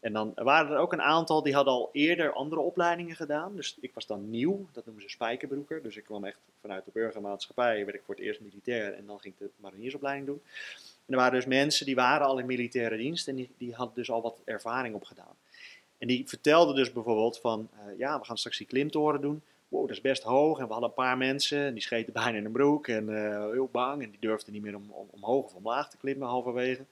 En 0.00 0.12
dan 0.12 0.32
waren 0.34 0.72
er 0.72 0.78
ook 0.78 0.92
een 0.92 1.02
aantal 1.02 1.42
die 1.42 1.54
hadden 1.54 1.72
al 1.72 1.88
eerder 1.92 2.32
andere 2.32 2.60
opleidingen 2.60 3.16
gedaan. 3.16 3.56
Dus 3.56 3.76
ik 3.80 3.94
was 3.94 4.06
dan 4.06 4.30
nieuw, 4.30 4.68
dat 4.72 4.84
noemen 4.84 5.02
ze 5.02 5.08
spijkerbroeker. 5.08 5.82
Dus 5.82 5.96
ik 5.96 6.04
kwam 6.04 6.24
echt 6.24 6.38
vanuit 6.60 6.84
de 6.84 6.90
burgermaatschappij, 6.92 7.84
werd 7.84 7.96
ik 7.96 8.02
voor 8.04 8.14
het 8.14 8.24
eerst 8.24 8.40
militair 8.40 8.94
en 8.94 9.06
dan 9.06 9.20
ging 9.20 9.34
ik 9.34 9.40
de 9.40 9.50
mariniersopleiding 9.56 10.26
doen. 10.26 10.42
En 11.06 11.14
er 11.14 11.16
waren 11.16 11.34
dus 11.34 11.46
mensen 11.46 11.86
die 11.86 11.94
waren 11.94 12.26
al 12.26 12.38
in 12.38 12.46
militaire 12.46 12.96
dienst 12.96 13.28
en 13.28 13.36
die, 13.36 13.50
die 13.58 13.74
hadden 13.74 13.94
dus 13.94 14.10
al 14.10 14.22
wat 14.22 14.40
ervaring 14.44 14.94
opgedaan. 14.94 15.36
En 15.98 16.06
die 16.06 16.28
vertelden 16.28 16.74
dus 16.74 16.92
bijvoorbeeld 16.92 17.38
van, 17.38 17.68
uh, 17.74 17.98
ja, 17.98 18.18
we 18.18 18.24
gaan 18.24 18.38
straks 18.38 18.58
die 18.58 18.66
klimtoren 18.66 19.20
doen. 19.20 19.42
Wow, 19.70 19.80
dat 19.80 19.96
is 19.96 20.00
best 20.00 20.22
hoog. 20.22 20.58
En 20.58 20.66
we 20.66 20.72
hadden 20.72 20.88
een 20.88 20.94
paar 20.94 21.16
mensen, 21.16 21.58
en 21.58 21.72
die 21.72 21.82
scheten 21.82 22.12
bijna 22.22 22.38
in 22.38 22.44
een 22.44 22.52
broek 22.52 22.88
en 22.88 23.08
uh, 23.08 23.50
heel 23.50 23.68
bang. 23.72 24.02
En 24.02 24.10
die 24.10 24.20
durfden 24.20 24.52
niet 24.52 24.62
meer 24.62 24.76
om, 24.76 24.90
om, 24.90 25.08
omhoog 25.10 25.44
of 25.44 25.54
omlaag 25.54 25.90
te 25.90 25.96
klimmen 25.96 26.28
halverwege. 26.28 26.84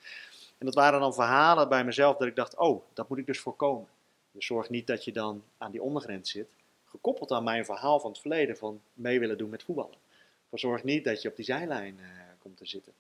En 0.59 0.67
dat 0.67 0.75
waren 0.75 1.01
dan 1.01 1.15
verhalen 1.15 1.69
bij 1.69 1.85
mezelf 1.85 2.17
dat 2.17 2.29
ik 2.29 2.37
dacht, 2.37 2.57
oh, 2.57 2.83
dat 2.93 3.09
moet 3.09 3.19
ik 3.19 3.27
dus 3.27 3.41
voorkomen. 3.41 3.89
Dus 4.31 4.47
zorg 4.47 4.71
niet 4.71 4.87
dat 4.87 5.05
je 5.05 5.13
dan 5.13 5.43
aan 5.59 5.71
die 5.71 5.83
ondergrens 5.83 6.31
zit, 6.31 6.49
gekoppeld 6.85 7.33
aan 7.33 7.45
mijn 7.45 7.65
verhaal 7.65 8.01
van 8.01 8.11
het 8.11 8.21
verleden 8.21 8.57
van 8.57 8.81
mee 8.93 9.21
willen 9.21 9.39
doen 9.39 9.51
met 9.51 9.63
voetballen. 9.63 9.99
Zorg 10.53 10.85
niet 10.85 11.05
dat 11.05 11.23
je 11.23 11.29
op 11.29 11.37
die 11.37 11.45
zijlijn 11.45 11.99
uh, 12.01 12.07
komt 12.39 12.57
te 12.57 12.67
zitten. 12.67 12.93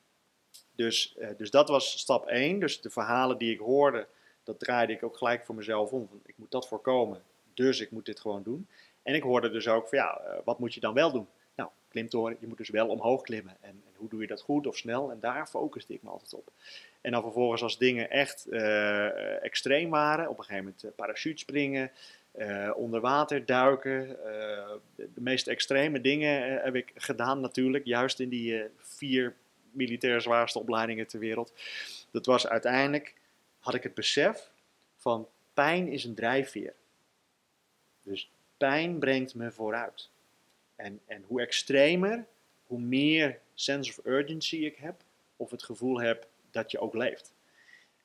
Dus, 0.75 1.15
uh, 1.19 1.29
dus 1.37 1.51
dat 1.51 1.69
was 1.69 1.99
stap 1.99 2.27
1. 2.27 2.61
Dus 2.61 2.81
de 2.81 2.91
verhalen 2.91 3.39
die 3.39 3.53
ik 3.53 3.59
hoorde, 3.59 4.07
dat 4.45 4.59
draaide 4.59 4.93
ik 4.93 5.03
ook 5.03 5.17
gelijk 5.17 5.45
voor 5.45 5.55
mezelf 5.55 5.91
om. 5.91 6.09
Van, 6.09 6.21
ik 6.27 6.35
moet 6.37 6.51
dat 6.51 6.69
voorkomen, 6.69 7.23
dus 7.55 7.81
ik 7.81 7.91
moet 7.91 8.07
dit 8.07 8.21
gewoon 8.21 8.43
doen. 8.43 8.69
En 9.09 9.15
ik 9.15 9.23
hoorde 9.23 9.51
dus 9.51 9.69
ook 9.69 9.89
van 9.89 9.99
ja, 9.99 10.21
uh, 10.25 10.33
wat 10.45 10.59
moet 10.59 10.75
je 10.75 10.81
dan 10.81 10.95
wel 10.95 11.13
doen? 11.13 11.29
Nou, 11.55 11.71
klimtoren, 11.89 12.37
je 12.41 12.47
moet 12.47 12.59
dus 12.59 12.69
wel 12.69 12.89
omhoog 12.89 13.23
klimmen. 13.23 13.57
En, 13.61 13.71
en 13.71 13.93
hoe 13.97 14.09
doe 14.09 14.21
je 14.21 14.27
dat 14.27 14.41
goed 14.41 14.67
of 14.67 14.77
snel? 14.77 15.11
En 15.11 15.21
daar 15.21 15.47
focuste 15.47 15.93
ik 15.93 16.03
me 16.03 16.11
altijd 16.11 16.35
op. 16.35 16.53
En 17.01 17.13
dan 17.13 17.23
vervolgens 17.23 17.63
als 17.63 17.79
dingen 17.79 18.11
echt 18.11 18.47
uh, 18.51 19.45
extreem 19.45 19.91
waren, 19.91 20.29
op 20.29 20.39
een 20.39 20.45
gegeven 20.45 20.65
moment 20.65 20.85
uh, 20.85 20.91
parachute 20.97 21.39
springen, 21.39 21.91
uh, 22.39 22.71
onder 22.75 23.01
water 23.01 23.47
duiken. 23.47 24.09
De, 24.95 25.09
meest 25.15 25.47
extreme 25.47 26.01
dingen 26.01 26.63
heb 26.63 26.75
ik 26.75 26.93
gedaan 26.95 27.41
natuurlijk, 27.41 27.85
juist 27.85 28.21
in 28.21 28.29
die 28.29 28.63
vier 28.77 29.35
militair 29.71 30.21
zwaarste 30.21 30.59
opleidingen 30.59 31.07
ter 31.07 31.19
wereld. 31.19 31.53
Dat 32.11 32.27
was 32.27 32.49
uiteindelijk, 32.49 33.15
had 33.59 33.75
ik 33.75 33.83
het 33.83 33.95
besef 33.95 34.51
van 34.97 35.29
pijn 35.55 35.89
is 35.89 36.05
een 36.05 36.15
drijfveer. 36.15 36.75
Dus 38.03 38.31
pijn 38.59 38.99
brengt 38.99 39.35
me 39.35 39.51
vooruit. 39.51 40.11
En, 40.77 41.01
en 41.07 41.25
hoe 41.27 41.41
extremer, 41.41 42.27
hoe 42.67 42.81
meer 42.81 43.39
sense 43.55 43.91
of 43.91 44.07
urgency 44.07 44.57
ik 44.57 44.77
heb, 44.77 45.03
of 45.37 45.51
het 45.51 45.63
gevoel 45.63 46.01
heb 46.01 46.27
dat 46.51 46.71
je 46.71 46.79
ook 46.79 46.95
leeft. 46.95 47.33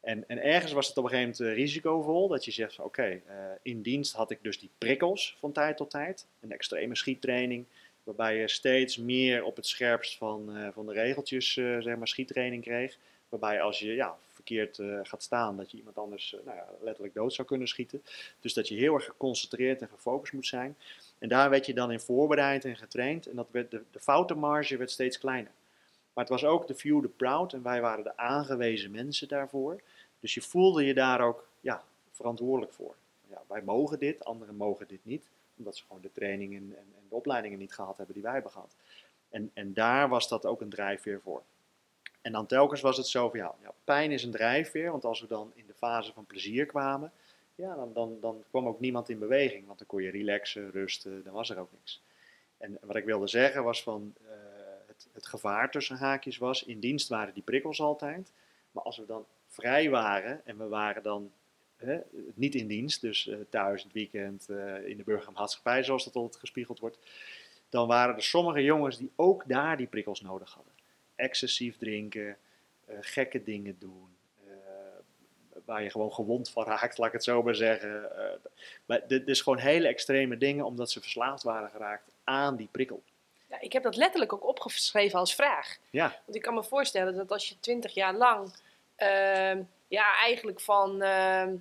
En, 0.03 0.23
en 0.27 0.43
ergens 0.43 0.71
was 0.71 0.87
het 0.87 0.97
op 0.97 1.03
een 1.03 1.09
gegeven 1.09 1.31
moment 1.31 1.57
eh, 1.57 1.63
risicovol 1.63 2.27
dat 2.27 2.45
je 2.45 2.51
zegt 2.51 2.79
oké, 2.79 3.21
eh, 3.25 3.35
in 3.61 3.81
dienst 3.81 4.13
had 4.13 4.31
ik 4.31 4.39
dus 4.41 4.59
die 4.59 4.69
prikkels 4.77 5.35
van 5.39 5.51
tijd 5.51 5.77
tot 5.77 5.89
tijd. 5.89 6.27
Een 6.39 6.51
extreme 6.51 6.95
schiettraining, 6.95 7.65
waarbij 8.03 8.37
je 8.37 8.47
steeds 8.47 8.97
meer 8.97 9.43
op 9.43 9.55
het 9.55 9.67
scherpst 9.67 10.17
van, 10.17 10.57
eh, 10.57 10.67
van 10.73 10.85
de 10.85 10.93
regeltjes 10.93 11.53
zeg 11.53 11.95
maar 11.97 12.07
schiettraining 12.07 12.63
kreeg. 12.63 12.97
Waarbij 13.29 13.61
als 13.61 13.79
je 13.79 13.93
ja, 13.93 14.17
verkeerd 14.43 14.79
eh, 14.79 14.99
gaat 15.03 15.23
staan, 15.23 15.57
dat 15.57 15.71
je 15.71 15.77
iemand 15.77 15.97
anders 15.97 16.35
eh, 16.35 16.45
nou 16.45 16.57
ja, 16.57 16.67
letterlijk 16.81 17.13
dood 17.13 17.33
zou 17.33 17.47
kunnen 17.47 17.67
schieten. 17.67 18.03
Dus 18.39 18.53
dat 18.53 18.67
je 18.67 18.75
heel 18.75 18.93
erg 18.93 19.05
geconcentreerd 19.05 19.81
en 19.81 19.87
gefocust 19.87 20.33
moet 20.33 20.45
zijn. 20.45 20.77
En 21.17 21.29
daar 21.29 21.49
werd 21.49 21.65
je 21.65 21.73
dan 21.73 21.91
in 21.91 21.99
voorbereid 21.99 22.65
en 22.65 22.75
getraind. 22.75 23.27
En 23.27 23.35
dat 23.35 23.47
werd 23.51 23.71
de, 23.71 23.83
de 23.91 23.99
foutenmarge 23.99 24.77
werd 24.77 24.91
steeds 24.91 25.17
kleiner. 25.17 25.51
Maar 26.13 26.23
het 26.23 26.33
was 26.33 26.45
ook 26.45 26.67
de 26.67 26.75
few, 26.75 27.01
the 27.01 27.07
proud. 27.07 27.53
En 27.53 27.63
wij 27.63 27.81
waren 27.81 28.03
de 28.03 28.17
aangewezen 28.17 28.91
mensen 28.91 29.27
daarvoor. 29.27 29.81
Dus 30.19 30.33
je 30.33 30.41
voelde 30.41 30.85
je 30.85 30.93
daar 30.93 31.21
ook 31.21 31.47
ja, 31.61 31.83
verantwoordelijk 32.11 32.73
voor. 32.73 32.95
Ja, 33.29 33.41
wij 33.47 33.61
mogen 33.61 33.99
dit, 33.99 34.25
anderen 34.25 34.55
mogen 34.55 34.87
dit 34.87 35.05
niet. 35.05 35.29
Omdat 35.57 35.77
ze 35.77 35.83
gewoon 35.87 36.01
de 36.01 36.11
trainingen 36.11 36.61
en, 36.61 36.75
en 36.77 37.05
de 37.09 37.15
opleidingen 37.15 37.59
niet 37.59 37.73
gehad 37.73 37.97
hebben 37.97 38.15
die 38.15 38.23
wij 38.23 38.33
hebben 38.33 38.51
gehad. 38.51 38.75
En, 39.29 39.51
en 39.53 39.73
daar 39.73 40.09
was 40.09 40.29
dat 40.29 40.45
ook 40.45 40.61
een 40.61 40.69
drijfveer 40.69 41.21
voor. 41.23 41.43
En 42.23 42.31
dan 42.31 42.45
telkens 42.45 42.81
was 42.81 42.97
het 42.97 43.07
zo 43.07 43.29
van 43.29 43.39
ja, 43.39 43.55
ja, 43.61 43.73
pijn 43.83 44.11
is 44.11 44.23
een 44.23 44.31
drijfveer. 44.31 44.91
Want 44.91 45.05
als 45.05 45.21
we 45.21 45.27
dan 45.27 45.51
in 45.55 45.65
de 45.67 45.73
fase 45.73 46.13
van 46.13 46.25
plezier 46.25 46.65
kwamen, 46.65 47.11
ja, 47.55 47.75
dan, 47.75 47.93
dan, 47.93 48.17
dan 48.21 48.43
kwam 48.49 48.67
ook 48.67 48.79
niemand 48.79 49.09
in 49.09 49.19
beweging. 49.19 49.65
Want 49.65 49.77
dan 49.77 49.87
kon 49.87 50.01
je 50.01 50.11
relaxen, 50.11 50.71
rusten, 50.71 51.23
dan 51.23 51.33
was 51.33 51.49
er 51.49 51.57
ook 51.57 51.71
niks. 51.71 52.01
En 52.57 52.77
wat 52.81 52.95
ik 52.95 53.05
wilde 53.05 53.27
zeggen 53.27 53.63
was 53.63 53.83
van 53.83 54.13
eh, 54.21 54.27
het, 54.87 55.07
het 55.13 55.25
gevaar 55.25 55.71
tussen 55.71 55.95
haakjes 55.95 56.37
was, 56.37 56.63
in 56.63 56.79
dienst 56.79 57.07
waren 57.07 57.33
die 57.33 57.43
prikkels 57.43 57.81
altijd. 57.81 58.31
Maar 58.71 58.83
als 58.83 58.97
we 58.97 59.05
dan 59.05 59.25
vrij 59.47 59.89
waren 59.89 60.41
en 60.45 60.57
we 60.57 60.67
waren 60.67 61.03
dan 61.03 61.31
niet 62.33 62.55
in 62.55 62.67
dienst, 62.67 63.01
dus 63.01 63.27
eh, 63.27 63.37
thuis, 63.49 63.83
het 63.83 63.93
weekend, 63.93 64.49
eh, 64.49 64.87
in 64.87 64.97
de 64.97 65.03
burgermaatschappij 65.03 65.83
zoals 65.83 66.03
dat 66.03 66.15
altijd 66.15 66.35
gespiegeld 66.35 66.79
wordt, 66.79 66.97
dan 67.69 67.87
waren 67.87 68.15
er 68.15 68.23
sommige 68.23 68.63
jongens 68.63 68.97
die 68.97 69.11
ook 69.15 69.43
daar 69.47 69.77
die 69.77 69.87
prikkels 69.87 70.21
nodig 70.21 70.53
hadden. 70.53 70.73
Excessief 71.15 71.77
drinken, 71.77 72.37
eh, 72.85 72.95
gekke 73.01 73.43
dingen 73.43 73.75
doen, 73.79 74.15
eh, 74.47 74.53
waar 75.65 75.83
je 75.83 75.89
gewoon 75.89 76.13
gewond 76.13 76.49
van 76.49 76.63
raakt, 76.63 76.97
laat 76.97 77.07
ik 77.07 77.13
het 77.13 77.23
zo 77.23 77.43
maar 77.43 77.55
zeggen. 77.55 78.17
Eh, 78.17 78.35
maar 78.85 79.07
dit 79.07 79.27
is 79.27 79.41
gewoon 79.41 79.59
hele 79.59 79.87
extreme 79.87 80.37
dingen, 80.37 80.65
omdat 80.65 80.91
ze 80.91 81.01
verslaafd 81.01 81.43
waren 81.43 81.69
geraakt 81.69 82.11
aan 82.23 82.55
die 82.55 82.69
prikkel. 82.71 83.03
Ja, 83.49 83.61
ik 83.61 83.73
heb 83.73 83.83
dat 83.83 83.95
letterlijk 83.95 84.33
ook 84.33 84.47
opgeschreven 84.47 85.19
als 85.19 85.35
vraag. 85.35 85.77
Ja, 85.89 86.21
Want 86.25 86.35
ik 86.37 86.41
kan 86.41 86.53
me 86.53 86.63
voorstellen 86.63 87.15
dat 87.15 87.31
als 87.31 87.49
je 87.49 87.59
twintig 87.59 87.93
jaar 87.93 88.13
lang 88.13 88.53
ehm, 88.95 89.63
ja, 89.87 90.15
eigenlijk 90.17 90.61
van 90.61 91.01
ehm, 91.01 91.55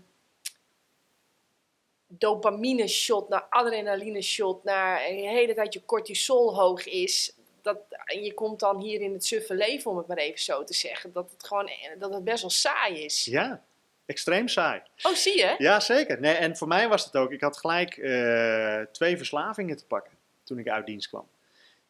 dopamine 2.06 2.88
shot 2.88 3.28
naar 3.28 3.46
adrenaline 3.48 4.22
shot 4.22 4.64
naar 4.64 4.98
de 4.98 5.14
hele 5.14 5.54
tijd 5.54 5.72
je 5.72 5.84
cortisol 5.84 6.54
hoog 6.54 6.86
is. 6.86 7.36
Dat, 7.62 7.78
en 8.04 8.22
je 8.22 8.34
komt 8.34 8.60
dan 8.60 8.80
hier 8.80 9.00
in 9.00 9.12
het 9.12 9.24
suffe 9.24 9.54
leven, 9.54 9.90
om 9.90 9.96
het 9.96 10.06
maar 10.06 10.16
even 10.16 10.40
zo 10.40 10.64
te 10.64 10.74
zeggen. 10.74 11.12
Dat 11.12 11.30
het 11.30 11.46
gewoon 11.46 11.70
dat 11.98 12.14
het 12.14 12.24
best 12.24 12.40
wel 12.40 12.50
saai 12.50 13.04
is. 13.04 13.24
ja, 13.24 13.64
extreem 14.06 14.48
saai. 14.48 14.82
Oh, 15.02 15.12
zie 15.12 15.36
je? 15.36 15.54
Ja, 15.58 15.80
zeker. 15.80 16.20
Nee, 16.20 16.34
en 16.34 16.56
voor 16.56 16.68
mij 16.68 16.88
was 16.88 17.04
het 17.04 17.16
ook, 17.16 17.32
ik 17.32 17.40
had 17.40 17.58
gelijk 17.58 17.96
eh, 17.96 18.80
twee 18.92 19.16
verslavingen 19.16 19.76
te 19.76 19.86
pakken 19.86 20.12
toen 20.42 20.58
ik 20.58 20.68
uit 20.68 20.86
dienst 20.86 21.08
kwam. 21.08 21.28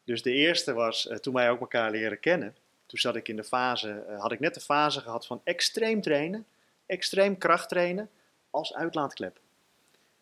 Dus 0.03 0.21
de 0.21 0.31
eerste 0.31 0.73
was 0.73 1.07
eh, 1.07 1.17
toen 1.17 1.33
wij 1.33 1.49
ook 1.49 1.59
elkaar 1.59 1.91
leren 1.91 2.19
kennen. 2.19 2.55
Toen 2.85 2.99
zat 2.99 3.15
ik 3.15 3.27
in 3.27 3.35
de 3.35 3.43
fase, 3.43 4.05
eh, 4.07 4.21
had 4.21 4.31
ik 4.31 4.39
net 4.39 4.53
de 4.53 4.59
fase 4.59 5.01
gehad 5.01 5.25
van 5.25 5.41
extreem 5.43 6.01
trainen, 6.01 6.45
extreem 6.85 7.37
kracht 7.37 7.69
trainen 7.69 8.09
als 8.49 8.73
uitlaatklep. 8.73 9.39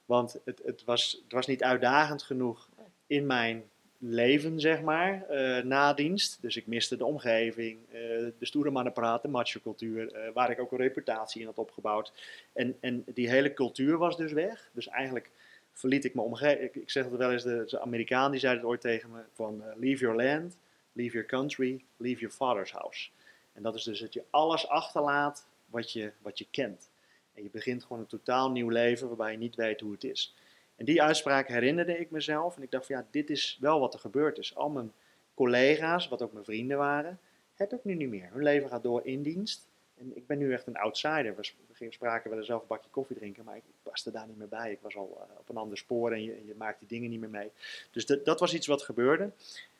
Want 0.05 0.39
het, 0.45 0.61
het, 0.65 0.83
was, 0.83 1.19
het 1.23 1.31
was 1.31 1.47
niet 1.47 1.63
uitdagend 1.63 2.23
genoeg 2.23 2.67
in 3.07 3.25
mijn 3.25 3.69
leven, 4.03 4.59
zeg 4.59 4.81
maar, 4.81 5.23
eh, 5.23 5.63
na 5.63 5.93
dienst. 5.93 6.37
Dus 6.41 6.57
ik 6.57 6.67
miste 6.67 6.97
de 6.97 7.05
omgeving, 7.05 7.79
eh, 7.89 7.99
de 8.37 8.45
stoere 8.45 8.91
praten, 8.91 9.29
macho-cultuur, 9.29 10.13
eh, 10.13 10.33
waar 10.33 10.51
ik 10.51 10.59
ook 10.59 10.71
een 10.71 10.77
reputatie 10.77 11.41
in 11.41 11.47
had 11.47 11.57
opgebouwd. 11.57 12.13
En, 12.53 12.77
en 12.79 13.03
die 13.13 13.29
hele 13.29 13.53
cultuur 13.53 13.97
was 13.97 14.17
dus 14.17 14.31
weg. 14.31 14.69
Dus 14.73 14.87
eigenlijk 14.87 15.29
verliet 15.71 16.05
ik 16.05 16.13
mijn 16.13 16.27
omgeving. 16.27 16.73
Ik, 16.73 16.89
zeg 16.89 17.03
het 17.03 17.15
wel 17.15 17.31
eens, 17.31 17.43
de, 17.43 17.63
de 17.67 17.79
Amerikaan 17.79 18.31
die 18.31 18.39
zei 18.39 18.55
het 18.55 18.65
ooit 18.65 18.81
tegen 18.81 19.11
me, 19.11 19.19
van 19.33 19.63
leave 19.75 20.01
your 20.01 20.23
land, 20.23 20.57
leave 20.93 21.13
your 21.13 21.27
country, 21.27 21.83
leave 21.97 22.19
your 22.19 22.35
father's 22.35 22.71
house. 22.71 23.09
En 23.53 23.63
dat 23.63 23.75
is 23.75 23.83
dus 23.83 23.99
dat 23.99 24.13
je 24.13 24.23
alles 24.29 24.67
achterlaat 24.67 25.47
wat 25.65 25.91
je, 25.91 26.11
wat 26.21 26.37
je 26.37 26.47
kent. 26.51 26.89
En 27.33 27.43
je 27.43 27.49
begint 27.49 27.83
gewoon 27.83 27.99
een 28.01 28.07
totaal 28.07 28.51
nieuw 28.51 28.69
leven 28.69 29.07
waarbij 29.07 29.31
je 29.31 29.37
niet 29.37 29.55
weet 29.55 29.79
hoe 29.79 29.91
het 29.91 30.03
is. 30.03 30.35
En 30.81 30.87
die 30.87 31.01
uitspraak 31.01 31.47
herinnerde 31.47 31.97
ik 31.97 32.11
mezelf. 32.11 32.55
En 32.55 32.63
ik 32.63 32.71
dacht 32.71 32.85
van 32.85 32.95
ja, 32.95 33.05
dit 33.11 33.29
is 33.29 33.57
wel 33.59 33.79
wat 33.79 33.93
er 33.93 33.99
gebeurd 33.99 34.37
is. 34.37 34.55
Al 34.55 34.69
mijn 34.69 34.91
collega's, 35.33 36.07
wat 36.07 36.21
ook 36.21 36.33
mijn 36.33 36.45
vrienden 36.45 36.77
waren, 36.77 37.19
heb 37.53 37.73
ik 37.73 37.83
nu 37.83 37.93
niet 37.93 38.09
meer. 38.09 38.29
Hun 38.31 38.43
leven 38.43 38.69
gaat 38.69 38.83
door 38.83 39.05
in 39.05 39.21
dienst. 39.21 39.67
En 39.97 40.11
ik 40.15 40.27
ben 40.27 40.37
nu 40.37 40.53
echt 40.53 40.67
een 40.67 40.77
outsider. 40.77 41.35
We 41.35 41.87
spraken 41.89 42.29
wel 42.29 42.39
eens 42.39 42.47
zelf 42.47 42.61
een 42.61 42.67
bakje 42.67 42.89
koffie 42.89 43.15
drinken, 43.15 43.43
maar 43.43 43.55
ik 43.55 43.63
paste 43.83 44.11
daar 44.11 44.27
niet 44.27 44.37
meer 44.37 44.47
bij. 44.47 44.71
Ik 44.71 44.79
was 44.81 44.95
al 44.95 45.17
eh, 45.17 45.39
op 45.39 45.49
een 45.49 45.57
ander 45.57 45.77
spoor 45.77 46.11
en 46.11 46.23
je, 46.23 46.45
je 46.45 46.55
maakt 46.57 46.79
die 46.79 46.87
dingen 46.87 47.09
niet 47.09 47.19
meer 47.19 47.29
mee. 47.29 47.51
Dus 47.91 48.05
dat, 48.05 48.25
dat 48.25 48.39
was 48.39 48.53
iets 48.53 48.67
wat 48.67 48.81
gebeurde. 48.81 49.23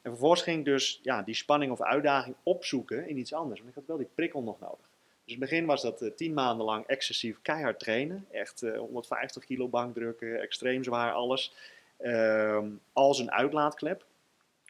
En 0.02 0.12
vervolgens 0.12 0.42
ging 0.42 0.60
ik 0.60 0.66
dus 0.66 1.00
ja, 1.04 1.22
die 1.22 1.36
spanning 1.36 1.72
of 1.72 1.82
uitdaging 1.82 2.36
opzoeken 2.44 3.08
in 3.08 3.18
iets 3.18 3.34
anders. 3.34 3.60
Want 3.60 3.72
ik 3.72 3.78
had 3.78 3.88
wel 3.88 3.98
die 3.98 4.10
prikkel 4.16 4.42
nog 4.42 4.60
nodig. 4.60 4.90
In 5.32 5.42
het 5.42 5.50
begin 5.50 5.66
was 5.66 5.82
dat 5.82 6.02
eh, 6.02 6.12
tien 6.16 6.34
maanden 6.34 6.66
lang 6.66 6.86
excessief 6.86 7.38
keihard 7.42 7.80
trainen. 7.80 8.26
Echt 8.32 8.62
eh, 8.62 8.78
150 8.78 9.46
kilo 9.46 9.68
bankdrukken, 9.68 10.42
extreem 10.42 10.84
zwaar 10.84 11.12
alles. 11.12 11.54
Ehm, 11.98 12.68
als 12.94 13.20
een 13.20 13.32
uitlaatklep. 13.32 14.06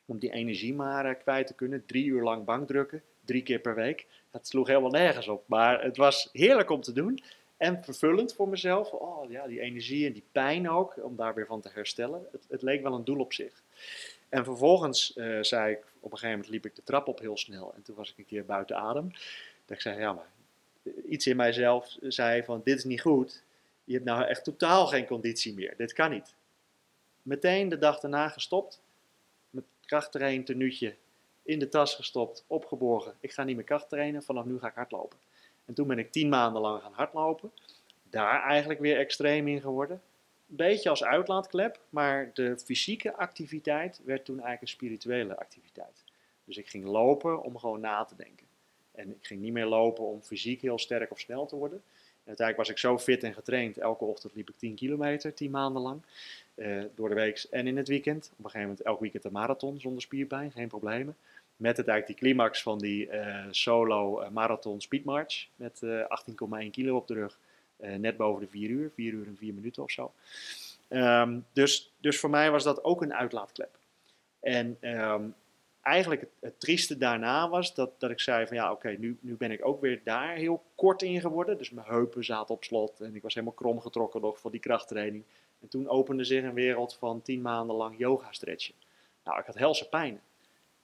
Om 0.06 0.20
die 0.20 0.32
energie 0.32 0.74
maar 0.74 1.06
eh, 1.06 1.20
kwijt 1.20 1.48
te 1.48 1.54
kunnen. 1.54 1.86
Drie 1.86 2.06
uur 2.06 2.24
lang 2.24 2.46
bankdrukken, 2.46 3.04
drie 3.26 3.44
keer 3.44 3.60
per 3.60 3.76
week. 3.76 4.08
Dat 4.32 4.48
sloeg 4.48 4.68
helemaal 4.68 4.90
nergens 4.90 5.28
op. 5.28 5.44
Maar 5.48 5.84
het 5.84 5.98
was 5.98 6.30
heerlijk 6.32 6.70
om 6.70 6.82
te 6.82 6.94
doen. 6.94 7.20
En 7.58 7.84
vervullend 7.84 8.34
voor 8.34 8.50
mezelf. 8.50 8.92
Oh 8.92 9.30
ja, 9.32 9.48
die 9.48 9.60
energie 9.60 10.08
en 10.08 10.14
die 10.14 10.26
pijn 10.32 10.70
ook. 10.70 10.96
Om 11.04 11.16
daar 11.16 11.34
weer 11.34 11.46
van 11.46 11.62
te 11.62 11.70
herstellen. 11.74 12.28
Het, 12.32 12.46
het 12.50 12.62
leek 12.62 12.82
wel 12.82 12.94
een 12.94 13.06
doel 13.06 13.20
op 13.20 13.34
zich. 13.34 13.62
En 14.30 14.44
vervolgens 14.44 15.14
eh, 15.14 15.38
zei 15.42 15.72
ik, 15.72 15.84
op 16.00 16.12
een 16.12 16.18
gegeven 16.18 16.30
moment 16.30 16.50
liep 16.50 16.66
ik 16.66 16.76
de 16.76 16.84
trap 16.84 17.08
op 17.08 17.20
heel 17.20 17.38
snel. 17.38 17.74
En 17.76 17.82
toen 17.82 17.96
was 17.96 18.12
ik 18.12 18.18
een 18.18 18.26
keer 18.26 18.46
buiten 18.46 18.78
adem. 18.78 19.12
Dat 19.66 19.76
ik 19.76 19.82
zei, 19.82 20.00
ja 20.00 20.14
maar, 20.14 20.28
iets 21.06 21.28
in 21.28 21.36
mijzelf 21.36 21.98
zei 22.02 22.44
van, 22.44 22.62
dit 22.64 22.78
is 22.78 22.84
niet 22.84 23.02
goed. 23.02 23.44
Je 23.84 23.94
hebt 23.94 24.06
nou 24.06 24.24
echt 24.24 24.44
totaal 24.44 24.88
geen 24.88 25.06
conditie 25.06 25.54
meer. 25.54 25.74
Dit 25.78 25.94
kan 25.94 26.12
niet. 26.12 26.34
Meteen 27.22 27.70
de 27.70 27.78
dag 27.78 28.00
daarna 28.00 28.28
gestopt. 28.28 28.82
Met 29.50 29.64
krachttrain 29.86 30.46
tenuutje 30.46 30.96
in 31.44 31.60
de 31.60 31.70
tas 31.70 31.96
gestopt, 31.96 32.44
opgeborgen. 32.48 33.16
Ik 33.20 33.32
ga 33.32 33.44
niet 33.44 33.56
meer 33.56 33.66
krachttrainen, 33.66 34.24
vanaf 34.24 34.46
nu 34.46 34.60
ga 34.60 34.68
ik 34.68 34.76
hardlopen. 34.76 35.18
En 35.66 35.74
toen 35.74 35.88
ben 35.88 36.00
ik 36.00 36.12
tien 36.12 36.30
maanden 36.30 36.62
lang 36.62 36.82
gaan 36.82 36.94
hardlopen. 36.94 37.52
Daar 38.04 38.44
eigenlijk 38.44 38.80
weer 38.80 38.98
extreem 38.98 39.48
in 39.48 39.62
geworden. 39.62 40.02
Beetje 40.46 40.90
als 40.90 41.04
uitlaatklep, 41.04 41.80
maar 41.90 42.32
de 42.34 42.58
fysieke 42.58 43.16
activiteit 43.16 44.02
werd 44.04 44.26
toen 44.26 44.36
eigenlijk 44.36 44.62
een 44.62 44.78
spirituele 44.78 45.38
activiteit. 45.38 46.04
Dus 46.44 46.58
ik 46.58 46.68
ging 46.68 46.86
lopen 46.86 47.44
om 47.44 47.58
gewoon 47.58 47.80
na 47.80 48.04
te 48.04 48.16
denken. 48.16 48.48
En 49.02 49.10
ik 49.10 49.26
ging 49.26 49.42
niet 49.42 49.54
meer 49.54 49.66
lopen 49.66 50.04
om 50.04 50.22
fysiek 50.22 50.62
heel 50.62 50.78
sterk 50.80 51.12
of 51.12 51.20
snel 51.20 51.46
te 51.46 51.56
worden. 51.56 51.82
En 52.24 52.28
uiteindelijk 52.28 52.68
was 52.68 52.70
ik 52.70 52.78
zo 52.78 52.98
fit 52.98 53.24
en 53.24 53.34
getraind. 53.34 53.78
Elke 53.78 54.04
ochtend 54.06 54.36
liep 54.36 54.50
ik 54.50 54.58
10 54.58 54.76
kilometer, 54.76 55.34
10 55.34 55.52
maanden 55.52 55.82
lang. 55.82 56.02
eh, 56.56 56.84
door 56.96 57.10
de 57.10 57.16
week 57.16 57.48
en 57.52 57.68
in 57.68 57.78
het 57.78 57.88
weekend. 57.88 58.26
Op 58.32 58.38
een 58.38 58.44
gegeven 58.44 58.68
moment 58.68 58.82
elk 58.82 59.00
weekend 59.00 59.24
een 59.24 59.32
marathon 59.32 59.80
zonder 59.80 60.02
spierpijn, 60.02 60.52
geen 60.52 60.68
problemen. 60.68 61.18
Met 61.56 61.78
het 61.78 61.88
eigenlijk 61.88 62.20
die 62.20 62.28
climax 62.30 62.62
van 62.62 62.80
die 62.80 63.10
eh, 63.10 63.46
solo 63.52 64.20
eh, 64.20 64.30
marathon 64.30 64.82
speedmarch. 64.82 65.48
Met 65.56 65.84
eh 65.84 66.64
18,1 66.64 66.70
kilo 66.72 66.96
op 66.96 67.08
de 67.08 67.14
rug. 67.14 67.40
net 67.78 68.18
boven 68.18 68.42
de 68.42 68.48
4 68.48 68.70
uur, 68.70 68.92
4 68.96 69.14
uur 69.14 69.28
en 69.28 69.38
4 69.38 69.54
minuten 69.54 69.84
of 69.84 69.92
zo. 69.92 70.14
Ehm, 70.88 71.40
dus, 71.54 71.92
dus 71.98 72.20
voor 72.20 72.30
mij 72.30 72.52
was 72.52 72.64
dat 72.64 72.84
ook 72.84 73.02
een 73.02 73.14
uitlaatklep. 73.14 73.78
En 74.40 74.78
ehm, 74.80 75.24
eigenlijk 75.82 76.26
het, 76.40 76.60
trieste 76.60 76.98
daarna 76.98 77.50
was 77.50 77.76
dat, 77.76 78.00
dat 78.00 78.10
ik 78.10 78.20
zei 78.20 78.48
van 78.48 78.56
ja, 78.56 78.72
oké, 78.72 78.90
nu, 78.90 79.18
nu 79.20 79.36
ben 79.36 79.52
ik 79.52 79.66
ook 79.66 79.82
weer 79.82 80.02
daar 80.04 80.36
heel 80.36 80.64
kort 80.76 81.02
in 81.02 81.22
geworden. 81.22 81.58
Dus 81.58 81.70
mijn 81.70 81.88
heupen 81.88 82.26
zaten 82.26 82.56
op 82.56 82.64
slot 82.64 83.00
en 83.00 83.16
ik 83.16 83.22
was 83.22 83.34
helemaal 83.34 83.56
krom 83.56 83.82
getrokken 83.82 84.22
nog 84.22 84.40
van 84.40 84.52
die 84.52 84.60
krachttraining. 84.60 85.24
En 85.62 85.68
toen 85.68 85.90
opende 85.90 86.24
zich 86.24 86.44
een 86.44 86.54
wereld 86.54 86.96
van 86.96 87.22
tien 87.22 87.42
maanden 87.42 87.76
lang 87.76 87.98
yoga 87.98 88.32
stretchen. 88.32 88.76
Nou, 89.24 89.40
ik 89.40 89.46
had 89.46 89.58
helse 89.58 89.90
pijn. 89.90 90.22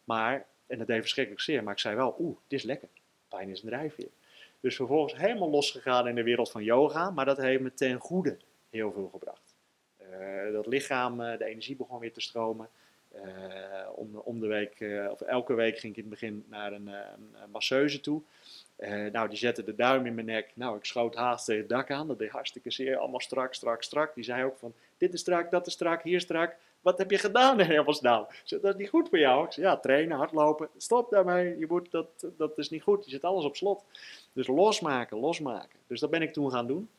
Maar, 0.03 0.45
en 0.67 0.77
dat 0.77 0.87
deed 0.87 0.99
verschrikkelijk 0.99 1.43
zeer, 1.43 1.63
maar 1.63 1.73
ik 1.73 1.79
zei 1.79 1.95
wel, 1.95 2.15
oeh, 2.19 2.37
dit 2.47 2.59
is 2.59 2.65
lekker. 2.65 2.89
Pijn 3.27 3.49
is 3.49 3.61
een 3.61 3.69
drijfveer. 3.69 4.09
Dus 4.59 4.75
vervolgens 4.75 5.17
helemaal 5.17 5.49
losgegaan 5.49 6.07
in 6.07 6.15
de 6.15 6.23
wereld 6.23 6.51
van 6.51 6.63
yoga, 6.63 7.09
maar 7.09 7.25
dat 7.25 7.37
heeft 7.37 7.61
me 7.61 7.73
ten 7.73 7.99
goede 7.99 8.37
heel 8.69 8.91
veel 8.91 9.09
gebracht. 9.11 9.55
Eh, 9.97 10.51
dat 10.51 10.67
lichaam, 10.67 11.21
eh, 11.21 11.37
de 11.37 11.45
energie 11.45 11.75
begon 11.75 11.99
weer 11.99 12.13
te 12.13 12.21
stromen. 12.21 12.69
Eh, 13.23 13.89
om, 13.95 14.15
om 14.15 14.39
de 14.39 14.47
week, 14.47 14.79
eh, 14.79 15.11
of 15.11 15.21
elke 15.21 15.53
week 15.53 15.79
ging 15.79 15.91
ik 15.91 16.03
in 16.03 16.09
het 16.09 16.19
begin 16.19 16.45
naar 16.49 16.73
een, 16.73 16.87
eh, 16.87 16.99
een 17.43 17.51
masseuse 17.51 17.99
toe. 17.99 18.21
Nou, 19.11 19.29
die 19.29 19.37
zette 19.37 19.63
de 19.63 19.75
duim 19.75 20.05
in 20.05 20.13
mijn 20.15 20.25
nek. 20.25 20.51
Nou, 20.53 20.77
ik 20.77 20.85
schoot 20.85 21.15
haast 21.15 21.45
tegen 21.45 21.61
het 21.61 21.69
dak 21.69 21.91
aan. 21.91 22.07
Dat 22.07 22.19
deed 22.19 22.29
hartstikke 22.29 22.71
zeer. 22.71 22.97
Allemaal 22.97 23.19
strak, 23.19 23.53
strak, 23.53 23.83
strak. 23.83 24.15
Die 24.15 24.23
zei 24.23 24.43
ook 24.43 24.57
van, 24.57 24.73
dit 24.97 25.13
is 25.13 25.19
strak, 25.19 25.51
dat 25.51 25.67
is 25.67 25.73
strak, 25.73 26.03
hier 26.03 26.21
strak. 26.21 26.55
Wat 26.81 26.97
heb 26.97 27.11
je 27.11 27.17
gedaan 27.17 27.59
in 27.59 27.65
hemelsnaam? 27.65 28.25
Zei, 28.43 28.61
dat 28.61 28.73
is 28.73 28.79
niet 28.79 28.89
goed 28.89 29.09
voor 29.09 29.19
jou. 29.19 29.45
Ik 29.45 29.51
zei, 29.51 29.65
ja, 29.65 29.77
trainen, 29.77 30.17
hardlopen. 30.17 30.69
Stop 30.77 31.09
daarmee. 31.09 31.57
Je 31.57 31.65
moet, 31.67 31.91
dat, 31.91 32.27
dat 32.37 32.57
is 32.57 32.69
niet 32.69 32.83
goed. 32.83 33.05
Je 33.05 33.11
zet 33.11 33.23
alles 33.23 33.45
op 33.45 33.55
slot. 33.55 33.83
Dus 34.33 34.47
losmaken, 34.47 35.17
losmaken. 35.17 35.79
Dus 35.87 35.99
dat 35.99 36.09
ben 36.09 36.21
ik 36.21 36.33
toen 36.33 36.51
gaan 36.51 36.67
doen. 36.67 36.89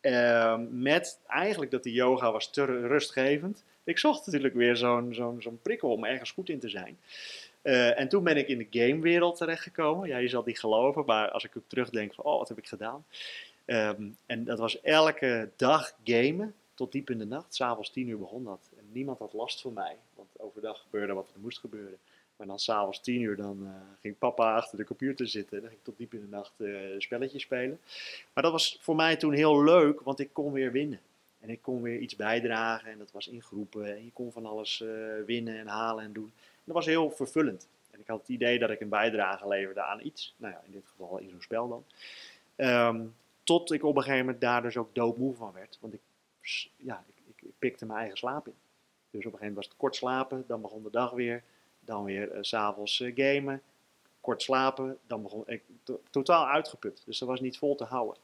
Ehm, 0.00 0.82
met 0.82 1.20
eigenlijk 1.26 1.70
dat 1.70 1.82
die 1.82 1.92
yoga 1.92 2.32
was 2.32 2.50
te 2.50 2.64
rustgevend. 2.64 3.64
Ik 3.88 3.98
zocht 3.98 4.26
natuurlijk 4.26 4.54
weer 4.54 4.76
zo'n 4.76 5.14
zo'n 5.38 5.58
prikkel 5.62 5.90
om 5.90 6.04
ergens 6.04 6.30
goed 6.30 6.48
in 6.48 6.58
te 6.58 6.68
zijn. 6.68 6.98
Eh, 7.62 8.00
en 8.00 8.08
toen 8.08 8.24
ben 8.24 8.36
ik 8.36 8.48
in 8.48 8.58
de 8.58 8.66
gamewereld 8.70 9.36
terechtgekomen. 9.36 10.08
Ja, 10.08 10.16
je 10.16 10.28
zal 10.28 10.38
het 10.38 10.48
niet 10.48 10.60
geloven, 10.60 11.04
maar 11.06 11.30
als 11.30 11.44
ik 11.44 11.56
ook 11.56 11.62
terugdenk 11.66 12.14
van, 12.14 12.24
oh, 12.24 12.38
wat 12.38 12.48
heb 12.48 12.58
ik 12.58 12.68
gedaan? 12.68 13.04
Ehm, 13.64 14.02
en 14.26 14.44
dat 14.44 14.58
was 14.58 14.80
elke 14.80 15.50
dag 15.56 15.94
gamen, 16.04 16.54
tot 16.74 16.92
diep 16.92 17.10
in 17.10 17.18
de 17.18 17.24
nacht. 17.24 17.54
S'avonds 17.54 17.90
tien 17.90 18.08
uur 18.08 18.18
begon 18.18 18.44
dat. 18.44 18.70
En 18.78 18.84
niemand 18.92 19.18
had 19.18 19.32
last 19.32 19.60
van 19.60 19.72
mij, 19.72 19.96
want 20.14 20.28
overdag 20.36 20.80
gebeurde 20.80 21.12
wat 21.12 21.30
er 21.34 21.40
moest 21.40 21.58
gebeuren. 21.58 21.98
Maar 22.36 22.46
dan 22.46 22.58
s'avonds 22.58 23.00
tien 23.00 23.20
uur, 23.20 23.36
dan 23.36 23.58
eh, 23.64 24.00
ging 24.00 24.18
papa 24.18 24.54
achter 24.54 24.78
de 24.78 24.84
computer 24.84 25.28
zitten. 25.28 25.60
Dan 25.60 25.68
ging 25.68 25.80
ik 25.80 25.84
tot 25.84 25.98
diep 25.98 26.14
in 26.14 26.20
de 26.20 26.36
nacht 26.36 26.52
uh, 26.56 26.78
spelletjes 26.98 27.42
spelen. 27.42 27.80
Maar 28.32 28.42
dat 28.42 28.52
was 28.52 28.78
voor 28.80 28.96
mij 28.96 29.16
toen 29.16 29.32
heel 29.32 29.64
leuk, 29.64 30.00
want 30.00 30.18
ik 30.18 30.30
kon 30.32 30.52
weer 30.52 30.72
winnen. 30.72 31.00
En 31.40 31.50
ik 31.50 31.62
kon 31.62 31.82
weer 31.82 31.98
iets 31.98 32.16
bijdragen 32.16 32.90
en 32.90 32.98
dat 32.98 33.12
was 33.12 33.28
in 33.28 33.42
groepen. 33.42 33.96
En 33.96 34.04
je 34.04 34.12
kon 34.12 34.32
van 34.32 34.46
alles 34.46 34.80
uh, 34.80 35.24
winnen 35.26 35.58
en 35.58 35.66
halen 35.66 36.04
en 36.04 36.12
doen. 36.12 36.32
En 36.34 36.64
dat 36.64 36.74
was 36.74 36.86
heel 36.86 37.10
vervullend. 37.10 37.68
En 37.90 38.00
ik 38.00 38.06
had 38.06 38.18
het 38.18 38.28
idee 38.28 38.58
dat 38.58 38.70
ik 38.70 38.80
een 38.80 38.88
bijdrage 38.88 39.48
leverde 39.48 39.82
aan 39.82 40.00
iets. 40.06 40.34
Nou 40.36 40.52
ja, 40.52 40.62
in 40.64 40.72
dit 40.72 40.86
geval 40.86 41.18
in 41.18 41.30
zo'n 41.30 41.42
spel 41.42 41.68
dan. 41.68 41.84
Um, 42.56 43.14
tot 43.42 43.72
ik 43.72 43.84
op 43.84 43.96
een 43.96 44.02
gegeven 44.02 44.24
moment 44.24 44.40
daar 44.42 44.62
dus 44.62 44.76
ook 44.76 44.94
doodmoe 44.94 45.34
van 45.34 45.52
werd. 45.52 45.78
Want 45.80 45.94
ik, 45.94 46.00
ja, 46.76 47.04
ik, 47.08 47.22
ik, 47.26 47.42
ik 47.42 47.52
pikte 47.58 47.86
mijn 47.86 47.98
eigen 47.98 48.18
slaap 48.18 48.46
in. 48.46 48.54
Dus 49.10 49.26
op 49.26 49.32
een 49.32 49.38
gegeven 49.38 49.38
moment 49.38 49.54
was 49.56 49.66
het 49.66 49.76
kort 49.76 49.96
slapen, 49.96 50.44
dan 50.46 50.60
begon 50.60 50.82
de 50.82 50.90
dag 50.90 51.10
weer. 51.10 51.42
Dan 51.80 52.04
weer 52.04 52.34
uh, 52.34 52.38
s'avonds 52.40 53.00
uh, 53.00 53.12
gamen, 53.14 53.62
kort 54.20 54.42
slapen. 54.42 54.98
Dan 55.06 55.22
begon 55.22 55.42
ik 55.46 55.62
to 55.82 56.00
totaal 56.10 56.46
uitgeput. 56.46 57.02
Dus 57.04 57.18
dat 57.18 57.28
was 57.28 57.40
niet 57.40 57.58
vol 57.58 57.74
te 57.74 57.84
houden. 57.84 58.16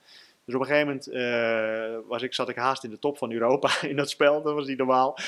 Dus 0.44 0.54
op 0.54 0.60
een 0.60 0.66
gegeven 0.66 0.86
moment 0.86 1.08
uh, 1.08 2.08
was 2.08 2.22
ik, 2.22 2.34
zat 2.34 2.48
ik 2.48 2.56
haast 2.56 2.84
in 2.84 2.90
de 2.90 2.98
top 2.98 3.18
van 3.18 3.32
Europa 3.32 3.82
in 3.90 3.96
dat 3.96 4.10
spel. 4.10 4.42
Dat 4.42 4.54
was 4.54 4.66
niet 4.66 4.78
normaal. 4.78 5.18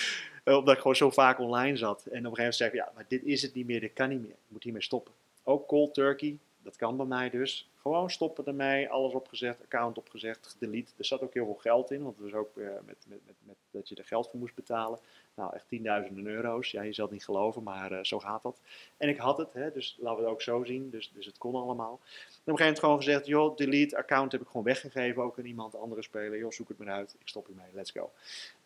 Uh, 0.44 0.56
omdat 0.56 0.74
ik 0.74 0.80
gewoon 0.80 0.96
zo 0.96 1.10
vaak 1.10 1.38
online 1.38 1.76
zat. 1.76 1.98
En 1.98 2.04
op 2.04 2.12
een 2.12 2.20
gegeven 2.20 2.36
moment 2.36 2.54
zei 2.54 2.70
ik, 2.70 2.76
ja, 2.76 2.92
maar 2.94 3.04
dit 3.08 3.22
is 3.24 3.42
het 3.42 3.54
niet 3.54 3.66
meer, 3.66 3.80
dit 3.80 3.92
kan 3.92 4.08
niet 4.08 4.20
meer. 4.20 4.30
Ik 4.30 4.36
moet 4.48 4.62
hiermee 4.62 4.82
stoppen. 4.82 5.12
Ook 5.44 5.66
cold 5.66 5.94
turkey, 5.94 6.38
dat 6.66 6.76
kan 6.76 6.96
bij 6.96 7.06
mij 7.06 7.30
dus. 7.30 7.70
Gewoon 7.80 8.10
stoppen 8.10 8.46
ermee, 8.46 8.88
alles 8.88 9.12
opgezegd, 9.12 9.62
account 9.62 9.98
opgezegd, 9.98 10.56
delete. 10.58 10.92
Er 10.96 11.04
zat 11.04 11.22
ook 11.22 11.34
heel 11.34 11.44
veel 11.44 11.54
geld 11.54 11.90
in, 11.90 12.02
want 12.02 12.16
het 12.16 12.30
was 12.30 12.40
ook 12.40 12.56
uh, 12.56 12.66
met, 12.66 12.96
met, 13.08 13.18
met, 13.26 13.34
met, 13.42 13.56
dat 13.70 13.88
je 13.88 13.94
er 13.94 14.04
geld 14.04 14.28
voor 14.30 14.38
moest 14.38 14.54
betalen. 14.54 14.98
Nou, 15.34 15.54
echt 15.54 15.68
tienduizenden 15.68 16.26
euro's. 16.26 16.70
Ja, 16.70 16.82
je 16.82 16.92
zal 16.92 17.04
het 17.04 17.14
niet 17.14 17.24
geloven, 17.24 17.62
maar 17.62 17.92
uh, 17.92 17.98
zo 18.02 18.18
gaat 18.18 18.42
dat. 18.42 18.60
En 18.96 19.08
ik 19.08 19.16
had 19.16 19.38
het, 19.38 19.52
hè, 19.52 19.72
dus 19.72 19.96
laten 20.00 20.18
we 20.18 20.24
het 20.24 20.32
ook 20.32 20.42
zo 20.42 20.64
zien. 20.64 20.90
Dus, 20.90 21.10
dus 21.14 21.26
het 21.26 21.38
kon 21.38 21.54
allemaal. 21.54 21.92
En 21.92 21.96
op 21.96 21.98
een 21.98 22.32
gegeven 22.36 22.58
moment 22.58 22.78
gewoon 22.78 22.96
gezegd, 22.96 23.26
joh, 23.26 23.56
delete, 23.56 23.96
account 23.96 24.32
heb 24.32 24.40
ik 24.40 24.46
gewoon 24.46 24.62
weggegeven. 24.62 25.22
Ook 25.22 25.38
aan 25.38 25.44
iemand, 25.44 25.76
andere 25.76 26.02
speler. 26.02 26.38
Joh, 26.38 26.50
zoek 26.50 26.68
het 26.68 26.78
maar 26.78 26.88
uit. 26.88 27.16
Ik 27.18 27.28
stop 27.28 27.46
hiermee, 27.46 27.70
let's 27.72 27.90
go. 27.90 28.10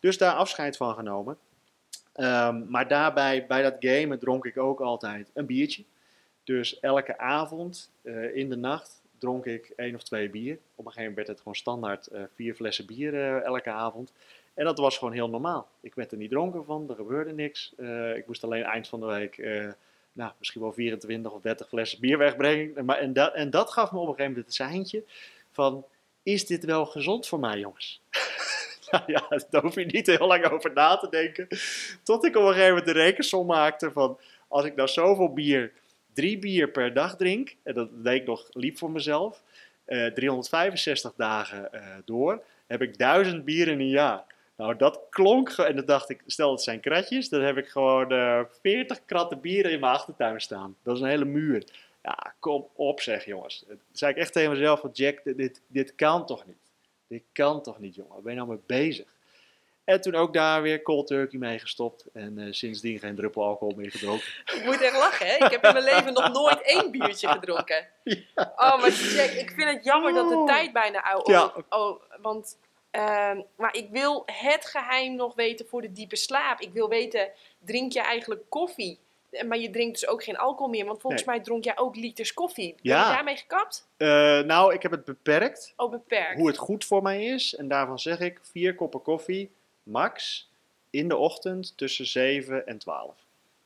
Dus 0.00 0.18
daar 0.18 0.34
afscheid 0.34 0.76
van 0.76 0.94
genomen. 0.94 1.38
Um, 2.14 2.66
maar 2.70 2.88
daarbij, 2.88 3.46
bij 3.46 3.62
dat 3.62 3.76
gamen, 3.78 4.18
dronk 4.18 4.44
ik 4.44 4.58
ook 4.58 4.80
altijd 4.80 5.30
een 5.34 5.46
biertje. 5.46 5.84
Dus 6.50 6.80
elke 6.80 7.18
avond 7.18 7.90
uh, 8.02 8.36
in 8.36 8.48
de 8.48 8.56
nacht 8.56 9.02
dronk 9.18 9.46
ik 9.46 9.72
één 9.76 9.94
of 9.94 10.02
twee 10.02 10.30
bier. 10.30 10.54
Op 10.54 10.86
een 10.86 10.92
gegeven 10.92 11.00
moment 11.00 11.16
werd 11.16 11.28
het 11.28 11.38
gewoon 11.38 11.54
standaard 11.54 12.08
uh, 12.12 12.22
vier 12.34 12.54
flessen 12.54 12.86
bier 12.86 13.14
uh, 13.14 13.44
elke 13.44 13.70
avond. 13.70 14.12
En 14.54 14.64
dat 14.64 14.78
was 14.78 14.98
gewoon 14.98 15.12
heel 15.12 15.28
normaal. 15.28 15.68
Ik 15.80 15.94
werd 15.94 16.12
er 16.12 16.18
niet 16.18 16.30
dronken 16.30 16.64
van, 16.64 16.88
er 16.88 16.94
gebeurde 16.94 17.32
niks. 17.32 17.74
Ik 18.14 18.26
moest 18.26 18.44
alleen 18.44 18.62
eind 18.62 18.88
van 18.88 19.00
de 19.00 19.06
week, 19.06 19.36
nou, 20.12 20.32
misschien 20.38 20.60
wel 20.60 20.72
24 20.72 21.32
of 21.32 21.40
30 21.40 21.68
flessen 21.68 22.00
bier 22.00 22.18
wegbrengen. 22.18 22.84
Maar, 22.84 22.98
en, 22.98 23.12
dat, 23.12 23.34
en 23.34 23.50
dat 23.50 23.70
gaf 23.70 23.92
me 23.92 23.98
op 23.98 24.08
een 24.08 24.14
gegeven 24.14 24.32
moment 24.32 24.46
het 24.46 24.54
seintje 24.54 25.04
van, 25.50 25.84
is 26.22 26.46
dit 26.46 26.64
wel 26.64 26.86
gezond 26.86 27.26
voor 27.26 27.40
mij, 27.40 27.58
jongens? 27.58 28.02
nou 28.90 29.04
ja, 29.06 29.42
daar 29.50 29.62
hoef 29.62 29.74
je 29.74 29.86
niet 29.86 30.06
heel 30.06 30.26
lang 30.26 30.44
over 30.44 30.72
na 30.72 30.96
te 30.96 31.08
denken. 31.08 31.46
Tot 32.02 32.24
ik 32.24 32.36
op 32.36 32.42
een 32.42 32.48
gegeven 32.48 32.68
moment 32.68 32.86
de 32.86 33.02
rekensom 33.02 33.46
maakte 33.46 33.90
van, 33.92 34.18
als 34.48 34.64
ik 34.64 34.74
nou 34.74 34.88
zoveel 34.88 35.32
bier, 35.32 35.72
drie 36.20 36.38
bier 36.38 36.70
per 36.70 36.94
dag 36.94 37.16
drink, 37.16 37.56
en 37.62 37.74
dat 37.74 38.04
deed 38.04 38.20
ik 38.20 38.26
nog 38.26 38.48
liep 38.52 38.78
voor 38.78 38.90
mezelf, 38.90 39.42
uh, 39.86 40.06
365 40.06 41.12
dagen 41.16 41.70
door, 42.04 42.42
heb 42.66 42.82
ik 42.82 42.98
duizend 42.98 43.44
bier 43.44 43.68
in 43.68 43.80
een 43.80 43.88
jaar. 43.88 44.24
Nou, 44.60 44.76
dat 44.76 45.00
klonk, 45.10 45.48
en 45.50 45.76
dan 45.76 45.84
dacht 45.84 46.10
ik, 46.10 46.22
stel 46.26 46.50
het 46.50 46.62
zijn 46.62 46.80
kratjes, 46.80 47.28
dan 47.28 47.42
heb 47.42 47.56
ik 47.56 47.68
gewoon 47.68 48.12
uh, 48.12 48.40
40 48.62 49.04
kratten 49.04 49.40
bieren 49.40 49.72
in 49.72 49.80
mijn 49.80 49.92
achtertuin 49.92 50.40
staan. 50.40 50.76
Dat 50.82 50.96
is 50.96 51.02
een 51.02 51.08
hele 51.08 51.24
muur. 51.24 51.64
Ja, 52.02 52.34
kom 52.38 52.68
op 52.74 53.00
zeg 53.00 53.24
jongens. 53.24 53.64
Dan 53.68 53.78
zei 53.92 54.12
ik 54.12 54.18
echt 54.18 54.32
tegen 54.32 54.50
mezelf 54.50 54.82
Jack, 54.92 55.20
dit, 55.24 55.62
dit 55.66 55.94
kan 55.94 56.26
toch 56.26 56.46
niet? 56.46 56.70
Dit 57.06 57.22
kan 57.32 57.62
toch 57.62 57.78
niet 57.78 57.94
jongen, 57.94 58.12
waar 58.12 58.22
ben 58.22 58.32
je 58.32 58.38
nou 58.38 58.50
mee 58.50 58.60
bezig? 58.66 59.06
En 59.90 60.00
toen 60.00 60.14
ook 60.14 60.32
daar 60.32 60.62
weer 60.62 60.82
cold 60.82 61.06
turkey 61.06 61.38
mee 61.38 61.58
gestopt. 61.58 62.06
En 62.12 62.38
uh, 62.38 62.52
sindsdien 62.52 62.98
geen 62.98 63.14
druppel 63.14 63.44
alcohol 63.44 63.74
meer 63.76 63.90
gedronken. 63.90 64.26
Ik 64.44 64.62
moet 64.64 64.80
echt 64.80 64.96
lachen, 64.96 65.26
hè? 65.26 65.34
Ik 65.34 65.50
heb 65.50 65.64
in 65.64 65.72
mijn 65.72 65.84
leven 65.84 66.12
nog 66.12 66.32
nooit 66.32 66.62
één 66.62 66.90
biertje 66.90 67.28
gedronken. 67.28 67.86
Ja. 68.34 68.52
Oh, 68.56 68.80
maar 68.80 68.90
Jack, 68.90 69.30
ik 69.30 69.50
vind 69.50 69.68
het 69.68 69.84
jammer 69.84 70.12
dat 70.12 70.28
de 70.28 70.42
tijd 70.46 70.72
bijna 70.72 71.02
oud 71.02 71.28
is. 71.28 71.34
Ja. 71.34 71.52
Oh, 71.68 72.02
want 72.22 72.56
uh, 72.92 73.32
maar 73.56 73.74
ik 73.74 73.88
wil 73.90 74.22
het 74.26 74.66
geheim 74.66 75.14
nog 75.14 75.34
weten 75.34 75.66
voor 75.66 75.80
de 75.80 75.92
diepe 75.92 76.16
slaap. 76.16 76.60
Ik 76.60 76.72
wil 76.72 76.88
weten, 76.88 77.30
drink 77.58 77.92
je 77.92 78.00
eigenlijk 78.00 78.42
koffie? 78.48 78.98
Maar 79.46 79.58
je 79.58 79.70
drinkt 79.70 80.00
dus 80.00 80.08
ook 80.08 80.24
geen 80.24 80.36
alcohol 80.36 80.68
meer. 80.68 80.84
Want 80.84 81.00
volgens 81.00 81.24
nee. 81.24 81.34
mij 81.34 81.44
dronk 81.44 81.64
jij 81.64 81.78
ook 81.78 81.96
liters 81.96 82.34
koffie. 82.34 82.68
Ben 82.68 82.78
ja. 82.82 83.08
je 83.08 83.14
daarmee 83.14 83.36
gekapt? 83.36 83.88
Uh, 83.98 84.08
nou, 84.40 84.74
ik 84.74 84.82
heb 84.82 84.90
het 84.90 85.04
beperkt. 85.04 85.72
Oh, 85.76 85.90
beperkt. 85.90 86.38
Hoe 86.38 86.48
het 86.48 86.58
goed 86.58 86.84
voor 86.84 87.02
mij 87.02 87.24
is. 87.24 87.54
En 87.54 87.68
daarvan 87.68 87.98
zeg 87.98 88.20
ik 88.20 88.38
vier 88.42 88.74
koppen 88.74 89.02
koffie, 89.02 89.50
max, 89.90 90.48
in 90.90 91.08
de 91.08 91.16
ochtend 91.16 91.76
tussen 91.76 92.06
7 92.06 92.66
en 92.66 92.78
12. 92.78 93.14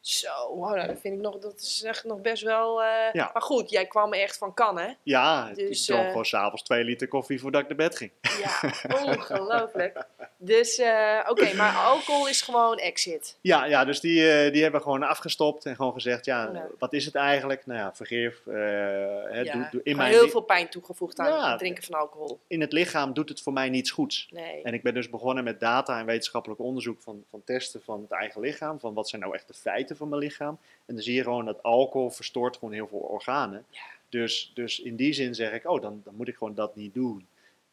Zo, 0.05 0.55
wow, 0.55 0.87
dat 0.87 1.01
vind 1.01 1.15
ik 1.15 1.21
nog, 1.21 1.39
dat 1.39 1.61
is 1.61 1.83
echt 1.83 2.05
nog 2.05 2.21
best 2.21 2.43
wel... 2.43 2.83
Uh, 2.83 2.89
ja. 3.13 3.31
Maar 3.33 3.43
goed, 3.43 3.71
jij 3.71 3.87
kwam 3.87 4.13
echt 4.13 4.39
van 4.39 4.55
kan, 4.55 4.79
hè? 4.79 4.89
Ja, 5.03 5.51
dus, 5.55 5.81
ik 5.81 5.87
dronk 5.87 6.03
uh, 6.03 6.09
gewoon 6.09 6.25
s'avonds 6.25 6.63
twee 6.63 6.85
liter 6.85 7.09
koffie 7.09 7.41
voordat 7.41 7.61
ik 7.61 7.69
naar 7.69 7.77
bed 7.77 7.97
ging. 7.97 8.11
Ja, 8.21 8.73
ongelooflijk. 9.13 10.07
dus, 10.37 10.79
uh, 10.79 11.19
oké, 11.21 11.31
okay, 11.31 11.55
maar 11.55 11.77
alcohol 11.77 12.29
is 12.29 12.43
gewoon 12.43 12.79
exit. 12.79 13.39
Ja, 13.41 13.65
ja 13.65 13.85
dus 13.85 14.01
die, 14.01 14.51
die 14.51 14.63
hebben 14.63 14.83
gewoon 14.83 15.03
afgestopt 15.03 15.67
en 15.67 15.77
gewoon 15.77 15.93
gezegd, 15.93 16.25
ja, 16.25 16.69
wat 16.79 16.93
is 16.93 17.05
het 17.05 17.15
eigenlijk? 17.15 17.67
Nou 17.67 17.79
ja, 17.79 17.95
vergeef. 17.95 18.41
Hè, 18.45 19.41
ja, 19.41 19.53
doe, 19.53 19.69
doe 19.71 19.81
in 19.85 19.97
mijn 19.97 20.13
heel 20.13 20.29
veel 20.29 20.41
pijn 20.41 20.69
toegevoegd 20.69 21.19
aan 21.19 21.29
ja, 21.29 21.51
het 21.51 21.59
drinken 21.59 21.83
van 21.83 21.95
alcohol. 21.95 22.41
In 22.47 22.61
het 22.61 22.73
lichaam 22.73 23.13
doet 23.13 23.29
het 23.29 23.41
voor 23.41 23.53
mij 23.53 23.69
niets 23.69 23.91
goeds. 23.91 24.29
Nee. 24.31 24.63
En 24.63 24.75
ik 24.75 24.83
ben 24.83 24.95
dus 24.95 25.11
begonnen 25.11 25.45
met 25.45 25.61
data 25.61 25.99
en 25.99 26.07
wetenschappelijk 26.07 26.61
onderzoek 26.61 27.03
van, 27.03 27.25
van 27.31 27.43
testen 27.45 27.83
van 27.83 28.01
het 28.01 28.11
eigen 28.11 28.41
lichaam. 28.41 28.81
Van 28.81 28.95
wat 28.95 29.09
zijn 29.09 29.21
nou 29.21 29.35
echt 29.35 29.47
de 29.47 29.55
feiten 29.55 29.94
van 29.97 30.09
mijn 30.09 30.21
lichaam. 30.21 30.59
En 30.87 30.95
dan 30.95 31.05
zie 31.05 31.15
je 31.15 31.23
gewoon 31.23 31.45
dat 31.45 31.63
alcohol 31.63 32.11
verstoort 32.11 32.57
gewoon 32.57 32.75
heel 32.75 32.89
veel 32.89 32.99
organen. 32.99 33.65
Ja. 33.71 33.81
Dus, 34.09 34.53
dus 34.55 34.81
in 34.81 34.97
die 34.97 35.13
zin 35.13 35.35
zeg 35.35 35.53
ik, 35.53 35.69
oh, 35.69 35.83
dan, 35.83 36.01
dan 36.05 36.15
moet 36.15 36.29
ik 36.29 36.37
gewoon 36.37 36.55
dat 36.55 36.77
niet 36.77 36.95
doen. 36.95 37.27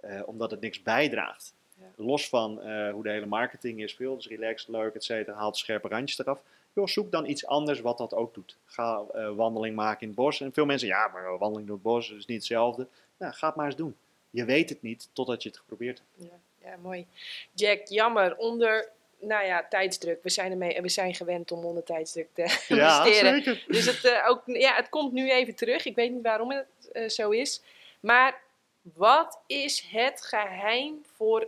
Uh, 0.05 0.21
omdat 0.25 0.51
het 0.51 0.61
niks 0.61 0.81
bijdraagt. 0.81 1.53
Ja. 1.79 1.85
Los 1.95 2.29
van 2.29 2.59
uh, 2.67 2.91
hoe 2.91 3.03
de 3.03 3.09
hele 3.09 3.25
marketing 3.25 3.81
is, 3.81 3.93
veel, 3.93 4.15
dus 4.15 4.27
relaxed, 4.27 4.69
leuk, 4.69 4.95
et 4.95 5.03
cetera, 5.03 5.37
haalt 5.37 5.57
scherpe 5.57 5.87
randjes 5.87 6.19
eraf. 6.19 6.41
Joh, 6.73 6.87
zoek 6.87 7.11
dan 7.11 7.25
iets 7.25 7.45
anders 7.45 7.81
wat 7.81 7.97
dat 7.97 8.13
ook 8.13 8.33
doet. 8.33 8.57
Ga 8.65 9.03
uh, 9.15 9.31
wandeling 9.35 9.75
maken 9.75 10.01
in 10.01 10.07
het 10.07 10.15
bos. 10.15 10.41
En 10.41 10.53
veel 10.53 10.65
mensen, 10.65 10.87
ja, 10.87 11.07
maar 11.07 11.37
wandeling 11.37 11.67
door 11.67 11.75
het 11.75 11.85
bos 11.85 12.11
is 12.11 12.25
niet 12.25 12.37
hetzelfde. 12.37 12.87
Nou, 13.17 13.33
ga 13.33 13.47
het 13.47 13.55
maar 13.55 13.65
eens 13.65 13.75
doen. 13.75 13.95
Je 14.29 14.45
weet 14.45 14.69
het 14.69 14.81
niet 14.81 15.09
totdat 15.13 15.43
je 15.43 15.49
het 15.49 15.57
geprobeerd 15.57 15.97
hebt. 15.97 16.31
Ja, 16.31 16.67
ja 16.69 16.77
mooi. 16.77 17.07
Jack, 17.53 17.87
jammer. 17.87 18.37
Onder 18.37 18.89
nou 19.21 19.45
ja, 19.45 19.65
tijdsdruk. 19.69 20.23
We 20.23 20.29
zijn, 20.29 20.51
ermee, 20.51 20.81
we 20.81 20.89
zijn 20.89 21.15
gewend 21.15 21.51
om 21.51 21.65
onder 21.65 21.83
tijdsdruk 21.83 22.27
te 22.33 22.41
ja, 22.67 23.05
investeren. 23.05 23.43
Zeker. 23.43 23.63
Dus 23.67 23.85
het, 23.85 24.03
uh, 24.03 24.29
ook, 24.29 24.41
ja, 24.45 24.75
het 24.75 24.89
komt 24.89 25.11
nu 25.11 25.31
even 25.31 25.55
terug. 25.55 25.85
Ik 25.85 25.95
weet 25.95 26.11
niet 26.11 26.23
waarom 26.23 26.51
het 26.51 26.89
uh, 26.93 27.09
zo 27.09 27.29
is. 27.29 27.61
Maar 27.99 28.41
wat 28.81 29.39
is 29.47 29.87
het 29.91 30.21
geheim 30.21 31.01
voor 31.15 31.47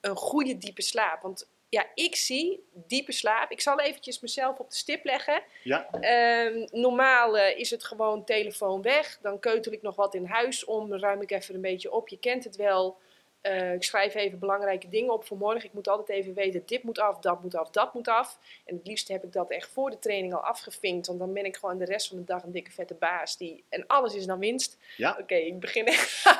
een 0.00 0.16
goede 0.16 0.58
diepe 0.58 0.82
slaap? 0.82 1.22
Want 1.22 1.46
ja, 1.68 1.86
ik 1.94 2.16
zie 2.16 2.64
diepe 2.72 3.12
slaap. 3.12 3.50
Ik 3.50 3.60
zal 3.60 3.80
eventjes 3.80 4.20
mezelf 4.20 4.58
op 4.58 4.70
de 4.70 4.76
stip 4.76 5.04
leggen. 5.04 5.42
Ja. 5.62 5.88
Uh, 6.00 6.66
normaal 6.70 7.38
uh, 7.38 7.58
is 7.58 7.70
het 7.70 7.84
gewoon 7.84 8.24
telefoon 8.24 8.82
weg. 8.82 9.18
Dan 9.22 9.38
keutel 9.38 9.72
ik 9.72 9.82
nog 9.82 9.96
wat 9.96 10.14
in 10.14 10.24
huis 10.24 10.64
om. 10.64 10.94
Ruim 10.94 11.22
ik 11.22 11.30
even 11.30 11.54
een 11.54 11.60
beetje 11.60 11.92
op. 11.92 12.08
Je 12.08 12.18
kent 12.18 12.44
het 12.44 12.56
wel. 12.56 12.98
Eh, 13.42 13.72
ik 13.72 13.82
schrijf 13.82 14.14
even 14.14 14.38
belangrijke 14.38 14.88
dingen 14.88 15.12
op 15.12 15.24
voor 15.24 15.36
morgen. 15.36 15.64
Ik 15.64 15.72
moet 15.72 15.88
altijd 15.88 16.18
even 16.18 16.34
weten, 16.34 16.62
dit 16.66 16.82
moet 16.82 16.98
af, 16.98 17.18
dat 17.18 17.42
moet 17.42 17.54
af, 17.54 17.70
dat 17.70 17.94
moet 17.94 18.08
af. 18.08 18.38
En 18.64 18.76
het 18.76 18.86
liefst 18.86 19.08
heb 19.08 19.24
ik 19.24 19.32
dat 19.32 19.50
echt 19.50 19.70
voor 19.72 19.90
de 19.90 19.98
training 19.98 20.34
al 20.34 20.44
afgevinkt. 20.44 21.06
Want 21.06 21.18
dan 21.18 21.32
ben 21.32 21.44
ik 21.44 21.56
gewoon 21.56 21.78
de 21.78 21.84
rest 21.84 22.08
van 22.08 22.16
de 22.16 22.24
dag 22.24 22.42
een 22.42 22.52
dikke 22.52 22.70
vette 22.70 22.94
baas. 22.94 23.36
Die, 23.36 23.64
en 23.68 23.86
alles 23.86 24.14
is 24.14 24.26
dan 24.26 24.38
winst. 24.38 24.78
Ja. 24.96 25.16
Oké, 25.20 25.34
ik 25.34 25.60
begin 25.60 25.86
echt. 25.86 26.22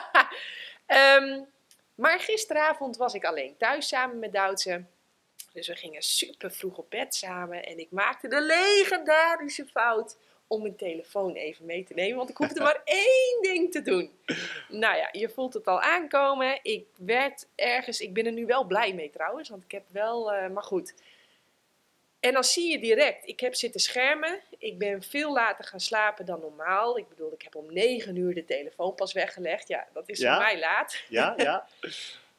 Ehm, 0.86 1.40
maar 1.94 2.20
gisteravond 2.20 2.96
was 2.96 3.14
ik 3.14 3.24
alleen 3.24 3.56
thuis 3.56 3.88
samen 3.88 4.18
met 4.18 4.32
Doutse. 4.32 4.84
Dus 5.52 5.68
we 5.68 5.76
gingen 5.76 6.02
super 6.02 6.50
vroeg 6.50 6.76
op 6.76 6.90
bed 6.90 7.14
samen. 7.14 7.64
En 7.64 7.78
ik 7.78 7.90
maakte 7.90 8.28
de 8.28 8.42
legendarische 8.42 9.66
fout 9.66 10.16
om 10.52 10.62
mijn 10.62 10.76
telefoon 10.76 11.34
even 11.34 11.64
mee 11.64 11.84
te 11.84 11.94
nemen. 11.94 12.16
Want 12.16 12.30
ik 12.30 12.36
hoefde 12.36 12.60
maar 12.60 12.82
één 13.08 13.38
ding 13.42 13.72
te 13.72 13.82
doen. 13.82 14.10
Nou 14.68 14.96
ja, 14.96 15.08
je 15.12 15.28
voelt 15.28 15.54
het 15.54 15.66
al 15.66 15.80
aankomen. 15.80 16.58
Ik 16.62 16.86
werd 16.96 17.48
ergens, 17.54 18.00
ik 18.00 18.12
ben 18.14 18.26
er 18.26 18.32
nu 18.32 18.46
wel 18.46 18.64
blij 18.64 18.94
mee 18.94 19.10
trouwens. 19.10 19.48
Want 19.48 19.64
ik 19.64 19.70
heb 19.70 19.84
wel, 19.90 20.32
eh, 20.32 20.50
maar 20.50 20.62
goed. 20.62 20.94
En 22.20 22.32
dan 22.32 22.44
zie 22.44 22.70
je 22.70 22.78
direct, 22.78 23.28
ik 23.28 23.40
heb 23.40 23.54
zitten 23.54 23.80
schermen. 23.80 24.40
Ik 24.58 24.78
ben 24.78 25.02
veel 25.02 25.32
later 25.32 25.64
gaan 25.64 25.80
slapen 25.80 26.26
dan 26.26 26.40
normaal. 26.40 26.98
Ik 26.98 27.08
bedoel, 27.08 27.32
ik 27.32 27.42
heb 27.42 27.54
om 27.54 27.72
negen 27.72 28.16
uur 28.16 28.34
de 28.34 28.44
telefoon 28.44 28.94
pas 28.94 29.12
weggelegd. 29.12 29.68
Ja, 29.68 29.86
dat 29.92 30.08
is 30.08 30.18
Ja. 30.18 30.34
voor 30.34 30.44
mij 30.44 30.58
laat. 30.58 31.02
Ja, 31.08 31.34
ja. 31.36 31.66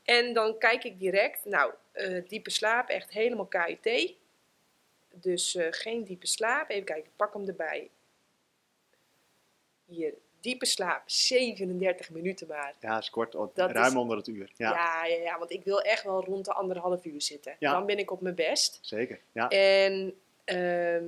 En 0.03 0.34
dan 0.34 0.57
kijk 0.57 0.84
ik 0.84 0.99
direct, 0.99 1.45
nou, 1.45 1.74
eh, 1.91 2.28
diepe 2.28 2.49
slaap, 2.49 2.89
echt 2.89 3.11
helemaal 3.11 3.45
KUT. 3.45 4.14
Dus 5.14 5.55
eh, 5.55 5.68
geen 5.70 6.03
diepe 6.03 6.28
slaap. 6.28 6.70
Even 6.70 6.86
kijken, 6.86 7.05
ik 7.05 7.16
pak 7.16 7.34
hem 7.34 7.47
erbij. 7.47 7.89
Hier, 9.94 10.14
diepe 10.39 10.66
slaap, 10.66 11.02
37 11.06 12.10
minuten 12.10 12.48
maar. 12.48 12.74
Ja, 12.80 12.98
is 12.98 13.10
kort, 13.10 13.36
oh, 13.36 13.56
Dat 13.56 13.72
ruim 13.72 13.91
is- 13.91 13.96
onder 13.96 14.18
het 14.18 14.28
uur. 14.28 14.52
Ja, 14.56 14.70
Ja. 14.72 15.06
Ja, 15.06 15.16
ja, 15.16 15.38
want 15.39 15.52
ik 15.52 15.64
wil 15.64 15.82
echt 15.82 16.04
wel 16.04 16.24
rond 16.24 16.46
de 16.46 16.54
anderhalf 16.54 17.06
uur 17.06 17.22
zitten. 17.22 17.56
Ja. 17.60 17.72
Dan 17.72 17.86
ben 17.86 17.98
ik 17.98 18.12
op 18.12 18.22
mijn 18.22 18.36
best. 18.36 18.80
zeker. 18.82 19.20
Ja. 19.32 19.50
En, 19.50 20.14
ehm, 20.44 21.06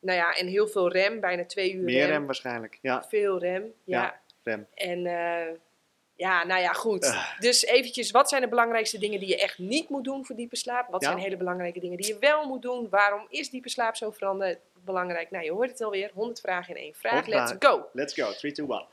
nou 0.00 0.18
ja, 0.18 0.32
en 0.36 0.46
heel 0.46 0.68
veel 0.68 0.92
rem, 0.92 1.20
bijna 1.20 1.44
twee 1.44 1.72
uur 1.72 1.84
Meer 1.84 1.98
rem. 2.00 2.08
rem 2.10 2.26
waarschijnlijk. 2.26 2.78
Ja, 2.82 3.04
Veel 3.08 3.38
rem, 3.38 3.72
ja. 3.84 4.02
Ja. 4.02 4.20
rem. 4.42 4.66
En 4.74 5.06
eh, 5.06 5.54
ja, 6.14 6.44
nou 6.44 6.60
ja, 6.60 6.72
goed. 6.72 7.14
Dus 7.38 7.64
eventjes, 7.64 8.10
wat 8.10 8.28
zijn 8.28 8.42
de 8.42 8.48
belangrijkste 8.48 8.98
dingen 8.98 9.20
die 9.20 9.28
je 9.28 9.40
echt 9.40 9.58
niet 9.58 9.88
moet 9.88 10.04
doen 10.04 10.24
voor 10.26 10.36
diepe 10.36 10.56
slaap? 10.56 10.90
Wat 10.90 11.02
zijn 11.04 11.18
hele 11.18 11.36
belangrijke 11.36 11.80
dingen 11.80 11.96
die 11.96 12.06
je 12.06 12.18
wel 12.18 12.46
moet 12.46 12.62
doen? 12.62 12.88
Waarom 12.88 13.26
is 13.28 13.50
diepe 13.50 13.68
slaap 13.68 13.96
zo 13.96 14.10
veranderd 14.10 14.58
belangrijk? 14.88 15.30
Nou, 15.30 15.44
je 15.44 15.52
hoort 15.52 15.70
het 15.70 15.80
alweer. 15.80 16.10
100 16.14 16.40
vragen 16.40 16.74
in 16.74 16.82
één 16.82 16.94
vraag. 16.94 17.26
Let's 17.26 17.54
go! 17.58 17.88
Let's 17.92 18.14
go. 18.14 18.32
3, 18.32 18.52
2, 18.52 18.66
1. 18.68 18.86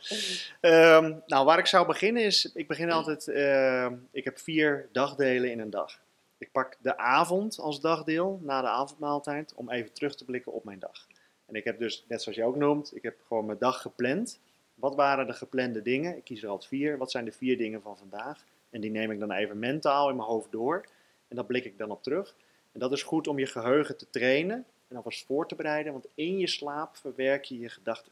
Ehm, 0.61 1.13
nou, 1.25 1.45
waar 1.45 1.59
ik 1.59 1.65
zou 1.65 1.85
beginnen 1.85 2.23
is, 2.23 2.51
ik 2.53 2.67
begin 2.67 2.91
altijd, 2.91 3.27
ehm, 3.27 3.93
ik 4.11 4.23
heb 4.23 4.39
vier 4.39 4.89
dagdelen 4.91 5.51
in 5.51 5.59
een 5.59 5.69
dag. 5.69 5.99
Ik 6.37 6.51
pak 6.51 6.77
de 6.79 6.97
avond 6.97 7.59
als 7.59 7.81
dagdeel, 7.81 8.39
na 8.43 8.61
de 8.61 8.67
avondmaaltijd, 8.67 9.53
om 9.55 9.69
even 9.69 9.93
terug 9.93 10.15
te 10.15 10.25
blikken 10.25 10.53
op 10.53 10.63
mijn 10.63 10.79
dag. 10.79 11.07
En 11.45 11.55
ik 11.55 11.63
heb 11.63 11.79
dus, 11.79 12.05
net 12.07 12.21
zoals 12.21 12.37
je 12.37 12.43
ook 12.43 12.55
noemt, 12.55 12.95
ik 12.95 13.03
heb 13.03 13.15
gewoon 13.27 13.45
mijn 13.45 13.57
dag 13.57 13.81
gepland. 13.81 14.39
Wat 14.75 14.95
waren 14.95 15.27
de 15.27 15.33
geplande 15.33 15.81
dingen? 15.81 16.17
Ik 16.17 16.23
kies 16.23 16.43
er 16.43 16.49
altijd 16.49 16.69
vier. 16.69 16.97
Wat 16.97 17.11
zijn 17.11 17.25
de 17.25 17.31
vier 17.31 17.57
dingen 17.57 17.81
van 17.81 17.97
vandaag? 17.97 18.43
En 18.69 18.81
die 18.81 18.91
neem 18.91 19.11
ik 19.11 19.19
dan 19.19 19.31
even 19.31 19.59
mentaal 19.59 20.09
in 20.09 20.15
mijn 20.15 20.27
hoofd 20.27 20.51
door. 20.51 20.85
En 21.27 21.35
daar 21.35 21.45
blik 21.45 21.65
ik 21.65 21.77
dan 21.77 21.91
op 21.91 22.03
terug. 22.03 22.35
En 22.71 22.79
dat 22.79 22.91
is 22.91 23.03
goed 23.03 23.27
om 23.27 23.39
je 23.39 23.45
geheugen 23.45 23.97
te 23.97 24.09
trainen 24.09 24.65
en 24.95 25.01
alvast 25.01 25.25
voor 25.25 25.47
te 25.47 25.55
bereiden, 25.55 25.91
want 25.91 26.07
in 26.13 26.37
je 26.37 26.47
slaap 26.47 26.97
verwerk 26.97 27.43
je 27.43 27.59
je 27.59 27.69
gedachten. 27.69 28.11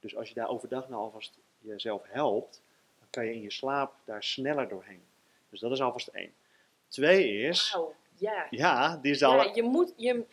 Dus 0.00 0.16
als 0.16 0.28
je 0.28 0.34
daar 0.34 0.48
overdag 0.48 0.88
nou 0.88 1.02
alvast 1.02 1.38
jezelf 1.58 2.02
helpt, 2.06 2.62
dan 2.98 3.08
kan 3.10 3.24
je 3.24 3.34
in 3.34 3.42
je 3.42 3.50
slaap 3.50 3.94
daar 4.04 4.22
sneller 4.22 4.68
doorheen. 4.68 5.02
Dus 5.50 5.60
dat 5.60 5.72
is 5.72 5.80
alvast 5.80 6.08
één. 6.08 6.32
Twee 6.88 7.38
is, 7.38 7.76
ja. 8.18 8.46
ja, 8.50 8.96
die 8.96 9.12
is 9.12 9.22
al. 9.22 9.34
Ja, 9.34 9.50
je 9.54 9.62
moet, 9.62 9.92
je, 9.96 10.24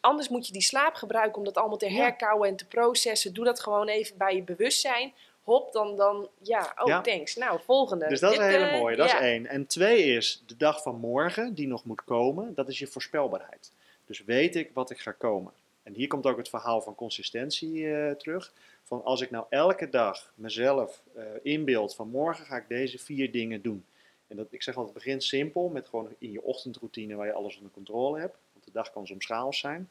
anders 0.00 0.28
moet 0.28 0.46
je 0.46 0.52
die 0.52 0.62
slaap 0.62 0.94
gebruiken 0.94 1.38
om 1.38 1.44
dat 1.44 1.56
allemaal 1.56 1.78
te 1.78 1.90
herkauwen 1.90 2.48
en 2.48 2.56
te 2.56 2.66
processen. 2.66 3.34
Doe 3.34 3.44
dat 3.44 3.60
gewoon 3.60 3.88
even 3.88 4.16
bij 4.16 4.34
je 4.34 4.42
bewustzijn. 4.42 5.12
Hop, 5.42 5.72
dan, 5.72 5.96
dan 5.96 6.28
ja, 6.38 6.74
oh 6.78 6.86
Ja. 6.86 7.00
thanks. 7.00 7.36
Nou, 7.36 7.60
volgende. 7.64 8.08
Dus 8.08 8.20
dat 8.20 8.32
is 8.32 8.38
een 8.38 8.44
hele 8.44 8.64
eh, 8.64 8.80
mooie, 8.80 8.96
dat 8.96 9.10
ja. 9.10 9.14
is 9.14 9.22
één. 9.22 9.46
En 9.46 9.66
twee 9.66 10.02
is 10.02 10.42
de 10.46 10.56
dag 10.56 10.82
van 10.82 10.96
morgen, 10.96 11.54
die 11.54 11.66
nog 11.66 11.84
moet 11.84 12.04
komen, 12.04 12.54
dat 12.54 12.68
is 12.68 12.78
je 12.78 12.86
voorspelbaarheid. 12.86 13.72
Dus 14.04 14.24
weet 14.24 14.56
ik 14.56 14.70
wat 14.72 14.90
ik 14.90 14.98
ga 14.98 15.12
komen. 15.12 15.52
En 15.82 15.94
hier 15.94 16.06
komt 16.06 16.26
ook 16.26 16.36
het 16.36 16.48
verhaal 16.48 16.80
van 16.80 16.94
consistentie 16.94 17.94
eh, 17.94 18.10
terug. 18.10 18.52
Van 18.82 19.04
als 19.04 19.20
ik 19.20 19.30
nou 19.30 19.46
elke 19.48 19.88
dag 19.88 20.32
mezelf 20.34 21.02
eh 21.14 21.24
inbeeld 21.42 21.94
van 21.94 22.08
morgen 22.08 22.46
ga 22.46 22.56
ik 22.56 22.68
deze 22.68 22.98
vier 22.98 23.32
dingen 23.32 23.62
doen. 23.62 23.84
En 24.26 24.36
dat, 24.36 24.46
ik 24.50 24.62
zeg 24.62 24.76
altijd, 24.76 24.94
begin 24.94 25.20
simpel 25.20 25.68
met 25.68 25.88
gewoon 25.88 26.14
in 26.18 26.32
je 26.32 26.42
ochtendroutine 26.42 27.14
waar 27.14 27.26
je 27.26 27.32
alles 27.32 27.56
onder 27.56 27.72
controle 27.72 28.18
hebt. 28.18 28.36
Want 28.52 28.64
de 28.64 28.72
dag 28.72 28.92
kan 28.92 29.06
soms 29.06 29.26
chaos 29.26 29.58
zijn. 29.58 29.88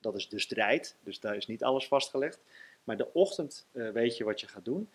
Dat 0.00 0.14
is 0.14 0.28
de 0.28 0.38
strijd, 0.38 0.96
dus 1.02 1.20
daar 1.20 1.36
is 1.36 1.46
niet 1.46 1.62
alles 1.62 1.86
vastgelegd. 1.86 2.38
Maar 2.84 2.96
de 2.96 3.12
ochtend 3.12 3.66
eh, 3.72 3.90
weet 3.90 4.16
je 4.16 4.24
wat 4.24 4.40
je 4.40 4.48
gaat 4.48 4.64
doen. 4.64 4.90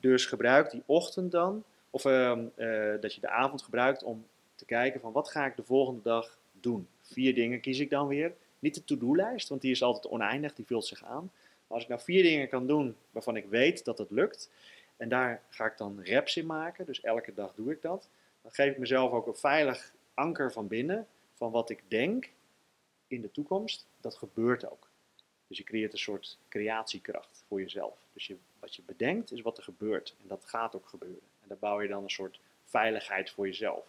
Dus 0.00 0.26
gebruik 0.26 0.70
die 0.70 0.82
ochtend 0.86 1.32
dan, 1.32 1.64
of 1.90 2.04
ehm, 2.04 2.46
eh, 2.54 3.00
dat 3.00 3.14
je 3.14 3.20
de 3.20 3.28
avond 3.28 3.62
gebruikt 3.62 4.02
om 4.02 4.26
te 4.54 4.64
kijken 4.64 5.00
van 5.00 5.12
wat 5.12 5.30
ga 5.30 5.46
ik 5.46 5.56
de 5.56 5.64
volgende 5.64 6.02
dag 6.02 6.38
doen. 6.52 6.88
Vier 7.12 7.34
dingen 7.34 7.60
kies 7.60 7.78
ik 7.78 7.90
dan 7.90 8.06
weer. 8.06 8.34
Niet 8.58 8.74
de 8.74 8.84
to-do-lijst, 8.84 9.48
want 9.48 9.60
die 9.60 9.70
is 9.70 9.82
altijd 9.82 10.12
oneindig, 10.12 10.54
die 10.54 10.66
vult 10.66 10.86
zich 10.86 11.04
aan. 11.04 11.32
Maar 11.66 11.76
als 11.76 11.82
ik 11.82 11.88
nou 11.88 12.00
vier 12.00 12.22
dingen 12.22 12.48
kan 12.48 12.66
doen 12.66 12.96
waarvan 13.10 13.36
ik 13.36 13.46
weet 13.46 13.84
dat 13.84 13.98
het 13.98 14.10
lukt, 14.10 14.50
en 14.96 15.08
daar 15.08 15.42
ga 15.48 15.66
ik 15.66 15.76
dan 15.76 16.00
reps 16.00 16.36
in 16.36 16.46
maken, 16.46 16.86
dus 16.86 17.00
elke 17.00 17.34
dag 17.34 17.54
doe 17.54 17.72
ik 17.72 17.82
dat, 17.82 18.08
dan 18.42 18.52
geef 18.52 18.72
ik 18.72 18.78
mezelf 18.78 19.12
ook 19.12 19.26
een 19.26 19.36
veilig 19.36 19.94
anker 20.14 20.52
van 20.52 20.68
binnen, 20.68 21.06
van 21.34 21.50
wat 21.50 21.70
ik 21.70 21.82
denk 21.88 22.30
in 23.06 23.20
de 23.20 23.30
toekomst, 23.30 23.86
dat 24.00 24.14
gebeurt 24.14 24.70
ook. 24.70 24.88
Dus 25.46 25.58
je 25.58 25.64
creëert 25.64 25.92
een 25.92 25.98
soort 25.98 26.38
creatiekracht 26.48 27.44
voor 27.48 27.60
jezelf. 27.60 27.98
Dus 28.12 28.32
wat 28.58 28.74
je 28.74 28.82
bedenkt 28.86 29.32
is 29.32 29.40
wat 29.40 29.56
er 29.56 29.62
gebeurt. 29.62 30.14
En 30.22 30.28
dat 30.28 30.44
gaat 30.44 30.74
ook 30.74 30.86
gebeuren. 30.86 31.20
En 31.42 31.48
daar 31.48 31.58
bouw 31.58 31.80
je 31.80 31.88
dan 31.88 32.02
een 32.02 32.10
soort 32.10 32.40
veiligheid 32.64 33.30
voor 33.30 33.46
jezelf. 33.46 33.84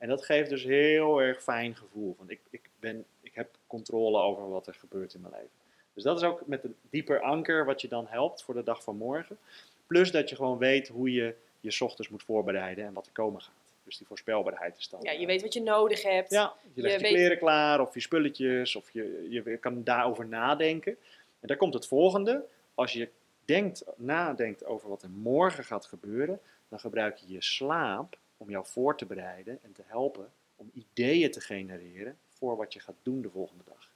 En 0.00 0.08
dat 0.08 0.24
geeft 0.24 0.50
dus 0.50 0.64
heel 0.64 1.20
erg 1.22 1.42
fijn 1.42 1.76
gevoel. 1.76 2.14
Van 2.18 2.30
ik, 2.30 2.40
ik, 2.50 2.70
ben, 2.78 3.04
ik 3.22 3.34
heb 3.34 3.48
controle 3.66 4.18
over 4.18 4.50
wat 4.50 4.66
er 4.66 4.74
gebeurt 4.74 5.14
in 5.14 5.20
mijn 5.20 5.32
leven. 5.32 5.50
Dus 5.94 6.02
dat 6.02 6.16
is 6.16 6.22
ook 6.22 6.46
met 6.46 6.64
een 6.64 6.74
dieper 6.90 7.20
anker 7.20 7.64
wat 7.64 7.80
je 7.80 7.88
dan 7.88 8.06
helpt 8.08 8.42
voor 8.42 8.54
de 8.54 8.62
dag 8.62 8.82
van 8.82 8.96
morgen. 8.96 9.38
Plus 9.86 10.10
dat 10.10 10.28
je 10.28 10.36
gewoon 10.36 10.58
weet 10.58 10.88
hoe 10.88 11.12
je 11.12 11.34
je 11.60 11.84
ochtends 11.84 12.10
moet 12.10 12.22
voorbereiden 12.22 12.84
en 12.84 12.92
wat 12.92 13.06
er 13.06 13.12
komen 13.12 13.40
gaat. 13.40 13.74
Dus 13.84 13.96
die 13.96 14.06
voorspelbaarheid 14.06 14.78
is 14.78 14.88
dan. 14.88 15.00
Ja, 15.02 15.10
je 15.10 15.18
eh, 15.18 15.26
weet 15.26 15.42
wat 15.42 15.54
je 15.54 15.62
nodig 15.62 16.02
hebt. 16.02 16.30
ja, 16.30 16.54
je 16.74 16.82
legt 16.82 17.00
je, 17.00 17.06
kleren 17.06 17.38
klaar 17.38 17.80
of 17.80 17.94
je 17.94 18.00
spulletjes 18.00 18.76
of 18.76 18.90
je, 18.90 19.26
je 19.30 19.56
kan 19.56 19.84
daarover 19.84 20.26
nadenken. 20.26 20.96
En 21.40 21.48
daar 21.48 21.56
komt 21.56 21.74
het 21.74 21.86
volgende. 21.86 22.44
Als 22.74 22.92
je 22.92 23.08
denkt, 23.44 23.84
nadenkt 23.96 24.64
over 24.64 24.88
wat 24.88 25.02
er 25.02 25.10
morgen 25.10 25.64
gaat 25.64 25.86
gebeuren, 25.86 26.40
dan 26.68 26.80
gebruik 26.80 27.16
je 27.16 27.32
je 27.32 27.42
slaap 27.42 28.18
om 28.40 28.50
jou 28.50 28.66
voor 28.66 28.96
te 28.96 29.06
bereiden 29.06 29.58
en 29.62 29.72
te 29.72 29.82
helpen 29.86 30.32
om 30.56 30.70
ideeën 30.74 31.30
te 31.30 31.40
genereren 31.40 32.18
voor 32.28 32.56
wat 32.56 32.72
je 32.72 32.80
gaat 32.80 32.96
doen 33.02 33.22
de 33.22 33.30
volgende 33.30 33.64
dag. 33.66 33.90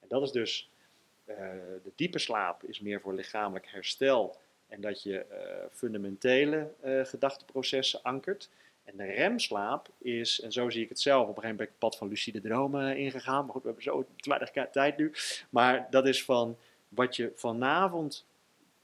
En 0.00 0.08
dat 0.08 0.22
is 0.22 0.30
dus, 0.30 0.70
eh, 1.24 1.36
de 1.82 1.92
diepe 1.94 2.18
slaap 2.18 2.62
is 2.62 2.80
meer 2.80 3.00
voor 3.00 3.14
lichamelijk 3.14 3.66
herstel 3.66 4.36
en 4.66 4.80
dat 4.80 5.02
je 5.02 5.18
eh, 5.18 5.64
fundamentele 5.70 6.70
eh, 6.80 7.04
gedachteprocessen 7.04 8.02
ankert. 8.02 8.50
En 8.84 8.96
de 8.96 9.04
remslaap 9.04 9.88
is, 9.98 10.40
en 10.40 10.52
zo 10.52 10.70
zie 10.70 10.82
ik 10.82 10.88
het 10.88 11.00
zelf, 11.00 11.28
op 11.28 11.36
een 11.36 11.42
gegeven 11.42 11.56
moment 11.56 11.56
ben 11.56 11.66
ik 11.66 11.72
het 11.80 11.90
pad 11.90 11.98
van 11.98 12.08
lucide 12.08 12.40
dromen 12.40 12.96
ingegaan. 12.96 13.44
Maar 13.44 13.52
goed, 13.52 13.62
we 13.62 13.68
hebben 13.68 13.84
zo 13.84 14.06
te 14.16 14.28
weinig 14.28 14.70
tijd 14.70 14.96
nu. 14.96 15.12
Maar 15.50 15.86
dat 15.90 16.06
is 16.06 16.24
van 16.24 16.58
wat 16.88 17.16
je 17.16 17.32
vanavond, 17.34 18.26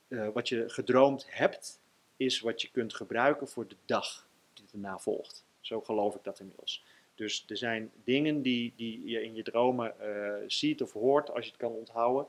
wat 0.09 0.49
je 0.49 0.69
gedroomd 0.69 1.27
hebt, 1.29 1.81
is 2.17 2.41
wat 2.41 2.63
je 2.63 2.71
kunt 2.71 2.95
gebruiken 2.95 3.49
voor 3.49 3.69
de 3.69 3.77
dag 3.85 4.29
die 4.71 4.83
erna 4.83 4.99
volgt. 4.99 5.45
Zo 5.61 5.81
geloof 5.81 6.15
ik 6.15 6.25
dat 6.25 6.41
inmiddels. 6.41 6.85
Dus 7.15 7.45
er 7.49 7.57
zijn 7.57 7.91
dingen 8.05 8.43
die, 8.43 8.73
die 8.77 9.09
je 9.09 9.23
in 9.23 9.35
je 9.35 9.43
dromen 9.43 10.01
eh, 10.01 10.35
ziet 10.47 10.83
of 10.83 10.93
hoort, 10.93 11.31
als 11.31 11.45
je 11.45 11.51
het 11.51 11.61
kan 11.61 11.73
onthouden. 11.73 12.27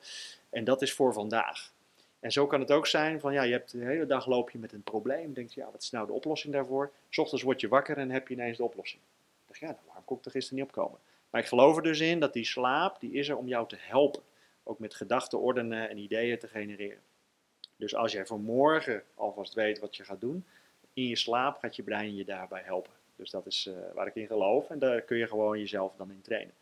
En 0.49 0.63
dat 0.63 0.81
is 0.81 0.93
voor 0.93 1.13
vandaag. 1.13 1.73
En 2.19 2.31
zo 2.31 2.47
kan 2.47 2.59
het 2.59 2.71
ook 2.71 2.87
zijn 2.87 3.19
van, 3.19 3.33
ja, 3.33 3.41
je 3.41 3.51
hebt 3.51 3.71
de 3.71 3.85
hele 3.85 4.05
dag 4.05 4.25
loop 4.25 4.49
je 4.49 4.57
met 4.57 4.73
een 4.73 4.83
probleem. 4.83 5.33
Denk 5.33 5.49
je, 5.49 5.59
ja, 5.59 5.71
wat 5.71 5.81
is 5.81 5.91
nou 5.91 6.07
de 6.07 6.13
oplossing 6.13 6.53
daarvoor? 6.53 6.91
's 7.09 7.17
ochtends 7.17 7.43
word 7.43 7.61
je 7.61 7.67
wakker 7.67 7.97
en 7.97 8.09
heb 8.09 8.27
je 8.27 8.33
ineens 8.33 8.57
de 8.57 8.63
oplossing. 8.63 9.01
Ik 9.01 9.47
dacht, 9.47 9.59
ja, 9.59 9.65
nou, 9.65 9.79
waarom 9.85 10.05
kon 10.05 10.17
ik 10.17 10.25
er 10.25 10.31
gisteren 10.31 10.59
niet 10.59 10.67
op 10.67 10.73
komen? 10.83 10.99
Maar 11.29 11.41
ik 11.41 11.47
geloof 11.47 11.75
er 11.75 11.83
dus 11.83 11.99
in 11.99 12.19
dat 12.19 12.33
die 12.33 12.45
slaap, 12.45 12.99
die 12.99 13.11
is 13.11 13.29
er 13.29 13.37
om 13.37 13.47
jou 13.47 13.67
te 13.67 13.77
helpen. 13.79 14.21
Ook 14.63 14.79
met 14.79 14.93
gedachten 14.93 15.39
ordenen 15.39 15.89
en 15.89 15.97
ideeën 15.97 16.39
te 16.39 16.47
genereren. 16.47 17.01
Dus 17.75 17.95
als 17.95 18.11
jij 18.11 18.25
voor 18.25 18.39
morgen 18.39 19.03
alvast 19.15 19.53
weet 19.53 19.79
wat 19.79 19.95
je 19.95 20.03
gaat 20.03 20.21
doen, 20.21 20.45
in 20.93 21.07
je 21.07 21.15
slaap 21.15 21.57
gaat 21.57 21.75
je 21.75 21.83
brein 21.83 22.15
je 22.15 22.25
daarbij 22.25 22.61
helpen. 22.65 22.93
Dus 23.15 23.29
dat 23.29 23.45
is 23.45 23.65
eh, 23.67 23.73
waar 23.93 24.07
ik 24.07 24.15
in 24.15 24.27
geloof 24.27 24.69
en 24.69 24.79
daar 24.79 25.01
kun 25.01 25.17
je 25.17 25.27
gewoon 25.27 25.59
jezelf 25.59 25.93
dan 25.97 26.11
in 26.11 26.21
trainen. 26.21 26.53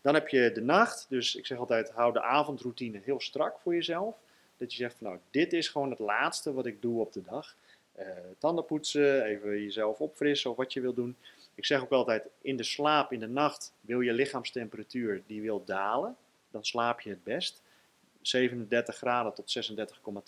Dan 0.00 0.14
heb 0.14 0.28
je 0.28 0.52
de 0.52 0.60
nacht, 0.60 1.06
dus 1.08 1.34
ik 1.34 1.46
zeg 1.46 1.58
altijd, 1.58 1.90
hou 1.90 2.12
de 2.12 2.22
avondroutine 2.22 3.00
heel 3.04 3.20
strak 3.20 3.58
voor 3.58 3.74
jezelf. 3.74 4.16
Dat 4.56 4.72
je 4.72 4.78
zegt 4.78 4.96
van 4.98 5.06
nou, 5.06 5.18
dit 5.30 5.52
is 5.52 5.68
gewoon 5.68 5.90
het 5.90 5.98
laatste 5.98 6.52
wat 6.52 6.66
ik 6.66 6.82
doe 6.82 7.00
op 7.00 7.12
de 7.12 7.22
dag. 7.22 7.56
eh, 7.92 8.06
tanden 8.38 8.64
poetsen, 8.64 9.24
even 9.24 9.50
jezelf 9.62 10.00
opfrissen 10.00 10.50
of 10.50 10.56
wat 10.56 10.72
je 10.72 10.80
wil 10.80 10.94
doen. 10.94 11.16
Ik 11.54 11.64
zeg 11.64 11.82
ook 11.82 11.90
altijd, 11.90 12.24
in 12.40 12.56
de 12.56 12.62
slaap, 12.62 13.12
in 13.12 13.20
de 13.20 13.28
nacht, 13.28 13.72
wil 13.80 14.00
je 14.00 14.12
lichaamstemperatuur, 14.12 15.22
die 15.26 15.42
wil 15.42 15.64
dalen. 15.64 16.16
Dan 16.50 16.64
slaap 16.64 17.00
je 17.00 17.10
het 17.10 17.24
best. 17.24 17.62
37 18.20 18.96
graden 18.96 19.34
tot 19.34 19.50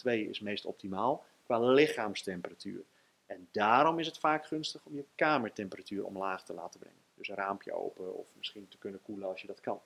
36,2 0.04 0.12
is 0.28 0.40
meest 0.40 0.64
optimaal 0.64 1.24
qua 1.44 1.58
lichaamstemperatuur. 1.58 2.82
En 3.32 3.48
daarom 3.50 3.98
is 3.98 4.06
het 4.06 4.18
vaak 4.18 4.46
gunstig 4.46 4.80
om 4.84 4.94
je 4.94 5.04
kamertemperatuur 5.14 6.04
omlaag 6.04 6.44
te 6.44 6.52
laten 6.52 6.80
brengen. 6.80 7.00
Dus 7.14 7.28
een 7.28 7.34
raampje 7.34 7.72
open 7.72 8.14
of 8.16 8.26
misschien 8.36 8.68
te 8.68 8.78
kunnen 8.78 9.02
koelen 9.02 9.28
als 9.28 9.40
je 9.40 9.46
dat 9.46 9.60
kan. 9.60 9.80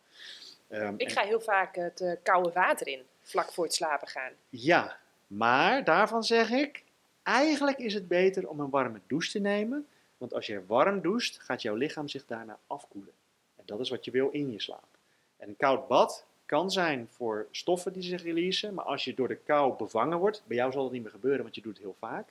Um, 0.68 0.94
ik 0.96 1.10
ga 1.10 1.22
heel 1.22 1.40
vaak 1.40 1.74
het 1.76 2.00
uh, 2.00 2.12
koude 2.22 2.52
water 2.52 2.86
in, 2.86 3.02
vlak 3.22 3.52
voor 3.52 3.64
het 3.64 3.74
slapen 3.74 4.08
gaan. 4.08 4.32
Ja, 4.48 4.98
maar 5.26 5.84
daarvan 5.84 6.24
zeg 6.24 6.50
ik, 6.50 6.84
eigenlijk 7.22 7.78
is 7.78 7.94
het 7.94 8.08
beter 8.08 8.48
om 8.48 8.60
een 8.60 8.70
warme 8.70 9.00
douche 9.06 9.30
te 9.30 9.38
nemen. 9.38 9.86
Want 10.16 10.34
als 10.34 10.46
je 10.46 10.66
warm 10.66 11.00
doucht, 11.00 11.38
gaat 11.40 11.62
jouw 11.62 11.74
lichaam 11.74 12.08
zich 12.08 12.26
daarna 12.26 12.58
afkoelen. 12.66 13.12
En 13.56 13.62
dat 13.66 13.80
is 13.80 13.90
wat 13.90 14.04
je 14.04 14.10
wil 14.10 14.28
in 14.30 14.52
je 14.52 14.60
slaap. 14.60 14.98
En 15.36 15.48
een 15.48 15.56
koud 15.56 15.88
bad 15.88 16.24
kan 16.46 16.70
zijn 16.70 17.08
voor 17.10 17.46
stoffen 17.50 17.92
die 17.92 18.02
zich 18.02 18.22
releasen, 18.22 18.74
maar 18.74 18.84
als 18.84 19.04
je 19.04 19.14
door 19.14 19.28
de 19.28 19.36
kou 19.36 19.76
bevangen 19.76 20.18
wordt, 20.18 20.42
bij 20.46 20.56
jou 20.56 20.72
zal 20.72 20.82
dat 20.82 20.92
niet 20.92 21.02
meer 21.02 21.10
gebeuren, 21.10 21.42
want 21.42 21.54
je 21.54 21.60
doet 21.60 21.72
het 21.72 21.82
heel 21.82 21.96
vaak. 21.98 22.28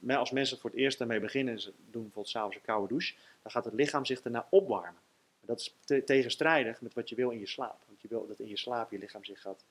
Maar 0.00 0.16
als 0.16 0.30
mensen 0.30 0.58
voor 0.58 0.70
het 0.70 0.78
eerst 0.78 0.98
daarmee 0.98 1.20
beginnen 1.20 1.54
en 1.54 1.60
ze 1.60 1.72
doen 1.90 2.02
bijvoorbeeld 2.02 2.28
s'avonds 2.28 2.56
een 2.56 2.62
koude 2.62 2.88
douche, 2.88 3.14
dan 3.42 3.52
gaat 3.52 3.64
het 3.64 3.74
lichaam 3.74 4.04
zich 4.04 4.22
daarna 4.22 4.46
opwarmen. 4.50 5.00
dat 5.40 5.60
is 5.60 5.74
tegenstrijdig 6.04 6.80
met 6.80 6.94
wat 6.94 7.08
je 7.08 7.14
wil 7.14 7.30
in 7.30 7.38
je 7.38 7.46
slaap. 7.46 7.82
Want 7.86 8.00
je 8.00 8.08
wil 8.08 8.26
dat 8.26 8.38
in 8.38 8.48
je 8.48 8.58
slaap 8.58 8.90
je 8.90 8.98
lichaam 8.98 9.24
zich 9.24 9.40
gaat 9.40 9.64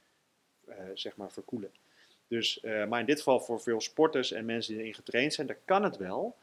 uh, 0.69 0.75
zeg 0.93 1.15
maar 1.15 1.31
verkoelen. 1.31 1.71
Dus, 2.27 2.63
uh, 2.63 2.85
maar 2.85 2.99
in 2.99 3.05
dit 3.05 3.17
geval 3.17 3.39
voor 3.39 3.61
veel 3.61 3.81
sporters 3.81 4.31
en 4.31 4.45
mensen 4.45 4.73
die 4.73 4.81
erin 4.81 4.93
getraind 4.93 5.33
zijn, 5.33 5.47
daar 5.47 5.59
kan 5.65 5.83
het 5.83 5.97
wel. 5.97 6.35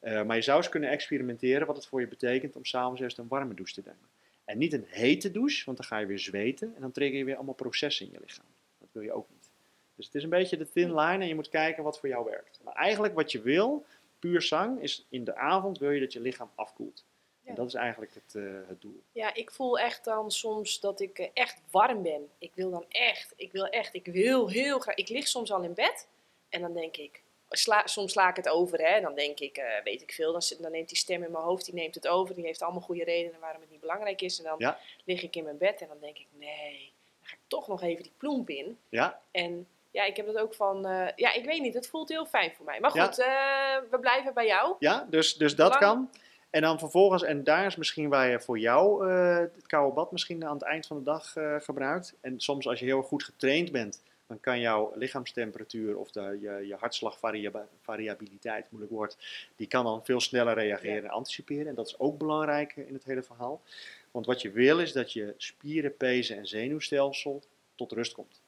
Uh, 0.00 0.22
maar 0.22 0.36
je 0.36 0.42
zou 0.42 0.58
eens 0.58 0.68
kunnen 0.68 0.90
experimenteren 0.90 1.66
wat 1.66 1.76
het 1.76 1.86
voor 1.86 2.00
je 2.00 2.06
betekent 2.08 2.56
om 2.56 2.64
s'avonds 2.64 3.00
eerst 3.00 3.18
een 3.18 3.28
warme 3.28 3.54
douche 3.54 3.74
te 3.74 3.82
nemen. 3.84 4.08
En 4.44 4.58
niet 4.58 4.72
een 4.72 4.86
hete 4.88 5.30
douche, 5.30 5.64
want 5.64 5.76
dan 5.76 5.86
ga 5.86 5.98
je 5.98 6.06
weer 6.06 6.18
zweten 6.18 6.74
en 6.74 6.80
dan 6.80 6.92
trigger 6.92 7.18
je 7.18 7.24
weer 7.24 7.36
allemaal 7.36 7.54
processen 7.54 8.06
in 8.06 8.12
je 8.12 8.20
lichaam. 8.20 8.46
Dat 8.78 8.88
wil 8.92 9.02
je 9.02 9.12
ook 9.12 9.28
niet. 9.30 9.50
Dus 9.94 10.06
het 10.06 10.14
is 10.14 10.22
een 10.22 10.30
beetje 10.30 10.56
de 10.56 10.70
thin 10.70 10.94
line 10.94 11.22
en 11.22 11.28
je 11.28 11.34
moet 11.34 11.48
kijken 11.48 11.82
wat 11.82 11.98
voor 11.98 12.08
jou 12.08 12.24
werkt. 12.24 12.60
Maar 12.64 12.74
eigenlijk 12.74 13.14
wat 13.14 13.32
je 13.32 13.42
wil, 13.42 13.84
puur 14.18 14.42
zang, 14.42 14.80
is 14.80 15.06
in 15.08 15.24
de 15.24 15.36
avond 15.36 15.78
wil 15.78 15.90
je 15.90 16.00
dat 16.00 16.12
je 16.12 16.20
lichaam 16.20 16.50
afkoelt. 16.54 17.04
En 17.44 17.54
dat 17.54 17.66
is 17.66 17.74
eigenlijk 17.74 18.14
het, 18.14 18.34
uh, 18.34 18.60
het 18.66 18.80
doel. 18.80 19.02
Ja, 19.12 19.34
ik 19.34 19.50
voel 19.50 19.78
echt 19.78 20.04
dan 20.04 20.30
soms 20.30 20.80
dat 20.80 21.00
ik 21.00 21.18
uh, 21.18 21.26
echt 21.32 21.60
warm 21.70 22.02
ben. 22.02 22.28
Ik 22.38 22.54
wil 22.54 22.70
dan 22.70 22.84
echt, 22.88 23.32
ik 23.36 23.52
wil 23.52 23.66
echt, 23.66 23.94
ik 23.94 24.06
wil 24.06 24.50
heel 24.50 24.78
graag. 24.78 24.94
Ik 24.94 25.08
lig 25.08 25.28
soms 25.28 25.52
al 25.52 25.62
in 25.62 25.74
bed 25.74 26.08
en 26.48 26.60
dan 26.60 26.72
denk 26.72 26.96
ik, 26.96 27.22
sla, 27.52 27.86
soms 27.86 28.12
sla 28.12 28.28
ik 28.28 28.36
het 28.36 28.48
over. 28.48 28.78
Hè. 28.78 29.00
Dan 29.00 29.14
denk 29.14 29.40
ik, 29.40 29.58
uh, 29.58 29.64
weet 29.84 30.02
ik 30.02 30.12
veel, 30.12 30.32
dan, 30.32 30.42
dan, 30.60 30.70
neemt 30.70 30.88
die 30.88 30.98
stem 30.98 31.22
in 31.22 31.30
mijn 31.30 31.44
hoofd, 31.44 31.64
die 31.64 31.74
neemt 31.74 31.94
het 31.94 32.08
over. 32.08 32.34
Die 32.34 32.44
heeft 32.44 32.62
allemaal 32.62 32.80
goede 32.80 33.04
redenen 33.04 33.40
waarom 33.40 33.60
het 33.60 33.70
niet 33.70 33.80
belangrijk 33.80 34.20
is. 34.20 34.38
En 34.38 34.44
dan 34.44 34.74
lig 35.04 35.22
ik 35.22 35.36
in 35.36 35.44
mijn 35.44 35.58
bed 35.58 35.80
en 35.80 35.88
dan 35.88 36.00
denk 36.00 36.18
ik, 36.18 36.26
nee, 36.38 36.92
dan 37.18 37.28
ga 37.28 37.34
ik 37.34 37.40
toch 37.46 37.68
nog 37.68 37.82
even 37.82 38.02
die 38.02 38.12
plomp 38.16 38.50
in. 38.50 38.78
Ja. 38.88 39.20
En 39.30 39.66
ja, 39.92 40.04
ik 40.04 40.16
heb 40.16 40.26
het 40.26 40.38
ook 40.38 40.54
van, 40.54 40.86
uh, 40.86 41.06
ja, 41.16 41.32
ik 41.32 41.44
weet 41.44 41.60
niet, 41.60 41.74
het 41.74 41.88
voelt 41.88 42.08
heel 42.08 42.26
fijn 42.26 42.52
voor 42.56 42.64
mij. 42.64 42.80
Maar 42.80 42.90
goed, 42.90 43.16
ja. 43.16 43.76
uh, 43.76 43.90
we 43.90 43.98
blijven 43.98 44.34
bij 44.34 44.46
jou. 44.46 44.76
Ja, 44.78 45.06
dus, 45.10 45.34
dus 45.34 45.56
dat 45.56 45.76
kan. 45.76 46.10
En 46.50 46.62
dan 46.62 46.78
vervolgens, 46.78 47.22
en 47.22 47.44
daar 47.44 47.66
is 47.66 47.76
misschien 47.76 48.08
waar 48.08 48.28
je 48.28 48.40
voor 48.40 48.58
jou 48.58 49.08
uh, 49.08 49.36
het 49.36 49.66
koude 49.66 49.94
bad 49.94 50.12
misschien 50.12 50.44
aan 50.44 50.54
het 50.54 50.62
eind 50.62 50.86
van 50.86 50.96
de 50.96 51.02
dag 51.02 51.34
gebruikt. 51.58 52.14
En 52.20 52.40
soms 52.40 52.68
als 52.68 52.78
je 52.78 52.84
heel 52.84 53.02
goed 53.02 53.24
getraind 53.24 53.72
bent, 53.72 54.02
dan 54.32 54.40
kan 54.40 54.60
jouw 54.60 54.92
lichaamstemperatuur 54.94 55.96
of 55.96 56.10
de, 56.10 56.38
je, 56.40 56.66
je 56.66 56.74
hartslagvariabiliteit, 56.74 58.70
moeilijk 58.70 58.92
woord, 58.92 59.16
die 59.56 59.66
kan 59.66 59.84
dan 59.84 60.04
veel 60.04 60.20
sneller 60.20 60.54
reageren 60.54 61.04
en 61.04 61.10
anticiperen. 61.10 61.66
En 61.66 61.74
dat 61.74 61.86
is 61.86 61.98
ook 61.98 62.18
belangrijk 62.18 62.76
in 62.76 62.94
het 62.94 63.04
hele 63.04 63.22
verhaal. 63.22 63.60
Want 64.10 64.26
wat 64.26 64.42
je 64.42 64.50
wil 64.50 64.80
is 64.80 64.92
dat 64.92 65.12
je 65.12 65.34
spieren, 65.36 65.96
pezen 65.96 66.36
en 66.36 66.46
zenuwstelsel 66.46 67.42
tot 67.74 67.92
rust 67.92 68.12
komt. 68.12 68.40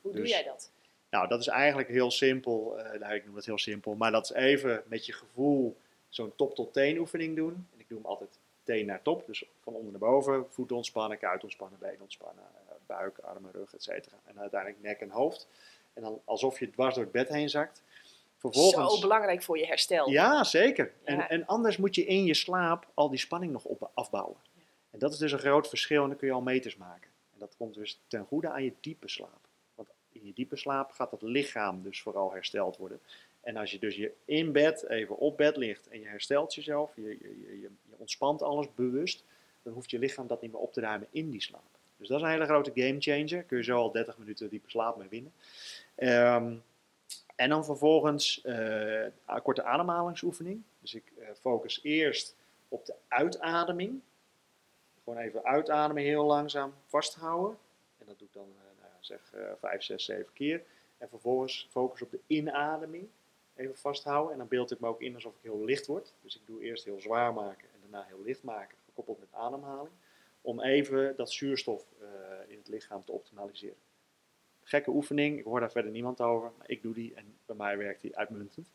Hoe 0.00 0.12
doe 0.12 0.20
dus 0.20 0.30
jij 0.30 0.42
dat? 0.42 0.70
Nou, 1.10 1.28
dat 1.28 1.40
is 1.40 1.46
eigenlijk 1.46 1.88
heel 1.88 2.10
simpel. 2.10 2.78
Uh, 2.78 3.00
nou, 3.00 3.14
ik 3.14 3.24
noem 3.24 3.36
het 3.36 3.46
heel 3.46 3.58
simpel. 3.58 3.94
Maar 3.94 4.12
dat 4.12 4.24
is 4.24 4.32
even 4.32 4.82
met 4.86 5.06
je 5.06 5.12
gevoel 5.12 5.76
zo'n 6.08 6.32
top-tot-teen 6.36 6.98
oefening 6.98 7.36
doen. 7.36 7.68
En 7.72 7.80
ik 7.80 7.88
doe 7.88 7.98
hem 7.98 8.06
altijd 8.06 8.38
teen 8.62 8.86
naar 8.86 9.02
top. 9.02 9.26
Dus 9.26 9.44
van 9.62 9.74
onder 9.74 9.90
naar 9.90 10.00
boven. 10.00 10.46
Voeten 10.50 10.76
ontspannen, 10.76 11.18
kuit 11.18 11.42
ontspannen, 11.42 11.78
been 11.78 12.00
ontspannen. 12.00 12.44
Buik, 12.96 13.18
armen, 13.18 13.52
rug, 13.52 13.74
et 13.74 13.82
cetera. 13.82 14.16
En 14.24 14.40
uiteindelijk 14.40 14.82
nek 14.82 15.00
en 15.00 15.10
hoofd. 15.10 15.48
En 15.92 16.02
dan 16.02 16.20
alsof 16.24 16.58
je 16.58 16.70
dwars 16.70 16.94
door 16.94 17.04
het 17.04 17.12
bed 17.12 17.28
heen 17.28 17.48
zakt. 17.48 17.82
Vervolgens, 18.36 18.94
Zo 18.94 19.00
belangrijk 19.00 19.42
voor 19.42 19.58
je 19.58 19.66
herstel. 19.66 20.10
Ja, 20.10 20.44
zeker. 20.44 20.92
En, 21.04 21.28
en 21.28 21.46
anders 21.46 21.76
moet 21.76 21.94
je 21.94 22.04
in 22.04 22.24
je 22.24 22.34
slaap 22.34 22.86
al 22.94 23.08
die 23.08 23.18
spanning 23.18 23.52
nog 23.52 23.64
op, 23.64 23.90
afbouwen. 23.94 24.36
En 24.90 24.98
dat 24.98 25.12
is 25.12 25.18
dus 25.18 25.32
een 25.32 25.38
groot 25.38 25.68
verschil 25.68 26.02
en 26.02 26.08
dan 26.08 26.18
kun 26.18 26.26
je 26.26 26.34
al 26.34 26.40
meters 26.40 26.76
maken. 26.76 27.10
En 27.32 27.38
dat 27.38 27.54
komt 27.56 27.74
dus 27.74 28.00
ten 28.06 28.24
goede 28.24 28.50
aan 28.50 28.64
je 28.64 28.72
diepe 28.80 29.08
slaap 29.08 29.50
in 30.12 30.26
je 30.26 30.32
diepe 30.32 30.56
slaap 30.56 30.90
gaat 30.90 31.10
het 31.10 31.22
lichaam 31.22 31.82
dus 31.82 32.00
vooral 32.02 32.32
hersteld 32.32 32.76
worden. 32.76 33.00
En 33.40 33.56
als 33.56 33.70
je 33.70 33.78
dus 33.78 33.96
je 33.96 34.12
in 34.24 34.52
bed, 34.52 34.88
even 34.88 35.18
op 35.18 35.36
bed 35.36 35.56
ligt 35.56 35.88
en 35.88 36.00
je 36.00 36.06
herstelt 36.06 36.54
jezelf, 36.54 36.96
je, 36.96 37.02
je, 37.02 37.40
je, 37.40 37.60
je 37.60 37.70
ontspant 37.96 38.42
alles 38.42 38.74
bewust, 38.74 39.24
dan 39.62 39.72
hoeft 39.72 39.90
je 39.90 39.98
lichaam 39.98 40.26
dat 40.26 40.40
niet 40.42 40.52
meer 40.52 40.60
op 40.60 40.72
te 40.72 40.80
ruimen 40.80 41.08
in 41.10 41.30
die 41.30 41.42
slaap. 41.42 41.78
Dus 42.02 42.10
dat 42.10 42.20
is 42.20 42.26
een 42.26 42.32
hele 42.32 42.44
grote 42.44 42.72
game 42.74 43.00
changer. 43.00 43.42
Kun 43.42 43.56
je 43.56 43.64
zo 43.64 43.76
al 43.76 43.90
30 43.90 44.18
minuten 44.18 44.48
diepe 44.48 44.70
slaap 44.70 44.96
mee 44.96 45.08
winnen. 45.08 45.32
Um, 45.96 46.62
en 47.36 47.48
dan 47.48 47.64
vervolgens 47.64 48.42
uh, 48.44 49.02
een 49.02 49.42
korte 49.42 49.62
ademhalingsoefening. 49.62 50.62
Dus 50.78 50.94
ik 50.94 51.12
uh, 51.18 51.28
focus 51.40 51.80
eerst 51.82 52.36
op 52.68 52.86
de 52.86 52.94
uitademing. 53.08 54.00
Gewoon 55.04 55.18
even 55.18 55.44
uitademen, 55.44 56.02
heel 56.02 56.24
langzaam 56.24 56.74
vasthouden. 56.86 57.58
En 57.98 58.06
dat 58.06 58.18
doe 58.18 58.28
ik 58.28 58.34
dan 58.34 58.48
uh, 58.80 58.86
zeg 59.00 59.32
uh, 59.34 59.42
5, 59.60 59.82
6, 59.82 60.04
7 60.04 60.32
keer. 60.32 60.62
En 60.98 61.08
vervolgens 61.08 61.68
focus 61.70 62.02
op 62.02 62.10
de 62.10 62.20
inademing. 62.26 63.08
Even 63.56 63.76
vasthouden. 63.76 64.32
En 64.32 64.38
dan 64.38 64.48
beeld 64.48 64.70
ik 64.70 64.80
me 64.80 64.88
ook 64.88 65.00
in 65.00 65.14
alsof 65.14 65.32
ik 65.32 65.42
heel 65.42 65.64
licht 65.64 65.86
word. 65.86 66.12
Dus 66.20 66.36
ik 66.36 66.42
doe 66.46 66.62
eerst 66.62 66.84
heel 66.84 67.00
zwaar 67.00 67.32
maken 67.32 67.68
en 67.74 67.80
daarna 67.80 68.06
heel 68.08 68.22
licht 68.24 68.42
maken. 68.42 68.76
Gekoppeld 68.84 69.18
met 69.18 69.28
ademhaling. 69.32 69.94
Om 70.42 70.60
even 70.60 71.16
dat 71.16 71.32
zuurstof 71.32 71.84
uh, 72.00 72.08
in 72.48 72.58
het 72.58 72.68
lichaam 72.68 73.04
te 73.04 73.12
optimaliseren. 73.12 73.76
Gekke 74.62 74.90
oefening, 74.90 75.38
ik 75.38 75.44
hoor 75.44 75.60
daar 75.60 75.70
verder 75.70 75.90
niemand 75.90 76.20
over, 76.20 76.52
maar 76.58 76.70
ik 76.70 76.82
doe 76.82 76.94
die 76.94 77.14
en 77.14 77.36
bij 77.46 77.56
mij 77.56 77.76
werkt 77.78 78.00
die 78.00 78.16
uitmuntend. 78.16 78.70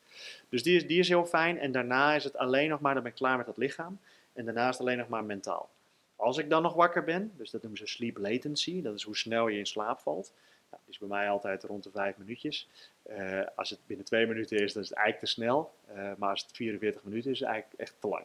Dus 0.48 0.62
die 0.62 0.76
is, 0.76 0.86
die 0.86 0.98
is 0.98 1.08
heel 1.08 1.24
fijn 1.24 1.58
en 1.58 1.72
daarna 1.72 2.14
is 2.14 2.24
het 2.24 2.36
alleen 2.36 2.68
nog 2.68 2.80
maar, 2.80 2.94
dan 2.94 3.02
ben 3.02 3.12
ik 3.12 3.18
klaar 3.18 3.36
met 3.36 3.46
dat 3.46 3.56
lichaam. 3.56 3.98
En 4.32 4.44
daarna 4.44 4.68
is 4.68 4.78
het 4.78 4.80
alleen 4.80 4.98
nog 4.98 5.08
maar 5.08 5.24
mentaal. 5.24 5.70
Als 6.16 6.38
ik 6.38 6.50
dan 6.50 6.62
nog 6.62 6.74
wakker 6.74 7.04
ben, 7.04 7.32
dus 7.36 7.50
dat 7.50 7.62
noemen 7.62 7.78
ze 7.78 7.86
sleep 7.86 8.16
latency, 8.16 8.82
dat 8.82 8.94
is 8.94 9.02
hoe 9.02 9.16
snel 9.16 9.48
je 9.48 9.58
in 9.58 9.66
slaap 9.66 9.98
valt. 9.98 10.32
Nou, 10.70 10.82
is 10.86 10.98
bij 10.98 11.08
mij 11.08 11.30
altijd 11.30 11.62
rond 11.62 11.82
de 11.82 11.90
vijf 11.90 12.16
minuutjes. 12.16 12.68
Uh, 13.10 13.46
als 13.54 13.70
het 13.70 13.78
binnen 13.86 14.06
twee 14.06 14.26
minuten 14.26 14.58
is, 14.58 14.72
dan 14.72 14.82
is 14.82 14.88
het 14.88 14.98
eigenlijk 14.98 15.26
te 15.26 15.32
snel. 15.32 15.72
Uh, 15.90 16.10
maar 16.18 16.30
als 16.30 16.42
het 16.42 16.56
44 16.56 17.04
minuten 17.04 17.30
is, 17.30 17.36
is 17.36 17.40
het 17.40 17.48
eigenlijk 17.48 17.80
echt 17.80 17.94
te 17.98 18.08
lang. 18.08 18.24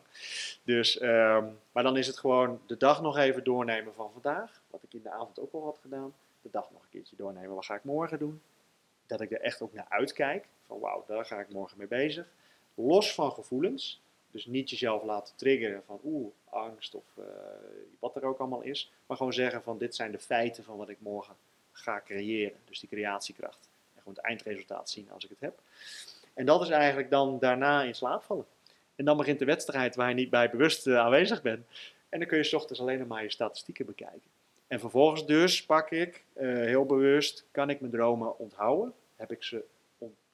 Dus, 0.64 1.02
um, 1.02 1.60
maar 1.72 1.84
dan 1.84 1.98
is 1.98 2.08
het 2.08 2.18
gewoon 2.18 2.62
de 2.66 2.78
dag 2.78 3.02
nog 3.02 3.18
even 3.18 3.44
doornemen 3.44 3.94
van 3.94 4.12
vandaag. 4.12 4.62
Wat 4.70 4.84
ik 4.84 4.94
in 4.94 5.02
de 5.02 5.12
avond 5.12 5.40
ook 5.40 5.54
al 5.54 5.64
had 5.64 5.80
gedaan. 5.82 6.14
De 6.42 6.50
dag 6.52 6.72
nog 6.72 6.82
een 6.82 6.90
keertje 6.90 7.16
doornemen. 7.16 7.56
Wat 7.56 7.66
ga 7.66 7.76
ik 7.76 7.84
morgen 7.84 8.20
doen? 8.20 8.42
Dat 9.08 9.22
ik 9.22 9.32
er 9.32 9.42
echt 9.42 9.62
ook 9.62 9.74
naar 9.74 9.88
uitkijk. 9.90 10.46
Van 10.68 10.80
wauw, 10.80 11.04
daar 11.08 11.26
ga 11.26 11.40
ik 11.40 11.50
morgen 11.50 11.78
mee 11.78 11.88
bezig. 11.88 12.28
Los 12.76 13.14
van 13.14 13.32
gevoelens. 13.32 14.02
Dus 14.32 14.46
niet 14.46 14.70
jezelf 14.70 15.04
laten 15.04 15.36
triggeren 15.36 15.84
van 15.86 16.00
oeh, 16.04 16.32
angst 16.50 16.96
of 16.96 17.04
uh, 17.20 17.26
wat 18.00 18.16
er 18.16 18.26
ook 18.26 18.40
allemaal 18.40 18.62
is. 18.62 18.92
Maar 19.06 19.18
gewoon 19.18 19.34
zeggen 19.34 19.64
van 19.64 19.78
dit 19.78 19.96
zijn 19.96 20.12
de 20.12 20.20
feiten 20.20 20.64
van 20.64 20.78
wat 20.78 20.90
ik 20.90 20.98
morgen 21.00 21.36
ga 21.74 22.02
creëren. 22.06 22.58
Dus 22.66 22.80
die 22.80 22.90
creatiekracht. 22.90 23.70
En 23.94 24.00
gewoon 24.00 24.14
het 24.14 24.24
eindresultaat 24.26 24.90
zien 24.90 25.12
als 25.12 25.24
ik 25.24 25.30
het 25.30 25.40
heb. 25.40 25.60
En 26.34 26.46
dat 26.46 26.62
is 26.62 26.70
eigenlijk 26.70 27.10
dan 27.10 27.40
daarna 27.40 27.84
in 27.84 27.96
slaap 27.96 28.24
vallen. 28.24 28.46
En 28.96 29.06
dan 29.06 29.18
begint 29.18 29.40
de 29.40 29.46
wedstrijd 29.46 29.96
waar 29.96 30.10
je 30.10 30.16
niet 30.16 30.30
bij 30.30 30.50
bewust 30.50 30.88
uh, 30.88 30.98
aanwezig 30.98 31.42
bent. 31.42 31.66
En 32.10 32.20
dan 32.20 32.28
kun 32.28 32.38
je 32.38 32.44
s 32.44 32.54
ochtends 32.54 32.82
alleen 32.82 33.00
nog 33.00 33.08
maar 33.08 33.24
je 33.24 33.30
statistieken 33.30 33.86
bekijken. 33.86 34.32
En 34.68 34.80
vervolgens 34.80 35.26
dus 35.26 35.66
pak 35.66 35.92
ik 35.92 36.24
uh, 36.38 36.54
heel 36.56 36.86
bewust, 36.86 37.46
kan 37.52 37.70
ik 37.70 37.80
mijn 37.80 37.92
dromen 37.92 38.38
onthouden? 38.38 38.94
Heb 39.16 39.32
ik 39.32 39.44
ze, 39.44 39.64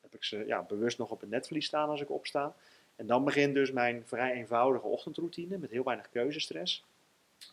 heb 0.01 0.13
ik 0.13 0.23
ze 0.23 0.43
ja, 0.47 0.61
bewust 0.61 0.97
nog 0.97 1.09
op 1.09 1.21
het 1.21 1.29
netvlies 1.29 1.65
staan 1.65 1.89
als 1.89 2.01
ik 2.01 2.09
opsta? 2.09 2.55
En 2.95 3.07
dan 3.07 3.23
begint 3.23 3.53
dus 3.53 3.71
mijn 3.71 4.03
vrij 4.05 4.33
eenvoudige 4.33 4.87
ochtendroutine 4.87 5.57
met 5.57 5.69
heel 5.69 5.83
weinig 5.83 6.09
keuzestress. 6.09 6.83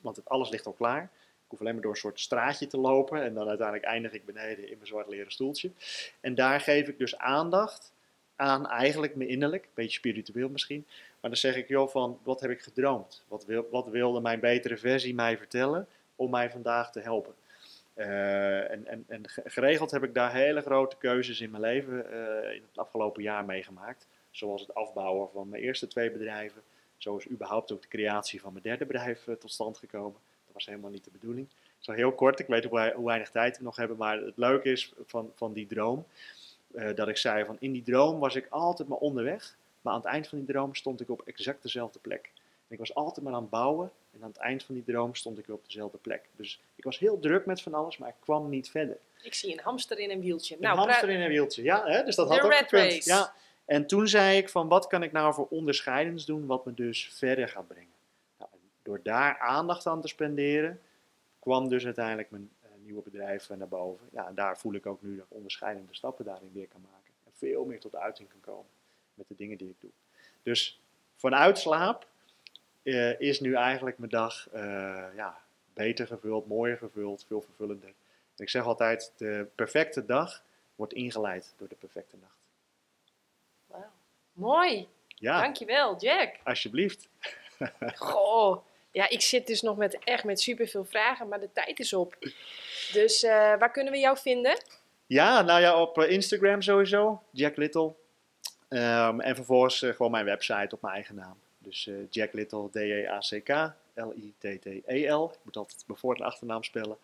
Want 0.00 0.16
het 0.16 0.28
alles 0.28 0.48
ligt 0.48 0.66
al 0.66 0.72
klaar. 0.72 1.10
Ik 1.46 1.52
hoef 1.52 1.60
alleen 1.60 1.72
maar 1.72 1.82
door 1.82 1.92
een 1.92 1.98
soort 1.98 2.20
straatje 2.20 2.66
te 2.66 2.78
lopen 2.78 3.22
en 3.22 3.34
dan 3.34 3.48
uiteindelijk 3.48 3.86
eindig 3.86 4.12
ik 4.12 4.24
beneden 4.24 4.68
in 4.68 4.74
mijn 4.76 4.86
zwart 4.86 5.08
leren 5.08 5.32
stoeltje. 5.32 5.70
En 6.20 6.34
daar 6.34 6.60
geef 6.60 6.88
ik 6.88 6.98
dus 6.98 7.18
aandacht 7.18 7.92
aan 8.36 8.66
eigenlijk 8.68 9.14
me 9.14 9.26
innerlijk, 9.26 9.64
een 9.64 9.70
beetje 9.74 9.96
spiritueel 9.96 10.48
misschien. 10.48 10.84
Maar 11.20 11.30
dan 11.30 11.36
zeg 11.36 11.56
ik, 11.56 11.68
joh, 11.68 11.88
van 11.88 12.18
wat 12.22 12.40
heb 12.40 12.50
ik 12.50 12.60
gedroomd? 12.60 13.24
Wat, 13.28 13.44
wil, 13.44 13.68
wat 13.70 13.88
wilde 13.88 14.20
mijn 14.20 14.40
betere 14.40 14.76
versie 14.76 15.14
mij 15.14 15.38
vertellen 15.38 15.88
om 16.16 16.30
mij 16.30 16.50
vandaag 16.50 16.92
te 16.92 17.00
helpen? 17.00 17.34
Uh, 17.94 18.70
en, 18.70 18.86
en, 18.86 19.04
en 19.08 19.22
geregeld 19.44 19.90
heb 19.90 20.04
ik 20.04 20.14
daar 20.14 20.32
hele 20.32 20.60
grote 20.60 20.96
keuzes 20.96 21.40
in 21.40 21.50
mijn 21.50 21.62
leven 21.62 22.06
uh, 22.10 22.54
in 22.54 22.62
het 22.68 22.78
afgelopen 22.78 23.22
jaar 23.22 23.44
meegemaakt 23.44 24.06
Zoals 24.36 24.60
het 24.60 24.74
afbouwen 24.74 25.28
van 25.30 25.48
mijn 25.48 25.62
eerste 25.62 25.86
twee 25.86 26.10
bedrijven. 26.10 26.62
Zo 26.96 27.16
is 27.16 27.28
überhaupt 27.30 27.72
ook 27.72 27.82
de 27.82 27.88
creatie 27.88 28.40
van 28.40 28.52
mijn 28.52 28.64
derde 28.64 28.86
bedrijf 28.86 29.28
eh, 29.28 29.34
tot 29.34 29.52
stand 29.52 29.78
gekomen. 29.78 30.20
Was 30.56 30.66
helemaal 30.66 30.90
niet 30.90 31.04
de 31.04 31.10
bedoeling. 31.10 31.46
Zo 31.78 31.92
heel 31.92 32.12
kort, 32.12 32.38
ik 32.38 32.46
weet 32.46 32.64
hoe, 32.64 32.92
hoe 32.94 33.06
weinig 33.06 33.30
tijd 33.30 33.58
we 33.58 33.64
nog 33.64 33.76
hebben, 33.76 33.96
maar 33.96 34.18
het 34.18 34.36
leuke 34.36 34.70
is 34.70 34.92
van, 35.06 35.32
van 35.34 35.52
die 35.52 35.66
droom, 35.66 36.06
eh, 36.74 36.94
dat 36.94 37.08
ik 37.08 37.16
zei 37.16 37.44
van 37.44 37.56
in 37.60 37.72
die 37.72 37.82
droom 37.82 38.18
was 38.18 38.34
ik 38.34 38.46
altijd 38.50 38.88
maar 38.88 38.98
onderweg, 38.98 39.56
maar 39.80 39.92
aan 39.92 40.00
het 40.00 40.08
eind 40.08 40.28
van 40.28 40.38
die 40.38 40.46
droom 40.46 40.74
stond 40.74 41.00
ik 41.00 41.10
op 41.10 41.22
exact 41.26 41.62
dezelfde 41.62 41.98
plek. 41.98 42.30
En 42.68 42.72
ik 42.72 42.78
was 42.78 42.94
altijd 42.94 43.24
maar 43.24 43.34
aan 43.34 43.40
het 43.40 43.50
bouwen 43.50 43.90
en 44.12 44.22
aan 44.22 44.28
het 44.28 44.36
eind 44.36 44.64
van 44.64 44.74
die 44.74 44.84
droom 44.84 45.14
stond 45.14 45.38
ik 45.38 45.46
weer 45.46 45.56
op 45.56 45.64
dezelfde 45.66 45.98
plek. 45.98 46.22
Dus 46.36 46.60
ik 46.76 46.84
was 46.84 46.98
heel 46.98 47.18
druk 47.18 47.46
met 47.46 47.62
van 47.62 47.74
alles, 47.74 47.98
maar 47.98 48.08
ik 48.08 48.14
kwam 48.20 48.48
niet 48.48 48.70
verder. 48.70 48.98
Ik 49.22 49.34
zie 49.34 49.52
een 49.52 49.60
hamster 49.62 49.98
in 49.98 50.10
een 50.10 50.20
wieltje. 50.20 50.54
Een 50.54 50.60
Nou, 50.60 50.78
hamster 50.78 51.10
in 51.10 51.20
een 51.20 51.28
wieltje, 51.28 51.62
ja, 51.62 51.84
hè? 51.84 52.04
dus 52.04 52.14
dat 52.16 52.28
had 52.28 52.40
ook 52.40 52.52
rat 52.52 52.68
gekund. 52.68 53.04
Ja. 53.04 53.34
En 53.64 53.86
toen 53.86 54.08
zei 54.08 54.36
ik 54.36 54.48
van 54.48 54.68
wat 54.68 54.86
kan 54.86 55.02
ik 55.02 55.12
nou 55.12 55.34
voor 55.34 55.46
onderscheidends 55.50 56.24
doen 56.24 56.46
wat 56.46 56.64
me 56.64 56.74
dus 56.74 57.08
verder 57.12 57.48
gaat 57.48 57.68
brengen. 57.68 57.94
Door 58.86 59.00
daar 59.02 59.38
aandacht 59.38 59.86
aan 59.86 60.00
te 60.00 60.08
spenderen, 60.08 60.80
kwam 61.38 61.68
dus 61.68 61.84
uiteindelijk 61.84 62.30
mijn 62.30 62.50
eh, 62.62 62.70
nieuwe 62.82 63.02
bedrijf 63.02 63.50
eh, 63.50 63.56
naar 63.56 63.68
boven. 63.68 64.08
Ja, 64.12 64.26
en 64.26 64.34
daar 64.34 64.58
voel 64.58 64.74
ik 64.74 64.86
ook 64.86 65.02
nu 65.02 65.16
dat 65.16 65.24
ik 65.24 65.36
onderscheidende 65.36 65.94
stappen 65.94 66.24
daarin 66.24 66.50
weer 66.52 66.68
kan 66.68 66.80
maken. 66.80 67.12
En 67.24 67.32
veel 67.34 67.64
meer 67.64 67.80
tot 67.80 67.96
uiting 67.96 68.28
kan 68.28 68.40
komen 68.40 68.70
met 69.14 69.28
de 69.28 69.34
dingen 69.34 69.58
die 69.58 69.68
ik 69.68 69.80
doe. 69.80 69.90
Dus 70.42 70.80
vanuit 71.16 71.58
slaap 71.58 72.06
eh, 72.82 73.20
is 73.20 73.40
nu 73.40 73.54
eigenlijk 73.54 73.98
mijn 73.98 74.10
dag 74.10 74.48
ja, 75.16 75.38
beter 75.74 76.06
gevuld, 76.06 76.46
mooier 76.46 76.76
gevuld, 76.76 77.24
veel 77.26 77.40
vervullender. 77.40 77.88
En 78.36 78.42
ik 78.42 78.48
zeg 78.48 78.64
altijd, 78.64 79.12
de 79.16 79.46
perfecte 79.54 80.04
dag 80.04 80.42
wordt 80.74 80.92
ingeleid 80.92 81.54
door 81.56 81.68
de 81.68 81.74
perfecte 81.74 82.16
nacht. 82.20 82.38
Wauw. 83.66 83.90
Mooi. 84.32 84.88
Ja, 85.06 85.40
Dankjewel, 85.40 85.96
Jack. 85.96 86.38
alsjeblieft. 86.44 87.08
Goh. 87.94 88.64
Ja, 88.96 89.08
ik 89.08 89.20
zit 89.20 89.46
dus 89.46 89.62
nog 89.62 89.76
met, 89.76 89.98
echt 90.04 90.24
met 90.24 90.40
superveel 90.40 90.84
vragen, 90.84 91.28
maar 91.28 91.40
de 91.40 91.52
tijd 91.52 91.78
is 91.78 91.92
op. 91.92 92.16
Dus 92.92 93.22
eh, 93.22 93.30
waar 93.32 93.70
kunnen 93.70 93.92
we 93.92 93.98
jou 93.98 94.18
vinden? 94.18 94.62
Ja, 95.06 95.42
nou 95.42 95.60
ja, 95.60 95.80
op 95.80 95.98
eh, 95.98 96.10
Instagram 96.10 96.62
sowieso, 96.62 97.22
Jack 97.30 97.56
Little. 97.56 97.92
Ehm, 98.68 99.20
en 99.20 99.34
vervolgens 99.34 99.82
eh, 99.82 99.94
gewoon 99.94 100.10
mijn 100.10 100.24
website 100.24 100.74
op 100.74 100.82
mijn 100.82 100.94
eigen 100.94 101.14
naam. 101.14 101.38
Dus 101.58 101.90
Jack 102.10 102.32
Little, 102.32 102.70
D-E-A-C-K, 102.70 103.72
L-I-T-T-E-L. 103.94 105.24
Ik 105.32 105.38
moet 105.42 105.56
altijd 105.56 105.84
mijn 105.86 105.98
voor- 105.98 106.14
en 106.14 106.24
achternaam 106.24 106.62
spellen. 106.62 106.96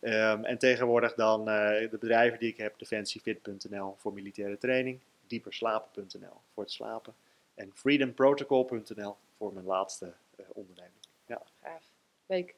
Ehm, 0.00 0.44
en 0.44 0.58
tegenwoordig 0.58 1.14
dan 1.14 1.44
de 1.44 1.88
bedrijven 1.90 2.38
die 2.38 2.48
ik 2.48 2.56
heb, 2.56 2.78
defensiefit.nl 2.78 3.94
voor 3.98 4.12
militaire 4.12 4.58
training, 4.58 5.00
dieperslapen.nl 5.26 6.40
voor 6.54 6.62
het 6.62 6.72
slapen 6.72 7.14
en 7.54 7.70
freedomprotocol.nl 7.74 9.16
voor 9.36 9.52
mijn 9.52 9.66
laatste 9.66 10.12
onderneming. 10.52 10.95
Ja. 11.26 11.42
Gaaf. 11.62 11.84
Leuk. 12.26 12.54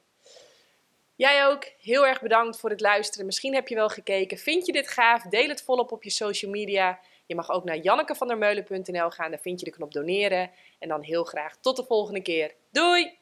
Jij 1.15 1.45
ook. 1.45 1.63
Heel 1.79 2.07
erg 2.07 2.21
bedankt 2.21 2.59
voor 2.59 2.69
het 2.69 2.81
luisteren. 2.81 3.25
Misschien 3.25 3.53
heb 3.53 3.67
je 3.67 3.75
wel 3.75 3.89
gekeken. 3.89 4.37
Vind 4.37 4.65
je 4.65 4.71
dit 4.71 4.87
gaaf? 4.87 5.23
Deel 5.23 5.47
het 5.47 5.63
volop 5.63 5.91
op 5.91 6.03
je 6.03 6.09
social 6.09 6.51
media. 6.51 6.99
Je 7.25 7.35
mag 7.35 7.49
ook 7.49 7.63
naar 7.63 7.77
jannekevandermeulen.nl 7.77 9.09
gaan. 9.09 9.31
Daar 9.31 9.39
vind 9.39 9.59
je 9.59 9.65
de 9.65 9.71
knop 9.71 9.93
doneren. 9.93 10.51
En 10.79 10.89
dan 10.89 11.01
heel 11.01 11.23
graag 11.23 11.57
tot 11.61 11.75
de 11.75 11.83
volgende 11.83 12.21
keer. 12.21 12.55
Doei! 12.71 13.17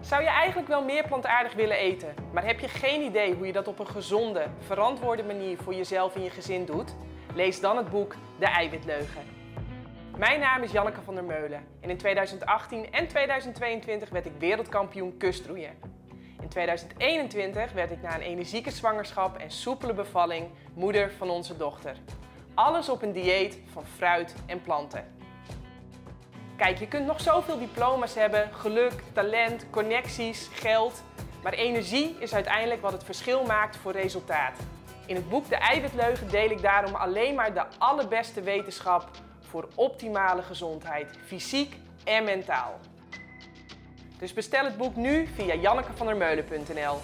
Zou 0.00 0.22
je 0.22 0.28
eigenlijk 0.28 0.68
wel 0.68 0.84
meer 0.84 1.06
plantaardig 1.06 1.54
willen 1.54 1.76
eten, 1.76 2.14
maar 2.32 2.46
heb 2.46 2.60
je 2.60 2.68
geen 2.68 3.02
idee 3.02 3.34
hoe 3.34 3.46
je 3.46 3.52
dat 3.52 3.68
op 3.68 3.78
een 3.78 3.86
gezonde, 3.86 4.46
verantwoorde 4.58 5.22
manier 5.22 5.56
voor 5.56 5.74
jezelf 5.74 6.14
en 6.14 6.22
je 6.22 6.30
gezin 6.30 6.64
doet? 6.64 6.94
Lees 7.34 7.60
dan 7.60 7.76
het 7.76 7.90
boek 7.90 8.14
De 8.38 8.46
Eiwitleugen. 8.46 9.37
Mijn 10.18 10.40
naam 10.40 10.62
is 10.62 10.72
Janneke 10.72 11.00
van 11.04 11.14
der 11.14 11.24
Meulen 11.24 11.66
en 11.80 11.90
in 11.90 11.96
2018 11.96 12.92
en 12.92 13.08
2022 13.08 14.08
werd 14.08 14.26
ik 14.26 14.32
wereldkampioen 14.38 15.16
kustroeien. 15.16 15.78
In 16.40 16.48
2021 16.48 17.72
werd 17.72 17.90
ik 17.90 18.02
na 18.02 18.14
een 18.14 18.20
energieke 18.20 18.70
zwangerschap 18.70 19.36
en 19.36 19.50
soepele 19.50 19.94
bevalling 19.94 20.48
moeder 20.74 21.12
van 21.12 21.30
onze 21.30 21.56
dochter. 21.56 21.96
Alles 22.54 22.88
op 22.88 23.02
een 23.02 23.12
dieet 23.12 23.58
van 23.72 23.84
fruit 23.96 24.34
en 24.46 24.62
planten. 24.62 25.04
Kijk, 26.56 26.78
je 26.78 26.88
kunt 26.88 27.06
nog 27.06 27.20
zoveel 27.20 27.58
diploma's 27.58 28.14
hebben, 28.14 28.54
geluk, 28.54 29.02
talent, 29.12 29.66
connecties, 29.70 30.48
geld. 30.52 31.02
Maar 31.42 31.52
energie 31.52 32.16
is 32.18 32.34
uiteindelijk 32.34 32.82
wat 32.82 32.92
het 32.92 33.04
verschil 33.04 33.44
maakt 33.44 33.76
voor 33.76 33.92
resultaat. 33.92 34.58
In 35.06 35.14
het 35.14 35.28
boek 35.28 35.48
De 35.48 35.56
Eiwitleugen 35.56 36.30
deel 36.30 36.50
ik 36.50 36.62
daarom 36.62 36.94
alleen 36.94 37.34
maar 37.34 37.54
de 37.54 37.64
allerbeste 37.78 38.42
wetenschap 38.42 39.10
voor 39.48 39.68
optimale 39.74 40.42
gezondheid, 40.42 41.18
fysiek 41.26 41.76
en 42.04 42.24
mentaal. 42.24 42.78
Dus 44.18 44.32
bestel 44.32 44.64
het 44.64 44.76
boek 44.76 44.96
nu 44.96 45.26
via 45.34 45.54
jannekevandermeulen.nl. 45.54 46.98